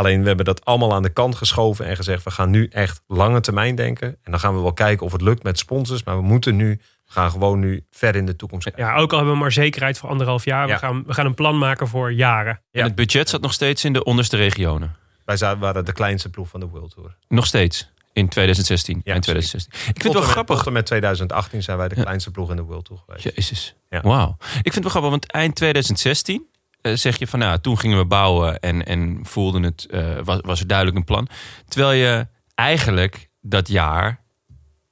Alleen 0.00 0.20
we 0.20 0.26
hebben 0.26 0.44
dat 0.44 0.64
allemaal 0.64 0.94
aan 0.94 1.02
de 1.02 1.12
kant 1.12 1.34
geschoven 1.34 1.86
en 1.86 1.96
gezegd: 1.96 2.24
we 2.24 2.30
gaan 2.30 2.50
nu 2.50 2.66
echt 2.66 3.02
lange 3.06 3.40
termijn 3.40 3.74
denken. 3.74 4.08
En 4.22 4.30
dan 4.30 4.40
gaan 4.40 4.54
we 4.54 4.60
wel 4.60 4.72
kijken 4.72 5.06
of 5.06 5.12
het 5.12 5.20
lukt 5.20 5.42
met 5.42 5.58
sponsors. 5.58 6.02
Maar 6.04 6.16
we 6.16 6.22
moeten 6.22 6.56
nu, 6.56 6.80
we 7.04 7.12
gaan 7.12 7.30
gewoon 7.30 7.58
nu 7.58 7.86
ver 7.90 8.16
in 8.16 8.26
de 8.26 8.36
toekomst 8.36 8.64
kijken. 8.64 8.84
Ja, 8.84 8.96
ook 8.96 9.10
al 9.10 9.16
hebben 9.16 9.34
we 9.34 9.40
maar 9.40 9.52
zekerheid 9.52 9.98
voor 9.98 10.08
anderhalf 10.08 10.44
jaar. 10.44 10.66
We, 10.66 10.76
gaan, 10.78 11.02
we 11.06 11.14
gaan 11.14 11.26
een 11.26 11.34
plan 11.34 11.58
maken 11.58 11.88
voor 11.88 12.12
jaren. 12.12 12.60
Ja. 12.70 12.80
En 12.80 12.86
het 12.86 12.94
budget 12.94 13.28
zat 13.28 13.40
nog 13.40 13.52
steeds 13.52 13.84
in 13.84 13.92
de 13.92 14.04
onderste 14.04 14.36
regionen. 14.36 14.96
Wij 15.24 15.56
waren 15.56 15.84
de 15.84 15.92
kleinste 15.92 16.30
ploeg 16.30 16.48
van 16.48 16.60
de 16.60 16.66
World 16.66 16.90
Tour. 16.94 17.16
Nog 17.28 17.46
steeds. 17.46 17.90
In 18.12 18.28
2016. 18.28 19.00
Ja, 19.04 19.14
in 19.14 19.20
2016. 19.20 19.72
Ik 19.72 19.84
vind 19.84 20.02
het 20.02 20.12
wel 20.12 20.22
met- 20.22 20.30
grappig. 20.30 20.56
Tot 20.56 20.66
en 20.66 20.72
met 20.72 20.86
2018 20.86 21.62
zijn 21.62 21.76
wij 21.78 21.88
de 21.88 21.94
kleinste 21.94 22.30
ploeg 22.30 22.50
in 22.50 22.56
de 22.56 22.62
World 22.62 22.84
Tour 22.84 23.02
geweest. 23.06 23.24
Jezus. 23.36 23.74
Ja. 23.88 24.00
Wauw. 24.00 24.36
Ik 24.40 24.46
vind 24.72 24.74
het 24.74 24.82
wel 24.82 24.90
grappig, 24.90 25.10
want 25.10 25.26
eind 25.32 25.54
2016 25.54 26.36
eh, 26.36 26.49
zeg 26.82 27.18
je 27.18 27.26
van 27.26 27.38
nou, 27.38 27.58
toen 27.60 27.78
gingen 27.78 27.98
we 27.98 28.04
bouwen 28.04 28.60
en, 28.60 28.86
en 28.86 29.18
voelden 29.22 29.62
het, 29.62 29.86
eh, 29.90 30.18
was, 30.24 30.38
was 30.42 30.60
er 30.60 30.66
duidelijk 30.66 30.96
een 30.98 31.04
plan. 31.04 31.28
Terwijl 31.68 31.92
je 31.92 32.26
eigenlijk 32.54 33.28
dat 33.40 33.68
jaar 33.68 34.20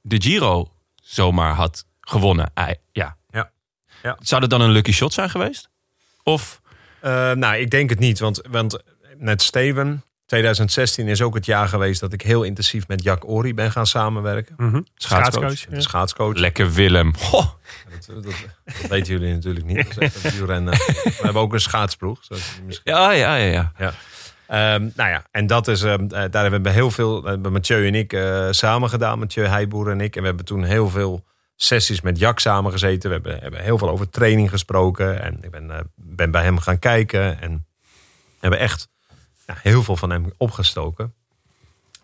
de 0.01 0.21
Giro 0.21 0.71
zomaar 0.95 1.53
had 1.53 1.85
gewonnen. 2.01 2.51
Ei- 2.53 2.75
Ja. 2.91 3.17
Ja. 3.29 3.51
Ja. 4.03 4.17
Zou 4.21 4.41
dat 4.41 4.49
dan 4.49 4.61
een 4.61 4.69
lucky 4.71 4.91
shot 4.91 5.13
zijn 5.13 5.29
geweest? 5.29 5.69
Of 6.23 6.61
Eh, 7.01 7.31
nou, 7.31 7.55
ik 7.55 7.69
denk 7.69 7.89
het 7.89 7.99
niet. 7.99 8.19
Want, 8.19 8.41
want 8.49 8.79
net 9.17 9.41
Steven, 9.41 10.03
2016 10.29 11.07
is 11.07 11.21
ook 11.21 11.35
het 11.35 11.45
jaar 11.45 11.67
geweest 11.67 11.99
dat 11.99 12.13
ik 12.13 12.21
heel 12.21 12.43
intensief 12.43 12.87
met 12.87 13.03
Jack 13.03 13.27
Ori 13.27 13.53
ben 13.53 13.71
gaan 13.71 13.87
samenwerken. 13.87 14.55
Mhm. 14.57 14.81
schaatscoach? 14.95 15.43
Schaatscoach, 15.43 15.69
De 15.69 15.75
ja. 15.75 15.81
schaatscoach. 15.81 16.35
Lekker 16.35 16.71
Willem. 16.71 17.13
Dat, 17.31 18.05
dat, 18.05 18.23
dat 18.23 18.89
weten 18.89 19.13
jullie 19.13 19.33
natuurlijk 19.33 19.65
niet. 19.65 19.77
Dat 19.77 19.87
is 19.87 19.97
echt 19.97 20.23
een 20.23 20.31
wielrenner. 20.37 20.73
We 21.03 21.19
hebben 21.21 21.41
ook 21.41 21.53
een 21.53 21.61
schaatsploeg. 21.61 22.19
Misschien 22.65 22.93
Ja, 22.93 23.11
ja, 23.11 23.35
ja. 23.35 23.71
ja. 23.77 23.93
Ehm, 24.47 24.89
nou 24.95 25.09
ja, 25.09 25.23
en 25.31 25.47
dat 25.47 25.67
is, 25.67 25.83
ehm, 25.83 26.03
eh, 26.03 26.09
daar 26.09 26.41
hebben 26.41 26.63
we 26.63 26.69
heel 26.69 26.91
veel, 26.91 27.21
dat 27.21 27.29
hebben 27.29 27.51
Mathieu 27.51 27.87
en 27.87 27.95
ik 27.95 28.13
eh, 28.13 28.47
samen 28.51 28.89
gedaan, 28.89 29.19
Mathieu 29.19 29.45
Heijboer 29.47 29.89
en 29.89 30.01
ik. 30.01 30.15
En 30.15 30.21
we 30.21 30.27
hebben 30.27 30.45
toen 30.45 30.63
heel 30.63 30.89
veel 30.89 31.25
sessies 31.55 32.01
met 32.01 32.19
Jack 32.19 32.39
samen 32.39 32.71
gezeten. 32.71 33.09
We 33.09 33.15
hebben, 33.15 33.39
hebben 33.39 33.63
heel 33.63 33.77
veel 33.77 33.89
over 33.89 34.09
training 34.09 34.49
gesproken. 34.49 35.21
En 35.21 35.37
ik 35.41 35.51
ben, 35.51 35.71
eh, 35.71 35.79
ben 35.95 36.31
bij 36.31 36.43
hem 36.43 36.59
gaan 36.59 36.79
kijken. 36.79 37.41
En 37.41 37.65
hebben 38.39 38.59
echt 38.59 38.89
heel 39.57 39.83
veel 39.83 39.95
van 39.95 40.09
hem 40.09 40.31
opgestoken. 40.37 41.13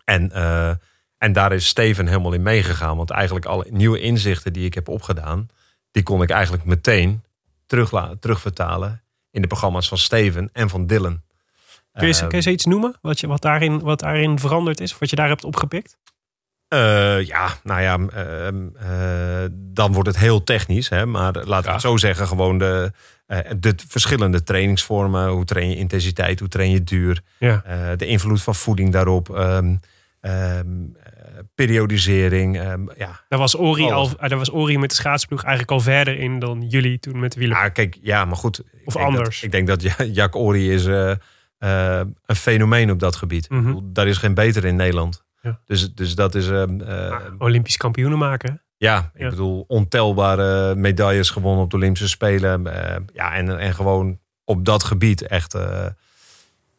En, 0.04 0.32
eh, 0.32 0.70
en 1.18 1.32
daar 1.32 1.52
is 1.52 1.66
Steven 1.66 2.06
helemaal 2.06 2.32
in 2.32 2.42
meegegaan. 2.42 2.96
Want 2.96 3.10
eigenlijk 3.10 3.46
alle 3.46 3.66
nieuwe 3.70 4.00
inzichten 4.00 4.52
die 4.52 4.64
ik 4.64 4.74
heb 4.74 4.88
opgedaan, 4.88 5.48
die 5.90 6.02
kon 6.02 6.22
ik 6.22 6.30
eigenlijk 6.30 6.64
meteen 6.64 7.22
terugla- 7.66 8.14
terugvertalen 8.20 9.02
in 9.30 9.40
de 9.42 9.48
programma's 9.48 9.88
van 9.88 9.98
Steven 9.98 10.50
en 10.52 10.68
van 10.68 10.86
Dylan. 10.86 11.22
Kun 11.92 12.06
je, 12.08 12.14
Ehm, 12.14 12.26
kun 12.28 12.36
je 12.38 12.42
zoiets 12.44 12.64
noemen? 12.64 12.94
Wat, 13.00 13.20
je, 13.20 13.26
wat, 13.26 13.42
daarin, 13.42 13.80
wat 13.80 14.00
daarin 14.00 14.38
veranderd 14.38 14.80
is? 14.80 14.92
Of 14.92 14.98
wat 14.98 15.10
je 15.10 15.16
daar 15.16 15.28
hebt 15.28 15.44
opgepikt? 15.44 15.96
Eh, 16.68 17.22
ja, 17.26 17.48
nou 17.62 17.80
ja, 17.80 17.98
ehm, 17.98 18.66
eh, 18.76 19.48
dan 19.52 19.92
wordt 19.92 20.08
het 20.08 20.18
heel 20.18 20.44
technisch. 20.44 20.88
Hè? 20.88 21.06
Maar 21.06 21.32
laten 21.44 21.66
we 21.66 21.72
het 21.72 21.80
zo 21.80 21.96
zeggen, 21.96 22.26
gewoon 22.26 22.58
de, 22.58 22.92
eh, 23.26 23.38
de 23.58 23.74
verschillende 23.88 24.42
trainingsvormen. 24.42 25.28
Hoe 25.28 25.44
train 25.44 25.68
je 25.70 25.76
intensiteit, 25.76 26.38
hoe 26.38 26.48
train 26.48 26.70
je 26.70 26.84
duur. 26.84 27.22
Ja. 27.38 27.62
eh, 27.64 27.96
de 27.96 28.06
invloed 28.06 28.42
van 28.42 28.54
voeding 28.54 28.92
daarop. 28.92 29.30
ehm, 29.36 29.76
ehm, 30.20 30.66
eh, 31.02 31.38
periodisering. 31.54 32.58
ehm, 32.58 32.80
ja. 32.96 33.20
Daar 33.28 33.38
was, 33.38 33.56
Ori 33.56 33.90
al, 33.90 34.10
daar 34.16 34.38
was 34.38 34.50
Ori 34.52 34.78
met 34.78 34.90
de 34.90 34.96
schaatsploeg 34.96 35.42
eigenlijk 35.42 35.72
al 35.72 35.80
verder 35.80 36.18
in 36.18 36.38
dan 36.38 36.62
jullie 36.68 36.98
toen 36.98 37.18
met 37.18 37.32
de 37.32 37.38
wielen. 37.38 37.56
Ah, 37.56 37.72
kijk, 37.72 37.98
ja, 38.02 38.24
maar 38.24 38.36
goed. 38.36 38.58
ik 38.58 38.66
Of 38.84 38.94
denk 38.94 39.06
anders. 39.06 39.34
Dat, 39.34 39.44
ik 39.44 39.50
denk 39.50 39.66
dat 39.66 39.82
Ja- 39.82 40.04
Jack 40.04 40.36
Ori 40.36 40.72
is 40.72 40.84
een 40.84 42.36
fenomeen 42.36 42.90
op 42.90 42.98
dat 42.98 43.16
gebied. 43.16 43.44
Ik 43.44 43.50
bedoel, 43.50 43.92
Daar 43.92 44.06
is 44.06 44.16
geen 44.18 44.34
beter 44.34 44.64
in 44.64 44.76
Nederland. 44.76 45.24
Ja. 45.42 45.60
Dus, 45.64 45.94
dus 45.94 46.14
dat 46.14 46.34
is... 46.34 46.50
Olympisch 47.38 47.76
kampioenen 47.76 48.18
maken. 48.18 48.60
Ja, 48.76 49.10
ik 49.14 49.20
Ja. 49.20 49.28
bedoel, 49.28 49.64
ontelbare 49.68 50.74
medailles 50.74 51.30
gewonnen 51.30 51.64
op 51.64 51.70
de 51.70 51.76
Olympische 51.76 52.08
Spelen. 52.08 52.66
Eh, 52.66 52.96
ja, 53.12 53.34
en, 53.34 53.58
en 53.58 53.74
gewoon 53.74 54.18
op 54.44 54.64
dat 54.64 54.84
gebied 54.84 55.22
echt, 55.22 55.54
eh, 55.54 55.86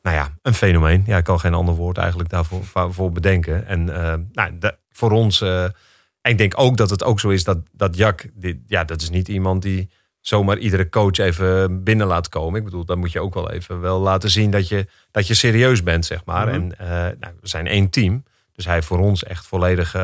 nou 0.02 0.16
ja, 0.16 0.38
een 0.42 0.54
fenomeen. 0.54 1.04
Ja, 1.06 1.18
ik 1.18 1.24
kan 1.24 1.40
geen 1.40 1.54
ander 1.54 1.76
woord 1.76 1.98
eigenlijk 1.98 2.30
daarvoor 2.30 2.94
voor- 2.94 3.12
bedenken. 3.12 3.66
En 3.68 3.90
eh, 4.04 4.14
nou, 4.32 4.60
voor 4.92 5.12
ons. 5.12 5.42
en 5.42 5.74
ik 6.34 6.38
denk 6.38 6.54
ook 6.56 6.78
dat 6.78 6.90
het 6.90 7.04
ook 7.04 7.20
zo 7.20 7.30
is 7.30 7.44
dat, 7.44 7.58
dat 7.72 7.96
Jack, 7.98 8.26
dit, 8.34 8.58
ja, 8.68 8.84
dat 8.84 9.02
is 9.02 9.10
niet 9.10 9.28
iemand 9.28 9.62
die 9.62 9.90
zomaar 10.20 10.58
iedere 10.58 10.90
coach 10.90 11.18
even 11.18 11.84
binnen 11.84 12.08
laat 12.08 12.30
komen. 12.30 12.60
Ik 12.60 12.66
bedoel, 12.66 12.86
dan 12.86 13.00
moet 13.00 13.12
je 13.12 13.20
ook 13.22 13.34
wel 13.34 13.52
even 13.52 13.80
wel 13.82 14.00
laten 14.00 14.30
zien 14.30 14.52
dat 14.52 14.68
je, 14.68 14.88
dat 15.12 15.28
je 15.28 15.34
serieus 15.34 15.84
bent, 15.84 16.06
zeg 16.06 16.26
maar. 16.26 16.46
Mhm. 16.48 16.56
En 16.56 16.68
nou, 17.20 17.34
we 17.42 17.48
zijn 17.48 17.68
één 17.68 17.90
team. 17.90 18.24
Dus 18.54 18.66
hij 18.66 18.74
heeft 18.74 18.88
voor 18.88 19.00
ons 19.00 19.24
echt 19.24 19.46
volledig, 19.46 19.96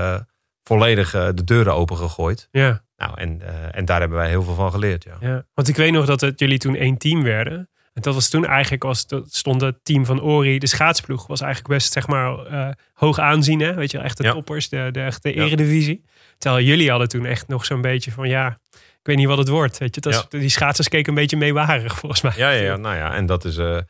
volledig 0.63 1.13
eh, 1.13 1.27
de 1.33 1.43
deuren 1.43 1.73
opengegooid. 1.73 2.47
Ja, 2.51 2.83
Nou, 2.97 3.17
en, 3.19 3.41
eh, 3.41 3.53
en 3.77 3.85
daar 3.85 3.99
hebben 3.99 4.17
wij 4.17 4.29
heel 4.29 4.43
veel 4.43 4.55
van 4.55 4.71
geleerd, 4.71 5.03
ja. 5.03 5.17
ja. 5.19 5.45
Want 5.53 5.67
ik 5.67 5.75
weet 5.75 5.91
nog 5.91 6.05
dat 6.05 6.21
het, 6.21 6.39
jullie 6.39 6.57
toen 6.57 6.75
één 6.75 6.97
team 6.97 7.23
werden. 7.23 7.69
En 7.93 8.01
dat 8.01 8.13
was 8.13 8.29
toen 8.29 8.45
eigenlijk, 8.45 8.83
was, 8.83 9.07
dat 9.07 9.33
stond 9.33 9.61
het 9.61 9.75
team 9.83 10.05
van 10.05 10.21
Ori, 10.21 10.59
de 10.59 10.67
schaatsploeg, 10.67 11.27
was 11.27 11.41
eigenlijk 11.41 11.73
best 11.73 11.93
zeg 11.93 12.07
maar 12.07 12.45
eh, 12.45 12.67
hoog 12.93 13.19
aanzien. 13.19 13.59
Hè? 13.59 13.73
Weet 13.73 13.91
je, 13.91 13.97
wel, 13.97 14.05
echt 14.05 14.17
de 14.17 14.23
Ja. 14.23 14.31
toppers, 14.31 14.69
de, 14.69 14.89
de 14.91 15.01
echte 15.01 15.35
Ja. 15.35 15.43
eredivisie. 15.43 16.03
Terwijl 16.37 16.65
jullie 16.65 16.89
hadden 16.89 17.07
toen 17.07 17.25
echt 17.25 17.47
nog 17.47 17.65
zo'n 17.65 17.81
beetje 17.81 18.11
van, 18.11 18.27
ja, 18.29 18.59
ik 18.71 18.99
weet 19.03 19.17
niet 19.17 19.27
wat 19.27 19.37
het 19.37 19.47
wordt. 19.47 19.77
Weet 19.77 19.95
je, 19.95 20.01
dat 20.01 20.13
is- 20.13 20.39
die 20.39 20.49
schaatsers 20.49 20.87
keken 20.89 21.09
een 21.09 21.19
beetje 21.19 21.37
meewarig 21.37 21.97
volgens 21.99 22.21
mij. 22.21 22.33
Ja, 22.35 22.49
ja, 22.49 22.61
ja, 22.61 22.75
nou 22.75 22.95
ja, 22.95 23.13
en 23.13 23.25
dat 23.25 23.45
is. 23.45 23.55
nou 23.55 23.83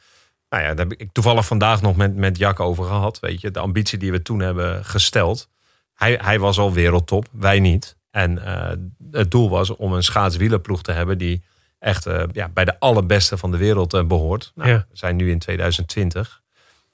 ja, 0.50 0.74
daar 0.74 0.86
heb 0.88 0.94
ik 0.94 1.10
toevallig 1.12 1.46
vandaag 1.46 1.82
nog 1.82 1.96
met, 1.96 2.16
met 2.16 2.38
Jack 2.38 2.60
over 2.60 2.84
gehad. 2.86 3.20
Weet 3.20 3.42
je, 3.42 3.52
de 3.52 3.60
ambitie 3.60 3.98
die 3.98 4.12
we 4.12 4.22
toen 4.22 4.40
hebben 4.40 4.86
gesteld. 4.86 5.50
Hij, 5.94 6.20
hij 6.22 6.40
was 6.40 6.58
al 6.58 6.74
wereldtop, 6.74 7.26
wij 7.32 7.60
niet. 7.60 7.98
En 8.12 8.46
eh, 8.46 8.72
het 9.12 9.32
doel 9.32 9.50
was 9.50 9.76
om 9.76 9.94
een 9.94 10.04
schaatswielerploeg 10.04 10.82
te 10.82 10.92
hebben 10.92 11.18
die 11.18 11.44
echt 11.80 12.06
eh, 12.06 12.24
ja, 12.32 12.50
bij 12.50 12.66
de 12.66 12.80
allerbeste 12.80 13.38
van 13.38 13.52
de 13.52 13.58
wereld 13.58 13.94
eh, 13.94 14.04
behoort. 14.06 14.52
Nou, 14.56 14.70
Ja. 14.70 14.86
We 14.90 14.98
zijn 14.98 15.16
nu 15.16 15.32
in 15.32 15.40
2020. 15.40 16.42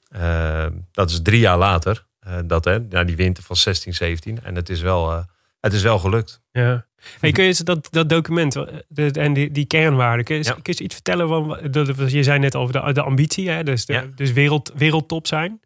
Eh, 0.08 0.66
dat 0.92 1.10
is 1.10 1.22
drie 1.22 1.40
jaar 1.40 1.58
later. 1.58 2.08
dat, 2.44 2.64
hè, 2.64 2.78
na 2.80 3.04
die 3.04 3.16
winter 3.16 3.42
van 3.42 3.56
16, 3.56 3.94
17. 3.94 4.38
En 4.42 4.54
het 4.54 4.68
is 4.68 4.80
wel, 4.80 5.24
het 5.60 5.72
is 5.72 5.82
wel 5.82 5.98
gelukt. 5.98 6.40
Ja. 6.52 6.86
Hey, 7.20 7.32
kun 7.32 7.42
je 7.42 7.48
eens 7.48 7.58
dat, 7.58 7.88
dat 7.90 8.08
document 8.08 8.56
en 9.16 9.32
die, 9.32 9.50
die 9.50 9.64
kernwaarden, 9.64 10.24
kun 10.24 10.36
je, 10.36 10.42
Ja. 10.44 10.52
kun 10.62 10.74
je 10.76 10.84
iets 10.84 10.94
vertellen? 10.94 11.28
Van, 11.28 11.58
je 12.08 12.22
zei 12.22 12.38
net 12.38 12.54
over 12.56 12.72
de, 12.84 12.92
de 12.92 13.02
ambitie, 13.02 13.50
hè? 13.50 13.62
dus, 13.64 13.86
de, 13.86 13.92
Ja. 13.92 14.04
dus 14.14 14.32
wereld, 14.32 14.72
wereldtop 14.74 15.26
zijn. 15.26 15.60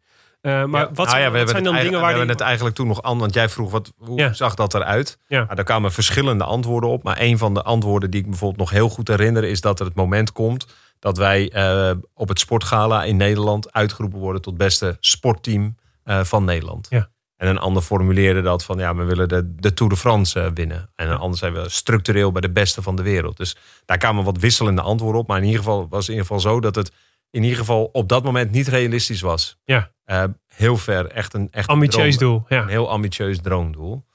Eh, 0.45 0.63
maar 0.65 0.81
Ja. 0.81 0.87
wat, 0.87 0.95
Nou 0.97 1.09
zijn- 1.09 1.21
ja, 1.21 1.31
we 1.31 1.39
wat 1.39 1.49
zijn 1.49 1.63
dan 1.63 1.73
het 1.73 1.83
dingen 1.83 1.99
waar 1.99 2.11
we 2.11 2.17
hebben 2.17 2.35
het 2.35 2.43
eigenlijk 2.45 2.75
toen 2.75 2.87
nog 2.87 3.01
aan, 3.01 3.17
want 3.17 3.33
jij 3.33 3.49
vroeg 3.49 3.71
wat, 3.71 3.93
hoe 3.97 4.17
Ja. 4.19 4.33
zag 4.33 4.55
dat 4.55 4.73
eruit? 4.73 5.17
Ja. 5.27 5.43
Nou, 5.43 5.55
daar 5.55 5.65
kwamen 5.65 5.91
verschillende 5.91 6.43
antwoorden 6.43 6.89
op, 6.89 7.03
maar 7.03 7.17
een 7.21 7.37
van 7.37 7.53
de 7.53 7.61
antwoorden 7.63 8.11
die 8.11 8.19
ik 8.21 8.29
bijvoorbeeld 8.29 8.59
nog 8.59 8.69
heel 8.69 8.89
goed 8.89 9.07
herinner 9.07 9.43
is 9.43 9.61
dat 9.61 9.79
er 9.79 9.85
het 9.85 9.95
moment 9.95 10.31
komt 10.31 10.65
dat 10.99 11.17
wij 11.17 11.49
eh, 11.51 11.91
op 12.13 12.27
het 12.29 12.39
sportgala 12.39 13.03
in 13.03 13.17
Nederland 13.17 13.73
uitgeroepen 13.73 14.19
worden 14.19 14.41
tot 14.41 14.57
beste 14.57 14.97
sportteam 14.99 15.75
eh, 16.03 16.23
van 16.23 16.43
Nederland. 16.45 16.87
Ja. 16.89 17.09
En 17.37 17.47
een 17.47 17.57
ander 17.59 17.81
formuleerde 17.81 18.41
dat 18.41 18.63
van 18.63 18.77
ja, 18.77 18.95
we 18.95 19.03
willen 19.03 19.27
de, 19.29 19.55
de 19.55 19.73
Tour 19.73 19.91
de 19.93 19.97
France 19.99 20.51
winnen. 20.53 20.89
En 20.95 21.09
een 21.09 21.17
ander 21.17 21.37
zei 21.37 21.51
we 21.53 21.69
structureel 21.69 22.31
bij 22.31 22.41
de 22.41 22.51
beste 22.51 22.81
van 22.81 22.95
de 22.95 23.03
wereld. 23.03 23.37
Dus 23.37 23.55
daar 23.85 23.97
kwamen 23.97 24.23
wat 24.23 24.37
wisselende 24.37 24.81
antwoorden 24.81 25.21
op. 25.21 25.27
Maar 25.27 25.37
in 25.37 25.43
ieder 25.43 25.59
geval 25.59 25.87
was 25.89 25.99
het 25.99 26.07
in 26.09 26.13
ieder 26.21 26.27
geval 26.27 26.51
zo 26.51 26.59
dat 26.59 26.75
het 26.75 26.91
in 27.35 27.43
ieder 27.43 27.57
geval 27.57 27.89
op 27.91 28.09
dat 28.09 28.23
moment 28.23 28.51
niet 28.51 28.67
realistisch 28.67 29.21
was. 29.21 29.57
Ja. 29.63 29.91
Eh, 30.03 30.23
heel 30.47 30.77
ver, 30.77 31.07
echt 31.07 31.33
een 31.33 31.47
echt 31.51 31.67
Ambitieus 31.67 32.17
droom- 32.17 32.31
doel, 32.31 32.45
ja. 32.57 32.61
Een 32.61 32.67
heel 32.69 32.89
ambitieus 32.89 33.41
droomdoel. 33.41 34.05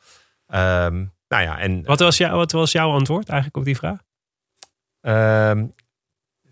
Ehm, 0.47 0.97
nou 1.29 1.43
ja, 1.43 1.59
en 1.59 1.85
Wat 1.85 2.01
was, 2.01 2.17
jou, 2.17 2.37
wat 2.37 2.53
was 2.53 2.73
jouw 2.73 2.91
antwoord 2.91 3.29
eigenlijk 3.29 3.59
op 3.59 3.65
die 3.65 3.77
vraag? 3.77 3.99
Ehm, 5.01 5.67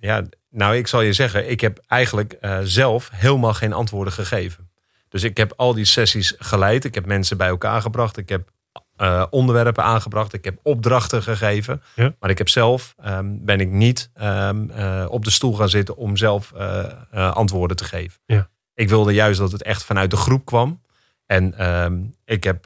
ja, 0.00 0.22
nou, 0.50 0.76
ik 0.76 0.86
zal 0.86 1.00
je 1.00 1.12
zeggen, 1.12 1.50
ik 1.50 1.60
heb 1.60 1.82
eigenlijk 1.86 2.32
eh, 2.32 2.58
zelf 2.62 3.10
helemaal 3.12 3.54
geen 3.54 3.72
antwoorden 3.72 4.12
gegeven. 4.12 4.70
Dus 5.08 5.22
ik 5.22 5.36
heb 5.36 5.52
al 5.56 5.74
die 5.74 5.84
sessies 5.84 6.34
geleid. 6.38 6.84
Ik 6.84 6.94
heb 6.94 7.06
mensen 7.06 7.36
bij 7.36 7.48
elkaar 7.48 7.80
gebracht. 7.82 8.16
Ik 8.16 8.28
heb 8.28 8.50
eh, 8.98 9.24
onderwerpen 9.30 9.84
aangebracht. 9.84 10.32
Ik 10.32 10.44
heb 10.44 10.58
opdrachten 10.62 11.22
gegeven. 11.22 11.82
Ja. 11.94 12.14
Maar 12.20 12.30
ik 12.30 12.38
heb 12.38 12.48
zelf, 12.48 12.94
ehm, 13.02 13.26
ben 13.30 13.60
ik 13.60 13.68
niet 13.68 14.10
ehm, 14.14 14.70
eh, 14.70 15.06
op 15.08 15.24
de 15.24 15.30
stoel 15.30 15.54
gaan 15.54 15.68
zitten 15.68 15.96
om 15.96 16.16
zelf 16.16 16.52
eh, 16.52 17.32
antwoorden 17.32 17.76
te 17.76 17.84
geven. 17.84 18.20
Ja. 18.26 18.48
Ik 18.74 18.88
wilde 18.88 19.12
juist 19.12 19.38
dat 19.38 19.52
het 19.52 19.62
echt 19.62 19.84
vanuit 19.84 20.10
de 20.10 20.16
groep 20.16 20.44
kwam. 20.44 20.80
En 21.26 21.58
ehm, 21.58 21.98
ik 22.24 22.44
heb 22.44 22.64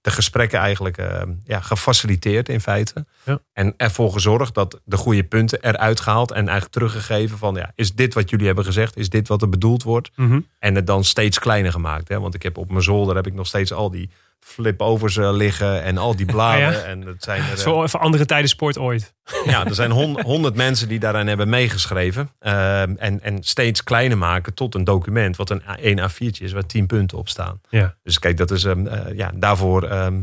de 0.00 0.10
gesprekken 0.10 0.58
eigenlijk 0.58 0.96
ja, 1.44 1.60
gefaciliteerd 1.60 2.48
in 2.48 2.60
feite. 2.60 3.06
Ja. 3.24 3.38
En 3.52 3.74
ervoor 3.76 4.12
gezorgd 4.12 4.54
dat 4.54 4.80
de 4.84 4.96
goede 4.96 5.24
punten 5.24 5.62
eruit 5.62 6.00
gehaald. 6.00 6.30
En 6.30 6.44
eigenlijk 6.44 6.72
teruggegeven 6.72 7.38
van 7.38 7.54
ja, 7.54 7.72
is 7.74 7.94
dit 7.94 8.14
wat 8.14 8.30
jullie 8.30 8.46
hebben 8.46 8.64
gezegd? 8.64 8.96
Is 8.96 9.08
dit 9.08 9.28
wat 9.28 9.42
er 9.42 9.48
bedoeld 9.48 9.82
wordt? 9.82 10.10
Mhm. 10.16 10.40
En 10.58 10.74
het 10.74 10.86
dan 10.86 11.04
steeds 11.04 11.38
kleiner 11.38 11.72
gemaakt. 11.72 12.08
Hè? 12.08 12.20
Want 12.20 12.34
ik 12.34 12.42
heb 12.42 12.58
op 12.58 12.70
mijn 12.70 12.82
zolder 12.82 13.16
heb 13.16 13.26
ik 13.26 13.34
nog 13.34 13.46
steeds 13.46 13.72
al 13.72 13.90
die 13.90 14.10
flip-overs 14.46 15.16
eh, 15.16 15.32
liggen. 15.32 15.82
En 15.82 15.98
al 15.98 16.16
die 16.16 16.26
bladen. 16.26 16.66
Ah, 16.66 16.72
ja? 16.72 16.78
En 16.82 17.00
dat 17.00 17.14
zijn 17.18 17.42
er, 17.42 17.50
eh, 17.50 17.56
Zo 17.58 17.82
even 17.82 18.00
andere 18.00 18.24
tijden 18.26 18.48
sport 18.48 18.78
ooit. 18.78 19.14
ja, 19.44 19.64
er 19.66 19.74
zijn 19.74 19.90
hon- 19.90 20.20
honderd 20.22 20.54
mensen 20.54 20.88
die 20.88 20.98
daaraan 20.98 21.26
hebben 21.26 21.48
meegeschreven. 21.48 22.30
Ehm, 22.38 22.94
en, 22.98 23.22
en 23.22 23.42
steeds 23.42 23.82
kleiner 23.84 24.18
maken 24.18 24.54
tot 24.54 24.74
een 24.74 24.84
document. 24.84 25.36
Wat 25.36 25.50
een 25.50 25.62
A- 25.68 25.78
één 25.78 25.98
A4'tje 26.10 26.42
is 26.44 26.52
waar 26.52 26.66
tien 26.66 26.86
punten 26.86 27.18
op 27.18 27.28
staan. 27.28 27.60
Ja. 27.68 27.94
Dus 28.02 28.18
kijk, 28.18 28.36
dat 28.36 28.50
is, 28.50 28.64
eh, 28.64 28.74
ja, 29.14 29.30
daarvoor 29.34 29.82
ehm, 29.82 30.20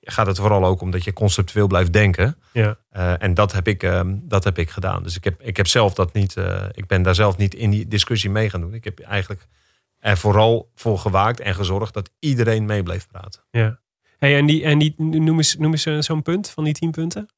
ja, 0.00 0.12
gaat 0.12 0.26
het 0.26 0.36
vooral 0.38 0.64
ook 0.64 0.80
om 0.80 0.90
dat 0.90 1.04
je 1.04 1.12
conceptueel 1.12 1.66
blijft 1.66 1.92
denken. 1.92 2.36
Ja. 2.52 2.76
Eh, 2.90 3.22
en 3.22 3.34
dat 3.34 3.52
heb, 3.52 3.68
ik, 3.68 3.90
dat 4.12 4.44
heb 4.44 4.58
ik 4.58 4.70
gedaan. 4.70 5.02
Dus 5.02 5.16
ik 5.16 5.24
heb, 5.24 5.42
ik 5.42 5.56
heb 5.56 5.66
zelf 5.66 5.94
dat 5.94 6.12
niet. 6.12 6.36
eh, 6.36 6.62
ik 6.72 6.86
ben 6.86 7.02
daar 7.02 7.14
zelf 7.14 7.36
niet 7.36 7.54
in 7.54 7.70
die 7.70 7.88
discussie 7.88 8.30
mee 8.30 8.50
gaan 8.50 8.60
doen. 8.60 8.74
Ik 8.74 8.84
heb 8.84 9.00
eigenlijk 9.00 9.46
er 10.04 10.16
vooral 10.16 10.70
voor 10.74 10.98
gewaakt 10.98 11.40
en 11.40 11.54
gezorgd 11.54 11.94
dat 11.94 12.10
iedereen 12.18 12.64
mee 12.64 12.82
bleef 12.82 13.08
praten. 13.08 13.40
Ja. 13.50 13.80
Hey, 14.18 14.36
en 14.36 14.46
die, 14.46 14.64
en 14.64 14.78
die, 14.78 14.94
noem 14.96 15.36
eens, 15.36 15.56
noem 15.56 15.70
eens 15.70 15.86
eh, 15.86 16.00
zo'n 16.00 16.22
punt 16.22 16.50
van 16.50 16.64
die 16.64 16.72
tien 16.72 16.90
punten. 16.90 17.28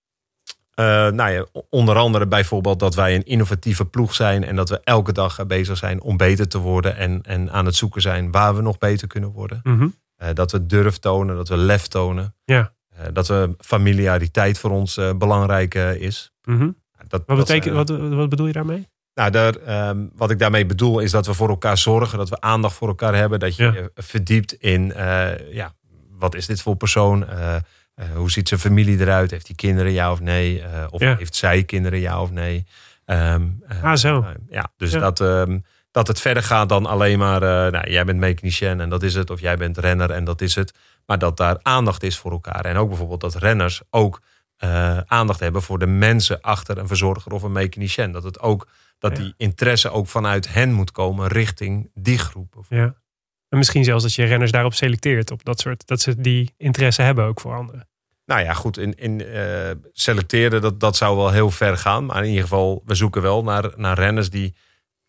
Eh, 0.75 0.85
nou 1.09 1.31
ja, 1.31 1.47
onder 1.71 1.97
andere 1.97 2.27
bijvoorbeeld 2.27 2.79
dat 2.79 2.95
wij 2.95 3.15
een 3.15 3.25
innovatieve 3.25 3.85
ploeg 3.85 4.15
zijn 4.15 4.45
en 4.45 4.57
dat 4.57 4.69
we 4.69 4.81
elke 4.85 5.13
dag 5.13 5.47
bezig 5.47 5.77
zijn 5.77 6.01
om 6.01 6.17
beter 6.17 6.49
te 6.49 6.59
worden 6.59 6.97
en, 6.97 7.23
en 7.23 7.51
aan 7.51 7.67
het 7.67 7.75
zoeken 7.75 8.03
zijn 8.03 8.31
waar 8.31 8.57
we 8.57 8.63
nog 8.63 8.79
beter 8.79 9.09
kunnen 9.09 9.31
worden. 9.31 9.61
Mhm. 9.63 9.89
Eh, 10.17 10.29
dat 10.33 10.53
we 10.53 10.67
durf 10.67 10.97
tonen, 10.97 11.37
dat 11.37 11.49
we 11.49 11.57
lef 11.57 11.87
tonen. 11.87 12.35
Ja. 12.45 12.75
Dat 13.13 13.29
we 13.29 13.55
familiariteit 13.59 14.59
voor 14.59 14.71
ons 14.71 15.01
belangrijk 15.17 15.75
is. 15.75 16.33
Mhm. 16.45 16.71
Dat, 17.09 17.23
Wat, 17.27 17.37
betekent, 17.37 17.75
wat, 17.75 17.89
wat 18.15 18.29
bedoel 18.29 18.47
je 18.47 18.53
daarmee? 18.53 18.89
Nou, 19.17 19.31
daar, 19.31 19.55
ehm, 19.55 20.07
wat 20.15 20.31
ik 20.31 20.39
daarmee 20.39 20.67
bedoel 20.67 20.99
is 21.01 21.11
dat 21.11 21.27
we 21.27 21.35
voor 21.35 21.49
elkaar 21.49 21.79
zorgen, 21.79 22.19
dat 22.19 22.29
we 22.29 22.41
aandacht 22.41 22.75
voor 22.77 22.89
elkaar 22.89 23.15
hebben, 23.15 23.39
dat 23.41 23.57
je 23.57 23.63
Ja. 23.65 23.73
je 23.73 23.91
verdiept 23.95 24.53
in, 24.53 24.93
eh, 24.93 25.53
ja, 25.53 25.75
wat 26.11 26.35
is 26.35 26.47
dit 26.47 26.63
voor 26.63 26.77
persoon? 26.77 27.27
Eh, 27.29 27.55
eh, 27.55 27.61
hoe 28.15 28.31
ziet 28.31 28.49
zijn 28.49 28.61
familie 28.61 28.99
eruit? 29.01 29.31
Heeft 29.31 29.47
hij 29.47 29.57
kinderen, 29.57 29.93
ja 29.93 30.13
of 30.13 30.21
nee? 30.21 30.63
Of 30.91 31.01
Ja. 31.01 31.17
heeft 31.17 31.35
zij 31.35 31.65
kinderen, 31.65 31.99
ja 32.01 32.21
of 32.21 32.31
nee? 32.31 32.67
Eh, 33.05 33.35
Ah, 33.83 33.97
zo. 33.97 34.25
ja, 34.49 34.73
dus 34.77 34.93
Ja. 34.93 34.99
Dat, 34.99 35.21
ehm, 35.21 35.59
dat 35.91 36.07
het 36.07 36.21
verder 36.21 36.43
gaat 36.43 36.69
dan 36.69 36.87
alleen 36.87 37.19
maar, 37.19 37.41
nou, 37.71 37.91
jij 37.91 38.05
bent 38.05 38.19
mechanicien 38.19 38.81
en 38.81 38.89
dat 38.89 39.03
is 39.03 39.15
het, 39.15 39.31
of 39.31 39.41
jij 39.41 39.57
bent 39.57 39.79
renner 39.79 40.11
en 40.11 40.25
dat 40.25 40.41
is 40.41 40.55
het. 40.55 40.73
Maar 41.07 41.19
dat 41.19 41.37
daar 41.37 41.59
aandacht 41.63 42.03
is 42.03 42.19
voor 42.19 42.31
elkaar. 42.31 42.65
En 42.65 42.77
ook 42.77 42.89
bijvoorbeeld 42.89 43.21
dat 43.21 43.35
renners 43.35 43.83
ook 43.91 44.21
aandacht 45.07 45.41
hebben 45.41 45.63
voor 45.63 45.79
de 45.79 45.87
mensen 45.87 46.41
achter 46.41 46.79
een 46.79 46.87
verzorger 46.87 47.33
of 47.33 47.43
een 47.43 47.53
mechanicien. 47.53 48.13
Dat 48.13 48.23
het 48.23 48.41
ook 48.41 48.67
dat 48.99 49.17
Ja. 49.17 49.23
die 49.23 49.35
interesse 49.37 49.91
ook 49.91 50.07
vanuit 50.07 50.53
hen 50.53 50.73
moet 50.73 50.93
komen 50.93 51.27
richting 51.29 51.91
die 51.95 52.19
groep. 52.19 52.65
Ja. 52.69 52.95
En 53.49 53.59
misschien 53.59 53.85
zelfs 53.85 54.03
dat 54.03 54.15
je 54.15 54.25
renners 54.25 54.51
daarop 54.51 54.75
selecteert. 54.75 55.31
Op 55.31 55.45
dat 55.45 55.61
soort, 55.61 55.87
dat 55.87 56.01
ze 56.01 56.21
die 56.21 56.55
interesse 56.57 57.03
hebben 57.03 57.25
ook 57.25 57.41
voor 57.41 57.55
anderen. 57.57 57.89
Nou 58.25 58.41
ja, 58.43 58.53
goed, 58.53 58.79
in, 58.79 58.95
in 58.95 59.21
eh, 59.27 59.71
selecteren, 59.93 60.61
dat, 60.61 60.81
dat 60.81 60.97
zou 60.97 61.17
wel 61.17 61.31
heel 61.31 61.51
ver 61.51 61.77
gaan. 61.79 62.05
Maar 62.07 62.23
in 62.23 62.29
ieder 62.29 62.43
geval, 62.43 62.83
we 62.85 62.95
zoeken 62.95 63.23
wel 63.23 63.43
naar, 63.43 63.73
naar 63.77 63.99
renners 63.99 64.31
die 64.31 64.55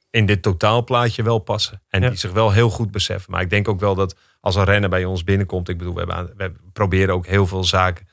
in 0.10 0.26
dit 0.26 0.42
totaalplaatje 0.42 1.24
wel 1.24 1.40
passen. 1.40 1.82
En 1.90 2.02
Ja. 2.02 2.10
die 2.10 2.18
zich 2.18 2.32
wel 2.32 2.52
heel 2.52 2.70
goed 2.70 2.92
beseffen. 2.92 3.32
Maar 3.32 3.42
ik 3.42 3.50
denk 3.50 3.68
ook 3.68 3.80
wel 3.80 3.96
dat 3.96 4.16
als 4.40 4.56
een 4.56 4.64
renner 4.64 4.90
bij 4.90 5.06
ons 5.06 5.24
binnenkomt... 5.24 5.70
Ik 5.70 5.78
bedoel, 5.78 5.94
we, 5.94 6.00
hebben 6.00 6.36
we 6.38 6.52
proberen 6.74 7.14
ook 7.14 7.26
heel 7.26 7.48
veel 7.48 7.64
zaken 7.64 8.08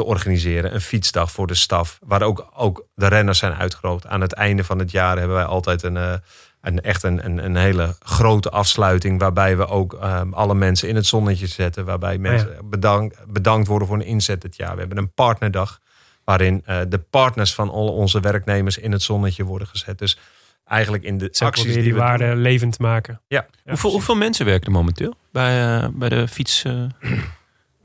te 0.00 0.06
organiseren. 0.06 0.74
Een 0.74 0.80
fietsdag 0.80 1.30
voor 1.32 1.46
de 1.46 1.54
staf, 1.54 1.98
waar 2.06 2.22
ook, 2.22 2.50
ook 2.54 2.86
de 2.94 3.06
renners 3.06 3.38
zijn 3.38 3.52
uitgerood. 3.54 4.06
Aan 4.06 4.20
het 4.20 4.32
einde 4.32 4.64
van 4.64 4.78
het 4.78 4.90
jaar 4.90 5.18
hebben 5.18 5.36
wij 5.36 5.44
altijd 5.44 5.82
een... 5.82 5.96
eh, 5.96 6.12
een, 6.60 6.80
echt 6.80 7.02
een, 7.02 7.24
een, 7.24 7.44
een 7.44 7.56
hele 7.56 7.96
grote 7.98 8.50
afsluiting. 8.50 9.20
Waarbij 9.20 9.56
we 9.56 9.66
ook 9.66 9.94
ehm, 9.94 10.32
alle 10.32 10.54
mensen 10.54 10.88
in 10.88 10.94
het 10.96 11.06
zonnetje 11.06 11.46
zetten. 11.46 11.84
Waarbij 11.84 12.18
mensen 12.18 12.56
bedankt, 12.64 13.16
bedankt 13.28 13.68
worden 13.68 13.88
voor 13.88 13.96
een 13.96 14.04
inzet 14.06 14.40
dit 14.42 14.56
jaar. 14.56 14.72
We 14.74 14.80
hebben 14.80 14.98
een 14.98 15.12
partnerdag. 15.12 15.78
Waarin 16.24 16.62
eh, 16.64 16.78
de 16.88 16.98
partners 16.98 17.54
van 17.54 17.70
al 17.70 17.88
onze 17.92 18.20
werknemers 18.20 18.78
in 18.78 18.92
het 18.92 19.02
zonnetje 19.02 19.44
worden 19.44 19.68
gezet. 19.68 19.98
Dus 19.98 20.18
eigenlijk 20.64 21.02
in 21.02 21.18
de 21.18 21.28
Zo 21.32 21.44
acties 21.44 21.72
die 21.72 21.82
die 21.82 21.92
we 21.92 21.98
waarde 21.98 22.26
doen- 22.28 22.40
levend 22.40 22.76
te 22.76 22.82
maken. 22.82 23.20
Ja. 23.28 23.46
hoeveel, 23.64 23.90
hoeveel 23.90 24.16
mensen 24.16 24.44
werken 24.46 24.66
er 24.66 24.72
momenteel 24.72 25.14
bij, 25.32 25.80
eh, 25.82 25.88
bij 25.92 26.08
de 26.08 26.28
fiets? 26.28 26.64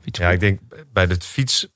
fiets 0.02 0.18
ja, 0.24 0.30
ik 0.30 0.40
denk 0.40 0.60
bij 0.92 1.06
de 1.06 1.16
fiets 1.20 1.68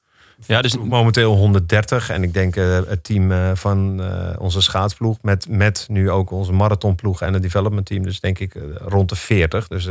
ja, 0.46 0.62
dus 0.62 0.76
momenteel 0.76 1.34
130. 1.34 2.10
En 2.10 2.22
ik 2.22 2.32
denk 2.32 2.56
eh, 2.56 2.80
het 2.86 3.04
team 3.04 3.32
eh, 3.32 3.50
van 3.54 4.02
eh, 4.02 4.40
onze 4.40 4.60
schaatsploeg. 4.60 5.18
Met, 5.22 5.48
met 5.48 5.86
nu 5.88 6.10
ook 6.10 6.30
onze 6.30 6.52
marathonploeg 6.52 7.22
en 7.22 7.32
het 7.32 7.42
development 7.42 7.86
team. 7.86 8.02
Dus 8.02 8.20
denk 8.20 8.38
ik 8.38 8.54
rond 8.74 9.08
de 9.08 9.16
40. 9.16 9.68
Dus 9.68 9.84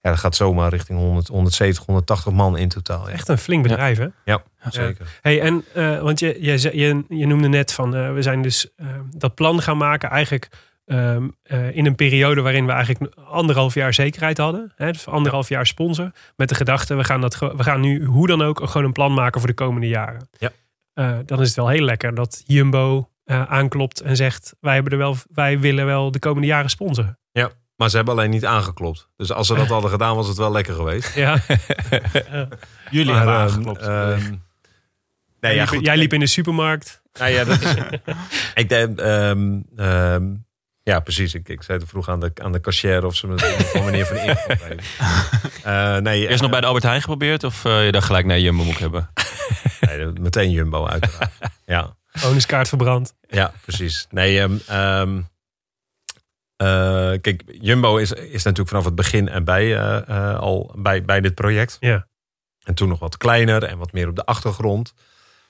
Ja, 0.00 0.10
dat 0.10 0.18
gaat 0.18 0.36
zomaar 0.36 0.70
richting 0.70 0.98
100, 0.98 1.28
170, 1.28 1.84
180 1.86 2.32
man 2.32 2.56
in 2.56 2.68
totaal. 2.68 3.08
Ja, 3.08 3.12
Echt 3.12 3.28
een 3.28 3.38
flink 3.38 3.62
bedrijf, 3.62 3.98
hè? 3.98 4.06
ja 4.24 4.42
zeker. 4.70 5.18
Hey, 5.20 5.40
en 5.40 5.64
want 6.02 6.18
je, 6.18 6.36
je, 6.40 6.76
je, 6.78 7.04
je 7.08 7.26
noemde 7.26 7.48
net 7.48 7.72
van 7.72 8.14
we 8.14 8.22
zijn 8.22 8.42
dus 8.42 8.68
dat 9.16 9.34
plan 9.34 9.62
gaan 9.62 9.76
maken 9.76 10.10
eigenlijk 10.10 10.48
ehm, 10.92 11.28
eh, 11.42 11.76
in 11.76 11.86
een 11.86 11.94
periode 11.94 12.40
waarin 12.40 12.66
we 12.66 12.72
eigenlijk 12.72 13.14
anderhalf 13.14 13.74
jaar 13.74 13.94
zekerheid 13.94 14.38
hadden. 14.38 14.72
Hè, 14.76 14.92
dus 14.92 15.06
anderhalf 15.06 15.48
jaar 15.48 15.66
sponsor. 15.66 16.10
Met 16.36 16.48
de 16.48 16.54
gedachte, 16.54 16.94
we 16.94 17.04
gaan, 17.04 17.20
dat, 17.20 17.38
we 17.38 17.62
gaan 17.62 17.80
nu 17.80 18.04
hoe 18.04 18.26
dan 18.26 18.42
ook 18.42 18.60
gewoon 18.68 18.86
een 18.86 18.92
plan 18.92 19.14
maken 19.14 19.40
voor 19.40 19.48
de 19.48 19.54
komende 19.54 19.88
jaren. 19.88 20.28
Ja. 20.38 20.50
Eh, 20.94 21.18
dan 21.26 21.40
is 21.40 21.46
het 21.46 21.56
wel 21.56 21.68
heel 21.68 21.84
lekker 21.84 22.14
dat 22.14 22.42
Jumbo 22.46 23.08
eh, 23.24 23.42
aanklopt 23.42 24.00
en 24.00 24.16
zegt 24.16 24.54
wij, 24.60 24.74
hebben 24.74 24.92
er 24.92 24.98
wel, 24.98 25.16
wij 25.32 25.60
willen 25.60 25.86
wel 25.86 26.10
de 26.10 26.18
komende 26.18 26.46
jaren 26.46 26.70
sponsoren. 26.70 27.16
Maar 27.76 27.90
ze 27.90 27.96
hebben 27.96 28.14
alleen 28.14 28.30
niet 28.30 28.46
aangeklopt. 28.46 29.08
Dus 29.16 29.32
als 29.32 29.46
ze 29.46 29.54
dat 29.54 29.68
hadden 29.76 29.90
gedaan, 29.90 30.16
was 30.16 30.28
het 30.28 30.36
wel 30.36 30.52
lekker 30.52 30.74
geweest. 30.74 31.14
Ja. 31.14 31.38
Jullie 32.90 33.12
Maar, 33.12 33.16
hebben 33.16 33.34
ehm, 33.34 33.42
aangeklopt. 33.42 33.80
ehm, 33.80 34.30
nee, 35.40 35.54
jij, 35.54 35.54
ja, 35.54 35.60
liep, 35.60 35.68
goed. 35.68 35.84
jij 35.84 35.96
liep 35.96 36.12
in 36.12 36.20
de 36.20 36.26
supermarkt. 36.26 37.02
Nou 37.18 37.30
ja, 37.30 37.44
dat 37.44 37.60
is, 37.62 37.74
ik 38.54 38.68
denk, 38.68 39.00
ehm, 39.00 39.60
ehm, 39.76 40.24
ja, 40.82 41.00
precies. 41.00 41.34
Ik, 41.34 41.48
ik 41.48 41.62
zei 41.62 41.78
het 41.78 41.88
vroeg 41.88 42.08
aan 42.08 42.20
de, 42.20 42.32
aan 42.42 42.52
de 42.52 42.60
cashier 42.60 43.04
of 43.04 43.14
ze 43.14 43.26
me 43.26 43.38
van 43.72 43.84
meneer 43.84 44.06
Van 44.06 44.16
geven. 44.16 44.78
Eh, 45.62 45.96
nee, 45.96 46.28
Eerst 46.28 46.42
nog 46.42 46.50
bij 46.50 46.60
de 46.60 46.66
Albert 46.66 46.84
Heijn 46.84 47.00
geprobeerd 47.00 47.44
of 47.44 47.64
eh, 47.64 47.84
je 47.84 47.92
dacht 47.92 48.06
gelijk 48.06 48.26
naar 48.26 48.38
Jumbo 48.38 48.64
moet 48.64 48.78
hebben? 48.78 49.10
nee, 49.80 50.06
meteen 50.06 50.50
Jumbo 50.50 50.86
uiteraard. 50.86 51.32
Ja, 51.66 51.96
Bonuskaart 52.22 52.68
verbrand. 52.68 53.14
ja 53.28 53.52
precies. 53.64 54.06
Nee, 54.10 54.40
ehm, 54.40 54.56
ehm, 54.66 55.20
eh, 56.62 57.12
kijk, 57.20 57.42
Jumbo 57.60 57.96
is, 57.96 58.12
is 58.12 58.42
natuurlijk 58.42 58.68
vanaf 58.68 58.84
het 58.84 58.94
begin 58.94 59.28
erbij 59.28 59.76
eh, 59.76 60.08
eh, 60.08 60.38
al 60.38 60.74
bij, 60.78 61.04
bij 61.04 61.20
dit 61.20 61.34
project. 61.34 61.76
Ja. 61.80 62.06
En 62.62 62.74
toen 62.74 62.88
nog 62.88 62.98
wat 62.98 63.16
kleiner 63.16 63.64
en 63.64 63.78
wat 63.78 63.92
meer 63.92 64.08
op 64.08 64.16
de 64.16 64.24
achtergrond. 64.24 64.94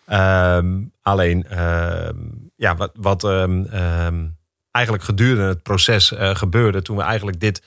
Ehm, 0.07 0.83
alleen, 1.03 1.47
ehm, 1.49 2.16
ja, 2.57 2.76
wat, 2.76 2.91
wat 2.95 3.24
ehm, 3.24 3.64
ehm, 3.64 4.26
eigenlijk 4.73 5.05
gedurende 5.05 5.49
het 5.49 5.62
proces 5.62 6.12
eh, 6.12 6.35
gebeurde, 6.35 6.83
toen 6.83 6.97
we 6.97 7.03
eigenlijk 7.03 7.41
dit 7.41 7.62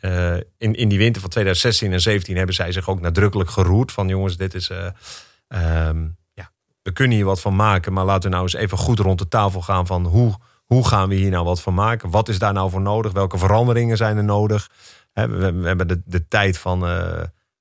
eh, 0.00 0.36
in, 0.36 0.74
in 0.74 0.88
die 0.88 0.98
winter 0.98 1.20
van 1.20 1.30
2016 1.30 1.92
en 1.92 1.98
2017 1.98 2.36
hebben 2.36 2.54
zij 2.54 2.72
zich 2.72 2.88
ook 2.88 3.00
nadrukkelijk 3.00 3.50
geroerd 3.50 3.92
van 3.92 4.08
jongens, 4.08 4.36
dit 4.36 4.54
is, 4.54 4.70
eh, 4.70 4.86
ehm, 5.48 6.06
ja, 6.34 6.50
we 6.82 6.92
kunnen 6.92 7.16
hier 7.16 7.26
wat 7.26 7.40
van 7.40 7.56
maken, 7.56 7.92
maar 7.92 8.04
laten 8.04 8.22
we 8.22 8.36
nou 8.36 8.42
eens 8.42 8.54
even 8.54 8.78
goed 8.78 8.98
rond 8.98 9.18
de 9.18 9.28
tafel 9.28 9.62
gaan 9.62 9.86
van 9.86 10.06
hoe, 10.06 10.34
hoe 10.64 10.88
gaan 10.88 11.08
we 11.08 11.14
hier 11.14 11.30
nou 11.30 11.44
wat 11.44 11.60
van 11.60 11.74
maken? 11.74 12.10
Wat 12.10 12.28
is 12.28 12.38
daar 12.38 12.52
nou 12.52 12.70
voor 12.70 12.80
nodig? 12.80 13.12
Welke 13.12 13.38
veranderingen 13.38 13.96
zijn 13.96 14.16
er 14.16 14.24
nodig? 14.24 14.70
We, 15.12 15.52
we 15.52 15.66
hebben 15.66 15.88
de, 15.88 16.02
de 16.04 16.28
tijd 16.28 16.58
van 16.58 16.80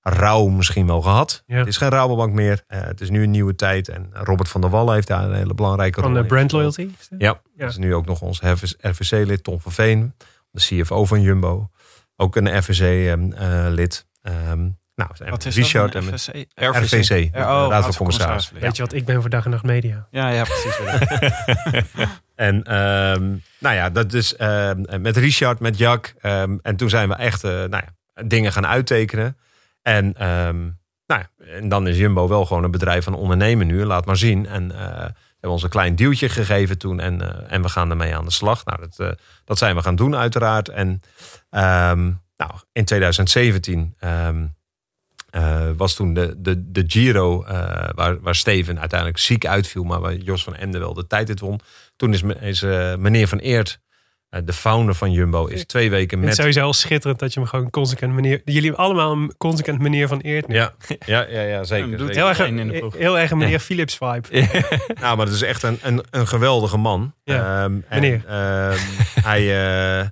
rouw 0.10 0.47
misschien 0.47 0.88
wel 0.88 1.01
gehad. 1.01 1.43
Ja. 1.45 1.58
Het 1.58 1.68
is 1.68 1.78
geen 1.78 1.89
Rabobank 1.89 2.34
meer. 2.34 2.64
Eh, 2.68 2.82
het 2.82 3.01
is 3.01 3.10
nu 3.10 3.24
een 3.24 3.32
nieuwe 3.32 3.55
tijd. 3.55 3.89
En 3.89 4.10
Robert 4.14 4.49
van 4.49 4.62
der 4.62 4.70
Wallen 4.70 4.93
heeft 4.93 5.08
daar 5.08 5.24
een 5.24 5.34
hele 5.36 5.53
belangrijke 5.53 5.95
rol 6.01 6.03
Van 6.10 6.14
de 6.14 6.22
in 6.22 6.28
brand 6.28 6.51
loyalty. 6.51 6.89
Ja, 7.10 7.18
Ja. 7.18 7.39
dat 7.55 7.70
is 7.70 7.78
nu 7.78 7.95
ook 7.95 8.05
nog 8.05 8.22
ons 8.22 8.41
RVC-lid 8.82 9.43
Tom 9.43 9.60
van 9.60 9.72
Veen. 9.72 10.14
De 10.51 10.62
CFO 10.62 11.05
van 11.05 11.22
Jumbo. 11.22 11.70
Ook 12.16 12.36
een 12.36 12.58
RVC-lid. 12.58 14.05
Ehm, 14.22 14.60
nou, 14.95 15.10
en 15.20 15.30
Wat 15.30 15.45
is 15.45 15.55
Richard 15.55 15.91
dat? 15.93 16.03
en? 16.03 16.14
RVC, 16.74 17.34
de 17.34 17.39
Oh, 17.39 17.66
Raad 17.70 17.84
van 17.84 17.93
Commissarissen. 17.95 18.60
Weet 18.60 18.76
je 18.76 18.82
wat, 18.82 18.93
ik 18.93 19.05
ben 19.05 19.22
voor 19.22 19.30
dag 19.30 19.45
en 19.45 19.51
nacht 19.51 19.64
media. 19.64 20.08
Ja, 20.12 20.30
ja, 20.30 20.43
precies. 20.43 20.80
En 22.36 22.64
ehm, 22.64 23.24
nou 23.60 23.76
ja, 23.76 23.89
dat 23.89 24.14
is 24.14 24.36
ehm, 24.36 25.01
met 25.01 25.18
Richard, 25.18 25.60
met 25.60 25.78
Jack. 25.78 26.14
ehm, 26.22 26.58
en 26.62 26.76
toen 26.76 26.89
zijn 26.89 27.10
we 27.10 27.16
echt 27.16 27.43
eh, 27.43 27.51
nou 27.51 27.70
ja, 27.84 28.24
dingen 28.28 28.51
gaan 28.51 28.68
uittekenen. 28.68 29.38
En, 29.88 30.14
ehm, 30.14 30.70
nou 31.06 31.24
en 31.38 31.70
dan 31.70 31.88
is 31.88 31.98
Jumbo 31.98 32.28
wel 32.28 32.46
gewoon 32.46 32.64
een 32.64 32.72
bedrijf 32.72 33.04
van 33.04 33.14
ondernemen 33.14 33.68
nu. 33.68 33.86
Laat 33.86 34.06
maar 34.06 34.18
zien. 34.18 34.46
En 34.46 34.72
we 35.38 35.44
hebben 35.44 35.52
ons 35.52 35.64
een 35.64 35.70
klein 35.70 35.96
duwtje 35.96 36.30
gegeven 36.30 36.78
toen. 36.78 37.00
En, 37.00 37.22
eh, 37.22 37.54
en 37.54 37.62
we 37.62 37.70
gaan 37.70 37.90
ermee 37.90 38.16
aan 38.16 38.26
de 38.26 38.32
slag. 38.32 38.66
Nou, 38.66 38.80
dat, 38.80 39.00
eh, 39.00 39.12
dat 39.46 39.58
zijn 39.58 39.76
we 39.76 39.82
gaan 39.82 39.96
doen 39.96 40.16
uiteraard. 40.16 40.70
En 40.70 41.02
ehm, 41.50 42.12
nou, 42.36 42.52
in 42.72 42.86
2017 42.86 43.96
ehm, 44.00 44.46
eh, 45.30 45.70
was 45.76 45.96
toen 45.96 46.14
de, 46.14 46.34
de, 46.38 46.72
de 46.72 46.84
Giro, 46.88 47.44
waar, 47.96 48.22
waar 48.22 48.36
Steven 48.36 48.80
uiteindelijk 48.80 49.20
ziek 49.20 49.46
uitviel, 49.46 49.84
maar 49.84 50.00
waar 50.00 50.16
Jos 50.16 50.44
van 50.44 50.56
Emden 50.56 50.82
wel 50.82 50.94
de 50.94 51.08
tijd 51.08 51.28
het 51.28 51.40
won. 51.40 51.60
Toen 51.96 52.14
is, 52.14 52.22
is 52.22 52.62
meneer 52.98 53.28
Van 53.28 53.38
Eert, 53.38 53.80
de 54.30 54.53
founder 54.53 54.95
van 54.95 55.11
Jumbo, 55.11 55.45
is 55.45 55.65
twee 55.65 55.89
weken 55.89 56.19
met... 56.19 56.28
het 56.28 56.38
sowieso 56.38 56.61
al 56.61 56.73
schitterend 56.73 57.19
dat 57.19 57.34
je 57.34 57.39
hem 57.39 57.49
gewoon 57.49 57.69
consequent 57.69 58.13
meneer... 58.13 58.41
Jullie 58.45 58.61
hebben 58.61 58.80
allemaal 58.86 59.11
een 59.11 59.34
consequent 59.38 59.80
meneer 59.80 60.07
van 60.07 60.19
Eert 60.19 60.47
nu. 60.47 60.55
Ja, 60.55 60.73
ja, 61.05 61.25
ja, 61.30 61.41
ja 61.41 61.63
zeker. 61.63 61.89
doet 61.89 61.99
zeker. 61.99 62.15
Heel 62.15 62.28
erg, 62.28 62.39
Iedereen 62.39 62.71
in 62.71 62.89
de 62.91 62.97
heel 62.97 63.19
erg 63.19 63.32
een 63.32 63.38
meneer 63.38 63.59
Philips 63.59 63.97
vibe. 63.97 64.47
Nou, 65.01 65.17
maar 65.17 65.25
het 65.25 65.36
is 65.36 65.41
echt 65.41 65.63
een, 65.63 65.80
een, 65.82 66.03
een 66.09 66.28
geweldige 66.28 66.78
man. 66.78 67.13
Ja, 67.23 67.63
Ehm, 67.63 67.73
en, 67.88 68.01
meneer. 68.01 68.21
ehm, 68.28 68.78
hij, 69.21 69.41
eh, 69.99 70.07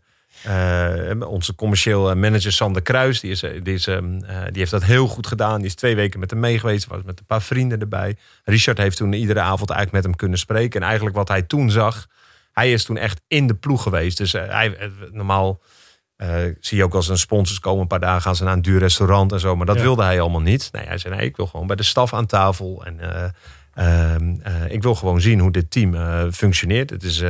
eh, 0.45 1.29
onze 1.29 1.55
commercieel 1.55 2.15
manager 2.15 2.51
Sander 2.51 2.81
Kruis, 2.81 3.19
die, 3.19 3.31
is, 3.31 3.43
eh, 3.43 3.51
die, 3.63 3.73
is, 3.73 3.87
ehm, 3.87 4.23
eh, 4.23 4.37
die 4.43 4.57
heeft 4.59 4.71
dat 4.71 4.83
heel 4.83 5.07
goed 5.07 5.27
gedaan. 5.27 5.57
Die 5.57 5.67
is 5.67 5.75
twee 5.75 5.95
weken 5.95 6.19
met 6.19 6.29
hem 6.29 6.39
meegeweest, 6.39 6.87
was 6.87 7.01
met 7.05 7.19
een 7.19 7.25
paar 7.25 7.41
vrienden 7.41 7.79
erbij. 7.79 8.15
Richard 8.43 8.77
heeft 8.77 8.97
toen 8.97 9.13
iedere 9.13 9.39
avond 9.39 9.69
eigenlijk 9.69 9.91
met 9.91 10.03
hem 10.03 10.15
kunnen 10.15 10.37
spreken. 10.37 10.79
En 10.81 10.85
eigenlijk 10.87 11.15
wat 11.15 11.27
hij 11.27 11.41
toen 11.41 11.71
zag, 11.71 12.07
hij 12.55 12.71
is 12.71 12.83
toen 12.83 12.97
echt 12.97 13.21
in 13.27 13.47
de 13.47 13.53
ploeg 13.55 13.83
geweest. 13.83 14.17
Dus 14.17 14.33
eh, 14.33 14.47
hij, 14.47 14.77
eh, 14.77 14.87
normaal 15.11 15.61
eh, 16.15 16.35
zie 16.59 16.77
je 16.77 16.83
ook 16.83 16.93
als 16.93 17.07
een 17.07 17.17
sponsors 17.17 17.59
komen 17.59 17.81
een 17.81 17.87
paar 17.87 17.99
dagen 17.99 18.21
gaan 18.21 18.35
ze 18.35 18.43
naar 18.43 18.53
een 18.53 18.61
duur 18.61 18.79
restaurant 18.79 19.31
en 19.31 19.39
zo. 19.39 19.55
Maar 19.55 19.65
dat 19.65 19.75
Ja. 19.75 19.81
wilde 19.81 20.03
hij 20.03 20.21
allemaal 20.21 20.41
niet. 20.41 20.69
Nee, 20.71 20.85
hij 20.85 20.97
zei 20.97 21.15
nee, 21.15 21.25
ik 21.25 21.35
wil 21.37 21.47
gewoon 21.47 21.67
bij 21.67 21.75
de 21.75 21.83
staf 21.83 22.13
aan 22.13 22.25
tafel. 22.25 22.83
En 22.85 22.99
eh, 22.99 23.29
ehm, 23.73 24.35
eh, 24.41 24.71
ik 24.71 24.81
wil 24.81 24.95
gewoon 24.95 25.21
zien 25.21 25.39
hoe 25.39 25.51
dit 25.51 25.71
team 25.71 25.93
functioneert. 26.31 26.89
Het 26.89 27.03
is, 27.03 27.23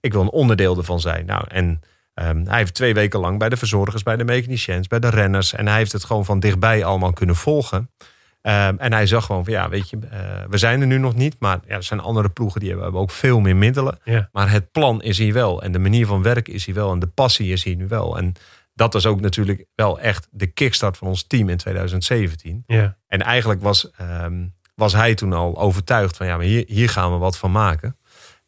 ik 0.00 0.12
wil 0.12 0.20
een 0.22 0.30
onderdeel 0.30 0.76
ervan 0.76 1.00
zijn. 1.00 1.26
Nou, 1.26 1.44
en 1.48 1.80
ehm, 2.14 2.44
hij 2.46 2.58
heeft 2.58 2.74
twee 2.74 2.94
weken 2.94 3.20
lang 3.20 3.38
bij 3.38 3.48
de 3.48 3.56
verzorgers, 3.56 4.02
bij 4.02 4.16
de 4.16 4.24
mechaniciëns, 4.24 4.86
bij 4.86 4.98
de 5.00 5.08
renners. 5.08 5.52
En 5.52 5.66
hij 5.66 5.76
heeft 5.76 5.92
het 5.92 6.04
gewoon 6.04 6.24
van 6.24 6.40
dichtbij 6.40 6.84
allemaal 6.84 7.12
kunnen 7.12 7.36
volgen. 7.36 7.90
Ehm, 8.46 8.76
en 8.78 8.92
hij 8.92 9.06
zag 9.06 9.24
gewoon 9.24 9.44
van 9.44 9.52
ja, 9.52 9.68
weet 9.68 9.90
je, 9.90 9.98
eh, 10.10 10.20
we 10.48 10.58
zijn 10.58 10.80
er 10.80 10.86
nu 10.86 10.98
nog 10.98 11.14
niet. 11.14 11.36
Maar 11.38 11.60
ja, 11.66 11.74
er 11.74 11.82
zijn 11.82 12.00
andere 12.00 12.28
ploegen 12.28 12.60
die 12.60 12.68
hebben, 12.68 12.84
hebben 12.84 13.02
ook 13.02 13.10
veel 13.10 13.40
meer 13.40 13.56
middelen. 13.56 13.98
Ja. 14.04 14.28
Maar 14.32 14.50
het 14.50 14.70
plan 14.72 15.02
is 15.02 15.18
hier 15.18 15.32
wel. 15.32 15.62
En 15.62 15.72
de 15.72 15.78
manier 15.78 16.06
van 16.06 16.22
werken 16.22 16.52
is 16.52 16.66
hier 16.66 16.74
wel. 16.74 16.92
En 16.92 16.98
de 16.98 17.06
passie 17.06 17.52
is 17.52 17.64
hier 17.64 17.76
nu 17.76 17.88
wel. 17.88 18.18
En 18.18 18.32
dat 18.74 18.92
was 18.92 19.06
ook 19.06 19.20
natuurlijk 19.20 19.64
wel 19.74 20.00
echt 20.00 20.28
de 20.30 20.46
kickstart 20.46 20.96
van 20.96 21.08
ons 21.08 21.26
team 21.26 21.48
in 21.48 21.56
2017. 21.56 22.62
Ja. 22.66 22.96
En 23.06 23.22
eigenlijk 23.22 23.62
was, 23.62 23.90
ehm, 23.90 24.46
was 24.74 24.92
hij 24.92 25.14
toen 25.14 25.32
al 25.32 25.58
overtuigd 25.58 26.16
van 26.16 26.26
ja, 26.26 26.36
maar 26.36 26.46
hier, 26.46 26.64
hier 26.66 26.88
gaan 26.88 27.12
we 27.12 27.18
wat 27.18 27.38
van 27.38 27.52
maken. 27.52 27.96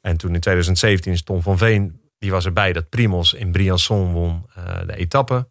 En 0.00 0.16
toen 0.16 0.34
in 0.34 0.40
2017 0.40 1.12
is 1.12 1.22
Tom 1.22 1.42
van 1.42 1.58
Veen, 1.58 2.00
die 2.18 2.30
was 2.30 2.44
erbij 2.44 2.72
dat 2.72 2.88
Primos 2.88 3.32
in 3.34 3.52
Briançon 3.52 4.12
won 4.12 4.46
eh, 4.54 4.64
de 4.86 4.96
etappe. 4.96 5.48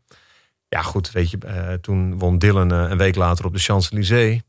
Ja, 0.78 0.84
goed, 0.84 1.12
weet 1.12 1.30
je, 1.30 1.38
eh, 1.38 1.74
toen 1.74 2.20
won 2.20 2.38
Dylan 2.38 2.72
eh, 2.72 2.90
een 2.90 2.98
week 2.98 3.16
later 3.16 3.46
op 3.46 3.54
de 3.54 3.60
Champs-Élysées. 3.60 4.42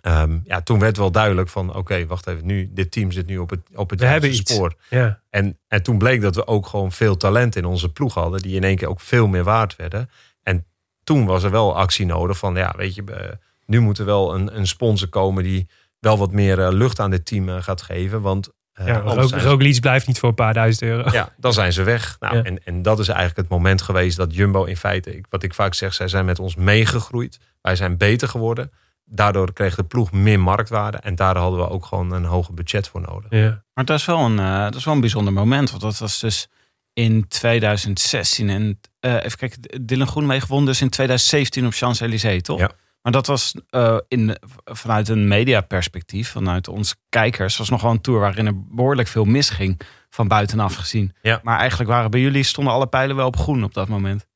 Ehm, 0.00 0.38
ja, 0.44 0.62
toen 0.62 0.78
werd 0.78 0.96
wel 0.96 1.10
duidelijk 1.10 1.48
van 1.48 1.74
oké, 1.74 2.06
wacht 2.06 2.26
even, 2.26 2.46
nu, 2.46 2.70
dit 2.72 2.90
team 2.90 3.10
zit 3.10 3.26
nu 3.26 3.38
op 3.38 3.50
het, 3.50 3.60
op 3.74 3.90
het 3.90 4.00
We 4.00 4.06
hebben 4.06 4.30
juiste 4.30 4.42
iets. 4.42 4.54
spoor. 4.54 4.74
Ja. 4.90 5.22
En, 5.30 5.58
en 5.68 5.82
toen 5.82 5.98
bleek 5.98 6.20
dat 6.20 6.34
we 6.34 6.46
ook 6.46 6.66
gewoon 6.66 6.92
veel 6.92 7.16
talent 7.16 7.56
in 7.56 7.64
onze 7.64 7.92
ploeg 7.92 8.14
hadden, 8.14 8.42
die 8.42 8.56
in 8.56 8.64
één 8.64 8.76
keer 8.76 8.88
ook 8.88 9.00
veel 9.00 9.26
meer 9.26 9.44
waard 9.44 9.76
werden. 9.76 10.10
En 10.42 10.66
toen 11.04 11.26
was 11.26 11.42
er 11.42 11.50
wel 11.50 11.76
actie 11.76 12.06
nodig 12.06 12.38
van, 12.38 12.54
ja, 12.54 12.74
weet 12.76 12.94
je, 12.94 13.04
eh, 13.04 13.32
nu 13.66 13.80
moet 13.80 13.98
er 13.98 14.04
wel 14.04 14.34
een, 14.34 14.56
een 14.56 14.66
sponsor 14.66 15.08
komen 15.08 15.42
die 15.42 15.68
wel 15.98 16.18
wat 16.18 16.32
meer 16.32 16.72
lucht 16.72 17.00
aan 17.00 17.10
dit 17.10 17.26
team 17.26 17.48
gaat 17.48 17.82
geven. 17.82 18.20
Want 18.20 18.50
Ja, 18.84 19.12
zijn 19.14 19.28
ze- 19.28 19.38
Roglic 19.48 19.80
blijft 19.80 20.06
niet 20.06 20.18
voor 20.18 20.28
een 20.28 20.34
paar 20.34 20.54
duizend 20.54 20.82
euro. 20.90 21.10
ja, 21.12 21.32
dan 21.36 21.52
zijn 21.52 21.72
ze 21.72 21.82
weg. 21.82 22.16
Nou, 22.20 22.36
Ja. 22.36 22.42
en, 22.42 22.64
en 22.64 22.82
dat 22.82 22.98
is 22.98 23.08
eigenlijk 23.08 23.38
het 23.38 23.48
moment 23.48 23.82
geweest 23.82 24.16
dat 24.16 24.34
Jumbo 24.34 24.64
in 24.64 24.76
feite, 24.76 25.16
ik, 25.16 25.26
wat 25.30 25.42
ik 25.42 25.54
vaak 25.54 25.74
zeg, 25.74 25.94
zij 25.94 26.08
zijn 26.08 26.24
met 26.24 26.38
ons 26.38 26.54
meegegroeid. 26.56 27.38
Wij 27.62 27.76
zijn 27.76 27.96
beter 27.96 28.28
geworden. 28.28 28.72
Daardoor 29.04 29.52
kreeg 29.52 29.74
de 29.74 29.84
ploeg 29.84 30.12
meer 30.12 30.40
marktwaarde. 30.40 30.98
En 30.98 31.14
daar 31.14 31.36
hadden 31.36 31.60
we 31.60 31.68
ook 31.68 31.84
gewoon 31.86 32.12
een 32.12 32.24
hoger 32.24 32.54
budget 32.54 32.88
voor 32.88 33.00
nodig. 33.00 33.30
Ja. 33.30 33.62
Maar 33.74 33.84
dat 33.84 33.98
is, 33.98 34.04
wel 34.04 34.18
een, 34.18 34.38
eh, 34.38 34.62
dat 34.62 34.74
is 34.74 34.84
wel 34.84 34.94
een 34.94 35.00
bijzonder 35.00 35.32
moment. 35.32 35.70
Want 35.70 35.82
dat 35.82 35.98
was 35.98 36.20
dus 36.20 36.48
in 36.92 37.28
2016. 37.28 38.48
En 38.50 38.80
eh, 39.00 39.12
even 39.14 39.38
kijken, 39.38 39.86
Dylan 39.86 40.06
Groenewegen 40.06 40.48
won 40.48 40.64
dus 40.66 40.80
in 40.80 40.88
2017 40.90 41.66
op 41.66 41.72
Champs-Élysées, 41.72 42.42
toch? 42.42 42.58
Ja. 42.58 42.70
Maar 43.06 43.14
dat 43.14 43.26
was 43.26 43.54
eh, 43.70 43.98
in, 44.08 44.36
vanuit 44.64 45.08
een 45.08 45.28
mediaperspectief, 45.28 46.30
vanuit 46.30 46.68
onze 46.68 46.94
kijkers, 47.08 47.56
was 47.56 47.68
nog 47.68 47.82
wel 47.82 47.90
een 47.90 48.00
tour 48.00 48.20
waarin 48.20 48.46
er 48.46 48.64
behoorlijk 48.64 49.08
veel 49.08 49.24
misging 49.24 49.80
van 50.10 50.28
buitenaf 50.28 50.74
gezien. 50.74 51.14
Ja. 51.22 51.40
Maar 51.42 51.58
eigenlijk 51.58 51.90
waren 51.90 52.10
bij 52.10 52.20
jullie 52.20 52.42
stonden 52.42 52.72
alle 52.72 52.86
pijlen 52.86 53.16
wel 53.16 53.26
op 53.26 53.36
groen 53.36 53.64
op 53.64 53.74
dat 53.74 53.88
moment. 53.88 54.26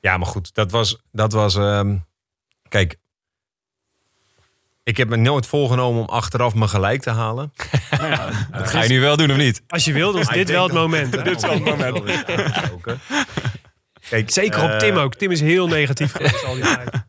Ja, 0.00 0.16
maar 0.16 0.26
goed, 0.26 0.54
dat 0.54 0.70
was. 0.70 0.98
Dat 1.12 1.32
was 1.32 1.56
ehm, 1.56 1.96
kijk, 2.68 2.96
ik 4.82 4.96
heb 4.96 5.08
me 5.08 5.16
nooit 5.16 5.46
voorgenomen 5.46 6.00
om 6.00 6.08
achteraf 6.08 6.54
me 6.54 6.68
gelijk 6.68 7.02
te 7.02 7.10
halen. 7.10 7.52
Dat 8.50 8.70
ga 8.70 8.82
je 8.82 8.88
nu 8.88 9.00
wel 9.00 9.16
doen 9.16 9.30
of 9.30 9.36
niet? 9.36 9.62
Als 9.68 9.84
je 9.84 9.92
wil, 9.92 10.12
dan 10.12 10.20
is 10.20 10.28
dit 10.28 10.50
wel 10.50 10.64
het 10.64 10.72
moment. 10.72 11.12
Dit 11.24 11.36
is 11.36 11.42
wel 11.42 11.52
het 11.52 11.64
moment. 11.64 12.24
kijk, 14.08 14.30
Zeker 14.30 14.62
op 14.62 14.70
eh, 14.70 14.78
Tim 14.78 14.96
ook. 14.96 15.14
Tim 15.14 15.30
is 15.30 15.40
heel 15.40 15.68
negatief 15.68 16.12
geweest 16.12 16.44
al 16.44 16.54
die 16.54 16.62
tijd. 16.62 17.08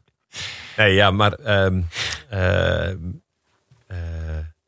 Nee, 0.82 0.94
ja, 0.94 1.12
maar. 1.12 1.34
ehm, 1.34 1.82
eh, 2.30 2.90
eh, 2.90 2.98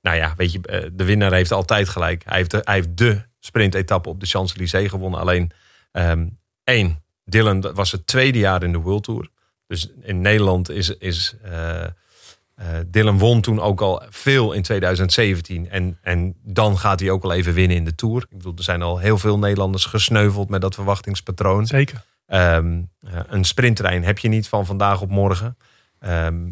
nou 0.01 0.17
ja, 0.17 0.33
weet 0.37 0.51
je, 0.51 0.59
eh, 0.61 0.89
de 0.93 1.03
winnaar 1.03 1.33
heeft 1.33 1.51
altijd 1.51 1.89
gelijk. 1.89 2.23
Hij 2.25 2.37
heeft 2.37 2.51
de, 2.51 2.61
hij 2.63 2.75
heeft 2.75 2.97
de 2.97 3.21
sprintetappe 3.39 4.09
op 4.09 4.19
de 4.19 4.25
Champs-Élysées 4.25 4.89
gewonnen. 4.89 5.19
Alleen 5.19 5.51
ehm, 5.91 6.27
één, 6.63 7.03
Dylan 7.25 7.59
dat 7.59 7.75
was 7.75 7.91
het 7.91 8.07
tweede 8.07 8.39
jaar 8.39 8.63
in 8.63 8.71
de 8.71 8.77
World 8.77 9.03
Tour. 9.03 9.29
Dus 9.67 9.91
in 10.01 10.21
Nederland 10.21 10.69
is. 10.69 10.89
is 10.89 11.35
Dylan 12.87 13.17
won 13.17 13.41
toen 13.41 13.59
ook 13.59 13.81
al 13.81 14.03
veel 14.09 14.51
in 14.51 14.61
2017. 14.61 15.69
En, 15.69 15.97
en 16.01 16.35
dan 16.41 16.77
gaat 16.77 16.99
hij 16.99 17.09
ook 17.09 17.23
al 17.23 17.33
even 17.33 17.53
winnen 17.53 17.77
in 17.77 17.85
de 17.85 17.95
Tour. 17.95 18.25
Ik 18.29 18.37
bedoel, 18.37 18.53
er 18.57 18.63
zijn 18.63 18.81
al 18.81 18.97
heel 18.97 19.17
veel 19.17 19.39
Nederlanders 19.39 19.85
gesneuveld 19.85 20.49
met 20.49 20.61
dat 20.61 20.75
verwachtingspatroon. 20.75 21.67
Zeker. 21.67 22.03
Ehm, 22.25 22.81
eh, 22.99 23.19
een 23.27 23.43
sprinttrein 23.43 24.03
heb 24.03 24.17
je 24.17 24.27
niet 24.27 24.47
van 24.47 24.65
vandaag 24.65 25.01
op 25.01 25.09
morgen. 25.09 25.57
Ehm, 26.03 26.49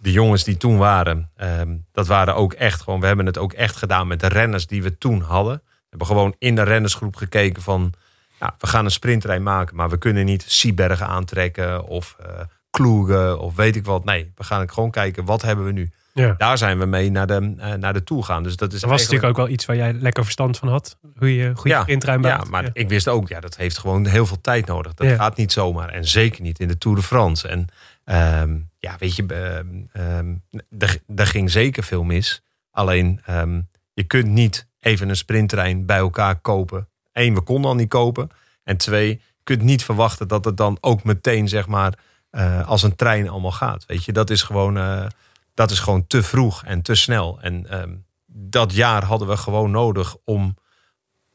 de 0.00 0.12
jongens 0.12 0.44
die 0.44 0.56
toen 0.56 0.76
waren, 0.78 1.30
ehm, 1.36 1.76
dat 1.92 2.06
waren 2.06 2.34
ook 2.34 2.52
echt 2.52 2.80
gewoon. 2.82 3.00
We 3.00 3.06
hebben 3.06 3.26
het 3.26 3.38
ook 3.38 3.52
echt 3.52 3.76
gedaan 3.76 4.06
met 4.06 4.20
de 4.20 4.28
renners 4.28 4.66
die 4.66 4.82
we 4.82 4.98
toen 4.98 5.20
hadden. 5.20 5.54
We 5.64 5.86
hebben 5.88 6.06
gewoon 6.06 6.34
in 6.38 6.54
de 6.54 6.62
rennersgroep 6.62 7.16
gekeken 7.16 7.62
van. 7.62 7.92
Nou, 8.40 8.52
we 8.58 8.66
gaan 8.66 8.84
een 8.84 8.90
sprinttrein 8.90 9.42
maken, 9.42 9.76
maar 9.76 9.90
we 9.90 9.98
kunnen 9.98 10.24
niet 10.24 10.44
Siebergen 10.46 11.06
aantrekken 11.06 11.84
of 11.84 12.16
eh 12.20 12.40
Kloegen 12.70 13.38
of 13.40 13.56
weet 13.56 13.76
ik 13.76 13.84
wat. 13.84 14.04
Nee, 14.04 14.32
we 14.36 14.44
gaan 14.44 14.70
gewoon 14.70 14.90
kijken 14.90 15.24
wat 15.24 15.42
hebben 15.42 15.64
we 15.64 15.72
nu. 15.72 15.90
Ja. 16.12 16.34
Daar 16.38 16.58
zijn 16.58 16.78
we 16.78 16.86
mee 16.86 17.10
naar 17.10 17.26
de, 17.26 17.54
eh, 17.58 17.72
naar 17.72 17.92
de 17.92 18.04
Tour 18.04 18.22
gaan. 18.22 18.42
Dus 18.42 18.56
dat 18.56 18.72
is 18.72 18.80
Dat 18.80 18.90
was 18.90 18.98
eigenlijk- 19.00 19.22
natuurlijk 19.22 19.38
ook 19.38 19.44
wel 19.46 19.54
iets 19.54 19.66
waar 19.66 19.76
jij 19.76 19.92
lekker 20.02 20.22
verstand 20.22 20.58
van 20.58 20.68
had. 20.68 20.98
Hoe 21.18 21.34
je 21.36 21.52
goede 21.54 21.68
ja, 21.70 21.80
sprintruim 21.82 22.24
ja, 22.24 22.44
maar 22.50 22.70
ik 22.72 22.88
wist 22.88 23.08
ook, 23.08 23.28
ja, 23.28 23.40
dat 23.40 23.56
heeft 23.56 23.78
gewoon 23.78 24.06
heel 24.06 24.26
veel 24.26 24.40
tijd 24.40 24.66
nodig. 24.66 24.94
Dat 24.94 25.08
gaat 25.08 25.36
niet 25.36 25.52
zomaar. 25.52 25.88
En 25.88 26.04
zeker 26.04 26.42
niet 26.42 26.58
in 26.60 26.68
de 26.68 26.78
Tour 26.78 26.96
de 26.96 27.02
France. 27.02 27.48
En 27.48 27.66
ehm, 28.08 28.58
ja, 28.78 28.96
weet 28.98 29.16
je, 29.16 29.26
ehm, 29.26 29.82
ehm, 29.92 30.34
er, 30.78 31.02
er 31.16 31.26
ging 31.26 31.50
zeker 31.50 31.84
veel 31.84 32.02
mis. 32.02 32.42
Alleen, 32.70 33.20
ehm, 33.24 33.60
je 33.92 34.04
kunt 34.04 34.26
niet 34.26 34.66
even 34.80 35.08
een 35.08 35.16
sprinttrein 35.16 35.86
bij 35.86 35.98
elkaar 35.98 36.40
kopen. 36.40 36.88
Eén, 37.12 37.34
we 37.34 37.40
konden 37.40 37.70
al 37.70 37.76
niet 37.76 37.88
kopen. 37.88 38.30
En 38.64 38.76
twee, 38.76 39.08
je 39.08 39.42
kunt 39.42 39.62
niet 39.62 39.84
verwachten 39.84 40.28
dat 40.28 40.44
het 40.44 40.56
dan 40.56 40.78
ook 40.80 41.04
meteen, 41.04 41.48
zeg 41.48 41.66
maar, 41.66 41.98
eh, 42.30 42.68
als 42.68 42.82
een 42.82 42.96
trein 42.96 43.28
allemaal 43.28 43.52
gaat. 43.52 43.86
Weet 43.86 44.04
je, 44.04 44.12
dat 44.12 44.30
is 44.30 44.42
gewoon, 44.42 44.76
eh, 44.76 45.06
dat 45.54 45.70
is 45.70 45.78
gewoon 45.78 46.06
te 46.06 46.22
vroeg 46.22 46.64
en 46.64 46.82
te 46.82 46.94
snel. 46.94 47.38
En 47.40 47.70
ehm, 47.70 47.94
dat 48.26 48.74
jaar 48.74 49.04
hadden 49.04 49.28
we 49.28 49.36
gewoon 49.36 49.70
nodig 49.70 50.16
om 50.24 50.56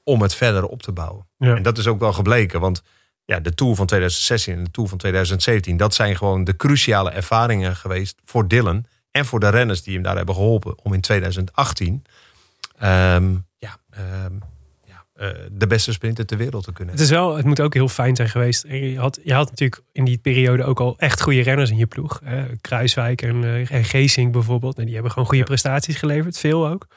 om 0.03 0.21
het 0.21 0.35
verder 0.35 0.65
op 0.65 0.81
te 0.81 0.91
bouwen. 0.91 1.27
Ja. 1.37 1.55
En 1.55 1.63
dat 1.63 1.77
is 1.77 1.87
ook 1.87 1.99
wel 1.99 2.13
gebleken. 2.13 2.59
Want 2.59 2.83
ja, 3.25 3.39
de 3.39 3.53
Tour 3.53 3.75
van 3.75 3.85
2016 3.85 4.53
en 4.53 4.63
de 4.63 4.71
Tour 4.71 4.89
van 4.89 4.97
2017... 4.97 5.77
dat 5.77 5.93
zijn 5.93 6.15
gewoon 6.15 6.43
de 6.43 6.55
cruciale 6.55 7.09
ervaringen 7.09 7.75
geweest 7.75 8.21
voor 8.25 8.47
Dylan... 8.47 8.85
en 9.11 9.25
voor 9.25 9.39
de 9.39 9.49
renners 9.49 9.83
die 9.83 9.93
hem 9.93 10.03
daar 10.03 10.15
hebben 10.15 10.35
geholpen... 10.35 10.83
om 10.83 10.93
in 10.93 11.01
2018 11.01 12.03
ehm, 12.77 13.35
ja, 13.57 13.77
ehm, 13.89 14.33
ja, 14.85 15.05
eh, 15.13 15.29
de 15.51 15.67
beste 15.67 15.91
sprinter 15.91 16.25
ter 16.25 16.37
wereld 16.37 16.63
te 16.63 16.73
kunnen 16.73 16.93
Het, 16.93 17.03
is 17.03 17.09
wel, 17.09 17.35
het 17.35 17.45
moet 17.45 17.61
ook 17.61 17.73
heel 17.73 17.87
fijn 17.87 18.15
zijn 18.15 18.29
geweest. 18.29 18.65
Je 18.67 18.99
had, 18.99 19.19
je 19.23 19.33
had 19.33 19.49
natuurlijk 19.49 19.81
in 19.91 20.05
die 20.05 20.17
periode 20.17 20.63
ook 20.63 20.79
al 20.79 20.95
echt 20.97 21.21
goede 21.21 21.41
renners 21.41 21.69
in 21.69 21.77
je 21.77 21.85
ploeg. 21.85 22.21
Hè? 22.23 22.45
Kruiswijk 22.61 23.21
en, 23.21 23.43
eh, 23.43 23.71
en 23.71 23.83
Geesink 23.83 24.31
bijvoorbeeld. 24.31 24.77
En 24.77 24.85
die 24.85 24.93
hebben 24.93 25.11
gewoon 25.11 25.27
goede 25.27 25.43
Ja. 25.43 25.49
prestaties 25.49 25.95
geleverd. 25.95 26.37
Veel 26.37 26.67
ook. 26.67 26.87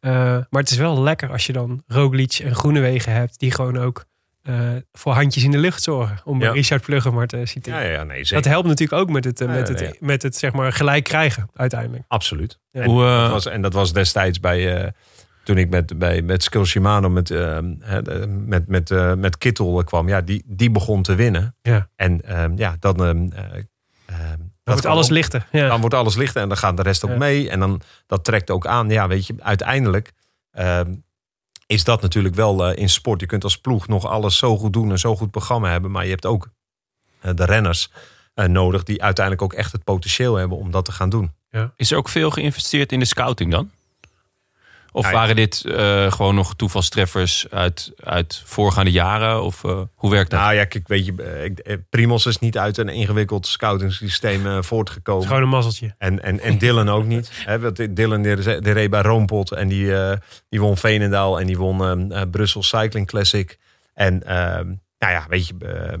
Eh, 0.00 0.12
maar 0.50 0.62
het 0.62 0.70
is 0.70 0.76
wel 0.76 1.00
lekker 1.02 1.30
als 1.30 1.46
je 1.46 1.52
dan 1.52 1.82
Roglic 1.86 2.32
en 2.32 2.54
Groenewegen 2.54 3.12
hebt. 3.12 3.38
Die 3.38 3.50
gewoon 3.50 3.78
ook 3.78 4.04
eh, 4.42 4.54
voor 4.92 5.12
handjes 5.12 5.44
in 5.44 5.50
de 5.50 5.58
lucht 5.58 5.82
zorgen. 5.82 6.20
Om 6.24 6.40
Ja. 6.40 6.50
Richard 6.52 6.82
Plugger 6.82 7.14
maar 7.14 7.26
te 7.26 7.40
citeren. 7.46 7.82
Ja, 7.82 7.88
ja, 7.90 8.02
nee, 8.04 8.24
Dat 8.24 8.44
helpt 8.44 8.68
natuurlijk 8.68 9.00
ook 9.02 9.10
met 9.10 9.24
het, 9.24 9.40
eh, 9.40 9.48
met 9.48 9.68
ja, 9.68 9.74
het, 9.74 9.80
ja. 9.80 9.92
Met 10.00 10.22
het 10.22 10.36
zeg 10.36 10.52
maar, 10.52 10.72
gelijk 10.72 11.04
krijgen 11.04 11.48
uiteindelijk. 11.54 12.04
Absoluut. 12.08 12.58
Ja. 12.70 12.80
En, 12.80 12.90
Hoe, 12.90 13.04
eh, 13.04 13.20
dat 13.22 13.30
was, 13.30 13.46
en 13.46 13.62
dat 13.62 13.72
was 13.72 13.92
destijds 13.92 14.40
bij... 14.40 14.82
eh, 14.82 14.88
toen 15.44 15.58
ik 15.58 15.70
met, 15.70 15.98
bij, 15.98 16.22
met 16.22 16.42
Skill 16.42 16.64
Shimano 16.64 17.08
met, 17.10 17.30
met, 18.46 18.68
met, 18.68 18.90
eh, 18.90 19.14
met 19.14 19.38
Kittel 19.38 19.84
kwam. 19.84 20.08
Ja, 20.08 20.20
die, 20.20 20.42
die 20.46 20.70
begon 20.70 21.02
te 21.02 21.14
winnen. 21.14 21.56
Ja. 21.62 21.88
En 21.96 22.20
ehm, 22.24 22.52
ja, 22.56 22.76
dan... 22.78 22.96
ehm, 23.04 23.28
eh, 23.32 23.44
ehm, 24.06 24.38
Dan 24.38 24.74
wordt 24.74 24.86
alles 24.86 25.08
lichter. 25.08 25.46
Ja. 25.52 25.68
Dan 25.68 25.80
wordt 25.80 25.94
alles 25.94 26.16
lichter 26.16 26.42
en 26.42 26.48
dan 26.48 26.56
gaat 26.56 26.76
de 26.76 26.82
rest 26.82 27.04
ook 27.04 27.10
Ja. 27.10 27.16
mee. 27.16 27.50
En 27.50 27.60
dan 27.60 27.80
dat 28.06 28.24
trekt 28.24 28.50
ook 28.50 28.66
aan. 28.66 28.88
Ja, 28.90 29.08
weet 29.08 29.26
je, 29.26 29.34
uiteindelijk 29.38 30.12
ehm, 30.50 30.94
is 31.66 31.84
dat 31.84 32.02
natuurlijk 32.02 32.34
wel 32.34 32.66
eh, 32.66 32.82
in 32.82 32.88
sport. 32.88 33.20
Je 33.20 33.26
kunt 33.26 33.44
als 33.44 33.58
ploeg 33.58 33.88
nog 33.88 34.06
alles 34.06 34.36
zo 34.36 34.56
goed 34.56 34.72
doen 34.72 34.90
en 34.90 34.98
zo 34.98 35.16
goed 35.16 35.30
programma 35.30 35.70
hebben. 35.70 35.90
Maar 35.90 36.04
je 36.04 36.10
hebt 36.10 36.26
ook 36.26 36.48
eh, 37.20 37.34
de 37.34 37.44
renners 37.44 37.90
eh, 38.34 38.46
nodig 38.46 38.82
die 38.82 39.02
uiteindelijk 39.02 39.44
ook 39.44 39.58
echt 39.58 39.72
het 39.72 39.84
potentieel 39.84 40.34
hebben 40.34 40.58
om 40.58 40.70
dat 40.70 40.84
te 40.84 40.92
gaan 40.92 41.10
doen. 41.10 41.32
Is 41.76 41.90
er 41.90 41.96
ook 41.96 42.08
veel 42.08 42.30
geïnvesteerd 42.30 42.92
in 42.92 42.98
de 42.98 43.04
scouting 43.04 43.50
dan? 43.50 43.70
Of 44.94 45.06
ja. 45.06 45.12
waren 45.12 45.36
dit 45.36 45.64
eh, 45.64 46.12
gewoon 46.12 46.34
nog 46.34 46.54
toevalstreffers 46.54 47.46
uit, 47.50 47.92
uit 48.04 48.42
voorgaande 48.44 48.90
jaren? 48.90 49.42
Of 49.42 49.64
eh, 49.64 49.80
hoe 49.94 50.10
werkt 50.10 50.30
dat? 50.30 50.40
Nou 50.40 50.54
ja, 50.54 50.64
kijk, 50.64 50.88
weet 50.88 51.06
je, 51.06 51.12
eh, 51.22 51.44
ik- 51.44 51.80
Primos 51.90 52.26
is 52.26 52.38
niet 52.38 52.58
uit 52.58 52.78
een 52.78 52.88
ingewikkeld 52.88 53.46
scoutingssysteem 53.46 54.46
eh, 54.46 54.54
Het 54.54 54.66
voortgekomen. 54.66 55.22
is 55.22 55.28
gewoon 55.28 55.42
een 55.42 55.48
mazzeltje. 55.48 55.94
En, 55.98 56.22
en, 56.22 56.40
en 56.40 56.58
Dylan 56.58 56.88
ook 56.88 57.04
niet. 57.04 57.30
Hè, 57.46 57.58
want 57.60 57.96
Dylan 57.96 58.22
die, 58.22 58.36
die 58.60 58.72
reed 58.72 58.90
bij 58.90 59.02
Roompot 59.02 59.52
en 59.52 59.68
die, 59.68 59.96
eh, 59.96 60.16
die 60.48 60.60
won 60.60 60.76
Veenendaal 60.76 61.40
en 61.40 61.46
die 61.46 61.58
won 61.58 61.84
ehm, 61.84 62.10
eh, 62.12 62.22
Brussel 62.30 62.62
Cycling 62.62 63.06
Classic. 63.06 63.58
En 63.94 64.22
ehm, 64.26 64.66
nou 64.98 65.12
ja, 65.12 65.26
weet 65.28 65.46
je, 65.46 65.54
ehm, 65.60 66.00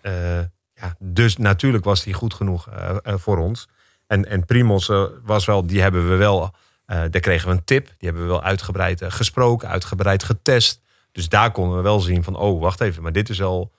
eh, 0.00 0.38
ja, 0.74 0.94
dus 0.98 1.36
natuurlijk 1.36 1.84
was 1.84 2.02
die 2.04 2.14
goed 2.14 2.34
genoeg 2.34 2.68
voor 3.04 3.38
ons. 3.38 3.68
En, 4.06 4.28
en 4.28 4.44
Primos 4.44 4.90
was 5.24 5.44
wel, 5.44 5.66
die 5.66 5.80
hebben 5.80 6.08
we 6.10 6.16
wel, 6.16 6.54
eh, 6.86 6.98
daar 7.10 7.20
kregen 7.20 7.48
we 7.48 7.54
een 7.54 7.64
tip. 7.64 7.86
Die 7.86 7.94
hebben 8.08 8.22
we 8.22 8.28
wel 8.28 8.42
uitgebreid 8.42 9.02
eh, 9.02 9.10
gesproken, 9.10 9.68
uitgebreid 9.68 10.22
getest. 10.22 10.80
Dus 11.12 11.28
daar 11.28 11.50
konden 11.50 11.76
we 11.76 11.82
wel 11.82 12.00
zien 12.00 12.24
van, 12.24 12.36
oh, 12.36 12.60
wacht 12.60 12.80
even, 12.80 13.02
maar 13.02 13.12
dit 13.12 13.28
is 13.28 13.38
wel 13.38 13.72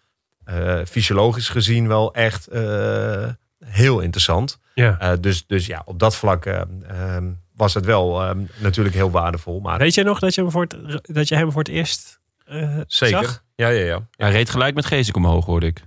eh, 0.44 0.80
fysiologisch 0.88 1.50
gezien 1.50 1.88
wel 1.88 2.14
echt 2.14 2.48
eh, 2.48 3.28
heel 3.66 4.00
interessant. 4.00 4.60
Ja. 4.74 5.00
Eh, 5.00 5.12
dus, 5.20 5.46
dus 5.48 5.66
ja, 5.66 5.82
op 5.86 6.00
dat 6.00 6.16
vlak 6.16 6.46
eh, 6.46 6.62
ehm, 6.88 7.32
was 7.56 7.74
het 7.74 7.86
wel 7.86 8.24
ehm, 8.24 8.40
natuurlijk 8.58 8.96
heel 8.96 9.12
waardevol. 9.12 9.60
Maar 9.60 9.78
Weet 9.80 9.94
je 9.94 10.04
nog 10.04 10.20
dat 10.20 10.36
je 10.36 10.42
hem 10.42 10.52
voor 10.52 10.62
het, 10.68 11.00
dat 11.16 11.28
je 11.28 11.36
hem 11.36 11.52
voor 11.52 11.62
het 11.62 11.72
eerst 11.72 12.20
eh, 12.46 12.78
zeker. 12.88 13.24
zag? 13.24 13.44
Ja, 13.56 13.68
ja, 13.68 13.86
ja. 13.86 14.08
Hij 14.12 14.32
reed 14.32 14.50
gelijk 14.50 14.76
met 14.76 14.86
Geesik 14.86 15.16
omhoog, 15.16 15.46
hoorde 15.46 15.66
ik. 15.66 15.82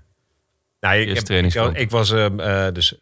Nou, 0.80 0.96
ik, 0.96 1.06
heb- 1.14 1.16
ik, 1.44 1.52
ik 1.76 1.90
was 1.90 2.10
ehm, 2.12 2.40
eh, 2.40 2.72
dus. 2.72 2.94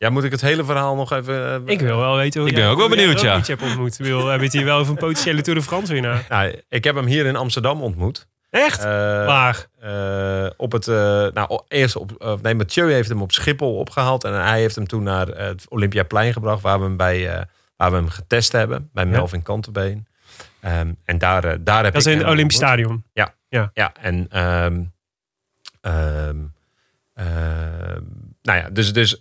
Ja, 0.00 0.10
moet 0.10 0.24
ik 0.24 0.30
het 0.30 0.40
hele 0.40 0.64
verhaal 0.64 0.94
nog 0.96 1.12
even. 1.12 1.46
eh, 1.66 1.72
Ik 1.72 1.80
wil 1.80 1.96
wel 1.98 2.16
weten 2.16 2.40
hoe 2.40 2.48
Ik 2.50 2.56
jij- 2.56 2.64
ben 2.64 2.72
ook 2.72 2.78
wel 2.78 2.88
benieuwd, 2.88 3.20
ja. 3.20 3.40
Hebt 3.46 3.62
ontmoet. 3.62 3.98
Ik 3.98 4.04
Wil, 4.06 4.26
heb 4.26 4.38
je 4.38 4.44
het 4.44 4.52
hier 4.54 4.64
wel 4.64 4.78
over 4.78 4.92
een 4.92 4.98
potentiële 4.98 5.40
Tour 5.42 5.58
de 5.58 5.64
France 5.64 5.92
winnaar? 5.92 6.26
Nou, 6.28 6.62
ik 6.68 6.84
heb 6.84 6.94
hem 6.94 7.06
hier 7.06 7.26
in 7.26 7.36
Amsterdam 7.36 7.82
ontmoet. 7.82 8.26
Echt? 8.50 8.78
Eh, 8.78 8.84
Waar? 9.26 9.66
eh, 9.80 10.50
op 10.56 10.72
het, 10.72 10.88
eh, 10.88 10.94
nou, 11.34 11.60
eerst 11.68 11.96
op, 11.96 12.38
nee, 12.42 12.54
Mathieu 12.54 12.92
heeft 12.92 13.08
hem 13.08 13.22
op 13.22 13.32
Schiphol 13.32 13.76
opgehaald 13.76 14.24
en 14.24 14.32
hij 14.44 14.60
heeft 14.60 14.74
hem 14.74 14.86
toen 14.86 15.02
naar 15.02 15.26
het 15.26 15.66
Olympiaplein 15.68 16.32
gebracht, 16.32 16.62
waar 16.62 16.78
we 16.78 16.84
hem 16.84 16.96
bij, 16.96 17.28
eh, 17.34 17.42
waar 17.76 17.90
we 17.90 17.96
hem 17.96 18.08
getest 18.08 18.52
hebben 18.52 18.88
bij 18.92 19.04
Ja. 19.04 19.10
Melvin 19.10 19.42
Kantenbeen. 19.42 20.06
Ehm, 20.60 20.92
en 21.04 21.18
daar, 21.18 21.64
daar 21.64 21.84
heb 21.84 21.92
Dat 21.92 22.02
is 22.02 22.06
ik 22.06 22.12
in 22.12 22.18
het 22.18 22.28
Olympisch 22.28 22.58
ontmoet. 22.58 22.72
Stadion. 22.78 23.04
Ja, 23.74 23.92
en 24.00 24.26
ehm, 24.30 24.82
ehm, 25.80 26.36
nou 28.42 28.58
ja, 28.58 28.68
dus, 28.72 28.92
dus 28.92 29.20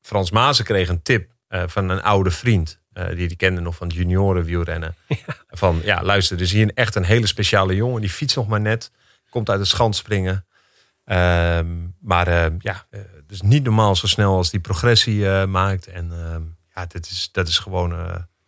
Frans 0.00 0.30
Maassen 0.30 0.64
kreeg 0.64 0.88
een 0.88 1.02
tip 1.02 1.30
eh, 1.48 1.62
van 1.66 1.88
een 1.88 2.02
oude 2.02 2.30
vriend. 2.30 2.78
eh, 2.92 3.08
die 3.08 3.28
die 3.28 3.36
kende 3.36 3.60
nog 3.60 3.76
van 3.76 3.86
het 3.86 3.96
junioren 3.96 4.44
wielrennen. 4.44 4.94
Van 5.48 5.80
ja, 5.84 6.02
luister, 6.02 6.36
er 6.36 6.42
is 6.42 6.52
hier 6.52 6.70
echt 6.74 6.94
een 6.94 7.04
hele 7.04 7.26
speciale 7.26 7.74
jongen. 7.74 8.00
Die 8.00 8.10
fietst 8.10 8.36
nog 8.36 8.48
maar 8.48 8.60
net. 8.60 8.90
Komt 9.30 9.50
uit 9.50 9.58
het 9.58 9.68
schandspringen. 9.68 10.46
Ehm, 11.04 11.66
maar 12.00 12.26
eh, 12.28 12.52
ja, 12.58 12.86
het 12.90 13.30
is 13.30 13.40
niet 13.40 13.64
normaal 13.64 13.96
zo 13.96 14.06
snel 14.06 14.36
als 14.36 14.50
die 14.50 14.60
progressie 14.60 15.26
maakt. 15.46 15.86
En 15.86 16.12
ehm, 16.12 16.42
ja, 16.74 16.86
dit 16.86 17.06
is, 17.10 17.28
dat 17.32 17.48
is 17.48 17.58
gewoon, 17.58 17.92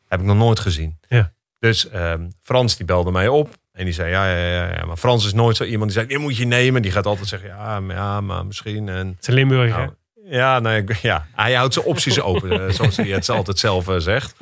heb 0.09 0.21
ik 0.21 0.27
nog 0.27 0.37
nooit 0.37 0.61
gezien. 0.61 0.99
Ja. 1.09 1.33
Dus 1.59 1.89
ehm, 1.89 2.31
Frans 2.41 2.77
die 2.77 2.87
belde 2.87 3.11
mij 3.11 3.29
op. 3.29 3.61
En 3.73 3.85
die 3.85 3.95
zei, 3.95 4.11
ja, 4.11 4.27
ja, 4.31 4.47
ja, 4.47 4.75
ja. 4.75 4.85
Maar 4.85 4.97
Frans 4.97 5.27
is 5.27 5.33
nooit 5.33 5.57
zo 5.57 5.65
iemand 5.65 5.91
die 5.91 5.99
zegt, 5.99 6.09
die 6.11 6.19
moet 6.19 6.37
je 6.37 6.45
nemen. 6.45 6.83
Die 6.83 6.91
gaat 6.93 7.07
altijd 7.07 7.29
zeggen, 7.29 7.49
ja, 7.49 7.81
maar, 7.81 7.97
ja, 7.97 8.21
maar 8.21 8.47
misschien. 8.47 8.89
En, 8.89 9.07
Het 9.07 9.17
is 9.21 9.27
een 9.27 9.35
Limburger. 9.35 9.79
nou, 9.79 9.95
ja, 10.25 10.59
nee, 10.59 10.83
ik- 10.83 10.95
ja, 10.97 11.27
hij 11.33 11.55
houdt 11.55 11.75
zijn 11.75 11.87
opties 11.87 12.21
open, 12.31 12.67
eh, 12.67 12.73
zoals 12.75 12.97
hij 12.97 13.07
het 13.09 13.29
altijd 13.29 13.59
zelf 13.59 13.89
eh, 13.89 13.97
zegt. 13.99 14.35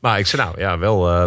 Maar 0.00 0.18
ik 0.18 0.26
zei, 0.26 0.42
nou 0.42 0.58
ja, 0.60 0.78
wel 0.78 1.10
eh, 1.10 1.24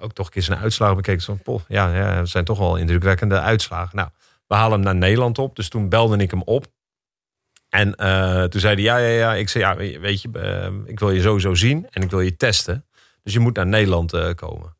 ook 0.00 0.12
toch 0.12 0.26
een 0.26 0.32
keer 0.32 0.42
zijn 0.42 0.58
uitslagen 0.58 0.96
bekeken. 0.96 1.22
Zo, 1.22 1.38
poh, 1.42 1.60
ja, 1.68 1.94
ja, 1.94 2.16
het 2.16 2.28
zijn 2.28 2.44
toch 2.44 2.58
wel 2.58 2.76
indrukwekkende 2.76 3.40
uitslagen. 3.40 3.96
Nou, 3.96 4.08
we 4.46 4.54
halen 4.54 4.72
hem 4.72 4.80
naar 4.80 4.94
Nederland 4.94 5.38
op. 5.38 5.56
Dus 5.56 5.68
toen 5.68 5.88
belde 5.88 6.16
ik 6.16 6.30
hem 6.30 6.42
op. 6.42 6.66
En 7.68 7.90
toen 8.50 8.60
zei 8.60 8.74
hij, 8.74 8.82
ja, 8.82 8.96
ja, 8.96 9.08
ja. 9.18 9.34
Ik 9.34 9.48
zei, 9.48 9.64
ja, 9.64 9.76
weet 10.00 10.22
je, 10.22 10.28
ik 10.86 10.98
wil 10.98 11.10
je 11.10 11.20
sowieso 11.22 11.54
zien 11.54 11.86
en 11.90 12.02
ik 12.02 12.10
wil 12.10 12.20
je 12.20 12.36
testen. 12.36 12.86
Dus 13.22 13.32
je 13.32 13.38
moet 13.40 13.56
naar 13.56 13.66
Nederland 13.66 14.34
komen. 14.34 14.76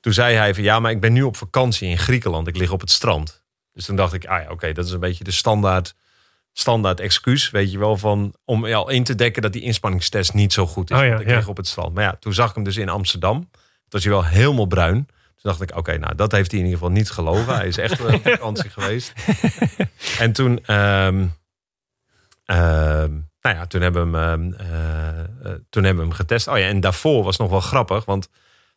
Toen 0.00 0.12
zei 0.12 0.34
hij 0.36 0.54
van, 0.54 0.62
ja, 0.64 0.80
maar 0.80 0.90
ik 0.90 1.00
ben 1.00 1.12
nu 1.12 1.22
op 1.22 1.36
vakantie 1.36 1.88
in 1.88 1.98
Griekenland. 1.98 2.46
Ik 2.48 2.56
lig 2.56 2.70
op 2.70 2.80
het 2.80 2.90
strand. 2.90 3.44
Dus 3.72 3.84
toen 3.84 3.96
dacht 3.96 4.12
ik, 4.12 4.24
ah 4.26 4.42
ja, 4.42 4.50
oké, 4.50 4.72
dat 4.72 4.84
is 4.86 4.90
een 4.92 5.00
beetje 5.00 5.24
de 5.24 5.30
standaard, 5.30 5.94
standaard 6.58 7.00
excuus, 7.00 7.50
weet 7.50 7.72
je 7.72 7.78
wel, 7.78 7.96
van, 7.96 8.34
om 8.44 8.64
al 8.64 8.90
in 8.90 9.04
te 9.04 9.14
dekken 9.14 9.42
dat 9.42 9.52
die 9.52 9.62
inspanningstest 9.62 10.34
niet 10.34 10.52
zo 10.52 10.66
goed 10.66 10.90
is. 10.90 10.98
Oh 10.98 11.04
ja, 11.04 11.18
ik 11.18 11.48
op 11.48 11.56
het 11.56 11.66
strand. 11.66 11.94
Maar 11.94 12.04
ja, 12.04 12.16
toen 12.20 12.34
zag 12.34 12.48
ik 12.48 12.54
hem 12.54 12.64
dus 12.64 12.76
in 12.76 12.88
Amsterdam. 12.88 13.38
Toen 13.50 13.60
was 13.88 14.04
hij 14.04 14.12
wel 14.12 14.24
helemaal 14.24 14.66
bruin. 14.66 15.06
Toen 15.06 15.50
dacht 15.50 15.60
ik, 15.60 15.76
oké, 15.76 15.98
nou, 15.98 16.14
dat 16.14 16.32
heeft 16.32 16.50
hij 16.50 16.60
in 16.60 16.66
ieder 16.66 16.80
geval 16.80 16.94
niet 16.94 17.10
gelogen. 17.10 17.54
Hij 17.54 17.66
is 17.66 17.78
echt 17.78 18.02
wel 18.02 18.14
op 18.14 18.22
vakantie 18.28 18.70
geweest. 18.70 19.12
En 20.18 20.32
toen, 20.32 20.64
ehm, 20.64 21.26
ehm, 22.44 23.12
nou 23.40 23.56
ja, 23.56 23.66
toen 23.66 23.80
hebben, 23.80 24.10
we 24.10 24.18
hem, 24.18 24.54
ehm, 24.54 24.60
eh, 24.60 25.20
eh, 25.20 25.60
toen 25.70 25.84
hebben 25.84 26.02
we 26.02 26.08
hem 26.08 26.18
getest. 26.18 26.48
Oh 26.48 26.58
ja, 26.58 26.66
en 26.66 26.80
daarvoor 26.80 27.24
was 27.24 27.36
nog 27.36 27.50
wel 27.50 27.60
grappig, 27.60 28.04
want 28.04 28.28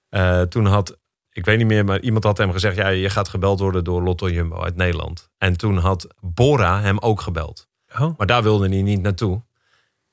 eh, 0.10 0.42
toen 0.42 0.66
had, 0.66 0.98
ik 1.32 1.46
weet 1.46 1.58
niet 1.58 1.68
meer, 1.68 1.86
maar 1.86 2.00
iemand 2.00 2.24
had 2.24 2.38
hem 2.38 2.52
gezegd, 2.52 2.76
ja, 2.76 2.88
je 2.88 3.10
gaat 3.10 3.30
gebeld 3.30 3.60
worden 3.60 3.84
door 3.84 4.02
Lotto 4.02 4.30
Jumbo 4.30 4.62
uit 4.62 4.76
Nederland. 4.76 5.30
En 5.38 5.58
toen 5.58 5.78
had 5.78 6.08
Bora 6.20 6.82
hem 6.82 6.98
ook 6.98 7.22
gebeld. 7.22 7.69
Oh. 8.00 8.18
Maar 8.18 8.28
daar 8.28 8.44
wilde 8.44 8.70
hij 8.70 8.82
niet 8.82 9.02
naartoe. 9.02 9.42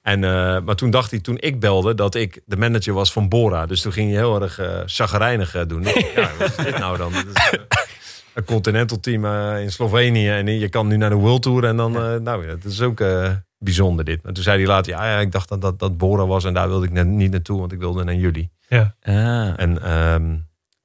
En, 0.03 0.25
eh, 0.25 0.61
maar 0.61 0.77
toen 0.77 0.91
dacht 0.91 1.11
hij, 1.11 1.21
toen 1.21 1.39
ik 1.39 1.61
belde, 1.61 1.95
dat 1.95 2.15
ik 2.15 2.43
de 2.45 2.57
manager 2.57 2.95
was 2.95 3.13
van 3.13 3.29
Bora. 3.29 3.67
Dus 3.67 3.81
toen 3.81 3.93
ging 3.93 4.11
hij 4.11 4.19
heel 4.19 4.43
erg 4.43 4.59
eh 4.59 4.81
chagrijnig 4.87 5.55
eh, 5.55 5.67
doen. 5.67 5.83
ja, 6.17 6.31
wat 6.39 6.49
is 6.49 6.65
dit 6.65 6.79
nou 6.79 6.97
dan? 6.97 7.13
Dat 7.13 7.25
is, 7.27 7.67
een 8.37 8.45
continental 8.45 9.01
team 9.01 9.25
in 9.57 9.73
Slovenië. 9.73 10.29
En 10.29 10.59
je 10.59 10.69
kan 10.69 10.87
nu 10.87 10.97
naar 10.97 11.11
de 11.11 11.17
World 11.17 11.43
Tour. 11.43 11.65
En 11.65 11.77
dan, 11.77 11.97
eh, 11.97 12.15
nou 12.15 12.45
ja, 12.45 12.51
het 12.51 12.65
is 12.65 12.81
ook 12.81 13.01
eh, 13.01 13.33
bijzonder 13.59 14.05
dit. 14.05 14.23
Maar 14.23 14.33
toen 14.33 14.43
zei 14.43 14.59
hij 14.59 14.67
later, 14.67 14.93
ja, 14.93 15.11
ja 15.11 15.19
ik 15.19 15.33
dacht 15.33 15.49
dat 15.49 15.61
dat, 15.61 15.79
dat 15.79 15.97
Bora 15.97 16.27
was. 16.27 16.45
En 16.45 16.55
daar 16.55 16.69
wilde 16.69 16.87
ik 16.87 16.93
net 16.93 17.07
niet 17.07 17.31
naartoe, 17.31 17.59
want 17.59 17.73
ik 17.73 17.79
wilde 17.79 18.05
naar 18.05 18.15
jullie. 18.15 18.51
Ja. 18.69 18.95
En, 19.57 19.83
ehm, 19.83 20.27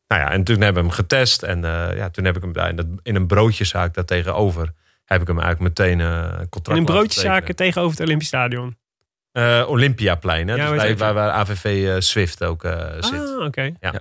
nou 0.07 0.21
ja, 0.21 0.31
en 0.31 0.43
toen 0.43 0.61
hebben 0.61 0.81
we 0.81 0.87
hem 0.87 0.97
getest. 0.97 1.43
En 1.43 1.65
eh, 1.65 1.97
ja, 1.97 2.09
toen 2.09 2.25
heb 2.25 2.35
ik 2.35 2.41
hem 2.41 2.53
daar 2.53 2.69
in, 2.69 2.75
dat, 2.75 2.85
in 3.03 3.15
een 3.15 3.27
broodjeszaak 3.27 3.93
daar 3.93 4.05
tegenover. 4.05 4.73
Heb 5.11 5.21
ik 5.21 5.27
hem 5.27 5.39
eigenlijk 5.39 5.77
meteen 5.79 6.01
eh, 6.01 6.07
een 6.07 6.49
contract 6.49 6.67
In 6.67 6.75
een 6.77 6.85
broodjeszaken 6.85 7.55
tegenover 7.55 7.91
het 7.97 8.05
Olympisch 8.05 8.27
Stadion. 8.27 8.77
Eh, 9.31 9.63
Olympiaplein, 9.67 10.47
hè? 10.47 10.55
Ja, 10.55 10.59
dus 10.69 10.77
waar 10.77 10.85
bij, 10.85 10.97
waar, 10.97 11.13
waar 11.13 11.31
AVV 11.31 11.87
eh, 11.87 11.95
Swift 11.99 12.43
ook 12.43 12.63
eh, 12.63 12.91
zit. 12.99 13.19
Ah, 13.19 13.45
oké. 13.45 13.71
Ja. 13.79 13.93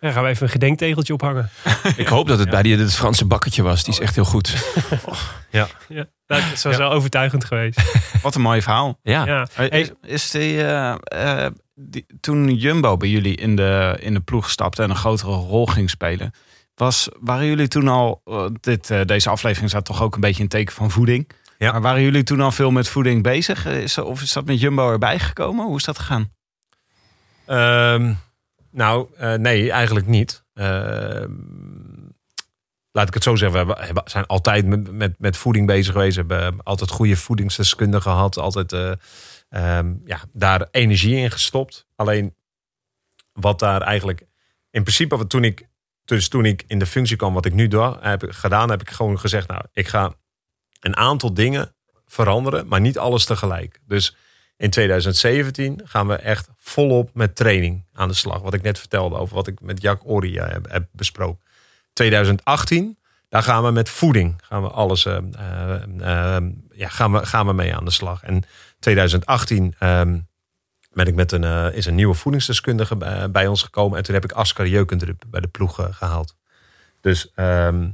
Dan 0.00 0.12
gaan 0.12 0.22
we 0.22 0.28
even 0.28 0.42
een 0.42 0.52
gedenktegeltje 0.52 1.12
ophangen. 1.12 1.50
Ik 1.96 2.06
hoop 2.06 2.28
dat 2.28 2.38
het 2.38 2.50
bij 2.50 2.62
die, 2.62 2.78
het 2.78 2.94
Franse 2.94 3.24
bakkertje 3.24 3.62
was. 3.62 3.84
Die 3.84 3.92
is 3.92 4.00
echt 4.00 4.14
heel 4.14 4.24
goed. 4.24 4.54
Ja. 5.50 5.66
Ja, 5.88 6.04
dat 6.26 6.38
is 6.54 6.62
wel 6.62 6.90
overtuigend 6.90 7.44
geweest. 7.44 7.82
Wat 8.22 8.34
een 8.34 8.40
mooi 8.40 8.62
verhaal. 8.62 8.98
Ja. 9.02 9.26
Ja. 9.26 9.46
Hey, 9.52 9.68
Is, 9.68 9.90
is 10.02 10.30
die, 10.30 10.62
eh, 10.64 10.94
eh, 11.44 11.52
die- 11.74 12.06
toen 12.20 12.54
Jumbo 12.54 12.96
bij 12.96 13.08
jullie 13.08 13.36
in 13.36 13.56
de, 13.56 13.96
in 14.00 14.14
de 14.14 14.20
ploeg 14.20 14.50
stapte 14.50 14.82
en 14.82 14.90
een 14.90 14.96
grotere 14.96 15.30
rol 15.32 15.66
ging 15.66 15.90
spelen, 15.90 16.32
was, 16.74 17.08
waren 17.20 17.46
jullie 17.46 17.68
toen 17.68 17.88
al, 17.88 18.20
eh, 18.24 18.46
dit, 18.60 18.90
eh, 18.90 19.04
deze 19.04 19.30
aflevering 19.30 19.70
staat 19.70 19.84
toch 19.84 20.02
ook 20.02 20.14
een 20.14 20.20
beetje 20.20 20.42
in 20.42 20.48
teken 20.48 20.74
van 20.74 20.90
voeding. 20.90 21.30
Ja. 21.58 21.72
Maar 21.72 21.80
waren 21.80 22.02
jullie 22.02 22.22
toen 22.22 22.40
al 22.40 22.52
veel 22.52 22.70
met 22.70 22.88
voeding 22.88 23.22
bezig? 23.22 23.66
Eh, 23.66 23.82
Is, 23.82 23.98
of 23.98 24.22
is 24.22 24.32
dat 24.32 24.44
met 24.44 24.60
Jumbo 24.60 24.90
erbij 24.90 25.18
gekomen? 25.18 25.66
Hoe 25.66 25.76
is 25.76 25.84
dat 25.84 25.98
gegaan? 25.98 26.32
Ehm, 27.46 28.14
nou, 28.70 29.08
nee, 29.38 29.70
eigenlijk 29.70 30.06
niet. 30.06 30.44
Ehm, 30.54 31.30
laat 32.92 33.08
ik 33.08 33.14
het 33.14 33.22
zo 33.22 33.36
zeggen. 33.36 33.66
We 33.66 33.74
hebben- 33.78 34.02
zijn 34.10 34.26
altijd 34.26 34.66
met, 34.66 34.92
met, 34.92 35.14
met 35.18 35.36
voeding 35.36 35.66
bezig 35.66 35.92
geweest. 35.92 36.16
We 36.16 36.34
hebben 36.34 36.62
altijd 36.62 36.90
goede 36.90 37.16
voedingsdeskundigen 37.16 38.10
gehad. 38.10 38.36
Altijd 38.38 38.72
eh, 38.72 38.92
ehm, 39.48 39.94
ja, 40.04 40.20
daar 40.32 40.68
energie 40.70 41.16
in 41.16 41.30
gestopt. 41.30 41.86
Alleen 41.96 42.34
wat 43.32 43.58
daar 43.58 43.80
eigenlijk... 43.82 44.26
In 44.70 44.82
principe, 44.82 45.26
toen 45.26 45.44
ik, 45.44 45.66
dus 46.16 46.28
toen 46.28 46.44
ik 46.44 46.64
in 46.66 46.78
de 46.78 46.86
functie 46.86 47.16
kwam, 47.16 47.34
wat 47.34 47.44
ik 47.44 47.52
nu 47.52 47.68
doe, 47.68 47.96
heb 48.00 48.24
gedaan, 48.28 48.70
heb 48.70 48.80
ik 48.80 48.90
gewoon 48.90 49.18
gezegd, 49.18 49.48
nou, 49.48 49.62
ik 49.72 49.88
ga 49.88 50.14
een 50.80 50.96
aantal 50.96 51.34
dingen 51.34 51.74
veranderen, 52.06 52.68
maar 52.68 52.80
niet 52.80 52.98
alles 52.98 53.24
tegelijk. 53.24 53.80
Dus 53.86 54.16
in 54.56 54.70
2017 54.70 55.80
gaan 55.84 56.06
we 56.06 56.14
echt 56.14 56.48
volop 56.56 57.10
met 57.14 57.36
training 57.36 57.84
aan 57.92 58.08
de 58.08 58.14
slag. 58.14 58.40
Wat 58.40 58.54
ik 58.54 58.62
net 58.62 58.78
vertelde 58.78 59.16
over 59.16 59.34
wat 59.34 59.46
ik 59.46 59.60
met 59.60 59.82
Jack 59.82 60.00
Oria 60.04 60.60
heb, 60.68 60.86
besproken. 60.92 61.44
2018, 61.92 62.98
daar 63.28 63.42
gaan 63.42 63.64
we 63.64 63.70
met 63.70 63.88
voeding 63.88 64.42
gaan 64.44 64.62
we 64.62 64.68
alles, 64.68 65.04
eh, 65.06 65.16
eh, 65.16 66.36
eh, 66.36 66.44
ja, 66.70 66.88
gaan, 66.88 67.12
we, 67.12 67.26
gaan 67.26 67.46
we 67.46 67.52
mee 67.52 67.76
aan 67.76 67.84
de 67.84 67.90
slag. 67.90 68.22
En 68.22 68.42
2018 68.78 69.74
ehm, 69.78 70.18
ben 70.92 71.06
ik 71.06 71.14
met 71.14 71.32
een, 71.32 71.44
eh, 71.44 71.66
is 71.72 71.86
een 71.86 71.94
nieuwe 71.94 72.14
voedingsdeskundige 72.14 72.96
bij, 72.96 73.30
bij 73.30 73.46
ons 73.46 73.62
gekomen. 73.62 73.98
En 73.98 74.04
toen 74.04 74.14
heb 74.14 74.24
ik 74.24 74.32
Askar 74.32 74.66
Jeukendrup 74.66 75.22
bij 75.26 75.40
de 75.40 75.48
ploeg 75.48 75.80
eh, 75.80 75.86
gehaald. 75.90 76.36
Dus 77.00 77.32
ehm, 77.34 77.88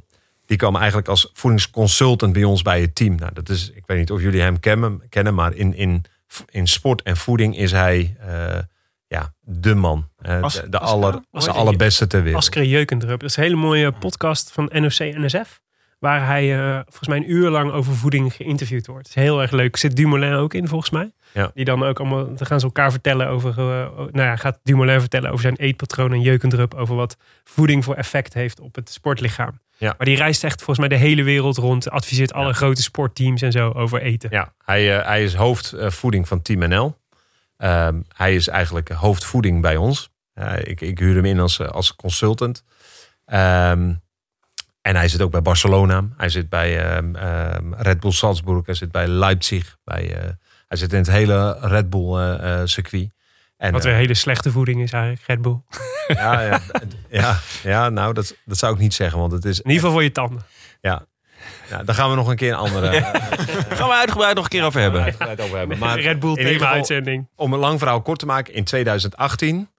die 0.46 0.56
kwam 0.56 0.76
eigenlijk 0.76 1.08
als 1.08 1.30
voedingsconsultant 1.32 2.32
bij 2.32 2.44
ons 2.44 2.62
bij 2.62 2.80
het 2.80 2.94
team. 2.94 3.14
Nou, 3.14 3.32
dat 3.32 3.48
is, 3.48 3.70
ik 3.70 3.82
weet 3.86 3.98
niet 3.98 4.10
of 4.10 4.20
jullie 4.20 4.40
hem 4.40 4.60
kennen, 4.60 5.02
kennen 5.08 5.34
maar 5.34 5.54
in, 5.54 5.74
in, 5.74 6.04
in 6.50 6.66
sport 6.66 7.02
en 7.02 7.16
voeding 7.16 7.56
is 7.56 7.72
hij 7.72 8.16
eh, 8.20 8.58
ja, 9.06 9.34
de 9.40 9.74
man. 9.74 10.08
As- 10.22 10.62
de, 10.68 10.78
aller, 10.78 11.20
de 11.30 11.50
allerbeste 11.50 12.06
ter 12.06 12.22
wereld. 12.22 12.42
Asker 12.42 12.64
Jeukendrup. 12.64 13.20
Dat 13.20 13.30
is 13.30 13.36
een 13.36 13.42
hele 13.42 13.56
mooie 13.56 13.92
podcast 13.92 14.52
van 14.52 14.70
NOC-NSF. 14.72 15.60
Waar 15.98 16.26
hij 16.26 16.58
eh, 16.58 16.74
volgens 16.74 17.08
mij 17.08 17.16
een 17.16 17.30
uur 17.30 17.50
lang 17.50 17.72
over 17.72 17.94
voeding 17.94 18.32
geïnterviewd 18.34 18.86
wordt. 18.86 19.08
Het 19.08 19.16
is 19.16 19.22
heel 19.22 19.40
erg 19.42 19.50
leuk. 19.50 19.76
Zit 19.76 19.96
Dumoulin 19.96 20.32
ook 20.32 20.54
in 20.54 20.68
volgens 20.68 20.90
mij. 20.90 21.12
Ja. 21.32 21.50
Die 21.54 21.64
dan 21.64 21.82
ook 21.84 22.00
allemaal, 22.00 22.24
dan 22.34 22.46
gaan 22.46 22.60
ze 22.60 22.66
elkaar 22.66 22.90
vertellen 22.90 23.28
over, 23.28 23.50
eh, 23.50 23.64
nou 23.96 24.10
ja, 24.12 24.36
gaat 24.36 24.58
Dumoulin 24.62 25.00
vertellen 25.00 25.28
over 25.30 25.42
zijn 25.42 25.56
eetpatroon 25.56 26.12
en 26.12 26.20
Jeukendrup. 26.20 26.74
Over 26.74 26.94
wat 26.96 27.16
voeding 27.44 27.84
voor 27.84 27.94
effect 27.94 28.34
heeft 28.34 28.60
op 28.60 28.74
het 28.74 28.90
sportlichaam. 28.90 29.60
Ja. 29.76 29.94
Maar 29.96 30.06
die 30.06 30.16
reist 30.16 30.44
echt 30.44 30.62
volgens 30.62 30.88
mij 30.88 30.98
de 30.98 31.04
hele 31.04 31.22
wereld 31.22 31.56
rond. 31.56 31.90
Adviseert 31.90 32.32
alle 32.32 32.46
Ja. 32.46 32.52
grote 32.52 32.82
sportteams 32.82 33.42
en 33.42 33.52
zo 33.52 33.70
over 33.70 34.00
eten. 34.02 34.30
Ja, 34.32 34.52
hij, 34.64 34.98
eh, 34.98 35.06
hij 35.06 35.22
is 35.22 35.34
hoofdvoeding 35.34 36.28
van 36.28 36.42
Team 36.42 36.68
NL. 36.68 36.96
Ehm, 37.56 38.00
hij 38.16 38.34
is 38.34 38.48
eigenlijk 38.48 38.88
hoofdvoeding 38.88 39.62
bij 39.62 39.76
ons. 39.76 40.10
Ik, 40.62 40.80
ik 40.80 40.98
huur 40.98 41.14
hem 41.14 41.24
in 41.24 41.40
als, 41.40 41.60
als 41.60 41.96
consultant. 41.96 42.64
Ehm, 43.24 43.94
en 44.88 44.96
hij 44.96 45.08
zit 45.08 45.22
ook 45.22 45.30
bij 45.30 45.42
Barcelona. 45.42 46.04
Hij 46.16 46.28
zit 46.28 46.48
bij 46.48 46.84
ehm, 46.84 47.14
ehm, 47.14 47.72
Red 47.72 48.00
Bull 48.00 48.12
Salzburg. 48.12 48.66
Hij 48.66 48.74
zit 48.74 48.90
bij 48.90 49.06
Leipzig. 49.06 49.76
Bij, 49.84 50.14
eh, 50.14 50.30
hij 50.68 50.78
zit 50.78 50.92
in 50.92 50.98
het 50.98 51.10
hele 51.10 51.58
Red 51.60 51.90
Bull 51.90 52.16
eh, 52.16 52.60
eh, 52.60 52.66
circuit. 52.66 53.14
En, 53.56 53.72
Wat 53.72 53.84
weer 53.84 53.94
hele 53.94 54.14
slechte 54.14 54.50
voeding 54.50 54.82
is 54.82 54.92
eigenlijk, 54.92 55.22
Red 55.26 55.42
Bull. 55.42 55.60
ja, 56.06 56.40
ja, 56.40 56.60
ja, 57.20 57.38
ja, 57.62 57.88
nou, 57.88 58.14
dat, 58.14 58.36
dat 58.44 58.58
zou 58.58 58.74
ik 58.74 58.80
niet 58.80 58.94
zeggen. 58.94 59.18
Want 59.18 59.32
het 59.32 59.44
is. 59.44 59.60
In 59.60 59.70
ieder 59.70 59.74
geval 59.74 59.92
voor 59.92 60.02
je 60.02 60.12
tanden. 60.12 60.42
Ja, 60.80 61.06
ja, 61.70 61.82
daar 61.82 61.94
gaan 61.94 62.10
we 62.10 62.16
nog 62.16 62.28
een 62.28 62.36
keer 62.36 62.52
een 62.52 62.58
andere. 62.58 62.92
Gaan 63.78 63.88
we 63.88 63.94
uitgebreid 63.94 64.34
nog 64.34 64.44
een 64.44 64.50
keer 64.50 64.64
over 64.64 64.80
hebben. 64.80 65.02
uitgebreid 65.02 65.40
over 65.40 65.58
hebben. 65.58 65.78
Maar 65.78 66.00
Red 66.00 66.20
Bull 66.20 66.34
thema-uitzending. 66.34 67.28
om 67.36 67.52
een 67.52 67.58
lang 67.58 67.78
verhaal 67.78 68.02
kort 68.02 68.18
te 68.18 68.26
maken, 68.26 68.54
in 68.54 68.64
2018 68.64 69.70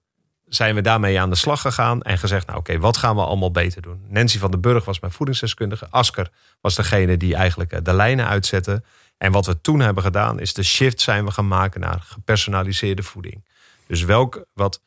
zijn 0.50 0.74
we 0.74 0.80
daarmee 0.80 1.20
aan 1.20 1.30
de 1.30 1.36
slag 1.36 1.60
gegaan 1.60 2.02
en 2.02 2.18
gezegd, 2.18 2.46
nou 2.46 2.58
oké, 2.58 2.78
wat 2.78 2.96
gaan 2.96 3.16
we 3.16 3.22
allemaal 3.22 3.50
beter 3.50 3.82
doen? 3.82 4.04
Nancy 4.08 4.38
van 4.38 4.50
den 4.50 4.60
Burg 4.60 4.84
was 4.84 5.00
mijn 5.00 5.12
voedingsdeskundige. 5.12 5.86
Asker 5.90 6.30
was 6.60 6.74
degene 6.74 7.16
die 7.16 7.34
eigenlijk 7.34 7.72
eh, 7.72 7.78
de 7.82 7.92
lijnen 7.92 8.26
uitzette. 8.26 8.82
En 9.18 9.32
wat 9.32 9.46
we 9.46 9.60
toen 9.60 9.80
hebben 9.80 10.02
gedaan, 10.02 10.40
is 10.40 10.54
de 10.54 10.62
shift 10.62 11.00
zijn 11.00 11.24
we 11.24 11.30
gaan 11.30 11.48
maken 11.48 11.80
naar 11.80 12.00
gepersonaliseerde 12.00 13.02
voeding. 13.02 13.44
Dus 13.86 14.02
welk, 14.02 14.44
wat, 14.52 14.80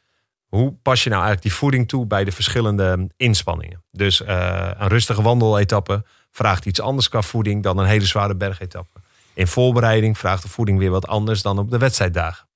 hoe 0.48 0.73
pas 0.81 1.03
je 1.03 1.10
nou 1.10 1.22
eigenlijk 1.22 1.52
die 1.52 1.60
voeding 1.60 1.88
toe 1.88 2.06
bij 2.06 2.23
de 2.23 2.31
verschillende 2.31 3.10
inspanningen? 3.18 3.84
Dus 3.91 4.22
eh, 4.22 4.69
een 4.77 4.88
rustige 4.88 5.22
wandeletappe 5.22 6.03
vraagt 6.31 6.65
iets 6.65 6.81
anders 6.81 7.10
qua 7.10 7.22
voeding 7.22 7.64
dan 7.64 7.77
een 7.77 7.85
hele 7.85 8.06
zware 8.06 8.35
bergetappe. 8.35 8.99
In 9.34 9.48
voorbereiding 9.48 10.18
vraagt 10.18 10.44
de 10.44 10.49
voeding 10.49 10.80
weer 10.80 10.91
wat 10.91 11.07
anders 11.07 11.41
dan 11.41 11.60
op 11.60 11.72
de 11.72 11.77
wedstrijddagen. 11.77 12.48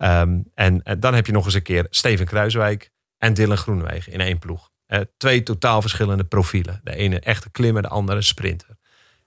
Ehm, 0.00 0.38
en, 0.54 0.82
eh, 0.82 0.94
dan 0.98 1.14
heb 1.14 1.26
je 1.26 1.32
nog 1.32 1.44
eens 1.44 1.54
een 1.54 1.62
keer 1.62 1.86
Steven 1.90 2.26
Kruiswijk 2.26 2.90
en 3.18 3.34
Dylan 3.34 3.56
Groenewegen 3.56 4.12
in 4.12 4.20
één 4.20 4.38
ploeg. 4.38 4.70
Eh, 4.86 5.00
twee 5.16 5.42
totaal 5.42 5.80
verschillende 5.80 6.24
profielen. 6.24 6.80
De 6.84 6.94
ene 6.94 7.20
echte 7.20 7.50
klimmer, 7.50 7.82
de 7.82 7.88
andere 7.88 8.22
sprinter. 8.22 8.76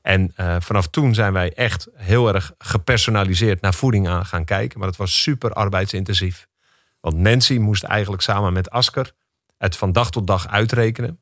En 0.01 0.31
eh, 0.35 0.55
vanaf 0.59 0.87
toen 0.87 1.13
zijn 1.13 1.33
wij 1.33 1.53
echt 1.53 1.87
heel 1.95 2.33
erg 2.33 2.53
gepersonaliseerd 2.57 3.61
naar 3.61 3.73
voeding 3.73 4.07
aan 4.07 4.25
gaan 4.25 4.45
kijken. 4.45 4.79
Maar 4.79 4.87
dat 4.87 4.97
was 4.97 5.21
super 5.21 5.53
arbeidsintensief. 5.53 6.47
Want 6.99 7.17
Nancy 7.17 7.57
moest 7.57 7.83
eigenlijk 7.83 8.21
samen 8.21 8.53
met 8.53 8.69
Asker 8.69 9.11
het 9.57 9.77
van 9.77 9.91
dag 9.91 10.11
tot 10.11 10.27
dag 10.27 10.47
uitrekenen. 10.47 11.19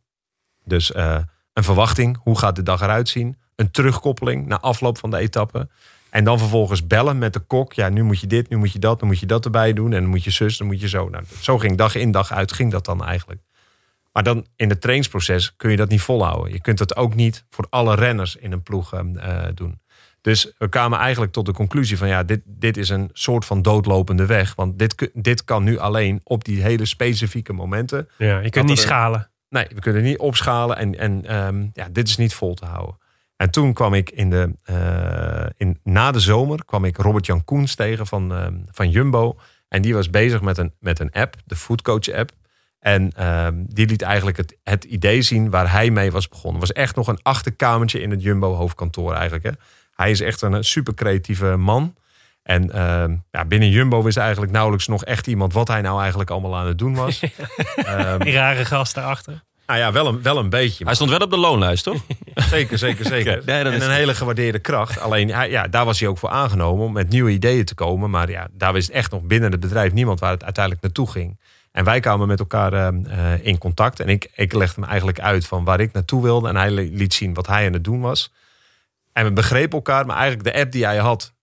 Dus 0.63 0.95
een 0.95 1.63
verwachting, 1.63 2.19
hoe 2.23 2.37
gaat 2.37 2.55
de 2.55 2.63
dag 2.63 2.81
eruit 2.81 3.09
zien? 3.09 3.37
Een 3.55 3.71
terugkoppeling 3.71 4.47
na 4.47 4.59
afloop 4.59 4.97
van 4.97 5.09
de 5.09 5.17
etappe. 5.17 5.69
En 6.11 6.23
dan 6.23 6.39
vervolgens 6.39 6.87
bellen 6.87 7.17
met 7.17 7.33
de 7.33 7.39
kok. 7.39 7.73
Ja, 7.73 7.89
nu 7.89 8.03
moet 8.03 8.19
je 8.19 8.27
dit, 8.27 8.49
nu 8.49 8.57
moet 8.57 8.71
je 8.71 8.79
dat, 8.79 8.99
dan 8.99 9.07
moet 9.07 9.19
je 9.19 9.25
dat 9.25 9.45
erbij 9.45 9.73
doen. 9.73 9.93
En 9.93 10.01
dan 10.01 10.09
moet 10.09 10.23
je 10.23 10.31
zus, 10.31 10.57
dan 10.57 10.67
moet 10.67 10.81
je 10.81 10.89
zo. 10.89 11.09
Nou, 11.09 11.23
zo 11.41 11.57
ging 11.57 11.77
dag 11.77 11.95
in 11.95 12.11
dag 12.11 12.31
uit, 12.31 12.53
ging 12.53 12.71
dat 12.71 12.85
dan 12.85 13.03
eigenlijk. 13.05 13.41
Maar 14.11 14.23
dan 14.23 14.45
in 14.55 14.69
het 14.69 14.81
trainingsproces 14.81 15.55
kun 15.55 15.71
je 15.71 15.77
dat 15.77 15.89
niet 15.89 16.01
volhouden. 16.01 16.51
Je 16.53 16.61
kunt 16.61 16.77
dat 16.77 16.95
ook 16.95 17.15
niet 17.15 17.45
voor 17.49 17.67
alle 17.69 17.95
renners 17.95 18.35
in 18.35 18.51
een 18.51 18.63
ploeg 18.63 18.93
eh, 18.93 18.99
eh, 18.99 19.55
doen. 19.55 19.79
Dus 20.21 20.51
we 20.57 20.69
kwamen 20.69 20.99
eigenlijk 20.99 21.31
tot 21.31 21.45
de 21.45 21.51
conclusie 21.51 21.97
van 21.97 22.07
ja, 22.07 22.23
dit, 22.23 22.41
dit 22.45 22.77
is 22.77 22.89
een 22.89 23.09
soort 23.13 23.45
van 23.45 23.61
doodlopende 23.61 24.25
weg. 24.25 24.55
Want 24.55 24.79
dit, 24.79 25.11
dit 25.13 25.43
kan 25.43 25.63
nu 25.63 25.77
alleen 25.77 26.21
op 26.23 26.43
die 26.43 26.61
hele 26.61 26.85
specifieke 26.85 27.53
momenten. 27.53 28.09
Ja, 28.17 28.39
je 28.39 28.49
kunt 28.49 28.67
niet 28.67 28.77
er- 28.77 28.83
schalen. 28.83 29.31
Nee, 29.49 29.67
we 29.73 29.79
kunnen 29.79 30.03
niet 30.03 30.17
opschalen 30.17 30.77
en, 30.77 30.97
en 30.97 31.25
ehm, 31.25 31.67
ja, 31.73 31.87
dit 31.91 32.07
is 32.07 32.17
niet 32.17 32.33
vol 32.33 32.53
te 32.53 32.65
houden. 32.65 32.97
En 33.41 33.49
toen 33.49 33.73
kwam 33.73 33.93
ik 33.93 34.09
in 34.09 34.29
de, 34.29 34.53
eh, 34.63 35.49
in, 35.57 35.79
na 35.83 36.11
de 36.11 36.19
zomer 36.19 36.65
kwam 36.65 36.85
ik 36.85 36.97
Robert-Jan 36.97 37.43
Koens 37.43 37.75
tegen 37.75 38.07
van, 38.07 38.33
eh, 38.33 38.47
van 38.71 38.89
Jumbo. 38.89 39.37
En 39.67 39.81
die 39.81 39.93
was 39.93 40.09
bezig 40.09 40.41
met 40.41 40.57
een, 40.57 40.73
met 40.79 40.99
een 40.99 41.11
app, 41.11 41.35
de 41.45 41.55
Foodcoach 41.55 42.09
app. 42.11 42.31
En 42.79 43.11
ehm, 43.15 43.53
die 43.57 43.87
liet 43.87 44.01
eigenlijk 44.01 44.37
het, 44.37 44.57
het 44.63 44.83
idee 44.83 45.21
zien 45.21 45.49
waar 45.49 45.71
hij 45.71 45.89
mee 45.89 46.11
was 46.11 46.27
begonnen. 46.27 46.59
Het 46.59 46.69
was 46.69 46.83
echt 46.83 46.95
nog 46.95 47.07
een 47.07 47.19
achterkamertje 47.21 48.01
in 48.01 48.11
het 48.11 48.23
Jumbo 48.23 48.53
hoofdkantoor 48.53 49.13
eigenlijk. 49.13 49.43
Hè. 49.43 49.51
Hij 49.95 50.11
is 50.11 50.19
echt 50.19 50.41
een 50.41 50.63
super 50.63 50.93
creatieve 50.93 51.55
man. 51.55 51.95
En 52.43 52.71
ehm, 52.71 53.15
ja, 53.31 53.45
binnen 53.45 53.69
Jumbo 53.69 54.03
wist 54.03 54.17
eigenlijk 54.17 54.51
nauwelijks 54.51 54.87
nog 54.87 55.03
echt 55.03 55.27
iemand 55.27 55.53
wat 55.53 55.67
hij 55.67 55.81
nou 55.81 55.99
eigenlijk 55.99 56.29
allemaal 56.29 56.55
aan 56.55 56.67
het 56.67 56.77
doen 56.77 56.95
was. 56.95 57.19
Die 58.23 58.33
rare 58.33 58.65
gast 58.65 58.95
daarachter. 58.95 59.43
Nou 59.65 59.79
ja, 59.79 59.91
wel 59.91 60.07
een, 60.07 60.21
wel 60.21 60.37
een 60.37 60.49
beetje. 60.49 60.83
Hij 60.85 60.95
stond 60.95 61.09
wel 61.09 61.19
op 61.19 61.29
de 61.29 61.37
loonlijst, 61.37 61.83
toch? 61.83 62.01
Zeker, 62.49 62.77
zeker, 62.77 63.05
zeker. 63.05 63.37
Oké, 63.37 63.45
nee, 63.45 63.63
en 63.63 63.81
een 63.81 63.91
hele 63.91 64.15
gewaardeerde 64.15 64.59
kracht. 64.59 64.99
Alleen, 64.99 65.29
hij- 65.33 65.49
ja, 65.49 65.67
daar 65.67 65.85
was 65.85 65.99
hij 65.99 66.09
ook 66.09 66.17
voor 66.17 66.29
aangenomen 66.29 66.85
om 66.85 66.91
met 66.93 67.09
nieuwe 67.09 67.31
ideeën 67.31 67.65
te 67.65 67.75
komen. 67.75 68.09
Maar 68.09 68.29
ja, 68.29 68.47
daar 68.51 68.73
wist 68.73 68.89
echt 68.89 69.11
nog 69.11 69.21
binnen 69.21 69.51
het 69.51 69.59
bedrijf 69.59 69.91
niemand 69.93 70.19
waar 70.19 70.31
het 70.31 70.43
uiteindelijk 70.43 70.83
naartoe 70.83 71.09
ging. 71.11 71.39
En 71.71 71.83
wij 71.83 71.99
kwamen 71.99 72.27
met 72.27 72.39
elkaar 72.39 72.73
ehm, 72.73 73.05
eh, 73.05 73.45
in 73.45 73.57
contact. 73.57 73.99
En 73.99 74.07
ik, 74.09 74.31
ik 74.35 74.53
legde 74.53 74.81
hem 74.81 74.89
eigenlijk 74.89 75.19
uit 75.19 75.45
van 75.47 75.63
waar 75.63 75.79
ik 75.79 75.91
naartoe 75.93 76.21
wilde. 76.23 76.47
En 76.49 76.55
hij 76.55 76.71
li- 76.71 76.95
liet 76.95 77.13
zien 77.13 77.33
wat 77.33 77.47
hij 77.47 77.65
aan 77.67 77.73
het 77.73 77.83
doen 77.83 78.01
was. 78.01 78.31
En 79.13 79.25
we 79.25 79.31
begrepen 79.31 79.71
elkaar. 79.77 80.05
Maar 80.05 80.17
eigenlijk 80.17 80.53
de 80.53 80.59
app 80.61 80.71
die 80.71 80.85
hij 80.85 80.97
had, 80.97 81.33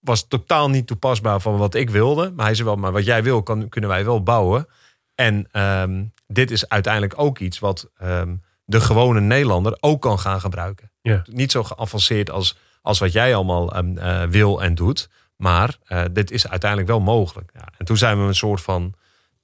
was 0.00 0.28
totaal 0.28 0.70
niet 0.70 0.86
toepasbaar 0.86 1.40
van 1.40 1.56
wat 1.56 1.74
ik 1.74 1.90
wilde. 1.90 2.32
Maar 2.36 2.44
hij 2.46 2.54
zei 2.54 2.66
wel, 2.68 2.76
maar 2.76 2.92
wat 2.92 3.04
jij 3.04 3.22
wil, 3.22 3.42
kan, 3.42 3.68
kunnen 3.68 3.90
wij 3.90 4.04
wel 4.04 4.22
bouwen. 4.22 4.66
En 5.14 5.48
ehm, 5.50 6.04
dit 6.26 6.50
is 6.50 6.68
uiteindelijk 6.68 7.14
ook 7.16 7.38
iets 7.38 7.58
wat 7.58 7.90
ehm, 7.96 8.36
de 8.64 8.80
gewone 8.80 9.20
Nederlander 9.20 9.76
ook 9.80 10.02
kan 10.02 10.18
gaan 10.18 10.40
gebruiken. 10.40 10.90
Ja. 11.00 11.22
Niet 11.30 11.52
zo 11.52 11.64
geavanceerd 11.64 12.30
als, 12.30 12.56
als 12.82 12.98
wat 12.98 13.12
jij 13.12 13.34
allemaal 13.34 13.74
ehm, 13.74 13.98
eh, 13.98 14.22
wil 14.22 14.62
en 14.62 14.74
doet. 14.74 15.08
Maar 15.36 15.76
eh, 15.84 16.04
dit 16.12 16.30
is 16.30 16.48
uiteindelijk 16.48 16.90
wel 16.90 17.00
mogelijk. 17.00 17.50
Ja, 17.54 17.68
en 17.78 17.84
toen 17.84 17.96
zijn 17.96 18.20
we 18.20 18.26
een 18.26 18.34
soort 18.34 18.60
van 18.60 18.94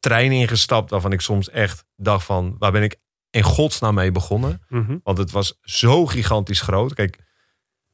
trein 0.01 0.33
ingestapt 0.33 0.91
waarvan 0.91 1.13
ik 1.13 1.21
soms 1.21 1.51
echt 1.51 1.85
dacht 1.97 2.25
van... 2.25 2.57
waar 2.59 2.73
ben 2.73 2.83
ik 2.83 2.97
in 3.31 3.43
godsnaam 3.43 3.95
mee 3.95 4.13
begonnen? 4.13 4.63
Mhm. 4.69 4.97
Want 5.03 5.19
het 5.19 5.31
was 5.31 5.59
zo 5.63 6.07
gigantisch 6.07 6.61
groot. 6.61 6.95
Kijk, 6.95 7.19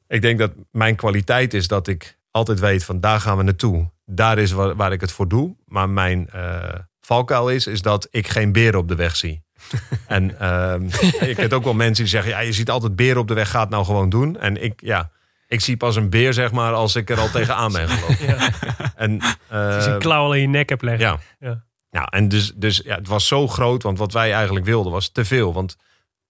ik 0.08 0.22
denk 0.22 0.38
dat 0.38 0.52
mijn 0.70 0.96
kwaliteit 0.96 1.54
is 1.54 1.68
dat 1.68 1.86
ik 1.86 2.18
altijd 2.30 2.60
weet 2.60 2.84
van 2.84 3.00
daar 3.00 3.20
gaan 3.20 3.36
we 3.36 3.42
naartoe. 3.42 3.90
Daar 4.04 4.38
is 4.38 4.52
waar, 4.52 4.76
waar 4.76 4.92
ik 4.92 5.00
het 5.00 5.12
voor 5.12 5.28
doe. 5.28 5.56
Maar 5.64 5.88
mijn 5.88 6.28
eh 6.30 6.74
valkuil 7.06 7.48
is, 7.48 7.66
is 7.66 7.82
dat 7.82 8.08
ik 8.10 8.28
geen 8.28 8.52
beren 8.52 8.80
op 8.80 8.88
de 8.88 8.94
weg 8.94 9.16
zie. 9.16 9.42
en 10.06 10.38
ehm 10.38 10.82
je 11.20 11.34
kent 11.34 11.54
ook 11.54 11.64
wel 11.64 11.74
mensen 11.74 12.04
die 12.04 12.12
zeggen, 12.12 12.30
ja, 12.30 12.38
je 12.38 12.52
ziet 12.52 12.70
altijd 12.70 12.96
beren 12.96 13.20
op 13.20 13.28
de 13.28 13.34
weg, 13.34 13.50
ga 13.50 13.60
het 13.60 13.68
nou 13.68 13.84
gewoon 13.84 14.08
doen. 14.08 14.38
En 14.38 14.62
ik, 14.62 14.80
ja, 14.80 15.10
ik 15.48 15.60
zie 15.60 15.76
pas 15.76 15.96
een 15.96 16.10
beer, 16.10 16.32
zeg 16.34 16.52
maar, 16.52 16.72
als 16.72 16.96
ik 16.96 17.10
er 17.10 17.18
al 17.18 17.30
tegenaan 17.30 17.72
ben 17.72 17.88
gelopen. 17.88 18.26
Ja. 18.26 18.50
En, 18.96 19.20
Als 19.50 19.84
je 19.84 19.90
een 19.90 19.98
klauw 19.98 20.24
al 20.24 20.34
in 20.34 20.40
je 20.40 20.48
nek 20.48 20.68
hebt 20.68 20.82
leggen. 20.82 21.06
ja. 21.06 21.18
Ja. 21.38 21.64
Nou, 21.90 22.06
en 22.10 22.28
dus, 22.28 22.52
dus 22.54 22.80
ja, 22.84 22.94
het 22.94 23.08
was 23.08 23.26
zo 23.26 23.48
groot, 23.48 23.82
want 23.82 23.98
wat 23.98 24.12
wij 24.12 24.32
eigenlijk 24.32 24.64
wilden 24.64 24.92
was 24.92 25.08
te 25.08 25.24
veel. 25.24 25.52
Want, 25.52 25.76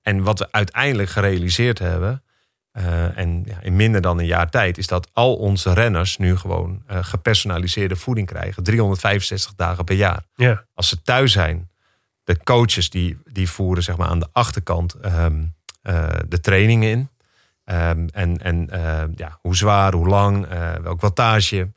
en 0.02 0.22
wat 0.22 0.38
we 0.38 0.48
uiteindelijk 0.50 1.08
gerealiseerd 1.08 1.78
hebben, 1.78 2.22
eh, 2.76 3.18
en 3.18 3.42
ja, 3.46 3.60
in 3.60 3.76
minder 3.76 4.00
dan 4.00 4.18
een 4.18 4.26
jaar 4.26 4.50
tijd, 4.50 4.78
is 4.78 4.86
dat 4.86 5.08
al 5.12 5.36
onze 5.36 5.72
renners 5.72 6.16
nu 6.16 6.36
gewoon 6.36 6.82
eh, 6.86 6.98
gepersonaliseerde 7.00 7.96
voeding 7.96 8.26
krijgen. 8.26 8.62
365 8.62 9.54
dagen 9.54 9.84
per 9.84 9.94
jaar. 9.94 10.22
Ja. 10.34 10.64
Als 10.74 10.88
ze 10.88 11.02
thuis 11.02 11.32
zijn, 11.32 11.70
de 12.24 12.42
coaches 12.42 12.90
die, 12.90 13.18
die 13.24 13.50
voeren 13.50 13.82
zeg 13.82 13.96
maar, 13.96 14.08
aan 14.08 14.20
de 14.20 14.28
achterkant 14.32 14.94
ehm, 14.94 15.44
eh, 15.82 16.08
de 16.28 16.40
trainingen 16.40 16.90
in. 16.90 17.10
Ehm, 17.64 18.06
en 18.12 18.38
en 18.42 18.68
ja, 19.14 19.38
hoe 19.40 19.56
zwaar, 19.56 19.92
hoe 19.92 20.06
lang, 20.06 20.46
welk 20.82 21.00
wattage, 21.00 21.72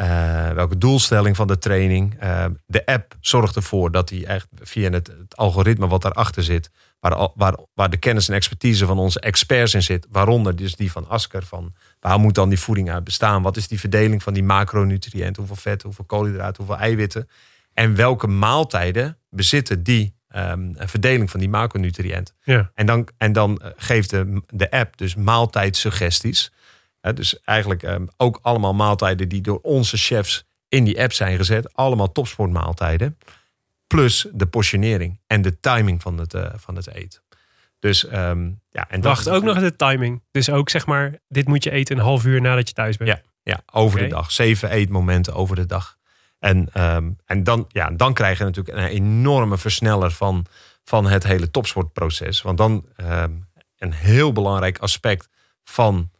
eh, 0.00 0.50
welke 0.50 0.78
doelstelling 0.78 1.36
van 1.36 1.46
de 1.46 1.58
training. 1.58 2.18
Eh, 2.18 2.44
de 2.66 2.86
app 2.86 3.16
zorgt 3.20 3.56
ervoor 3.56 3.90
dat 3.90 4.08
die 4.08 4.26
echt 4.26 4.48
via 4.60 4.90
het, 4.90 5.06
het 5.06 5.36
algoritme 5.36 5.88
wat 5.88 6.02
daarachter 6.02 6.42
zit, 6.42 6.70
waar, 7.00 7.28
waar, 7.34 7.54
waar 7.74 7.90
de 7.90 7.96
kennis 7.96 8.28
en 8.28 8.34
expertise 8.34 8.86
van 8.86 8.98
onze 8.98 9.20
experts 9.20 9.74
in 9.74 9.82
zit, 9.82 10.06
waaronder 10.10 10.56
dus 10.56 10.76
die 10.76 10.92
van 10.92 11.08
Asker, 11.08 11.42
van 11.42 11.74
waar 12.00 12.18
moet 12.18 12.34
dan 12.34 12.48
die 12.48 12.58
voeding 12.58 12.90
uit 12.90 13.04
bestaan? 13.04 13.42
Wat 13.42 13.56
is 13.56 13.68
die 13.68 13.80
verdeling 13.80 14.22
van 14.22 14.32
die 14.32 14.42
macronutriënten? 14.42 15.36
Hoeveel 15.36 15.56
vet, 15.56 15.82
hoeveel 15.82 16.04
koolhydraten, 16.04 16.64
hoeveel 16.64 16.84
eiwitten? 16.84 17.28
En 17.74 17.94
welke 17.94 18.26
maaltijden 18.26 19.18
bezitten 19.30 19.82
die 19.82 20.14
ehm, 20.28 20.72
verdeling 20.74 21.30
van 21.30 21.40
die 21.40 21.48
macronutriënten? 21.48 22.34
Ja. 22.42 22.70
En 22.74 22.86
dan, 22.86 23.08
en 23.16 23.32
dan 23.32 23.58
eh, 23.58 23.70
geeft 23.76 24.10
de, 24.10 24.42
de 24.46 24.70
app 24.70 24.96
dus 24.96 25.14
maaltijdsuggesties. 25.14 26.52
Dus 27.00 27.40
eigenlijk 27.42 27.82
ehm, 27.82 28.06
ook 28.16 28.38
allemaal 28.42 28.74
maaltijden 28.74 29.28
die 29.28 29.40
door 29.40 29.58
onze 29.62 29.96
chefs 29.96 30.44
in 30.68 30.84
die 30.84 31.02
app 31.02 31.12
zijn 31.12 31.36
gezet. 31.36 31.74
Allemaal 31.74 32.12
topsportmaaltijden. 32.12 33.18
Plus 33.86 34.26
de 34.32 34.46
portionering 34.46 35.20
en 35.26 35.42
de 35.42 35.60
timing 35.60 36.02
van 36.02 36.18
het, 36.18 36.34
eh, 36.34 36.52
van 36.56 36.76
het 36.76 36.94
eten. 36.94 37.22
Dus 37.78 38.06
ehm, 38.06 38.50
ja, 38.70 38.88
en 38.88 39.00
Wacht, 39.00 39.28
ook 39.28 39.42
nog 39.42 39.58
de 39.58 39.76
timing. 39.76 40.22
Dus 40.30 40.50
ook 40.50 40.70
zeg 40.70 40.86
maar, 40.86 41.18
dit 41.28 41.48
moet 41.48 41.64
je 41.64 41.70
eten 41.70 41.96
een 41.96 42.02
half 42.02 42.24
uur 42.24 42.40
nadat 42.40 42.68
je 42.68 42.74
thuis 42.74 42.96
bent. 42.96 43.10
Ja, 43.10 43.20
ja 43.42 43.60
over 43.72 43.98
de 43.98 44.06
dag. 44.06 44.32
Zeven 44.32 44.70
eetmomenten 44.70 45.34
over 45.34 45.56
de 45.56 45.66
dag. 45.66 45.98
En, 46.38 46.68
ehm, 46.72 47.10
en 47.24 47.44
dan, 47.44 47.64
ja, 47.68 47.90
dan 47.90 48.14
krijg 48.14 48.38
je 48.38 48.44
natuurlijk 48.44 48.78
een 48.78 48.84
enorme 48.84 49.58
versneller 49.58 50.10
van, 50.10 50.46
van 50.84 51.06
het 51.06 51.24
hele 51.24 51.50
topsportproces. 51.50 52.42
Want 52.42 52.58
dan 52.58 52.86
ehm, 52.96 53.32
een 53.78 53.92
heel 53.92 54.32
belangrijk 54.32 54.78
aspect 54.78 55.28
van 55.64 56.10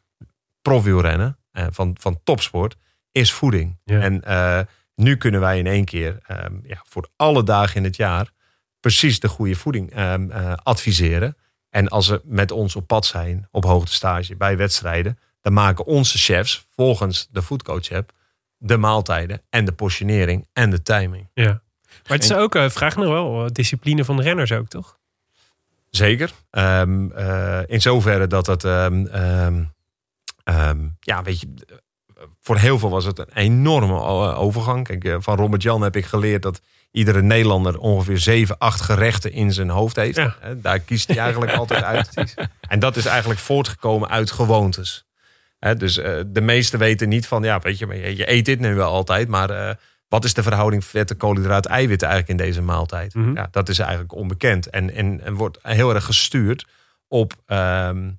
profwielrennen, 0.62 1.38
eh, 1.52 1.66
van, 1.70 1.96
van 2.00 2.20
topsport, 2.24 2.76
is 3.12 3.32
voeding. 3.32 3.78
Ja. 3.84 4.00
En 4.00 4.22
eh, 4.24 4.60
nu 4.94 5.16
kunnen 5.16 5.40
wij 5.40 5.58
in 5.58 5.66
één 5.66 5.84
keer 5.84 6.18
ehm, 6.26 6.54
ja, 6.62 6.82
voor 6.88 7.08
alle 7.16 7.42
dagen 7.42 7.76
in 7.76 7.84
het 7.84 7.96
jaar 7.96 8.30
precies 8.80 9.20
de 9.20 9.28
goede 9.28 9.54
voeding 9.54 9.92
ehm, 9.92 10.30
eh, 10.30 10.52
adviseren. 10.62 11.36
En 11.70 11.88
als 11.88 12.06
ze 12.06 12.20
met 12.24 12.50
ons 12.50 12.76
op 12.76 12.86
pad 12.86 13.06
zijn, 13.06 13.48
op 13.50 13.64
hoogtestage, 13.64 14.36
bij 14.36 14.56
wedstrijden, 14.56 15.18
dan 15.40 15.52
maken 15.52 15.84
onze 15.84 16.18
chefs 16.18 16.66
volgens 16.74 17.28
de 17.30 17.42
foodcoach 17.42 17.90
app 17.92 18.12
de 18.62 18.76
maaltijden 18.76 19.42
en 19.50 19.64
de 19.64 19.72
portionering 19.72 20.46
en 20.52 20.70
de 20.70 20.82
timing. 20.82 21.28
Ja. 21.34 21.62
Maar 22.08 22.18
het 22.18 22.24
is 22.24 22.32
ook, 22.32 22.54
eh, 22.54 22.68
vraag 22.68 22.96
nog 22.96 23.08
wel, 23.08 23.52
discipline 23.52 24.04
van 24.04 24.16
de 24.16 24.22
renners 24.22 24.52
ook, 24.52 24.68
toch? 24.68 24.98
Zeker. 25.90 26.32
Ehm, 26.50 27.10
eh, 27.10 27.60
in 27.66 27.80
zoverre 27.80 28.26
dat 28.26 28.46
het, 28.46 28.62
ehm, 30.54 30.88
ja, 31.00 31.22
weet 31.22 31.40
je, 31.40 31.54
voor 32.40 32.58
heel 32.58 32.78
veel 32.78 32.90
was 32.90 33.04
het 33.04 33.18
een 33.18 33.32
enorme 33.34 33.94
eh, 33.94 34.40
overgang. 34.40 34.84
Kijk, 34.84 35.04
eh, 35.04 35.16
van 35.18 35.36
Robert 35.36 35.62
Jan 35.62 35.82
heb 35.82 35.96
ik 35.96 36.04
geleerd 36.04 36.42
dat 36.42 36.60
iedere 36.90 37.22
Nederlander 37.22 37.78
ongeveer 37.78 38.18
7, 38.18 38.58
8 38.58 38.80
gerechten 38.80 39.32
in 39.32 39.52
zijn 39.52 39.68
hoofd 39.68 39.96
heeft. 39.96 40.16
Ja. 40.16 40.36
Daar 40.56 40.78
kiest 40.78 41.08
hij 41.08 41.18
eigenlijk 41.18 41.52
altijd 41.52 41.82
uit. 41.82 42.08
En 42.68 42.78
dat 42.78 42.96
is 42.96 43.06
eigenlijk 43.06 43.40
voortgekomen 43.40 44.08
uit 44.08 44.30
gewoontes. 44.30 45.04
Dus 45.76 45.96
eh, 45.96 46.20
de 46.26 46.40
meesten 46.40 46.78
weten 46.78 47.08
niet 47.08 47.26
van, 47.26 47.42
ja, 47.42 47.58
weet 47.58 47.78
je, 47.78 48.16
je, 48.16 48.30
eet 48.30 48.44
dit 48.44 48.60
nu 48.60 48.74
wel 48.74 48.92
altijd, 48.92 49.28
maar 49.28 49.78
wat 50.08 50.24
is 50.24 50.34
de 50.34 50.42
verhouding 50.42 50.84
vetten, 50.84 51.16
koolhydraten, 51.16 51.70
eiwitten 51.70 52.08
eigenlijk 52.08 52.40
in 52.40 52.46
deze 52.46 52.62
maaltijd? 52.62 53.14
Mhm. 53.14 53.36
Ja, 53.36 53.48
dat 53.50 53.68
is 53.68 53.78
eigenlijk 53.78 54.14
onbekend 54.14 54.66
en, 54.66 54.94
en, 54.94 55.20
en 55.24 55.34
wordt 55.34 55.58
heel 55.62 55.94
erg 55.94 56.04
gestuurd 56.04 56.66
op, 57.08 57.32
ehm, 57.46 58.10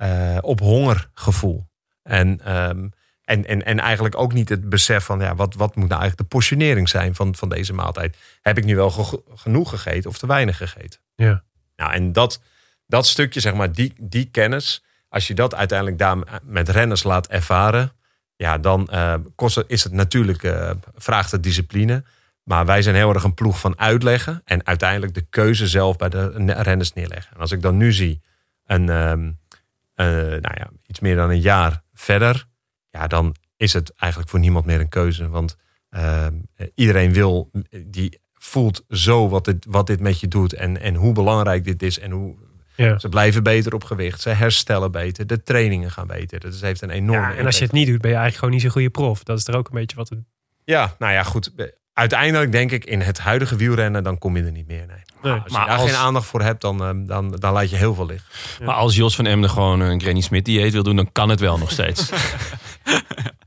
eh, 0.00 0.38
op 0.40 0.60
hongergevoel. 0.60 1.68
En, 2.02 2.40
ehm, 2.44 2.88
en, 3.24 3.46
en, 3.46 3.64
en 3.64 3.78
eigenlijk 3.78 4.18
ook 4.18 4.32
niet 4.32 4.48
het 4.48 4.68
besef 4.68 5.04
van, 5.04 5.20
ja, 5.20 5.34
wat, 5.34 5.54
wat 5.54 5.76
moet 5.76 5.88
nou 5.88 6.00
eigenlijk 6.00 6.30
de 6.30 6.36
portionering 6.36 6.88
zijn 6.88 7.14
van, 7.14 7.34
van 7.34 7.48
deze 7.48 7.72
maaltijd? 7.72 8.16
Heb 8.42 8.58
ik 8.58 8.64
nu 8.64 8.76
wel 8.76 8.90
ge- 8.90 9.22
genoeg 9.34 9.70
gegeten 9.70 10.10
of 10.10 10.18
te 10.18 10.26
weinig 10.26 10.56
gegeten? 10.56 11.00
Ja. 11.14 11.42
Nou, 11.76 11.92
en 11.92 12.12
dat, 12.12 12.40
dat 12.86 13.06
stukje, 13.06 13.40
zeg 13.40 13.54
maar, 13.54 13.72
die, 13.72 13.92
die 13.98 14.24
kennis, 14.30 14.84
als 15.08 15.26
je 15.26 15.34
dat 15.34 15.54
uiteindelijk 15.54 15.98
daar 15.98 16.16
met 16.42 16.68
renners 16.68 17.02
laat 17.02 17.26
ervaren, 17.26 17.92
ja, 18.36 18.58
dan 18.58 18.88
eh, 18.88 19.14
kost 19.34 19.54
het, 19.54 19.64
is 19.68 19.84
het 19.84 19.92
natuurlijk, 19.92 20.42
eh, 20.42 20.70
vraagt 20.94 21.30
het 21.30 21.42
discipline. 21.42 22.04
Maar 22.42 22.66
wij 22.66 22.82
zijn 22.82 22.94
heel 22.94 23.14
erg 23.14 23.24
een 23.24 23.34
ploeg 23.34 23.60
van 23.60 23.78
uitleggen 23.78 24.40
en 24.44 24.66
uiteindelijk 24.66 25.14
de 25.14 25.26
keuze 25.30 25.66
zelf 25.66 25.96
bij 25.96 26.08
de 26.08 26.32
ne- 26.36 26.62
renners 26.62 26.92
neerleggen. 26.92 27.34
En 27.34 27.40
als 27.40 27.52
ik 27.52 27.62
dan 27.62 27.76
nu 27.76 27.92
zie, 27.92 28.22
een, 28.66 28.88
ehm, 28.88 29.24
eh, 29.24 29.28
nou 30.06 30.54
ja, 30.56 30.70
iets 30.86 31.00
meer 31.00 31.16
dan 31.16 31.30
een 31.30 31.40
jaar 31.40 31.82
verder, 31.92 32.46
ja, 32.90 33.06
dan 33.06 33.34
is 33.56 33.72
het 33.72 33.92
eigenlijk 33.96 34.30
voor 34.30 34.40
niemand 34.40 34.64
meer 34.64 34.80
een 34.80 34.88
keuze. 34.88 35.28
Want 35.28 35.56
ehm, 35.90 36.34
iedereen 36.74 37.12
wil, 37.12 37.50
die 37.86 38.20
voelt 38.34 38.84
zo 38.88 39.28
wat 39.28 39.44
dit, 39.44 39.66
wat 39.68 39.86
dit 39.86 40.00
met 40.00 40.20
je 40.20 40.28
doet 40.28 40.52
en, 40.52 40.80
en 40.80 40.94
hoe 40.94 41.12
belangrijk 41.12 41.64
dit 41.64 41.82
is 41.82 41.98
en 41.98 42.10
hoe 42.10 42.36
Ja. 42.76 42.98
ze 42.98 43.08
blijven 43.08 43.42
beter 43.42 43.74
op 43.74 43.84
gewicht, 43.84 44.20
ze 44.20 44.28
herstellen 44.30 44.92
beter, 44.92 45.26
de 45.26 45.42
trainingen 45.42 45.90
gaan 45.90 46.06
beter. 46.06 46.40
Dat 46.40 46.54
heeft 46.60 46.82
een 46.82 46.90
enorme 46.90 47.32
ja. 47.32 47.36
En 47.38 47.46
als 47.46 47.58
je 47.58 47.64
het 47.64 47.72
niet 47.72 47.86
doet, 47.86 48.00
ben 48.00 48.10
je 48.10 48.16
eigenlijk 48.16 48.36
gewoon 48.36 48.52
niet 48.52 48.62
zo'n 48.62 48.70
goede 48.70 48.90
prof. 48.90 49.22
Dat 49.22 49.38
is 49.38 49.46
er 49.46 49.56
ook 49.56 49.68
een 49.68 49.74
beetje 49.74 49.96
wat 49.96 50.08
het... 50.08 50.18
Ja, 50.64 50.94
nou 50.98 51.12
ja, 51.12 51.22
goed. 51.22 51.52
Uiteindelijk 52.00 52.52
denk 52.52 52.70
ik 52.70 52.84
in 52.84 53.00
het 53.00 53.18
huidige 53.18 53.56
wielrennen, 53.56 54.02
dan 54.04 54.18
kom 54.18 54.36
je 54.36 54.42
er 54.44 54.52
niet 54.52 54.66
meer. 54.68 54.84
Nee. 54.86 54.96
Nee. 55.22 55.32
Als 55.32 55.42
je 55.46 55.52
Maar 55.52 55.66
daar 55.66 55.76
als- 55.78 55.90
geen 55.90 55.98
aandacht 56.00 56.26
voor 56.26 56.42
hebt, 56.42 56.60
dan, 56.60 56.82
eh, 56.84 56.90
dan, 56.94 57.30
dan 57.30 57.52
laat 57.52 57.70
je 57.70 57.76
heel 57.76 57.94
veel 57.94 58.06
liggen. 58.06 58.28
Maar 58.64 58.74
als 58.74 58.96
Jos 58.96 59.14
van 59.16 59.26
Emden 59.26 59.50
gewoon 59.50 59.80
een 59.80 60.00
Granny 60.00 60.20
Smith 60.20 60.44
dieet 60.44 60.72
wil 60.72 60.82
doen, 60.82 60.96
dan 60.96 61.12
kan 61.12 61.28
het 61.28 61.40
wel 61.40 61.58
nog 61.58 61.70
steeds. 61.70 62.08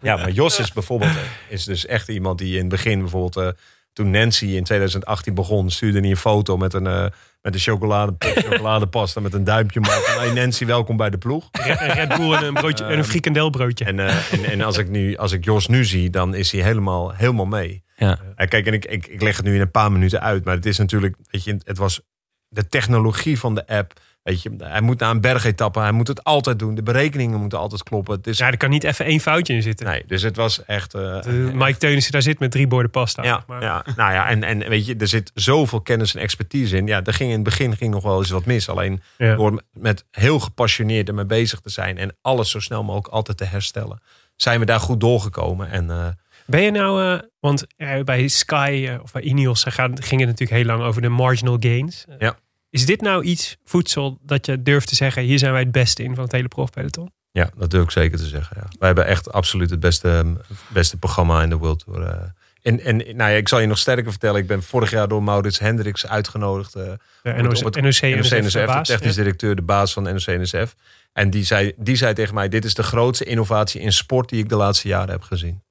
Ja, 0.02 0.16
maar 0.16 0.32
Jos 0.32 0.60
is 0.60 0.72
bijvoorbeeld 0.74 1.12
eh, 1.12 1.22
is 1.50 1.64
dus 1.64 1.86
echt 1.86 2.08
iemand 2.08 2.38
die 2.38 2.54
in 2.54 2.60
het 2.60 2.70
begin 2.70 3.00
bijvoorbeeld... 3.00 3.38
eh, 3.38 3.48
toen 3.94 4.10
Nancy 4.12 4.46
in 4.46 4.64
2018 4.64 5.34
begon, 5.34 5.70
stuurde 5.70 6.00
hij 6.00 6.10
een 6.10 6.18
foto 6.18 6.58
met 6.58 6.74
een, 6.74 6.88
eh, 6.88 7.06
met 7.42 7.54
een 7.54 7.60
chocolade, 7.60 8.14
chocoladepasta 8.50 9.20
met 9.20 9.34
een 9.34 9.44
duimpje. 9.44 9.80
Van, 9.84 10.20
Hey 10.22 10.32
Nancy, 10.34 10.66
welkom 10.66 10.98
bij 10.98 11.10
de 11.10 11.18
ploeg. 11.18 11.50
Een 11.52 11.76
Red 11.94 12.18
Bull 12.18 12.34
en 12.34 12.44
een, 12.46 12.54
broodje, 12.54 12.86
en 12.86 12.98
een 12.98 13.06
frikandelbroodje. 13.06 13.86
En, 13.86 14.00
eh, 14.00 14.34
en, 14.34 14.44
en 14.46 14.62
als, 14.62 14.78
ik 14.78 14.90
nu, 14.90 15.18
als 15.18 15.32
ik 15.32 15.44
Jos 15.46 15.68
nu 15.68 15.86
zie, 15.86 16.10
dan 16.10 16.34
is 16.36 16.52
hij 16.52 16.62
helemaal, 16.62 17.12
helemaal 17.14 17.46
mee. 17.46 17.83
Ja. 17.96 18.20
Eh, 18.36 18.48
kijk, 18.48 18.68
en 18.68 18.74
ik, 18.74 18.86
ik, 18.86 19.08
ik 19.08 19.22
leg 19.22 19.36
het 19.38 19.46
nu 19.46 19.56
in 19.56 19.62
een 19.62 19.72
paar 19.72 19.92
minuten 19.92 20.22
uit. 20.22 20.44
Maar 20.46 20.56
het 20.56 20.66
is 20.66 20.78
natuurlijk, 20.78 21.16
weet 21.32 21.44
je, 21.44 21.58
het 21.64 21.78
was 21.78 22.02
de 22.48 22.68
technologie 22.68 23.40
van 23.40 23.56
de 23.56 23.68
app. 23.68 23.94
Weet 24.24 24.42
je, 24.42 24.52
hij 24.58 24.82
moet 24.82 25.00
naar 25.00 25.10
een 25.12 25.22
bergetappe, 25.22 25.80
hij 25.80 25.92
moet 25.92 26.08
het 26.08 26.24
altijd 26.24 26.60
doen. 26.60 26.76
De 26.76 26.84
berekeningen 26.84 27.40
moeten 27.40 27.58
altijd 27.60 27.84
kloppen. 27.84 28.16
Het 28.16 28.28
is, 28.28 28.38
Ja, 28.38 28.48
er 28.48 28.58
kan 28.58 28.70
niet 28.70 28.84
even 28.84 29.06
één 29.06 29.20
foutje 29.20 29.54
in 29.54 29.62
zitten. 29.62 29.86
nee, 29.88 30.04
dus 30.08 30.22
het 30.22 30.36
was 30.36 30.66
echt... 30.66 30.94
eh, 30.94 31.22
De 31.22 31.52
Mike 31.54 31.78
Teunissen 31.78 32.12
daar 32.12 32.22
zit 32.22 32.40
met 32.40 32.52
drie 32.52 32.68
borden 32.68 32.92
pasta. 32.92 33.24
ja, 33.24 33.44
maar, 33.48 33.62
ja, 33.62 33.86
nou 33.96 34.14
ja, 34.14 34.28
en, 34.30 34.44
en 34.44 34.70
weet 34.70 34.86
je, 34.86 34.96
er 34.96 35.08
zit 35.08 35.32
zoveel 35.34 35.82
kennis 35.82 36.16
en 36.16 36.22
expertise 36.22 36.78
in. 36.78 36.88
Ja, 36.88 37.04
er 37.04 37.14
ging 37.14 37.30
in 37.30 37.36
het 37.36 37.44
begin 37.44 37.76
ging 37.76 37.94
nog 37.94 38.04
wel 38.04 38.18
eens 38.20 38.30
wat 38.30 38.46
mis. 38.46 38.70
Alleen 38.70 39.02
Ja. 39.18 39.36
door 39.36 39.62
met 39.74 40.06
heel 40.12 40.40
gepassioneerd 40.40 41.08
ermee 41.08 41.26
bezig 41.26 41.60
te 41.60 41.70
zijn 41.70 41.98
en 41.98 42.16
alles 42.22 42.50
zo 42.52 42.60
snel 42.60 42.84
mogelijk 42.84 43.08
altijd 43.14 43.38
te 43.38 43.46
herstellen, 43.46 44.02
zijn 44.36 44.60
we 44.60 44.66
daar 44.66 44.80
goed 44.80 45.00
doorgekomen. 45.00 45.70
En 45.70 45.90
eh, 45.90 46.08
Ben 46.46 46.62
je 46.62 46.72
nou, 46.72 47.04
eh, 47.18 47.20
want 47.40 47.66
eh, 47.78 48.00
bij 48.04 48.28
Sky 48.28 48.86
eh, 48.90 49.02
of 49.02 49.12
bij 49.12 49.22
Ineos 49.22 49.64
gaat- 49.64 50.06
ging 50.06 50.20
het 50.22 50.30
natuurlijk 50.30 50.52
heel 50.52 50.66
lang 50.66 50.82
over 50.84 51.02
de 51.02 51.10
marginal 51.10 51.58
gains. 51.60 52.06
Ja. 52.20 52.36
Is 52.70 52.86
dit 52.86 53.02
nou 53.02 53.24
iets 53.24 53.58
voedsel 53.64 54.18
dat 54.22 54.46
je 54.46 54.62
durft 54.62 54.88
te 54.88 54.96
zeggen, 54.96 55.24
hier 55.24 55.40
zijn 55.40 55.52
wij 55.52 55.62
het 55.62 55.72
beste 55.72 56.04
in 56.04 56.16
van 56.16 56.24
het 56.24 56.32
hele 56.32 56.48
profpeloton? 56.48 57.12
ja, 57.32 57.50
dat 57.58 57.70
durf 57.72 57.84
ik 57.84 57.92
zeker 57.92 58.18
te 58.18 58.26
zeggen. 58.28 58.58
Ja. 58.60 58.68
Wij 58.80 58.88
hebben 58.88 59.06
echt 59.06 59.32
absoluut 59.32 59.70
het 59.70 59.80
beste, 59.80 60.38
beste 60.68 60.98
programma 60.98 61.44
in 61.44 61.50
de 61.50 61.56
World 61.58 61.84
Tour. 61.86 62.34
En, 62.62 62.80
en 62.80 62.98
nou 62.98 63.32
ja, 63.32 63.38
ik 63.38 63.48
zal 63.48 63.60
je 63.60 63.68
nog 63.68 63.78
sterker 63.78 64.10
vertellen. 64.12 64.42
Ik 64.42 64.48
ben 64.48 64.64
vorig 64.64 64.90
jaar 64.92 65.08
door 65.08 65.24
Maurits 65.24 65.60
Hendricks 65.60 66.08
uitgenodigd. 66.08 66.76
eh, 66.76 66.84
De 66.84 66.90
op 67.30 67.36
het- 67.36 67.36
NOC, 67.44 67.58
op 67.58 67.74
het- 67.74 67.76
NOC, 67.84 68.02
NOC, 68.02 68.20
NSF, 68.20 68.32
NSF, 68.42 68.52
de 68.60 68.66
baas, 68.66 68.88
technisch 68.88 69.16
ja. 69.16 69.22
directeur, 69.24 69.56
de 69.56 69.62
baas 69.62 69.94
van 69.94 70.04
NOC 70.04 70.26
NSF. 70.26 70.76
En 71.14 71.30
die 71.30 71.44
zei, 71.44 71.74
die 71.78 71.96
zei 71.96 72.14
tegen 72.14 72.34
mij, 72.34 72.50
dit 72.50 72.66
is 72.66 72.74
de 72.74 72.84
grootste 72.84 73.26
innovatie 73.26 73.82
in 73.82 73.94
sport 73.94 74.30
die 74.30 74.40
ik 74.44 74.50
de 74.50 74.56
laatste 74.56 74.88
jaren 74.88 75.10
heb 75.10 75.22
gezien. 75.22 75.62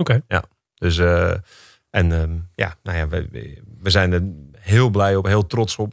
Oké. 0.00 0.20
Dus, 0.74 0.98
eh, 0.98 1.30
en 1.90 2.12
ehm, 2.12 2.36
ja, 2.54 2.74
nou 2.82 2.98
ja, 2.98 3.08
we, 3.08 3.28
we- 3.80 3.90
zijn 3.90 4.12
er 4.12 4.22
heel 4.58 4.90
blij 4.90 5.16
op, 5.16 5.26
heel 5.26 5.46
trots 5.46 5.76
op. 5.76 5.92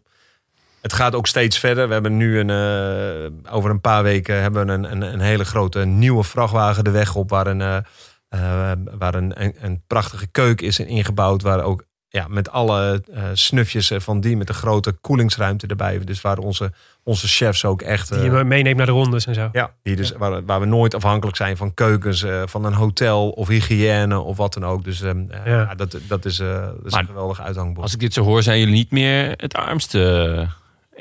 Het 0.82 0.94
gaat 0.94 1.16
ook 1.16 1.28
steeds 1.28 1.60
verder. 1.60 1.88
We 1.88 1.94
hebben 1.94 2.18
nu 2.18 2.40
een, 2.40 2.50
eh, 2.50 3.54
over 3.56 3.70
een 3.70 3.82
paar 3.82 4.04
weken 4.04 4.42
hebben 4.42 4.66
we 4.66 4.72
een, 4.74 4.92
een, 4.92 5.02
een 5.02 5.20
hele 5.20 5.46
grote 5.46 5.80
nieuwe 5.86 6.24
vrachtwagen 6.24 6.84
de 6.84 6.92
weg 6.92 7.16
op. 7.16 7.30
Waar 7.30 7.48
een, 7.48 7.62
eh, 7.62 8.72
waar 8.98 9.16
een, 9.16 9.64
een 9.66 9.84
prachtige 9.88 10.28
keuken 10.28 10.68
is 10.68 10.80
ingebouwd. 10.80 11.42
Waar 11.42 11.64
ook 11.64 11.86
ja, 12.18 12.26
met 12.30 12.50
alle 12.52 13.04
eh, 13.14 13.24
snufjes 13.34 13.92
eh, 13.92 14.00
van 14.00 14.20
die, 14.22 14.38
met 14.38 14.50
een 14.50 14.56
grote 14.56 14.92
koelingsruimte 14.92 15.68
erbij. 15.68 16.00
Dus 16.00 16.22
waar 16.22 16.38
onze, 16.38 16.72
onze 17.04 17.28
chefs 17.28 17.66
ook 17.66 17.82
echt... 17.82 18.10
Die 18.10 18.30
eh, 18.30 18.38
je 18.38 18.44
meeneemt 18.44 18.78
naar 18.78 18.86
de 18.86 18.92
rondes 18.92 19.26
en 19.26 19.34
zo. 19.34 19.50
ja, 19.52 19.72
die 19.84 19.96
dus, 19.96 20.12
Waar, 20.12 20.46
waar 20.46 20.60
we 20.60 20.66
nooit 20.66 20.94
afhankelijk 20.96 21.38
zijn 21.38 21.58
van 21.58 21.74
keukens, 21.74 22.24
eh, 22.24 22.42
van 22.46 22.66
een 22.66 22.74
hotel 22.74 23.30
of 23.30 23.48
hygiëne 23.48 24.20
of 24.20 24.38
wat 24.38 24.54
dan 24.54 24.66
ook. 24.66 24.84
Dus 24.84 25.02
ehm, 25.02 25.30
eh, 25.30 25.46
Ja. 25.46 25.62
ja, 25.62 25.76
dat, 25.76 25.98
dat 26.08 26.26
is, 26.26 26.40
eh, 26.40 26.62
dat 26.62 26.86
is 26.86 26.92
Maar 26.92 27.02
een 27.02 27.08
geweldig 27.08 27.42
uithangbord. 27.42 27.82
Als 27.84 27.94
ik 27.94 28.00
dit 28.00 28.14
zo 28.14 28.24
hoor, 28.24 28.44
zijn 28.44 28.60
jullie 28.60 28.74
niet 28.74 28.92
meer 28.92 29.34
het 29.38 29.54
armste 29.54 30.48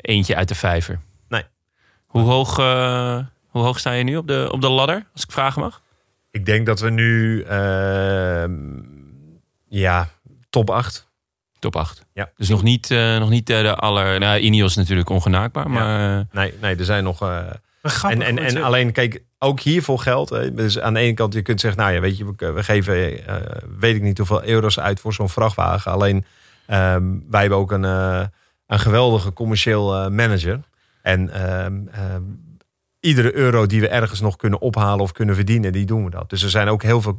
eentje 0.01 0.35
uit 0.35 0.47
de 0.47 0.55
vijver. 0.55 0.99
Nee. 1.29 1.43
Hoe 2.05 2.21
hoog, 2.21 2.59
eh, 2.59 3.19
hoe 3.47 3.63
hoog 3.63 3.79
sta 3.79 3.91
je 3.91 4.03
nu 4.03 4.17
op 4.17 4.27
de, 4.27 4.47
op 4.51 4.61
de 4.61 4.69
ladder, 4.69 5.05
als 5.13 5.23
ik 5.23 5.31
vragen 5.31 5.61
mag? 5.61 5.81
Ik 6.31 6.45
denk 6.45 6.65
dat 6.65 6.79
we 6.79 6.89
nu, 6.89 7.41
ehm, 7.41 8.51
ja, 9.67 10.07
top 10.49 10.69
8. 10.69 11.06
Top 11.59 11.75
8. 11.75 12.05
Ja. 12.13 12.29
Dus 12.37 12.49
nog 12.49 12.63
niet, 12.63 12.91
eh, 12.91 13.17
nog 13.17 13.29
niet 13.29 13.49
eh, 13.49 13.61
de 13.61 13.75
aller... 13.75 14.19
Nou, 14.19 14.39
Ineos 14.39 14.69
is 14.69 14.75
natuurlijk 14.75 15.09
ongenaakbaar, 15.09 15.69
maar... 15.69 16.17
eh, 16.19 16.25
Nee, 16.31 16.53
nee, 16.61 16.75
er 16.75 16.85
zijn 16.85 17.03
nog... 17.03 17.21
eh, 17.21 17.37
en 18.03 18.21
en, 18.21 18.37
en 18.39 18.63
alleen, 18.63 18.91
kijk, 18.91 19.23
ook 19.39 19.59
hiervoor 19.59 19.99
geldt. 19.99 20.29
hè, 20.29 20.53
Dus 20.53 20.79
aan 20.79 20.93
de 20.93 20.99
ene 20.99 21.13
kant, 21.13 21.33
je 21.33 21.41
kunt 21.41 21.59
zeggen, 21.59 21.81
nou 21.81 21.93
ja, 21.93 21.99
weet 21.99 22.17
je, 22.17 22.33
we, 22.37 22.51
we 22.51 22.63
geven, 22.63 23.25
eh, 23.27 23.35
weet 23.79 23.95
ik 23.95 24.01
niet 24.01 24.17
hoeveel 24.17 24.43
euro's 24.43 24.79
uit 24.79 24.99
voor 24.99 25.13
zo'n 25.13 25.29
vrachtwagen. 25.29 25.91
Alleen, 25.91 26.25
ehm, 26.65 27.03
wij 27.29 27.41
hebben 27.41 27.57
ook 27.59 27.71
een, 27.71 27.85
eh, 27.85 28.21
een 28.67 28.79
geweldige 28.79 29.33
commercieel 29.33 29.95
eh, 29.95 30.07
manager. 30.09 30.59
En 31.01 31.29
ehm, 31.33 31.77
ehm, 31.91 32.21
iedere 32.99 33.35
euro 33.35 33.65
die 33.65 33.81
we 33.81 33.87
ergens 33.87 34.19
nog 34.19 34.35
kunnen 34.35 34.61
ophalen 34.61 34.99
of 34.99 35.11
kunnen 35.11 35.35
verdienen, 35.35 35.71
die 35.71 35.85
doen 35.85 36.03
we 36.03 36.09
dat. 36.09 36.29
Dus 36.29 36.43
er 36.43 36.49
zijn 36.49 36.67
ook 36.67 36.83
heel 36.83 37.01
veel. 37.01 37.17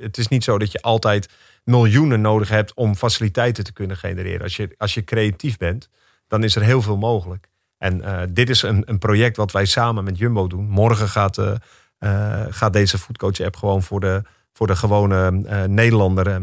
Het 0.00 0.18
is 0.18 0.28
niet 0.28 0.44
zo 0.44 0.58
dat 0.58 0.72
je 0.72 0.82
altijd 0.82 1.28
miljoenen 1.64 2.20
nodig 2.20 2.48
hebt 2.48 2.74
om 2.74 2.94
faciliteiten 2.94 3.64
te 3.64 3.72
kunnen 3.72 3.96
genereren. 3.96 4.42
Als 4.42 4.56
je, 4.56 4.74
als 4.78 4.94
je 4.94 5.04
creatief 5.04 5.56
bent, 5.56 5.88
dan 6.28 6.44
is 6.44 6.56
er 6.56 6.62
heel 6.62 6.82
veel 6.82 6.96
mogelijk. 6.96 7.48
En 7.78 8.02
eh, 8.02 8.22
dit 8.30 8.50
is 8.50 8.62
een, 8.62 8.82
een 8.86 8.98
project 8.98 9.36
wat 9.36 9.52
wij 9.52 9.64
samen 9.64 10.04
met 10.04 10.18
Jumbo 10.18 10.46
doen. 10.46 10.68
Morgen 10.68 11.08
gaat, 11.08 11.38
eh, 11.38 11.52
eh, 11.98 12.46
gaat 12.50 12.72
deze 12.72 12.98
Foodcoach 12.98 13.40
app 13.40 13.56
gewoon 13.56 13.82
voor 13.82 14.00
de, 14.00 14.22
voor 14.52 14.66
de 14.66 14.76
gewone 14.76 15.42
eh, 15.46 15.64
Nederlander 15.64 16.42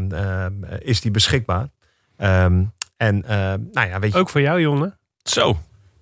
is 0.82 1.00
die 1.00 1.10
beschikbaar. 1.10 1.68
Ehm, 2.16 2.64
en 2.96 3.24
eh, 3.24 3.38
nou 3.72 3.88
ja, 3.88 3.98
weet 3.98 4.12
je, 4.12 4.18
Ook 4.18 4.28
voor 4.28 4.40
jou, 4.40 4.60
jongen. 4.60 4.98
Zo. 5.22 5.58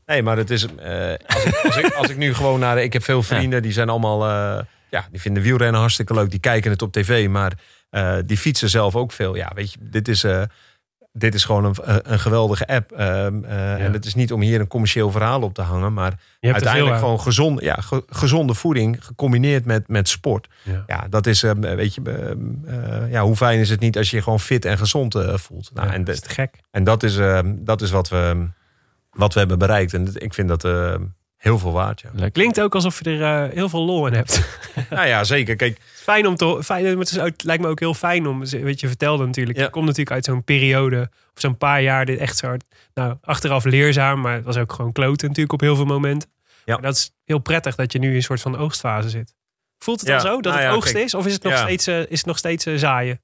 Nee, 0.07 0.23
maar 0.23 0.37
het 0.37 0.51
is. 0.51 0.67
eh, 0.77 1.13
als, 1.27 1.45
ik, 1.45 1.61
als, 1.65 1.77
ik, 1.77 1.93
als 1.95 2.09
ik 2.09 2.17
nu 2.17 2.35
gewoon 2.35 2.61
naar. 2.61 2.83
Ik 2.83 2.93
heb 2.93 3.05
veel 3.05 3.23
vrienden 3.23 3.63
die 3.63 3.73
zijn 3.73 3.89
allemaal. 3.89 4.25
eh, 4.59 4.65
ja, 4.91 5.07
die 5.11 5.21
vinden 5.21 5.43
wielrennen 5.43 5.81
hartstikke 5.81 6.15
leuk. 6.15 6.31
Die 6.31 6.41
kijken 6.41 6.71
het 6.71 6.83
op 6.83 6.93
tv, 6.93 7.29
maar 7.29 7.53
eh, 7.91 8.15
die 8.27 8.37
fietsen 8.37 8.71
zelf 8.71 8.97
ook 8.97 9.13
veel. 9.13 9.35
Ja, 9.37 9.51
weet 9.55 9.73
je, 9.73 9.79
dit 9.81 10.09
is. 10.09 10.25
dit 11.13 11.35
is 11.35 11.45
gewoon 11.45 11.65
een, 11.65 11.75
een 12.13 12.19
geweldige 12.21 12.67
app. 12.67 12.93
Ehm, 12.93 13.45
eh, 13.45 13.85
En 13.85 13.93
het 13.93 14.05
is 14.05 14.15
niet 14.15 14.33
om 14.33 14.41
hier 14.41 14.61
een 14.61 14.67
commercieel 14.67 15.11
verhaal 15.11 15.43
op 15.43 15.55
te 15.55 15.63
hangen. 15.63 15.93
Maar 15.93 16.13
uiteindelijk 16.53 16.95
gewoon 17.05 17.21
gezond, 17.21 17.61
ja, 17.61 17.75
ge- 17.75 18.05
gezonde 18.09 18.55
voeding 18.55 19.05
gecombineerd 19.05 19.65
met, 19.65 19.89
met 19.89 20.09
sport. 20.09 20.49
Ja. 20.63 20.85
Ja, 20.87 21.07
dat 21.11 21.27
is, 21.27 21.43
ehm, 21.43 21.61
weet 21.61 21.95
je, 21.95 22.01
ehm, 22.05 22.39
eh, 23.05 23.11
ja, 23.11 23.23
hoe 23.23 23.37
fijn 23.37 23.59
is 23.59 23.71
het 23.71 23.81
niet 23.81 23.97
als 23.97 24.11
je 24.11 24.17
je 24.17 24.23
gewoon 24.23 24.41
fit 24.41 24.65
en 24.65 24.79
gezond 24.79 25.17
voelt. 25.35 25.71
Nou, 25.75 25.89
en, 25.91 26.05
dat 26.05 26.15
is 26.15 26.21
te 26.21 26.29
gek. 26.29 26.55
en 26.71 26.85
dat 26.85 27.03
is, 27.03 27.19
dat 27.45 27.83
is 27.83 27.91
wat, 27.91 28.09
we, 28.09 28.47
wat 29.13 29.33
we 29.33 29.39
hebben 29.39 29.59
bereikt. 29.59 29.95
En 29.95 30.09
ik 30.15 30.35
vind 30.35 30.49
dat 30.49 30.65
ehm, 30.65 31.03
heel 31.37 31.59
veel 31.59 31.73
waard. 31.73 32.03
Ja. 32.17 32.29
Klinkt 32.29 32.61
ook 32.61 32.75
alsof 32.75 33.05
je 33.05 33.11
er 33.19 33.47
eh, 33.49 33.55
heel 33.55 33.69
veel 33.69 33.85
lol 33.85 34.07
in 34.07 34.13
hebt. 34.13 34.43
nou 34.91 35.07
ja, 35.07 35.25
zeker. 35.25 35.57
Kijk, 35.57 35.81
fijn 35.95 36.27
om 36.27 36.37
te 36.37 36.61
fijn, 36.65 36.99
Het 36.99 37.11
is 37.11 37.19
ook- 37.19 37.27
het 37.27 37.45
lijkt 37.45 37.63
me 37.63 37.69
ook 37.69 37.81
heel 37.81 37.95
fijn 37.95 38.27
om. 38.27 38.45
Weet 38.45 38.81
je, 38.81 38.87
vertelde 38.89 39.27
natuurlijk. 39.27 39.59
Ja. 39.59 39.65
Je 39.65 39.71
komt 39.71 39.85
natuurlijk 39.85 40.11
uit 40.17 40.25
zo'n 40.25 40.45
periode. 40.45 41.11
Of 41.35 41.41
zo'n 41.41 41.57
paar 41.57 41.83
jaar. 41.83 42.05
Dit 42.05 42.19
echt 42.19 42.37
zo 42.37 42.47
hard. 42.47 42.65
Nou, 42.95 43.17
achteraf 43.21 43.65
leerzaam. 43.65 44.21
Maar 44.21 44.35
het 44.35 44.45
was 44.45 44.57
ook 44.57 44.73
gewoon 44.73 44.93
kloten 44.93 45.27
natuurlijk 45.29 45.53
op 45.53 45.61
heel 45.61 45.77
veel 45.77 45.85
momenten. 45.85 46.31
Ja. 46.65 46.73
Maar 46.75 46.83
dat 46.83 46.97
is 46.97 47.11
heel 47.25 47.39
prettig 47.39 47.75
dat 47.75 47.93
je 47.93 47.99
nu 47.99 48.09
in 48.09 48.15
een 48.15 48.23
soort 48.23 48.41
van 48.41 48.57
oogstfase 48.57 49.09
zit. 49.09 49.35
Voelt 49.79 50.01
het 50.01 50.09
Ja, 50.09 50.15
al 50.15 50.21
zo 50.21 50.35
dat 50.41 50.43
nou 50.43 50.57
het 50.57 50.65
ja, 50.65 50.71
oogst 50.71 50.93
kijk, 50.93 51.05
is? 51.05 51.15
Of 51.15 51.27
is 51.27 51.33
het 51.33 51.43
nog 51.43 51.57
steeds, 51.57 51.87
eh, 51.87 51.99
is 52.01 52.19
het 52.19 52.27
nog 52.27 52.39
steeds 52.39 52.67
eh, 52.67 52.75
zaaien? 52.77 53.21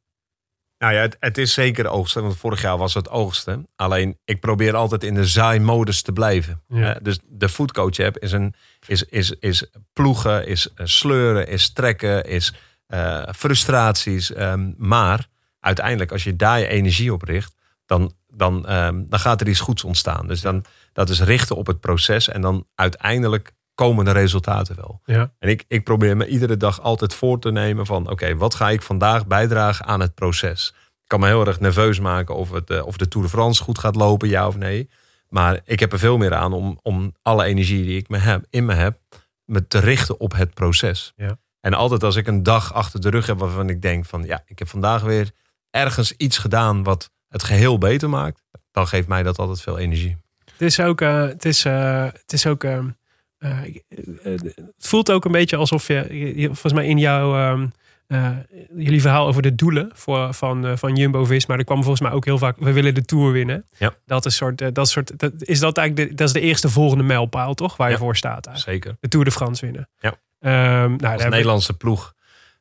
Nou 0.79 0.95
ja, 0.95 1.01
het, 1.01 1.17
het 1.21 1.39
is 1.39 1.53
zeker 1.53 1.89
oogsten. 1.89 2.23
Want 2.23 2.37
vorig 2.37 2.63
jaar 2.63 2.79
was 2.79 2.95
het 2.95 3.09
oogsten. 3.11 3.67
Alleen 3.77 4.19
ik 4.25 4.41
probeer 4.41 4.77
altijd 4.77 5.05
in 5.05 5.15
de 5.15 5.27
zaaimodus 5.27 6.03
te 6.03 6.13
blijven. 6.13 6.63
Ja. 6.69 6.99
Dus 7.03 7.19
de 7.25 7.49
foodcoach 7.49 7.99
app 7.99 8.19
is, 8.19 8.33
een, 8.33 8.55
is, 8.87 9.03
is, 9.03 9.31
is 9.31 9.65
ploegen, 9.93 10.47
is 10.47 10.73
eh, 10.75 10.87
sleuren, 10.87 11.49
is 11.49 11.73
trekken, 11.73 12.25
is 12.25 12.55
eh, 12.87 13.23
frustraties. 13.37 14.33
ehm, 14.33 14.73
maar 14.77 15.27
uiteindelijk, 15.61 16.13
als 16.13 16.25
je 16.25 16.37
daar 16.37 16.59
je 16.59 16.67
energie 16.67 17.13
op 17.13 17.23
richt, 17.23 17.55
dan, 17.87 18.13
dan, 18.27 18.67
ehm, 18.67 19.05
dan 19.07 19.19
gaat 19.19 19.41
er 19.41 19.49
iets 19.49 19.61
goeds 19.61 19.85
ontstaan. 19.85 20.27
Dus 20.27 20.41
dan, 20.41 20.65
dat 20.93 21.09
is 21.09 21.21
richten 21.21 21.57
op 21.57 21.67
het 21.67 21.81
proces. 21.81 22.29
En 22.29 22.41
dan 22.41 22.67
uiteindelijk 22.75 23.53
komen 23.79 24.05
de 24.05 24.11
resultaten 24.11 24.77
wel. 24.77 25.01
Ja. 25.05 25.33
En 25.39 25.49
ik, 25.49 25.65
ik 25.69 25.85
probeer 25.85 26.17
me 26.17 26.27
iedere 26.27 26.57
dag 26.57 26.81
altijd 26.81 27.15
voor 27.15 27.39
te 27.39 27.51
nemen 27.51 27.87
van... 27.87 28.11
oké, 28.11 28.37
wat 28.37 28.55
ga 28.55 28.71
ik 28.71 28.83
vandaag 28.83 29.27
bijdragen 29.27 29.85
aan 29.87 30.01
het 30.01 30.15
proces? 30.15 30.73
Ik 30.77 31.09
kan 31.09 31.21
me 31.21 31.27
heel 31.27 31.47
erg 31.47 31.61
nerveus 31.61 32.01
maken 32.01 32.35
of, 32.35 32.51
het, 32.51 32.71
eh, 32.71 32.87
of 32.87 32.97
de 32.97 33.09
Tour 33.09 33.27
de 33.27 33.33
France 33.33 33.63
goed 33.63 33.79
gaat 33.79 33.97
lopen, 33.97 34.29
ja 34.29 34.47
of 34.47 34.57
nee. 34.57 34.89
Maar 35.29 35.61
ik 35.65 35.81
heb 35.81 35.93
er 35.93 35.99
veel 35.99 36.19
meer 36.19 36.35
aan 36.35 36.53
om, 36.53 36.79
om 36.83 37.15
alle 37.23 37.45
energie 37.45 37.85
die 37.85 37.99
ik 37.99 38.09
me 38.09 38.17
heb, 38.17 38.45
in 38.51 38.65
me 38.65 38.75
heb... 38.75 38.99
me 39.45 39.67
te 39.67 39.79
richten 39.79 40.21
op 40.21 40.33
het 40.35 40.55
proces. 40.55 41.13
Ja. 41.17 41.39
En 41.61 41.75
altijd 41.75 42.03
als 42.03 42.17
ik 42.17 42.27
een 42.27 42.43
dag 42.43 42.75
achter 42.75 43.01
de 43.01 43.11
rug 43.11 43.27
heb 43.27 43.39
waarvan 43.39 43.69
ik 43.69 43.83
denk 43.83 44.05
van... 44.05 44.25
ja, 44.25 44.43
ik 44.47 44.59
heb 44.59 44.69
vandaag 44.69 45.03
weer 45.03 45.31
ergens 45.71 46.13
iets 46.13 46.39
gedaan 46.39 46.83
wat 46.83 47.11
het 47.29 47.43
geheel 47.43 47.79
beter 47.79 48.09
maakt... 48.09 48.43
dan 48.71 48.87
geeft 48.87 49.09
mij 49.09 49.23
dat 49.23 49.39
altijd 49.39 49.61
veel 49.61 49.79
energie. 49.79 50.17
Het 50.53 50.63
is 50.63 50.81
ook. 50.81 51.01
eh, 51.01 51.23
het 51.23 51.45
is, 51.45 51.65
eh, 51.65 52.05
het 52.05 52.33
is 52.33 52.47
ook. 52.47 52.65
ehm, 52.65 52.89
eh, 53.39 53.65
ik- 53.65 53.85
eh, 54.23 54.33
het 54.33 54.55
voelt 54.79 55.11
ook 55.11 55.25
een 55.25 55.33
beetje 55.33 55.57
alsof 55.57 55.87
je, 55.87 56.43
volgens 56.47 56.73
mij 56.73 56.87
in 56.87 56.99
jouw, 56.99 57.35
ehm, 57.35 57.67
eh, 58.07 58.31
jullie 58.77 59.01
verhaal 59.01 59.27
over 59.27 59.43
de 59.43 59.55
doelen 59.55 59.91
voor, 59.95 60.35
van, 60.35 60.67
eh, 60.67 60.77
van 60.77 60.97
Jumbo-Visma. 60.97 61.57
Er 61.57 61.65
kwam 61.65 61.79
volgens 61.83 62.01
mij 62.01 62.11
ook 62.13 62.25
heel 62.25 62.39
vaak, 62.39 62.57
we 62.59 62.73
willen 62.73 62.95
de 62.95 63.05
Tour 63.05 63.33
winnen. 63.33 63.65
Ja. 63.79 63.95
Dat 64.07 64.27
is, 64.27 64.37
soort, 64.37 64.61
eh, 64.61 64.69
dat 64.73 64.89
soort, 64.89 65.19
dat, 65.19 65.33
is 65.39 65.59
dat 65.61 65.77
eigenlijk 65.77 66.09
de, 66.11 66.15
dat 66.15 66.27
is 66.27 66.33
de 66.33 66.41
eerste 66.41 66.69
volgende 66.69 67.05
mijlpaal, 67.05 67.55
toch? 67.55 67.77
Waar 67.77 67.91
je 67.91 67.97
voor 67.99 68.17
staat 68.17 68.47
eigenlijk. 68.47 68.83
Zeker. 68.85 68.99
De 69.01 69.09
Tour 69.09 69.25
de 69.25 69.31
France 69.31 69.65
winnen. 69.65 69.89
Ja. 69.99 70.15
Ehm, 70.41 70.97
nou, 70.97 71.13
Als 71.15 71.25
Nederlandse 71.25 71.77
ploeg 71.77 72.15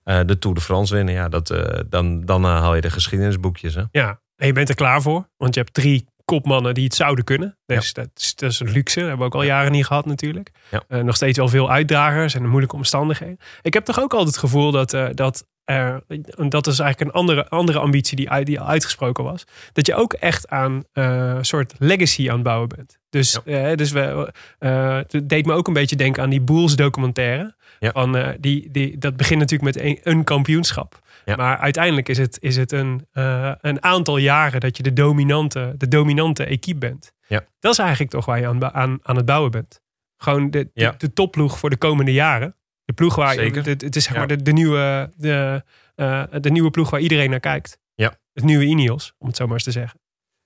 eh, 0.04 0.20
de 0.26 0.40
Tour 0.40 0.56
de 0.56 0.62
France 0.62 0.96
winnen, 0.96 1.14
ja, 1.14 1.30
dat, 1.30 1.50
eh, 1.50 1.80
dan, 1.90 2.26
dan 2.26 2.44
eh, 2.44 2.50
haal 2.50 2.76
je 2.76 2.82
de 2.82 2.90
geschiedenisboekjes. 2.90 3.76
Hè? 3.76 3.84
Ja, 3.92 4.20
en 4.36 4.48
je 4.48 4.54
bent 4.54 4.70
er 4.70 4.76
klaar 4.76 5.02
voor. 5.02 5.28
Want 5.38 5.54
je 5.54 5.60
hebt 5.60 5.74
drie 5.74 6.06
kopmannen 6.32 6.74
die 6.74 6.84
het 6.84 6.96
zouden 6.96 7.24
kunnen. 7.24 7.58
Dus 7.66 7.94
dat, 7.94 8.10
is, 8.16 8.36
dat 8.36 8.52
is 8.52 8.60
een 8.60 8.72
luxe. 8.72 9.00
Dat 9.00 9.08
hebben 9.10 9.28
we 9.28 9.34
ook 9.34 9.42
al 9.42 9.48
jaren 9.48 9.72
niet 9.72 9.86
gehad 9.86 10.06
natuurlijk. 10.06 10.52
Ja. 10.72 10.84
Eh, 10.88 11.02
nog 11.02 11.16
steeds 11.16 11.38
wel 11.38 11.48
veel 11.48 11.72
uitdagers 11.72 12.36
en 12.36 12.48
moeilijke 12.48 12.76
omstandigheden. 12.76 13.38
Ik 13.62 13.74
heb 13.74 13.86
toch 13.86 14.00
ook 14.00 14.12
altijd 14.12 14.30
het 14.30 14.38
gevoel 14.38 14.72
dat... 14.72 14.94
eh, 14.94 15.06
dat 15.14 15.46
er, 15.66 16.04
dat 16.50 16.68
is 16.68 16.80
eigenlijk 16.80 17.00
een 17.12 17.20
andere, 17.22 17.50
andere 17.50 17.80
ambitie 17.80 18.16
die, 18.16 18.30
uit- 18.30 18.46
die 18.46 18.60
al 18.60 18.68
uitgesproken 18.68 19.24
was. 19.24 19.44
Dat 19.74 19.86
je 19.88 19.96
ook 19.96 20.14
echt 20.14 20.48
aan 20.50 20.84
eh, 20.94 21.06
een 21.36 21.46
soort 21.46 21.74
legacy 21.78 22.28
aan 22.30 22.34
het 22.36 22.44
bouwen 22.44 22.68
bent. 22.70 22.98
Dus, 23.10 23.40
eh, 23.46 23.74
dus 23.76 23.92
we, 23.92 24.34
eh, 24.60 24.96
het 25.08 25.30
deed 25.30 25.46
me 25.46 25.54
ook 25.54 25.68
een 25.68 25.74
beetje 25.74 25.96
denken 25.96 26.24
aan 26.24 26.30
die 26.30 26.42
Bulls 26.42 26.76
documentaire. 26.76 27.56
Ja. 27.80 27.92
Van, 27.92 28.18
eh, 28.18 28.30
die, 28.40 28.72
die, 28.72 28.98
dat 28.98 29.18
begint 29.18 29.40
natuurlijk 29.40 29.76
met 29.76 29.84
een, 29.86 30.00
een 30.04 30.24
kampioenschap. 30.24 31.00
Ja. 31.28 31.36
Maar 31.36 31.58
uiteindelijk 31.58 32.10
is 32.10 32.18
het, 32.18 32.38
is 32.42 32.56
het 32.56 32.72
een, 32.72 33.08
eh, 33.12 33.52
een 33.62 33.84
aantal 33.84 34.18
jaren 34.18 34.60
dat 34.60 34.78
je 34.78 34.84
de 34.84 34.94
dominante, 34.94 35.74
de 35.78 35.88
dominante 35.88 36.44
equipe 36.46 36.80
bent. 36.80 37.14
Ja. 37.28 37.46
Dat 37.60 37.72
is 37.72 37.78
eigenlijk 37.80 38.10
toch 38.12 38.26
waar 38.26 38.40
je 38.40 38.48
aan, 38.48 38.74
aan, 38.74 39.00
aan 39.02 39.16
het 39.16 39.26
bouwen 39.26 39.52
bent. 39.52 39.82
Gewoon 40.18 40.50
de, 40.52 40.64
de, 40.64 40.70
Ja. 40.74 40.96
de 40.98 41.14
topploeg 41.14 41.60
voor 41.60 41.70
de 41.70 41.78
komende 41.78 42.14
jaren. 42.14 42.56
De 42.84 42.94
ploeg 42.94 43.16
waar 43.16 43.44
je, 43.44 43.60
het, 43.60 43.82
het 43.82 43.96
is 43.96 44.04
zeg 44.04 44.16
maar 44.16 44.28
de, 44.28 44.42
de, 44.42 44.52
nieuwe, 44.52 45.12
de, 45.16 45.64
eh, 45.96 46.24
de 46.42 46.50
nieuwe 46.50 46.70
ploeg 46.70 46.90
waar 46.90 47.00
iedereen 47.00 47.30
naar 47.30 47.40
kijkt. 47.40 47.80
Ja. 47.96 48.18
Het 48.34 48.44
nieuwe 48.44 48.66
Ineos, 48.66 49.14
om 49.18 49.28
het 49.28 49.36
zo 49.36 49.46
maar 49.46 49.54
eens 49.54 49.64
te 49.64 49.72
zeggen. 49.72 50.00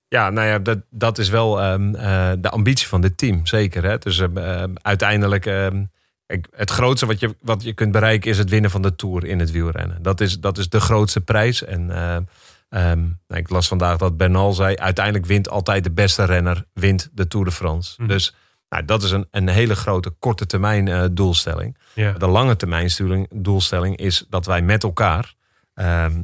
Ja, 0.08 0.30
nou 0.30 0.48
ja, 0.48 0.58
dat, 0.58 0.78
dat 0.90 1.18
is 1.18 1.28
wel 1.28 1.60
ehm, 1.60 1.94
eh, 1.94 2.32
de 2.38 2.50
ambitie 2.50 2.86
van 2.88 3.00
dit 3.00 3.18
team, 3.18 3.46
zeker. 3.46 3.84
Hè? 3.84 3.98
Dus 3.98 4.18
ehm, 4.18 4.36
ehm, 4.38 4.72
uiteindelijk, 4.82 5.46
het 6.50 6.70
grootste 6.70 7.06
wat 7.06 7.20
je, 7.20 7.36
wat 7.40 7.62
je 7.62 7.72
kunt 7.72 7.92
bereiken 7.92 8.30
is 8.30 8.38
het 8.38 8.50
winnen 8.50 8.70
van 8.70 8.82
de 8.82 8.94
Tour 8.94 9.24
in 9.24 9.38
het 9.38 9.50
wielrennen. 9.50 10.02
Dat 10.02 10.20
is, 10.20 10.40
dat 10.40 10.58
is 10.58 10.68
de 10.68 10.80
grootste 10.80 11.20
prijs. 11.20 11.64
En 11.64 11.90
ehm, 11.90 12.22
ehm, 12.68 13.00
nou, 13.00 13.40
ik 13.40 13.50
las 13.50 13.68
vandaag 13.68 13.96
dat 13.96 14.16
Bernal 14.16 14.52
zei, 14.52 14.76
uiteindelijk 14.76 15.26
wint 15.26 15.48
altijd 15.48 15.84
de 15.84 15.90
beste 15.90 16.24
renner, 16.24 16.64
wint 16.72 17.10
de 17.12 17.26
Tour 17.26 17.46
de 17.46 17.52
France. 17.52 17.94
Mhm. 17.96 18.08
Dus 18.08 18.34
nou, 18.68 18.84
dat 18.84 19.02
is 19.02 19.10
een, 19.10 19.26
een 19.30 19.48
hele 19.48 19.76
grote 19.76 20.10
korte 20.10 20.46
termijn 20.46 20.88
eh, 20.88 21.04
doelstelling. 21.10 21.76
De 21.94 22.26
lange 22.26 22.56
termijn 22.56 22.82
doelstelling, 22.82 23.28
doelstelling 23.34 23.96
is 23.96 24.26
dat 24.28 24.46
wij 24.46 24.62
met 24.62 24.82
elkaar 24.82 25.34
ehm, 25.74 26.22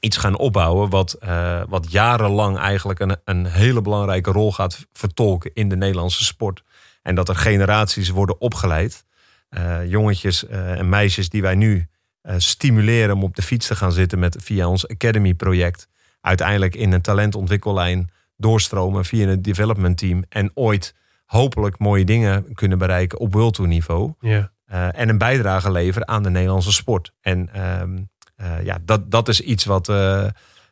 iets 0.00 0.16
gaan 0.16 0.38
opbouwen 0.38 0.90
wat, 0.90 1.12
eh, 1.12 1.62
wat 1.68 1.92
jarenlang 1.92 2.58
eigenlijk 2.58 3.00
een, 3.00 3.16
een 3.24 3.46
hele 3.46 3.80
belangrijke 3.80 4.30
rol 4.30 4.52
gaat 4.52 4.86
vertolken 4.92 5.50
in 5.54 5.68
de 5.68 5.76
Nederlandse 5.76 6.24
sport. 6.24 6.62
En 7.02 7.14
dat 7.14 7.28
er 7.28 7.36
generaties 7.36 8.08
worden 8.08 8.40
opgeleid. 8.40 9.04
Eh, 9.52 9.90
jongetjes 9.90 10.46
eh, 10.46 10.78
en 10.78 10.88
meisjes 10.88 11.28
die 11.28 11.42
wij 11.42 11.54
nu 11.54 11.86
eh, 12.20 12.34
stimuleren 12.38 13.14
om 13.14 13.22
op 13.22 13.36
de 13.36 13.42
fiets 13.42 13.66
te 13.66 13.76
gaan 13.76 13.92
zitten 13.92 14.18
met, 14.18 14.36
via 14.40 14.68
ons 14.68 14.88
Academy 14.88 15.34
project. 15.34 15.88
Uiteindelijk 16.20 16.74
in 16.74 16.92
een 16.92 17.00
talentontwikkellijn 17.00 18.10
doorstromen 18.36 19.04
via 19.04 19.28
een 19.28 19.42
development 19.42 19.98
team. 19.98 20.24
En 20.28 20.50
ooit 20.54 20.94
hopelijk 21.24 21.78
mooie 21.78 22.04
dingen 22.04 22.54
kunnen 22.54 22.78
bereiken 22.78 23.18
op 23.18 23.32
World 23.32 23.54
Tour 23.54 23.70
niveau. 23.70 24.12
Ja. 24.20 24.50
En 24.92 25.08
een 25.08 25.18
bijdrage 25.18 25.72
leveren 25.72 26.08
aan 26.08 26.22
de 26.22 26.30
Nederlandse 26.30 26.72
sport. 26.72 27.12
En 27.20 27.48
ehm, 27.52 27.98
eh, 28.36 28.64
ja, 28.64 28.78
dat, 28.82 29.10
dat 29.10 29.28
is 29.28 29.40
iets 29.40 29.64
wat, 29.64 29.88
eh, 29.88 30.26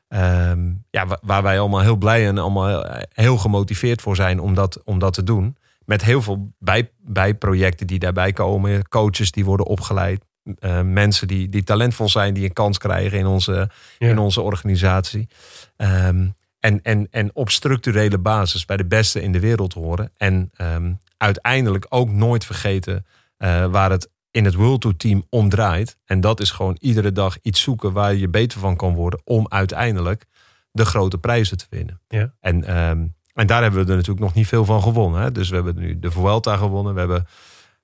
ehm, 0.09 0.70
ja, 0.90 1.07
wa- 1.07 1.19
waar 1.23 1.43
wij 1.43 1.61
allemaal 1.61 1.81
heel 1.81 1.97
blij 1.97 2.27
en 2.27 2.39
allemaal 2.39 2.66
heel, 2.69 3.05
heel 3.12 3.36
gemotiveerd 3.39 4.01
voor 4.02 4.16
zijn 4.16 4.40
om 4.40 4.55
dat, 4.55 4.82
om 4.85 4.98
dat 4.98 5.12
te 5.15 5.23
doen. 5.23 5.57
Met 5.91 6.03
heel 6.05 6.23
veel 6.23 6.53
bij, 6.59 6.91
bijprojecten 6.99 7.87
die 7.87 7.99
daarbij 7.99 8.33
komen. 8.33 8.89
Coaches 8.89 9.31
die 9.31 9.45
worden 9.45 9.67
opgeleid. 9.67 10.25
eh, 10.59 10.81
mensen 10.83 11.29
die, 11.29 11.49
die 11.49 11.62
talentvol 11.62 12.09
zijn, 12.09 12.35
die 12.35 12.45
een 12.45 12.53
kans 12.53 12.79
krijgen 12.79 13.19
in 13.19 13.27
onze, 13.27 13.71
Ja. 13.99 14.09
in 14.09 14.19
onze 14.19 14.41
organisatie. 14.41 15.29
Ehm, 15.77 16.29
en, 16.59 16.83
en, 16.83 17.07
en 17.11 17.31
op 17.35 17.51
structurele 17.51 18.19
basis 18.19 18.65
bij 18.65 18.77
de 18.77 18.87
beste 18.87 19.23
in 19.23 19.33
de 19.33 19.41
wereld 19.41 19.73
horen. 19.73 20.11
En 20.17 20.51
ehm, 20.55 20.93
uiteindelijk 21.17 21.87
ook 21.89 22.11
nooit 22.11 22.45
vergeten 22.45 23.07
eh, 23.37 23.67
waar 23.67 23.91
het 23.91 24.11
in 24.31 24.45
het 24.45 24.55
World 24.55 24.81
Tour 24.81 24.97
team 24.97 25.25
om 25.29 25.49
draait. 25.49 25.97
En 26.05 26.21
dat 26.21 26.41
is 26.41 26.51
gewoon 26.51 26.77
iedere 26.81 27.12
dag 27.12 27.37
iets 27.43 27.61
zoeken 27.61 27.93
waar 27.93 28.15
je 28.15 28.29
beter 28.29 28.61
van 28.61 28.77
kan 28.77 28.95
worden. 28.95 29.21
Om 29.25 29.47
uiteindelijk 29.49 30.25
de 30.73 30.85
grote 30.85 31.19
prijzen 31.19 31.57
te 31.57 31.67
winnen. 31.71 32.01
Ja. 32.09 32.35
En, 32.41 32.65
ehm, 32.65 33.07
en 33.41 33.47
daar 33.47 33.62
hebben 33.62 33.85
we 33.85 33.91
er 33.91 33.97
natuurlijk 33.97 34.25
nog 34.25 34.35
niet 34.35 34.47
veel 34.47 34.65
van 34.65 34.83
gewonnen. 34.83 35.21
Hè? 35.21 35.33
Dus 35.33 35.49
we 35.49 35.55
hebben 35.55 35.79
nu 35.79 35.99
de 35.99 36.11
Vuelta 36.11 36.57
gewonnen. 36.57 36.95
We 36.95 36.99
hebben 36.99 37.27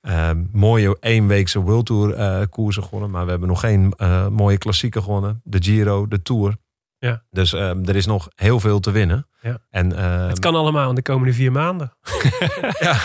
ehm, 0.01 0.45
mooie 0.53 0.97
eenweekse 1.01 1.61
World 1.61 1.87
Tour 1.87 2.15
eh, 2.15 2.43
koersen 2.51 2.83
gewonnen. 2.83 3.11
Maar 3.11 3.25
we 3.25 3.31
hebben 3.31 3.49
nog 3.49 3.61
geen 3.61 3.93
eh, 3.97 4.29
mooie 4.29 4.59
klassieken 4.59 5.03
gewonnen. 5.03 5.41
De 5.45 5.63
Giro, 5.63 6.09
de 6.09 6.23
Tour. 6.23 6.57
Ja. 6.99 7.23
Dus 7.31 7.53
ehm, 7.53 7.85
er 7.85 7.97
is 7.97 8.07
nog 8.07 8.29
heel 8.35 8.61
veel 8.61 8.81
te 8.81 8.91
winnen. 8.91 9.27
Ja. 9.41 9.59
En, 9.71 9.97
ehm, 9.97 10.29
Het 10.29 10.39
kan 10.39 10.55
allemaal 10.55 10.89
in 10.89 10.95
de 10.95 11.03
komende 11.03 11.33
vier 11.33 11.53
maanden. 11.53 11.93
ja, 12.81 12.97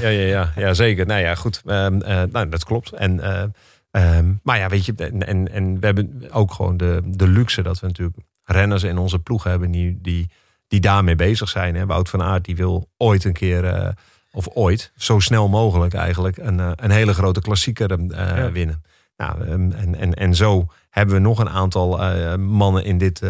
ja, 0.00 0.08
ja, 0.08 0.52
ja, 0.56 0.74
zeker. 0.74 1.06
Nou 1.06 1.20
ja, 1.20 1.34
goed. 1.34 1.62
Eh, 1.64 1.86
nou, 2.32 2.48
dat 2.48 2.64
klopt. 2.64 2.92
En, 2.92 3.20
maar 4.42 4.58
ja, 4.58 4.68
weet 4.68 4.84
je, 4.84 4.94
en, 4.96 5.26
en, 5.26 5.52
en 5.52 5.80
we 5.80 5.86
hebben 5.86 6.28
ook 6.32 6.52
gewoon 6.52 6.76
de, 6.76 7.00
de 7.04 7.28
luxe 7.28 7.62
dat 7.62 7.80
we 7.80 7.86
natuurlijk 7.86 8.18
renners 8.44 8.82
in 8.82 8.98
onze 8.98 9.18
ploeg 9.18 9.44
hebben 9.44 9.70
die, 9.70 9.98
die, 10.02 10.30
die 10.70 10.80
daarmee 10.80 11.16
bezig 11.16 11.48
zijn. 11.48 11.74
Hè. 11.74 11.86
Wout 11.86 12.08
van 12.08 12.22
Aert 12.22 12.44
die 12.44 12.56
wil 12.56 12.90
ooit 12.96 13.24
een 13.24 13.32
keer, 13.32 13.64
eh, 13.64 13.88
of 14.32 14.48
ooit, 14.48 14.92
zo 14.96 15.18
snel 15.18 15.48
mogelijk 15.48 15.94
eigenlijk, 15.94 16.36
een, 16.36 16.60
eh, 16.60 16.70
een 16.76 16.90
hele 16.90 17.14
grote 17.14 17.40
klassieker 17.40 17.90
eh, 17.90 18.06
Ja. 18.36 18.52
winnen. 18.52 18.82
Nou, 19.16 19.40
ehm, 19.44 19.72
en, 19.72 19.94
en, 19.94 20.14
en 20.14 20.34
zo 20.34 20.66
hebben 20.90 21.14
we 21.14 21.20
nog 21.20 21.38
een 21.38 21.50
aantal 21.50 21.98
mannen 22.38 22.84
in 22.84 22.98
dit, 22.98 23.22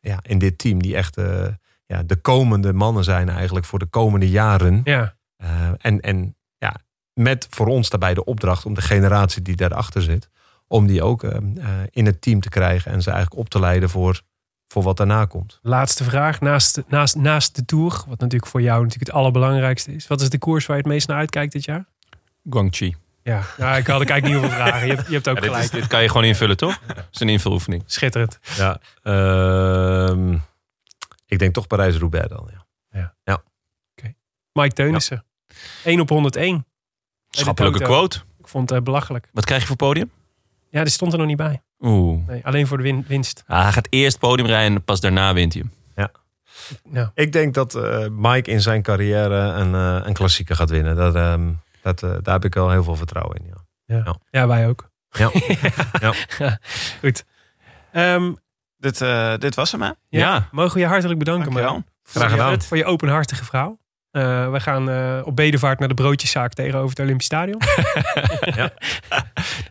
ja, 0.00 0.18
in 0.22 0.38
dit 0.38 0.58
team 0.58 0.82
die 0.82 0.96
echt 0.96 1.16
ja, 1.86 2.02
de 2.02 2.16
komende 2.16 2.72
mannen 2.72 3.04
zijn 3.04 3.28
eigenlijk 3.28 3.66
voor 3.66 3.78
de 3.78 3.86
komende 3.86 4.30
jaren. 4.30 4.80
Ja. 4.84 5.16
En, 5.78 6.00
en 6.00 6.36
ja, 6.58 6.74
met 7.14 7.46
voor 7.50 7.66
ons 7.66 7.90
daarbij 7.90 8.14
de 8.14 8.24
opdracht 8.24 8.66
om 8.66 8.74
de 8.74 8.80
generatie 8.80 9.42
die 9.42 9.56
daarachter 9.56 10.02
zit, 10.02 10.28
om 10.66 10.86
die 10.86 11.02
ook 11.02 11.22
eh, 11.22 11.36
eh, 11.36 11.68
in 11.90 12.06
het 12.06 12.20
team 12.20 12.40
te 12.40 12.48
krijgen 12.48 12.92
en 12.92 13.02
ze 13.02 13.10
eigenlijk 13.10 13.40
op 13.40 13.48
te 13.48 13.60
leiden 13.60 13.88
voor, 13.90 14.20
voor 14.74 14.82
wat 14.82 14.96
daarna 14.96 15.24
komt. 15.24 15.58
Laatste 15.62 16.04
vraag. 16.04 16.40
Naast, 16.40 16.82
naast, 16.88 17.16
naast 17.16 17.54
de 17.56 17.64
Tour, 17.64 17.90
wat 18.08 18.18
natuurlijk 18.20 18.46
voor 18.50 18.62
jou 18.62 18.82
natuurlijk 18.82 19.06
het 19.10 19.16
allerbelangrijkste 19.18 19.94
is. 19.94 20.06
Wat 20.06 20.20
is 20.20 20.30
de 20.30 20.38
koers 20.38 20.66
waar 20.66 20.76
je 20.76 20.82
het 20.82 20.90
meest 20.92 21.08
naar 21.08 21.16
uitkijkt 21.18 21.52
dit 21.52 21.64
jaar? 21.64 21.84
Guangxi. 22.50 22.96
Ja, 23.22 23.42
nou, 23.58 23.76
ik 23.76 23.86
had 23.86 24.00
ik 24.00 24.10
eigenlijk 24.10 24.24
niet 24.24 24.34
hoeveel 24.34 24.50
vragen. 24.66 24.86
Je 24.86 24.94
hebt, 24.94 25.06
je 25.06 25.12
hebt 25.14 25.28
ook 25.28 25.36
Ja, 25.44 25.52
dit, 25.52 25.62
is- 25.64 25.70
dit 25.70 25.86
kan 25.86 26.02
je 26.02 26.08
gewoon 26.08 26.24
invullen, 26.24 26.56
toch? 26.56 26.80
Het 26.86 27.06
is 27.12 27.20
een 27.20 27.28
invuloefening. 27.28 27.82
Schitterend. 27.86 28.38
Ja, 28.56 28.80
ehm, 29.02 30.32
ik 31.26 31.38
denk 31.38 31.54
toch 31.54 31.66
Parijs-Roubaix 31.66 32.28
dan. 32.28 32.50
Ja. 32.52 33.42
Mike 34.52 34.74
Teunissen. 34.74 35.24
1 35.84 36.00
op 36.00 36.08
101. 36.08 36.66
Schappelijke 37.30 37.82
quote. 37.82 38.18
Ik 38.38 38.48
vond 38.48 38.68
het 38.68 38.78
eh, 38.78 38.84
belachelijk. 38.84 39.28
Wat 39.32 39.44
krijg 39.44 39.60
je 39.60 39.66
voor 39.66 39.76
podium? 39.76 40.10
Ja, 40.74 40.82
die 40.82 40.92
stond 40.92 41.12
er 41.12 41.18
nog 41.18 41.26
niet 41.26 41.36
bij. 41.36 41.62
Oeh. 41.80 42.26
Nee, 42.26 42.44
alleen 42.46 42.66
voor 42.66 42.76
de 42.76 42.82
win- 42.82 43.04
winst. 43.08 43.44
Ah, 43.46 43.62
hij 43.62 43.72
gaat 43.72 43.86
eerst 43.90 44.18
podium 44.18 44.46
rijden 44.48 44.74
en 44.76 44.84
pas 44.84 45.00
daarna 45.00 45.34
wint 45.34 45.52
hij 45.52 45.62
hem. 45.62 45.72
Ja. 46.92 47.10
Ik 47.14 47.32
denk 47.32 47.54
dat 47.54 47.74
eh, 47.74 48.06
Mike 48.10 48.50
in 48.50 48.60
zijn 48.60 48.82
carrière 48.82 49.34
een, 49.36 49.74
eh, 49.74 50.06
een 50.06 50.12
klassieker 50.14 50.56
gaat 50.56 50.70
winnen. 50.70 50.96
Dat, 50.96 51.14
ehm, 51.14 51.52
dat, 51.82 52.02
eh, 52.02 52.10
daar 52.22 52.34
heb 52.34 52.44
ik 52.44 52.54
wel 52.54 52.70
heel 52.70 52.82
veel 52.84 52.96
vertrouwen 52.96 53.36
in. 53.36 53.46
Ja. 53.86 54.02
Ja, 54.04 54.16
ja 54.30 54.46
wij 54.46 54.68
ook. 54.68 54.88
Ja. 55.18 55.30
Ja. 56.38 56.58
Goed. 57.00 57.24
Ehm, 57.92 58.32
Dit, 58.76 59.00
eh, 59.00 59.34
dit 59.38 59.54
was 59.54 59.72
hem, 59.72 59.80
hè? 59.82 59.86
ja, 59.86 59.94
Ja. 60.08 60.48
Mogen 60.50 60.74
we 60.74 60.80
je 60.80 60.86
hartelijk 60.86 61.18
bedanken, 61.18 61.44
Dankjewel. 61.44 61.72
man. 61.72 61.84
Graag 62.04 62.30
gedaan. 62.30 62.62
Voor 62.62 62.76
je 62.76 62.84
openhartige 62.84 63.44
verhaal. 63.44 63.78
Eh, 64.14 64.50
we 64.50 64.60
gaan 64.60 64.90
eh, 64.90 65.20
op 65.24 65.36
bedevaart 65.36 65.78
naar 65.78 65.88
de 65.88 65.94
broodjeszaak 65.94 66.52
tegenover 66.52 66.88
het 66.88 66.98
Olympisch 66.98 67.26
Stadion. 67.26 67.60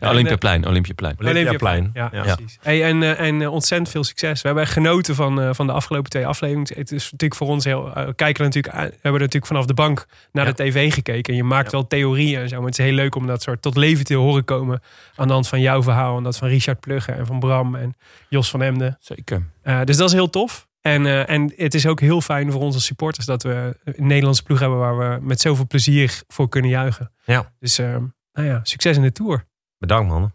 Olympiaplein, 0.00 0.66
Olympiaplein. 0.66 1.16
Olympiaplein. 1.18 1.90
Ja, 1.94 2.08
Ja. 2.12 2.22
precies. 2.34 2.58
Hey, 2.62 2.84
en 2.84 3.02
eh, 3.02 3.20
en 3.26 3.48
ontzettend 3.48 3.90
veel 3.90 4.04
succes. 4.04 4.40
We 4.40 4.46
hebben 4.46 4.64
echt 4.64 4.72
genoten 4.72 5.14
van, 5.14 5.40
eh, 5.40 5.48
van 5.52 5.66
de 5.66 5.72
afgelopen 5.72 6.10
twee 6.10 6.26
afleveringen. 6.26 6.68
Het 6.76 6.92
is 6.92 7.02
natuurlijk 7.04 7.34
voor 7.40 7.48
ons 7.48 7.64
heel... 7.64 7.84
we 7.94 8.14
kijken 8.14 8.44
er 8.44 8.50
natuurlijk, 8.50 8.74
aan- 8.74 8.80
we 8.84 8.90
hebben 8.92 9.12
er 9.12 9.18
natuurlijk 9.20 9.46
vanaf 9.46 9.66
de 9.66 9.74
bank 9.74 10.06
naar 10.32 10.46
Ja. 10.46 10.52
de 10.52 10.62
tv 10.62 10.92
gekeken. 10.94 11.32
En 11.32 11.38
je 11.38 11.44
maakt 11.44 11.72
wel 11.72 11.86
theorieën 11.86 12.40
en 12.40 12.48
zo. 12.48 12.56
Maar 12.56 12.66
het 12.68 12.78
is 12.78 12.84
heel 12.84 12.94
leuk 12.94 13.14
om 13.14 13.26
dat 13.26 13.42
soort 13.42 13.62
tot 13.62 13.76
leven 13.76 14.04
te 14.04 14.14
horen 14.14 14.44
komen. 14.44 14.82
Aan 15.16 15.26
de 15.26 15.32
hand 15.32 15.48
van 15.48 15.60
jouw 15.60 15.82
verhaal. 15.82 16.16
En 16.16 16.22
dat 16.22 16.36
van 16.36 16.48
Richard 16.48 16.80
Plugge 16.80 17.12
en 17.12 17.26
van 17.26 17.38
Bram 17.38 17.74
en 17.74 17.96
Jos 18.28 18.50
van 18.50 18.62
Emden. 18.62 18.96
Zeker. 19.00 19.46
Eh, 19.62 19.80
dus 19.84 19.96
dat 19.96 20.08
is 20.08 20.14
heel 20.14 20.30
tof. 20.30 20.66
En, 20.86 21.06
eh, 21.06 21.30
en 21.30 21.52
het 21.56 21.74
is 21.74 21.86
ook 21.86 22.00
heel 22.00 22.20
fijn 22.20 22.52
voor 22.52 22.60
onze 22.60 22.80
supporters 22.80 23.26
dat 23.26 23.42
we 23.42 23.76
een 23.84 24.06
Nederlandse 24.06 24.42
ploeg 24.42 24.58
hebben 24.58 24.78
waar 24.78 24.98
we 24.98 25.18
met 25.20 25.40
zoveel 25.40 25.66
plezier 25.66 26.22
voor 26.28 26.48
kunnen 26.48 26.70
juichen. 26.70 27.12
Ja. 27.24 27.52
Dus 27.58 27.78
eh, 27.78 27.96
nou 28.32 28.48
ja, 28.48 28.60
succes 28.62 28.96
in 28.96 29.02
de 29.02 29.12
Tour. 29.12 29.46
Bedankt 29.78 30.10
man. 30.10 30.32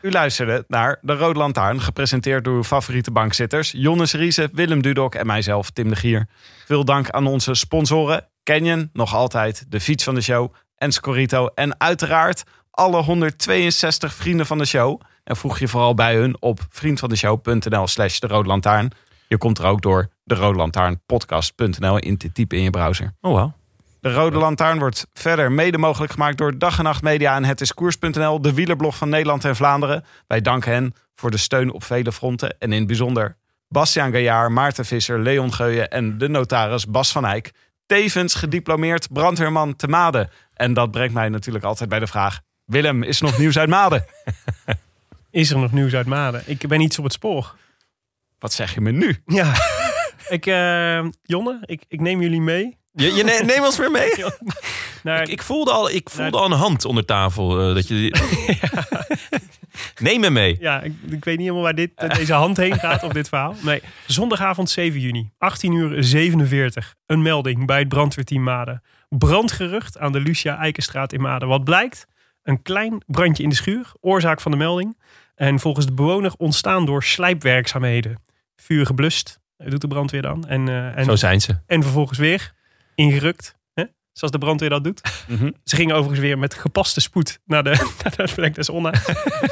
U 0.00 0.10
luisterde 0.10 0.64
naar 0.68 0.98
De 1.00 1.16
Rode 1.16 1.38
Lantaarn, 1.38 1.80
gepresenteerd 1.80 2.44
door 2.44 2.54
uw 2.54 2.64
favoriete 2.64 3.10
bankzitters... 3.10 3.72
Jonnes 3.72 4.12
Riese, 4.12 4.48
Willem 4.52 4.82
Dudok 4.82 5.14
en 5.14 5.26
mijzelf, 5.26 5.70
Tim 5.70 5.88
de 5.88 5.96
Gier. 5.96 6.28
Veel 6.64 6.84
dank 6.84 7.10
aan 7.10 7.26
onze 7.26 7.54
sponsoren 7.54 8.28
Canyon, 8.42 8.90
nog 8.92 9.14
altijd, 9.14 9.64
de 9.68 9.80
fiets 9.80 10.04
van 10.04 10.14
de 10.14 10.20
show... 10.20 10.54
en 10.76 10.92
Scorito 10.92 11.46
en 11.46 11.80
uiteraard 11.80 12.44
alle 12.70 13.02
162 13.02 14.14
vrienden 14.14 14.46
van 14.46 14.58
de 14.58 14.66
show. 14.66 15.00
En 15.24 15.36
voeg 15.36 15.58
je 15.58 15.68
vooral 15.68 15.94
bij 15.94 16.16
hun 16.16 16.36
op 16.40 16.60
vriendvandeshow.nl 16.70 17.86
slash 17.86 18.18
De 18.18 18.26
Rode 18.26 18.48
Lantaarn. 18.48 18.92
Je 19.28 19.38
komt 19.38 19.58
er 19.58 19.64
ook 19.64 19.82
door 19.82 20.08
de 20.24 20.34
Rode 20.34 20.58
Lantaarn 20.58 21.00
podcast.nl 21.06 21.98
in 21.98 22.16
te 22.16 22.32
typen 22.32 22.58
in 22.58 22.62
je 22.62 22.70
browser. 22.70 23.14
Oh 23.20 23.32
wow. 23.32 23.52
De 24.00 24.12
Rode 24.12 24.38
Lantaarn 24.38 24.78
wordt 24.78 25.06
verder 25.12 25.52
mede 25.52 25.78
mogelijk 25.78 26.12
gemaakt 26.12 26.38
door 26.38 26.58
Dag 26.58 26.78
en 26.78 26.84
Nacht 26.84 27.02
Media 27.02 27.36
en 27.36 27.44
Het 27.44 27.60
is 27.60 27.74
Koers.nl, 27.74 28.40
de 28.40 28.54
wielerblog 28.54 28.96
van 28.96 29.08
Nederland 29.08 29.44
en 29.44 29.56
Vlaanderen. 29.56 30.04
Wij 30.26 30.40
danken 30.40 30.72
hen 30.72 30.94
voor 31.14 31.30
de 31.30 31.36
steun 31.36 31.72
op 31.72 31.84
vele 31.84 32.12
fronten 32.12 32.56
en 32.58 32.72
in 32.72 32.78
het 32.78 32.86
bijzonder 32.86 33.36
Bastiaan 33.68 34.10
Gaillard, 34.10 34.50
Maarten 34.50 34.84
Visser, 34.84 35.20
Leon 35.20 35.52
Geuyen 35.52 35.90
en 35.90 36.18
de 36.18 36.28
notaris 36.28 36.86
Bas 36.86 37.12
van 37.12 37.24
Eyck. 37.24 37.52
Tevens 37.86 38.34
gediplomeerd 38.34 39.12
brandweerman 39.12 39.76
te 39.76 39.88
Maden. 39.88 40.30
En 40.54 40.74
dat 40.74 40.90
brengt 40.90 41.14
mij 41.14 41.28
natuurlijk 41.28 41.64
altijd 41.64 41.88
bij 41.88 41.98
de 41.98 42.06
vraag, 42.06 42.40
Willem, 42.64 43.02
is 43.02 43.20
er 43.20 43.26
nog 43.26 43.38
nieuws 43.38 43.58
uit 43.58 43.68
Maden? 43.68 44.04
Is 45.30 45.50
er 45.50 45.58
nog 45.58 45.72
nieuws 45.72 45.94
uit 45.94 46.06
Maden? 46.06 46.42
Ik 46.46 46.68
ben 46.68 46.80
iets 46.80 46.98
op 46.98 47.04
het 47.04 47.12
spoor. 47.12 47.54
Wat 48.38 48.52
zeg 48.52 48.74
je 48.74 48.80
me 48.80 48.90
nu? 48.90 49.16
Ja. 49.26 49.52
ik, 50.28 50.46
eh, 50.46 51.04
Jonne, 51.22 51.58
ik, 51.64 51.82
ik 51.88 52.00
neem 52.00 52.20
jullie 52.22 52.40
mee. 52.40 52.76
Je, 52.92 53.12
je 53.14 53.24
ne- 53.24 53.42
neem 53.44 53.64
ons 53.64 53.78
weer 53.78 53.90
mee. 53.90 54.10
Naar, 55.02 55.22
Ik, 55.22 55.28
ik 55.28 55.42
voelde 55.42 55.70
al, 55.72 55.90
ik 55.90 56.10
voelde 56.10 56.36
al 56.38 56.44
een 56.44 56.52
hand 56.58 56.84
onder 56.84 57.04
tafel. 57.04 57.68
eh, 57.68 57.74
dat 57.74 57.88
je, 57.88 58.10
Neem 60.00 60.20
me 60.20 60.30
mee. 60.30 60.56
Ja, 60.60 60.80
ik, 60.82 60.92
ik 61.10 61.24
weet 61.24 61.36
niet 61.36 61.38
helemaal 61.46 61.62
waar 61.62 61.74
dit, 61.74 61.90
deze 62.16 62.32
hand 62.32 62.56
heen 62.56 62.78
gaat 62.78 63.02
op 63.02 63.14
dit 63.14 63.28
verhaal. 63.28 63.54
Nee, 63.60 63.82
zondagavond 64.06 64.70
7 64.70 65.00
juni, 65.00 65.30
18 65.38 65.72
uur 65.72 66.04
47. 66.04 66.94
Een 67.06 67.22
melding 67.22 67.66
bij 67.66 67.78
het 67.78 67.88
brandweerteam 67.88 68.42
Maden. 68.42 68.82
Brandgerucht 69.08 69.98
aan 69.98 70.12
de 70.12 70.20
Lucia 70.20 70.58
Eikenstraat 70.58 71.12
in 71.12 71.20
Maden. 71.20 71.48
Wat 71.48 71.64
blijkt? 71.64 72.06
Een 72.42 72.62
klein 72.62 73.02
brandje 73.06 73.42
in 73.42 73.48
de 73.48 73.54
schuur, 73.54 73.92
oorzaak 74.00 74.40
van 74.40 74.50
de 74.50 74.56
melding. 74.56 74.98
En 75.34 75.58
volgens 75.60 75.86
de 75.86 75.92
bewoner 75.92 76.32
ontstaan 76.36 76.86
door 76.86 77.02
slijpwerkzaamheden. 77.04 78.22
Vuur 78.62 78.86
geblust, 78.86 79.40
doet 79.56 79.80
de 79.80 79.88
brandweer 79.88 80.22
dan. 80.22 80.48
En, 80.48 80.68
eh, 80.68 80.96
en, 80.98 81.04
Zo 81.04 81.16
zijn 81.16 81.40
ze. 81.40 81.58
en 81.66 81.82
vervolgens 81.82 82.18
weer 82.18 82.54
ingerukt. 82.94 83.56
Hè? 83.74 83.84
Zoals 84.12 84.32
de 84.32 84.38
brandweer 84.38 84.70
dat 84.70 84.84
doet. 84.84 85.00
Mhm. 85.28 85.50
Ze 85.64 85.76
gingen 85.76 85.94
overigens 85.94 86.20
weer 86.20 86.38
met 86.38 86.54
gepaste 86.54 87.00
spoed 87.00 87.38
naar 87.44 87.62
de, 87.64 87.70
naar 88.16 88.34
de 88.34 88.50
des 88.50 88.68
onheils. 88.78 89.04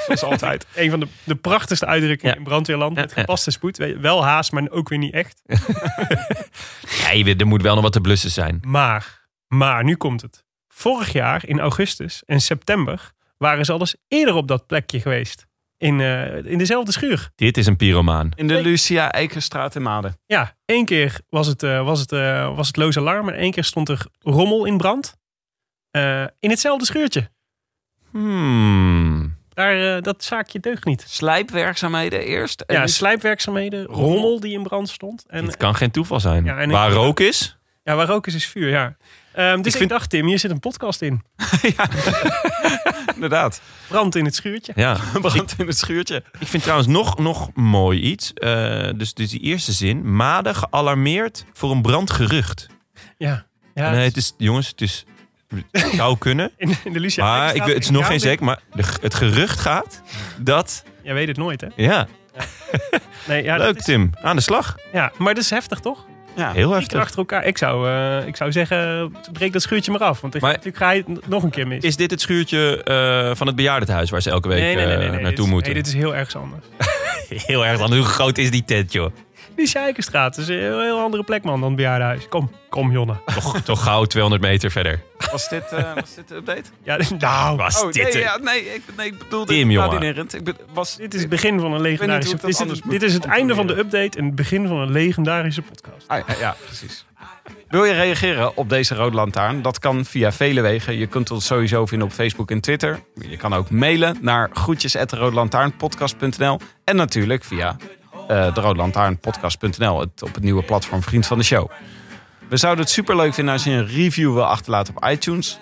Zoals 0.05 0.23
altijd. 0.23 0.67
Een 0.75 0.91
van 0.91 1.01
de, 1.01 1.07
de 1.25 1.35
prachtigste 1.35 1.87
uitdrukkingen 1.87 2.33
Ja. 2.35 2.39
in 2.41 2.45
brandweerland. 2.47 2.95
Met 2.95 3.13
ja. 3.15 3.21
gepaste 3.21 3.51
spoed. 3.51 3.77
Wel 4.01 4.25
haast, 4.25 4.53
maar 4.53 4.71
ook 4.71 4.89
weer 4.89 4.99
niet 4.99 5.13
echt. 5.13 5.43
Er 7.39 7.47
moet 7.47 7.63
wel 7.63 7.75
nog 7.75 7.83
wat 7.83 7.93
te 7.93 8.01
blussen 8.01 8.31
zijn. 8.31 8.59
Maar, 8.67 9.29
maar, 9.47 9.85
nu 9.85 9.97
komt 9.97 10.23
het. 10.23 10.45
Vorig 10.69 11.13
jaar 11.13 11.47
in 11.47 11.61
augustus 11.61 12.23
en 12.25 12.41
september 12.41 13.13
waren 13.39 13.65
ze 13.65 13.73
al 13.73 13.81
eens 13.81 13.97
eerder 14.09 14.35
op 14.35 14.49
dat 14.49 14.67
plekje 14.67 15.01
geweest. 15.01 15.47
In, 15.79 16.01
eh, 16.01 16.45
in 16.45 16.59
dezelfde 16.59 16.93
schuur. 16.93 17.31
Dit 17.35 17.57
is 17.57 17.67
een 17.67 17.77
pyromaan. 17.77 18.31
In 18.35 18.47
de 18.47 18.63
Lucia 18.63 19.13
Eikenstraat 19.13 19.75
in 19.75 19.83
Maden. 19.83 20.19
Ja, 20.27 20.57
één 20.65 20.85
keer 20.85 21.21
was 21.29 21.47
het, 21.47 21.63
eh, 21.63 21.85
was 21.85 22.01
het, 22.01 22.13
eh, 22.13 22.57
was 22.57 22.67
het 22.67 22.77
loos 22.77 22.97
alarm. 22.97 23.29
En 23.29 23.35
één 23.35 23.51
keer 23.51 23.65
stond 23.65 23.89
er 23.89 24.07
rommel 24.21 24.65
in 24.65 24.77
brand. 24.77 25.17
Eh, 25.91 26.25
in 26.41 26.51
hetzelfde 26.51 26.85
schuurtje. 26.87 27.29
Hmm. 28.11 29.37
Daar, 29.55 30.03
dat 30.03 30.25
zaakje 30.25 30.61
deugt 30.61 30.85
niet. 30.85 31.05
Slijpwerkzaamheden 31.09 32.21
eerst. 32.21 32.61
En 32.61 32.75
Ja, 32.77 32.87
slijpwerkzaamheden, 32.87 33.85
rommel 33.85 34.41
die 34.41 34.53
in 34.53 34.63
brand 34.63 34.89
stond. 34.89 35.25
En, 35.27 35.45
Dit 35.45 35.57
kan 35.57 35.75
geen 35.75 35.91
toeval 35.91 36.21
zijn. 36.21 36.45
Ja, 36.45 36.57
en 36.59 36.65
ik- 36.69 36.77
Waar 36.77 36.91
rook 36.91 37.21
is, 37.21 37.59
Ja, 37.83 37.95
waar 37.97 38.07
rook 38.07 38.27
is, 38.27 38.35
is 38.35 38.47
vuur, 38.47 38.69
ja. 38.69 38.97
Ehm, 39.33 39.63
dus 39.63 39.73
ik, 39.73 39.79
vind- 39.79 39.91
dacht, 39.91 40.11
Tim, 40.11 40.27
hier 40.27 40.39
zit 40.39 40.51
een 40.51 40.61
podcast 40.61 41.03
in. 41.03 41.23
inderdaad. 43.17 43.61
Brand 43.89 44.15
in 44.17 44.25
het 44.25 44.35
schuurtje. 44.35 44.73
ja. 44.77 44.97
Brand 45.21 45.55
in 45.59 45.67
het 45.67 45.79
schuurtje. 45.79 46.23
Ik 46.39 46.47
vind 46.47 46.63
trouwens 46.63 46.89
nog, 46.89 47.19
nog 47.19 47.51
mooi 47.55 48.01
iets. 48.01 48.33
Eh, 48.33 48.89
dus, 48.97 49.15
dus 49.15 49.31
die 49.31 49.41
eerste 49.41 49.73
zin. 49.73 50.15
Maden 50.17 50.55
gealarmeerd 50.55 51.45
voor 51.53 51.71
een 51.71 51.83
brandgerucht. 51.83 52.67
Ja. 53.19 53.47
ja 53.75 53.91
nee, 53.91 54.05
het 54.05 54.17
is, 54.17 54.33
jongens, 54.39 54.69
het 54.69 54.81
is... 54.81 55.05
Het 55.71 55.91
zou 55.95 56.19
kunnen. 56.27 56.51
in, 56.57 56.75
in 56.85 56.93
de 56.93 57.01
Lucia 57.01 57.25
Maar 57.25 57.55
ik, 57.55 57.63
het 57.65 57.83
is 57.83 57.91
nog 57.91 58.07
geen 58.07 58.21
zeker. 58.21 58.45
Maar 58.45 58.61
de, 58.75 58.85
het 59.01 59.15
gerucht 59.15 59.61
gaat 59.61 60.03
dat... 60.39 60.85
Jij 61.03 61.15
weet 61.15 61.29
het 61.29 61.37
nooit, 61.37 61.61
hè? 61.61 61.67
Ja, 61.77 62.07
Nee, 63.27 63.43
ja, 63.43 63.57
leuk 63.57 63.77
is- 63.77 63.85
Tim. 63.85 64.11
Aan 64.23 64.37
de 64.37 64.43
slag. 64.43 64.75
ja, 64.93 65.13
maar 65.19 65.35
dat 65.35 65.43
is 65.43 65.51
heftig, 65.51 65.81
toch? 65.81 66.05
Ja. 66.37 66.53
Heel 66.53 66.71
heftig. 66.71 67.01
achter 67.01 67.19
elkaar. 67.19 67.45
Ik 67.45 67.59
zou, 67.59 67.89
eh, 67.89 68.27
ik 68.27 68.37
zou 68.37 68.53
zeggen, 68.53 69.13
breek 69.33 69.53
dat 69.53 69.63
schuurtje 69.63 69.91
maar 69.93 70.01
af. 70.01 70.21
Want 70.21 70.35
ik, 70.35 70.41
Maar- 70.41 70.51
natuurlijk 70.51 70.77
ga 70.77 70.91
je 70.91 71.03
het 71.07 71.29
nog 71.29 71.43
een 71.43 71.51
keer 71.51 71.67
mis. 71.67 71.85
Is 71.85 71.97
dit 71.97 72.11
het 72.11 72.21
schuurtje 72.21 72.83
eh, 72.83 73.37
van 73.37 73.47
het 73.47 73.57
bejaardentehuis 73.57 74.11
waar 74.11 74.23
ze 74.23 74.31
elke 74.31 74.49
week 74.49 74.77
eh, 74.79 75.11
dit 75.11 75.21
naartoe 75.21 75.45
is- 75.45 75.51
moeten? 75.51 75.73
Nee, 75.73 75.83
dit 75.83 75.93
is 75.93 75.99
heel 75.99 76.15
erg 76.17 76.37
anders. 76.37 76.65
Heel 77.29 77.67
erg. 77.67 77.81
Hoe 77.81 78.03
groot 78.03 78.39
is 78.39 78.51
die 78.51 78.65
tent, 78.65 78.93
joh? 78.93 79.11
Die 79.57 79.67
Sjeikenstraat 79.67 80.37
is 80.37 80.49
een 80.49 80.59
heel, 80.59 80.81
heel 80.81 81.01
andere 81.01 81.23
plek, 81.23 81.45
man, 81.45 81.61
dan 81.61 81.69
het 81.69 81.77
bejaardenhuis. 81.77 82.29
Kom, 82.29 82.51
kom, 82.69 82.93
Jonne. 82.93 83.17
Toch, 83.35 83.61
toch 83.61 83.83
gauw 83.83 84.05
200 84.05 84.43
meter 84.43 84.71
verder. 84.71 85.01
Was 85.31 85.49
dit, 85.49 85.73
eh, 85.73 85.95
was 85.95 86.15
dit 86.15 86.29
de 86.29 86.35
update? 86.35 86.63
Ja, 86.83 86.99
nou, 87.19 87.57
Was 87.57 87.83
Oh, 87.83 87.93
dit 87.93 88.13
nee, 88.13 88.23
ja, 88.23 88.37
nee, 88.37 88.75
ik, 88.75 88.83
nee, 88.97 89.07
ik 89.07 89.19
bedoelde 89.19 89.53
Tim, 89.53 89.71
jongen. 89.71 90.03
Ik 90.03 90.55
was, 90.73 90.97
dit 90.97 91.15
is 91.15 91.21
het 91.21 91.31
begin 91.31 91.61
van 91.61 91.73
een 91.73 91.83
weet 91.83 91.91
niet 91.91 92.01
hoe 92.01 92.09
legendarische... 92.19 92.35
ik 92.35 92.41
dat 92.41 92.51
Dit 92.51 92.55
is, 92.55 92.61
anders 92.61 92.79
het, 92.79 92.89
moet 92.89 93.01
dit 93.01 93.09
is 93.09 93.15
het 93.15 93.25
einde 93.25 93.55
van 93.55 93.67
de 93.67 93.79
update 93.79 94.19
en 94.19 94.25
het 94.25 94.35
begin 94.35 94.67
van 94.67 94.77
een 94.77 94.91
legendarische 94.91 95.63
podcast. 95.63 96.09
Ah, 96.09 96.19
ja, 96.27 96.35
ja, 96.39 96.57
precies. 96.65 97.07
Wil 97.69 97.85
je 97.85 97.93
reageren 97.93 98.57
op 98.57 98.69
deze 98.69 98.95
Rode 98.95 99.17
Lantaarn? 99.17 99.63
Dat 99.63 99.79
kan 99.79 100.05
via 100.05 100.33
vele 100.33 100.61
wegen. 100.61 100.99
Je 100.99 101.07
kunt 101.07 101.31
ons 101.31 101.47
sowieso 101.47 101.87
vinden 101.87 102.09
op 102.09 102.15
Facebook 102.15 102.51
en 102.51 102.61
Twitter. 102.61 103.01
Je 103.29 103.37
kan 103.37 103.55
ook 103.55 103.71
mailen 103.71 104.17
naar 104.21 104.51
groetjes@roodlantaarnpodcast.nl 104.53 106.61
en 106.85 106.97
natuurlijk 106.97 107.45
via 107.45 107.77
eh 108.29 108.55
de 108.55 108.61
roodlantaarnpodcast.nl, 108.61 110.01
het, 110.01 110.23
op 110.23 110.35
het 110.35 110.43
nieuwe 110.43 110.63
platform 110.63 111.03
Vriend 111.03 111.27
van 111.27 111.39
de 111.39 111.45
Show. 111.45 111.71
We 112.49 112.57
zouden 112.57 112.85
het 112.85 112.93
superleuk 112.93 113.35
vinden 113.35 113.55
als 113.55 113.65
je 113.65 113.71
een 113.71 113.87
review 113.87 114.33
wil 114.33 114.45
achterlaten 114.45 114.97
op 114.97 115.09
iTunes. 115.09 115.59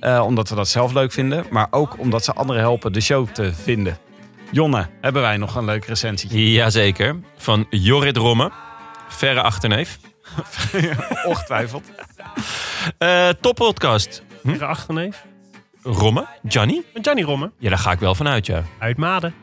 Eh, 0.00 0.22
omdat 0.24 0.48
we 0.48 0.54
dat 0.54 0.68
zelf 0.68 0.92
leuk 0.92 1.12
vinden. 1.12 1.44
Maar 1.50 1.66
ook 1.70 1.98
omdat 1.98 2.24
ze 2.24 2.32
anderen 2.32 2.62
helpen 2.62 2.92
de 2.92 3.00
show 3.00 3.28
te 3.28 3.54
vinden. 3.54 3.98
Jonne, 4.50 4.88
hebben 5.00 5.22
wij 5.22 5.36
nog 5.36 5.54
een 5.54 5.64
leuk 5.64 5.84
recensietje? 5.84 6.52
Jazeker. 6.52 7.16
Van 7.36 7.66
Jorrit 7.70 8.16
Romme. 8.16 8.50
Verre 9.08 9.42
achterneef. 9.42 9.98
Ongetwijfeld. 11.24 11.90
Eh 12.98 13.28
top 13.40 13.54
podcast. 13.54 14.22
Hm? 14.42 14.52
Hm? 14.52 14.62
achterneef. 14.62 15.24
Romme? 15.82 16.26
Johnny? 16.42 16.82
Johnny 17.00 17.22
Romme 17.22 17.50
Ja, 17.58 17.68
daar 17.68 17.78
ga 17.78 17.92
ik 17.92 17.98
wel 17.98 18.14
vanuit, 18.14 18.46
ja. 18.46 18.62
uit 18.78 18.96
Maden. 18.96 19.34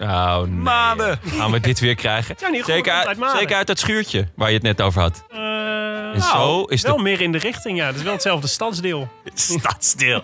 Oh, 0.00 0.42
nee. 0.42 1.16
Gaan 1.38 1.50
we 1.50 1.60
dit 1.60 1.80
weer 1.80 1.94
krijgen? 1.94 2.36
Zeker 2.64 2.92
uit, 2.92 3.18
zeker 3.38 3.56
uit 3.56 3.66
dat 3.66 3.78
schuurtje 3.78 4.28
waar 4.36 4.48
je 4.48 4.54
het 4.54 4.62
net 4.62 4.80
over 4.80 5.00
had. 5.00 5.24
Eh, 5.30 6.14
En 6.14 6.22
zo 6.22 6.62
is 6.64 6.82
wel 6.82 6.96
de 6.96 7.02
meer 7.02 7.20
in 7.20 7.32
de 7.32 7.38
richting, 7.38 7.78
ja. 7.78 7.86
Het 7.86 7.96
is 7.96 8.02
wel 8.02 8.12
hetzelfde 8.12 8.46
stadsdeel. 8.46 9.08
stadsdeel. 9.34 10.22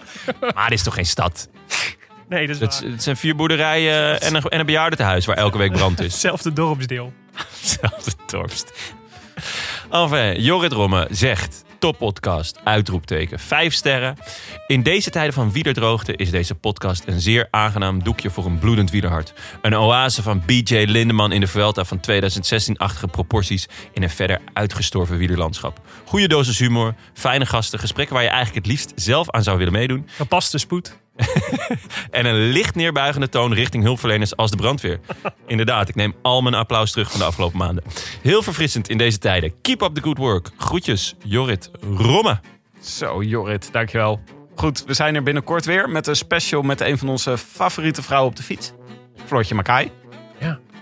Maar 0.55 0.69
dit 0.69 0.79
is 0.79 0.85
toch 0.85 0.95
geen 0.95 1.07
stad? 1.07 1.49
Nee, 2.29 2.47
dat 2.47 2.57
is 2.57 2.63
Het, 2.63 2.91
het 2.93 3.03
zijn 3.03 3.17
vier 3.17 3.37
boerderijen 3.37 4.21
en 4.21 4.35
een, 4.35 4.43
en 4.43 4.61
een 4.61 4.67
bejaardentehuis 4.67 5.27
waar 5.27 5.37
elke 5.37 5.59
week 5.59 5.73
brand 5.73 6.01
is. 6.01 6.13
Hetzelfde 6.13 6.53
dorpsdeel. 6.53 7.13
Hetzelfde 7.61 8.13
dorpst. 8.27 8.73
Enfin, 9.91 10.41
Jorrit 10.41 10.73
Romme 10.73 11.09
zegt... 11.11 11.65
Top 11.87 11.99
podcast, 11.99 12.61
uitroepteken, 12.65 13.39
vijf 13.39 13.75
sterren. 13.75 14.17
In 14.67 14.83
deze 14.83 15.11
tijden 15.11 15.33
van 15.33 15.53
wielerdroogte 15.53 16.17
is 16.17 16.31
deze 16.31 16.55
podcast 16.55 17.07
een 17.07 17.21
zeer 17.21 17.49
aangenaam 17.51 18.03
doekje 18.03 18.31
voor 18.31 18.45
een 18.45 18.59
bloedend 18.59 18.91
wielerhart. 18.91 19.33
Een 19.63 19.77
oase 19.77 20.23
van 20.23 20.43
BJ 20.47 20.85
Lindeman 20.89 21.33
in 21.33 21.41
de 21.41 21.47
Vuelta 21.47 21.85
van 21.85 22.01
2016-achtige 22.11 23.07
proporties 23.11 23.69
in 23.93 24.03
een 24.03 24.11
verder 24.11 24.41
uitgestorven 24.53 25.17
wielerlandschap. 25.17 25.81
Goede 26.05 26.29
dosis 26.29 26.59
humor, 26.59 26.95
fijne 27.15 27.47
gasten, 27.47 27.79
gesprekken 27.79 28.15
waar 28.15 28.25
je 28.25 28.31
eigenlijk 28.31 28.67
het 28.67 28.75
liefst 28.75 28.93
zelf 28.95 29.31
aan 29.31 29.43
zou 29.43 29.59
willen 29.59 29.73
meedoen. 29.73 30.09
Gepaste 30.17 30.59
spoed. 30.59 30.97
En 32.11 32.27
een 32.27 32.49
licht 32.49 32.75
neerbuigende 32.75 33.29
toon 33.29 33.55
richting 33.55 33.85
hulpverleners 33.85 34.37
als 34.37 34.51
de 34.51 34.57
brandweer. 34.57 35.01
Inderdaad, 35.47 35.89
ik 35.89 35.95
neem 35.95 36.15
al 36.23 36.43
mijn 36.43 36.55
applaus 36.55 36.91
terug 36.91 37.11
van 37.11 37.21
de 37.21 37.27
afgelopen 37.27 37.59
maanden. 37.59 37.85
Heel 38.23 38.43
verfrissend 38.43 38.89
in 38.89 38.99
deze 38.99 39.19
tijden. 39.19 39.61
Keep 39.61 39.83
up 39.83 39.95
the 39.95 40.03
good 40.03 40.19
work. 40.19 40.51
Groetjes, 40.57 41.15
Jorrit 41.25 41.71
Romme. 41.97 42.41
Zo, 42.81 43.23
Jorrit, 43.23 43.69
dankjewel. 43.73 44.21
Goed, 44.55 44.85
we 44.87 44.95
zijn 44.95 45.15
er 45.15 45.23
binnenkort 45.23 45.65
weer 45.65 45.89
met 45.89 46.07
een 46.07 46.17
special 46.17 46.63
met 46.63 46.81
een 46.81 46.99
van 46.99 47.09
onze 47.09 47.39
favoriete 47.39 48.03
vrouwen 48.03 48.31
op 48.31 48.37
de 48.37 48.43
fiets. 48.43 48.73
Floortje 49.27 49.55
Makai. 49.55 49.91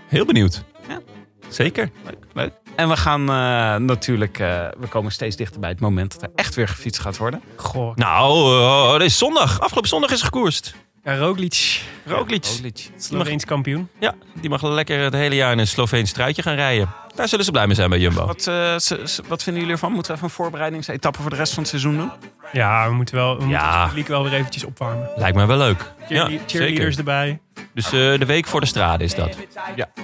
Heel 0.09 0.25
benieuwd. 0.25 0.65
Ja. 0.89 1.01
Zeker. 1.49 1.91
Leuk, 2.05 2.19
leuk. 2.33 2.64
En 2.77 2.89
we 2.89 2.97
gaan 2.97 3.21
eh, 3.21 3.77
natuurlijk, 3.87 4.39
eh, 4.39 4.67
we 4.79 4.87
komen 4.89 5.13
steeds 5.13 5.37
dichter 5.37 5.61
bij 5.61 5.71
het 5.71 5.81
moment 5.81 6.13
dat 6.13 6.23
er 6.23 6.31
echt 6.35 6.55
weer 6.55 6.69
gefietst 6.69 7.01
gaat 7.01 7.17
worden. 7.17 7.43
Goh. 7.57 7.97
Nou, 7.97 8.59
uh, 8.59 8.93
het 8.93 9.03
is 9.03 9.19
zondag. 9.19 9.61
Afgelopen 9.61 9.89
zondag 9.89 10.11
is 10.11 10.19
er 10.19 10.25
gekoerst. 10.25 10.75
Ja, 11.05 11.17
Roglic, 11.17 11.83
Roglic. 12.07 12.45
Roglic. 12.45 12.91
Sloveens 12.97 13.45
kampioen. 13.45 13.89
Ja, 14.01 14.15
die 14.41 14.51
mag 14.51 14.63
lekker 14.63 15.01
het 15.03 15.13
hele 15.13 15.35
jaar 15.35 15.53
in 15.53 15.59
een 15.59 15.67
Sloveens 15.67 16.13
truitje 16.13 16.43
gaan 16.43 16.55
rijden. 16.55 16.89
Daar 17.15 17.29
zullen 17.29 17.45
ze 17.45 17.51
blij 17.51 17.67
mee 17.67 17.75
zijn 17.77 17.91
bij 17.91 17.99
Jumbo. 17.99 18.27
Wat, 18.27 18.47
eh, 18.47 18.79
ze- 18.79 19.01
ze- 19.05 19.23
wat 19.29 19.43
vinden 19.43 19.61
jullie 19.63 19.77
ervan? 19.77 19.93
Moeten 19.93 20.11
we 20.13 20.17
even 20.19 20.29
een 20.29 20.35
voorbereidingsetappe 20.35 21.21
voor 21.21 21.31
de 21.31 21.37
rest 21.37 21.53
van 21.53 21.63
het 21.63 21.71
seizoen 21.71 21.97
doen? 21.97 22.11
Ja, 22.53 22.89
we 22.89 22.95
moeten 22.95 23.15
wel 23.15 23.29
we 23.37 23.45
moeten 23.45 23.59
Ja. 23.59 23.79
het 23.79 23.89
publiek 23.89 24.09
wel 24.09 24.23
weer 24.23 24.33
eventjes 24.33 24.65
opwarmen. 24.65 25.09
Lijkt 25.17 25.37
mij 25.37 25.47
wel 25.47 25.57
leuk. 25.57 25.93
Ja, 26.09 26.25
cheerleaders 26.27 26.49
zeker. 26.95 26.99
erbij. 26.99 27.41
Dus 27.75 27.85
eh, 27.85 27.93
de 27.93 28.25
week 28.27 28.47
voor 28.47 28.61
de 28.61 28.67
strade 28.67 29.05
is 29.05 29.15
dat. 29.15 29.37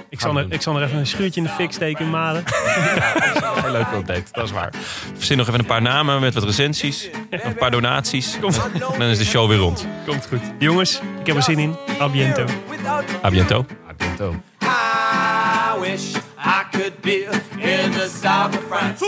Ik 0.09 0.19
zal, 0.19 0.37
er, 0.37 0.45
ik 0.49 0.61
zal 0.61 0.75
er 0.75 0.83
even 0.83 0.97
een 0.97 1.07
schuurtje 1.07 1.41
in 1.41 1.47
de 1.47 1.53
fik 1.53 1.71
steken 1.71 2.05
in 2.05 2.11
Malen. 2.11 2.43
Heel 3.61 3.71
leuke 3.71 3.95
update, 3.95 4.23
dat 4.31 4.43
is 4.43 4.51
waar. 4.51 4.73
Verzin 5.13 5.37
nog 5.37 5.47
even 5.47 5.59
een 5.59 5.65
paar 5.65 5.81
namen 5.81 6.19
met 6.21 6.33
wat 6.33 6.43
recensies. 6.43 7.09
Nog 7.29 7.43
een 7.43 7.55
paar 7.55 7.71
donaties. 7.71 8.35
En 8.93 8.99
dan 8.99 9.07
is 9.07 9.17
de 9.17 9.25
show 9.25 9.47
weer 9.47 9.57
rond. 9.57 9.87
Komt 10.05 10.27
goed. 10.27 10.41
Jongens, 10.59 11.01
ik 11.19 11.27
heb 11.27 11.35
er 11.35 11.43
zin 11.43 11.59
in. 11.59 11.75
A 12.01 12.09
biento. 12.09 12.45
A 13.23 13.29
biento. 13.29 13.65
I 14.61 15.79
wish 15.79 16.15
I 16.37 16.63
could 16.71 17.01
be 17.01 17.27
in 17.57 17.91
the 17.91 18.09
south 18.21 18.57
of 18.57 18.63
France. 18.67 19.05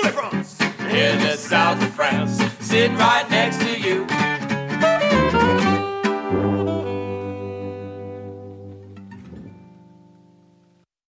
In 0.79 1.17
the 1.19 1.45
south 1.49 1.77
of 1.77 1.93
France. 1.95 2.43
Sitting 2.61 2.97
right 2.97 3.29
next 3.29 3.59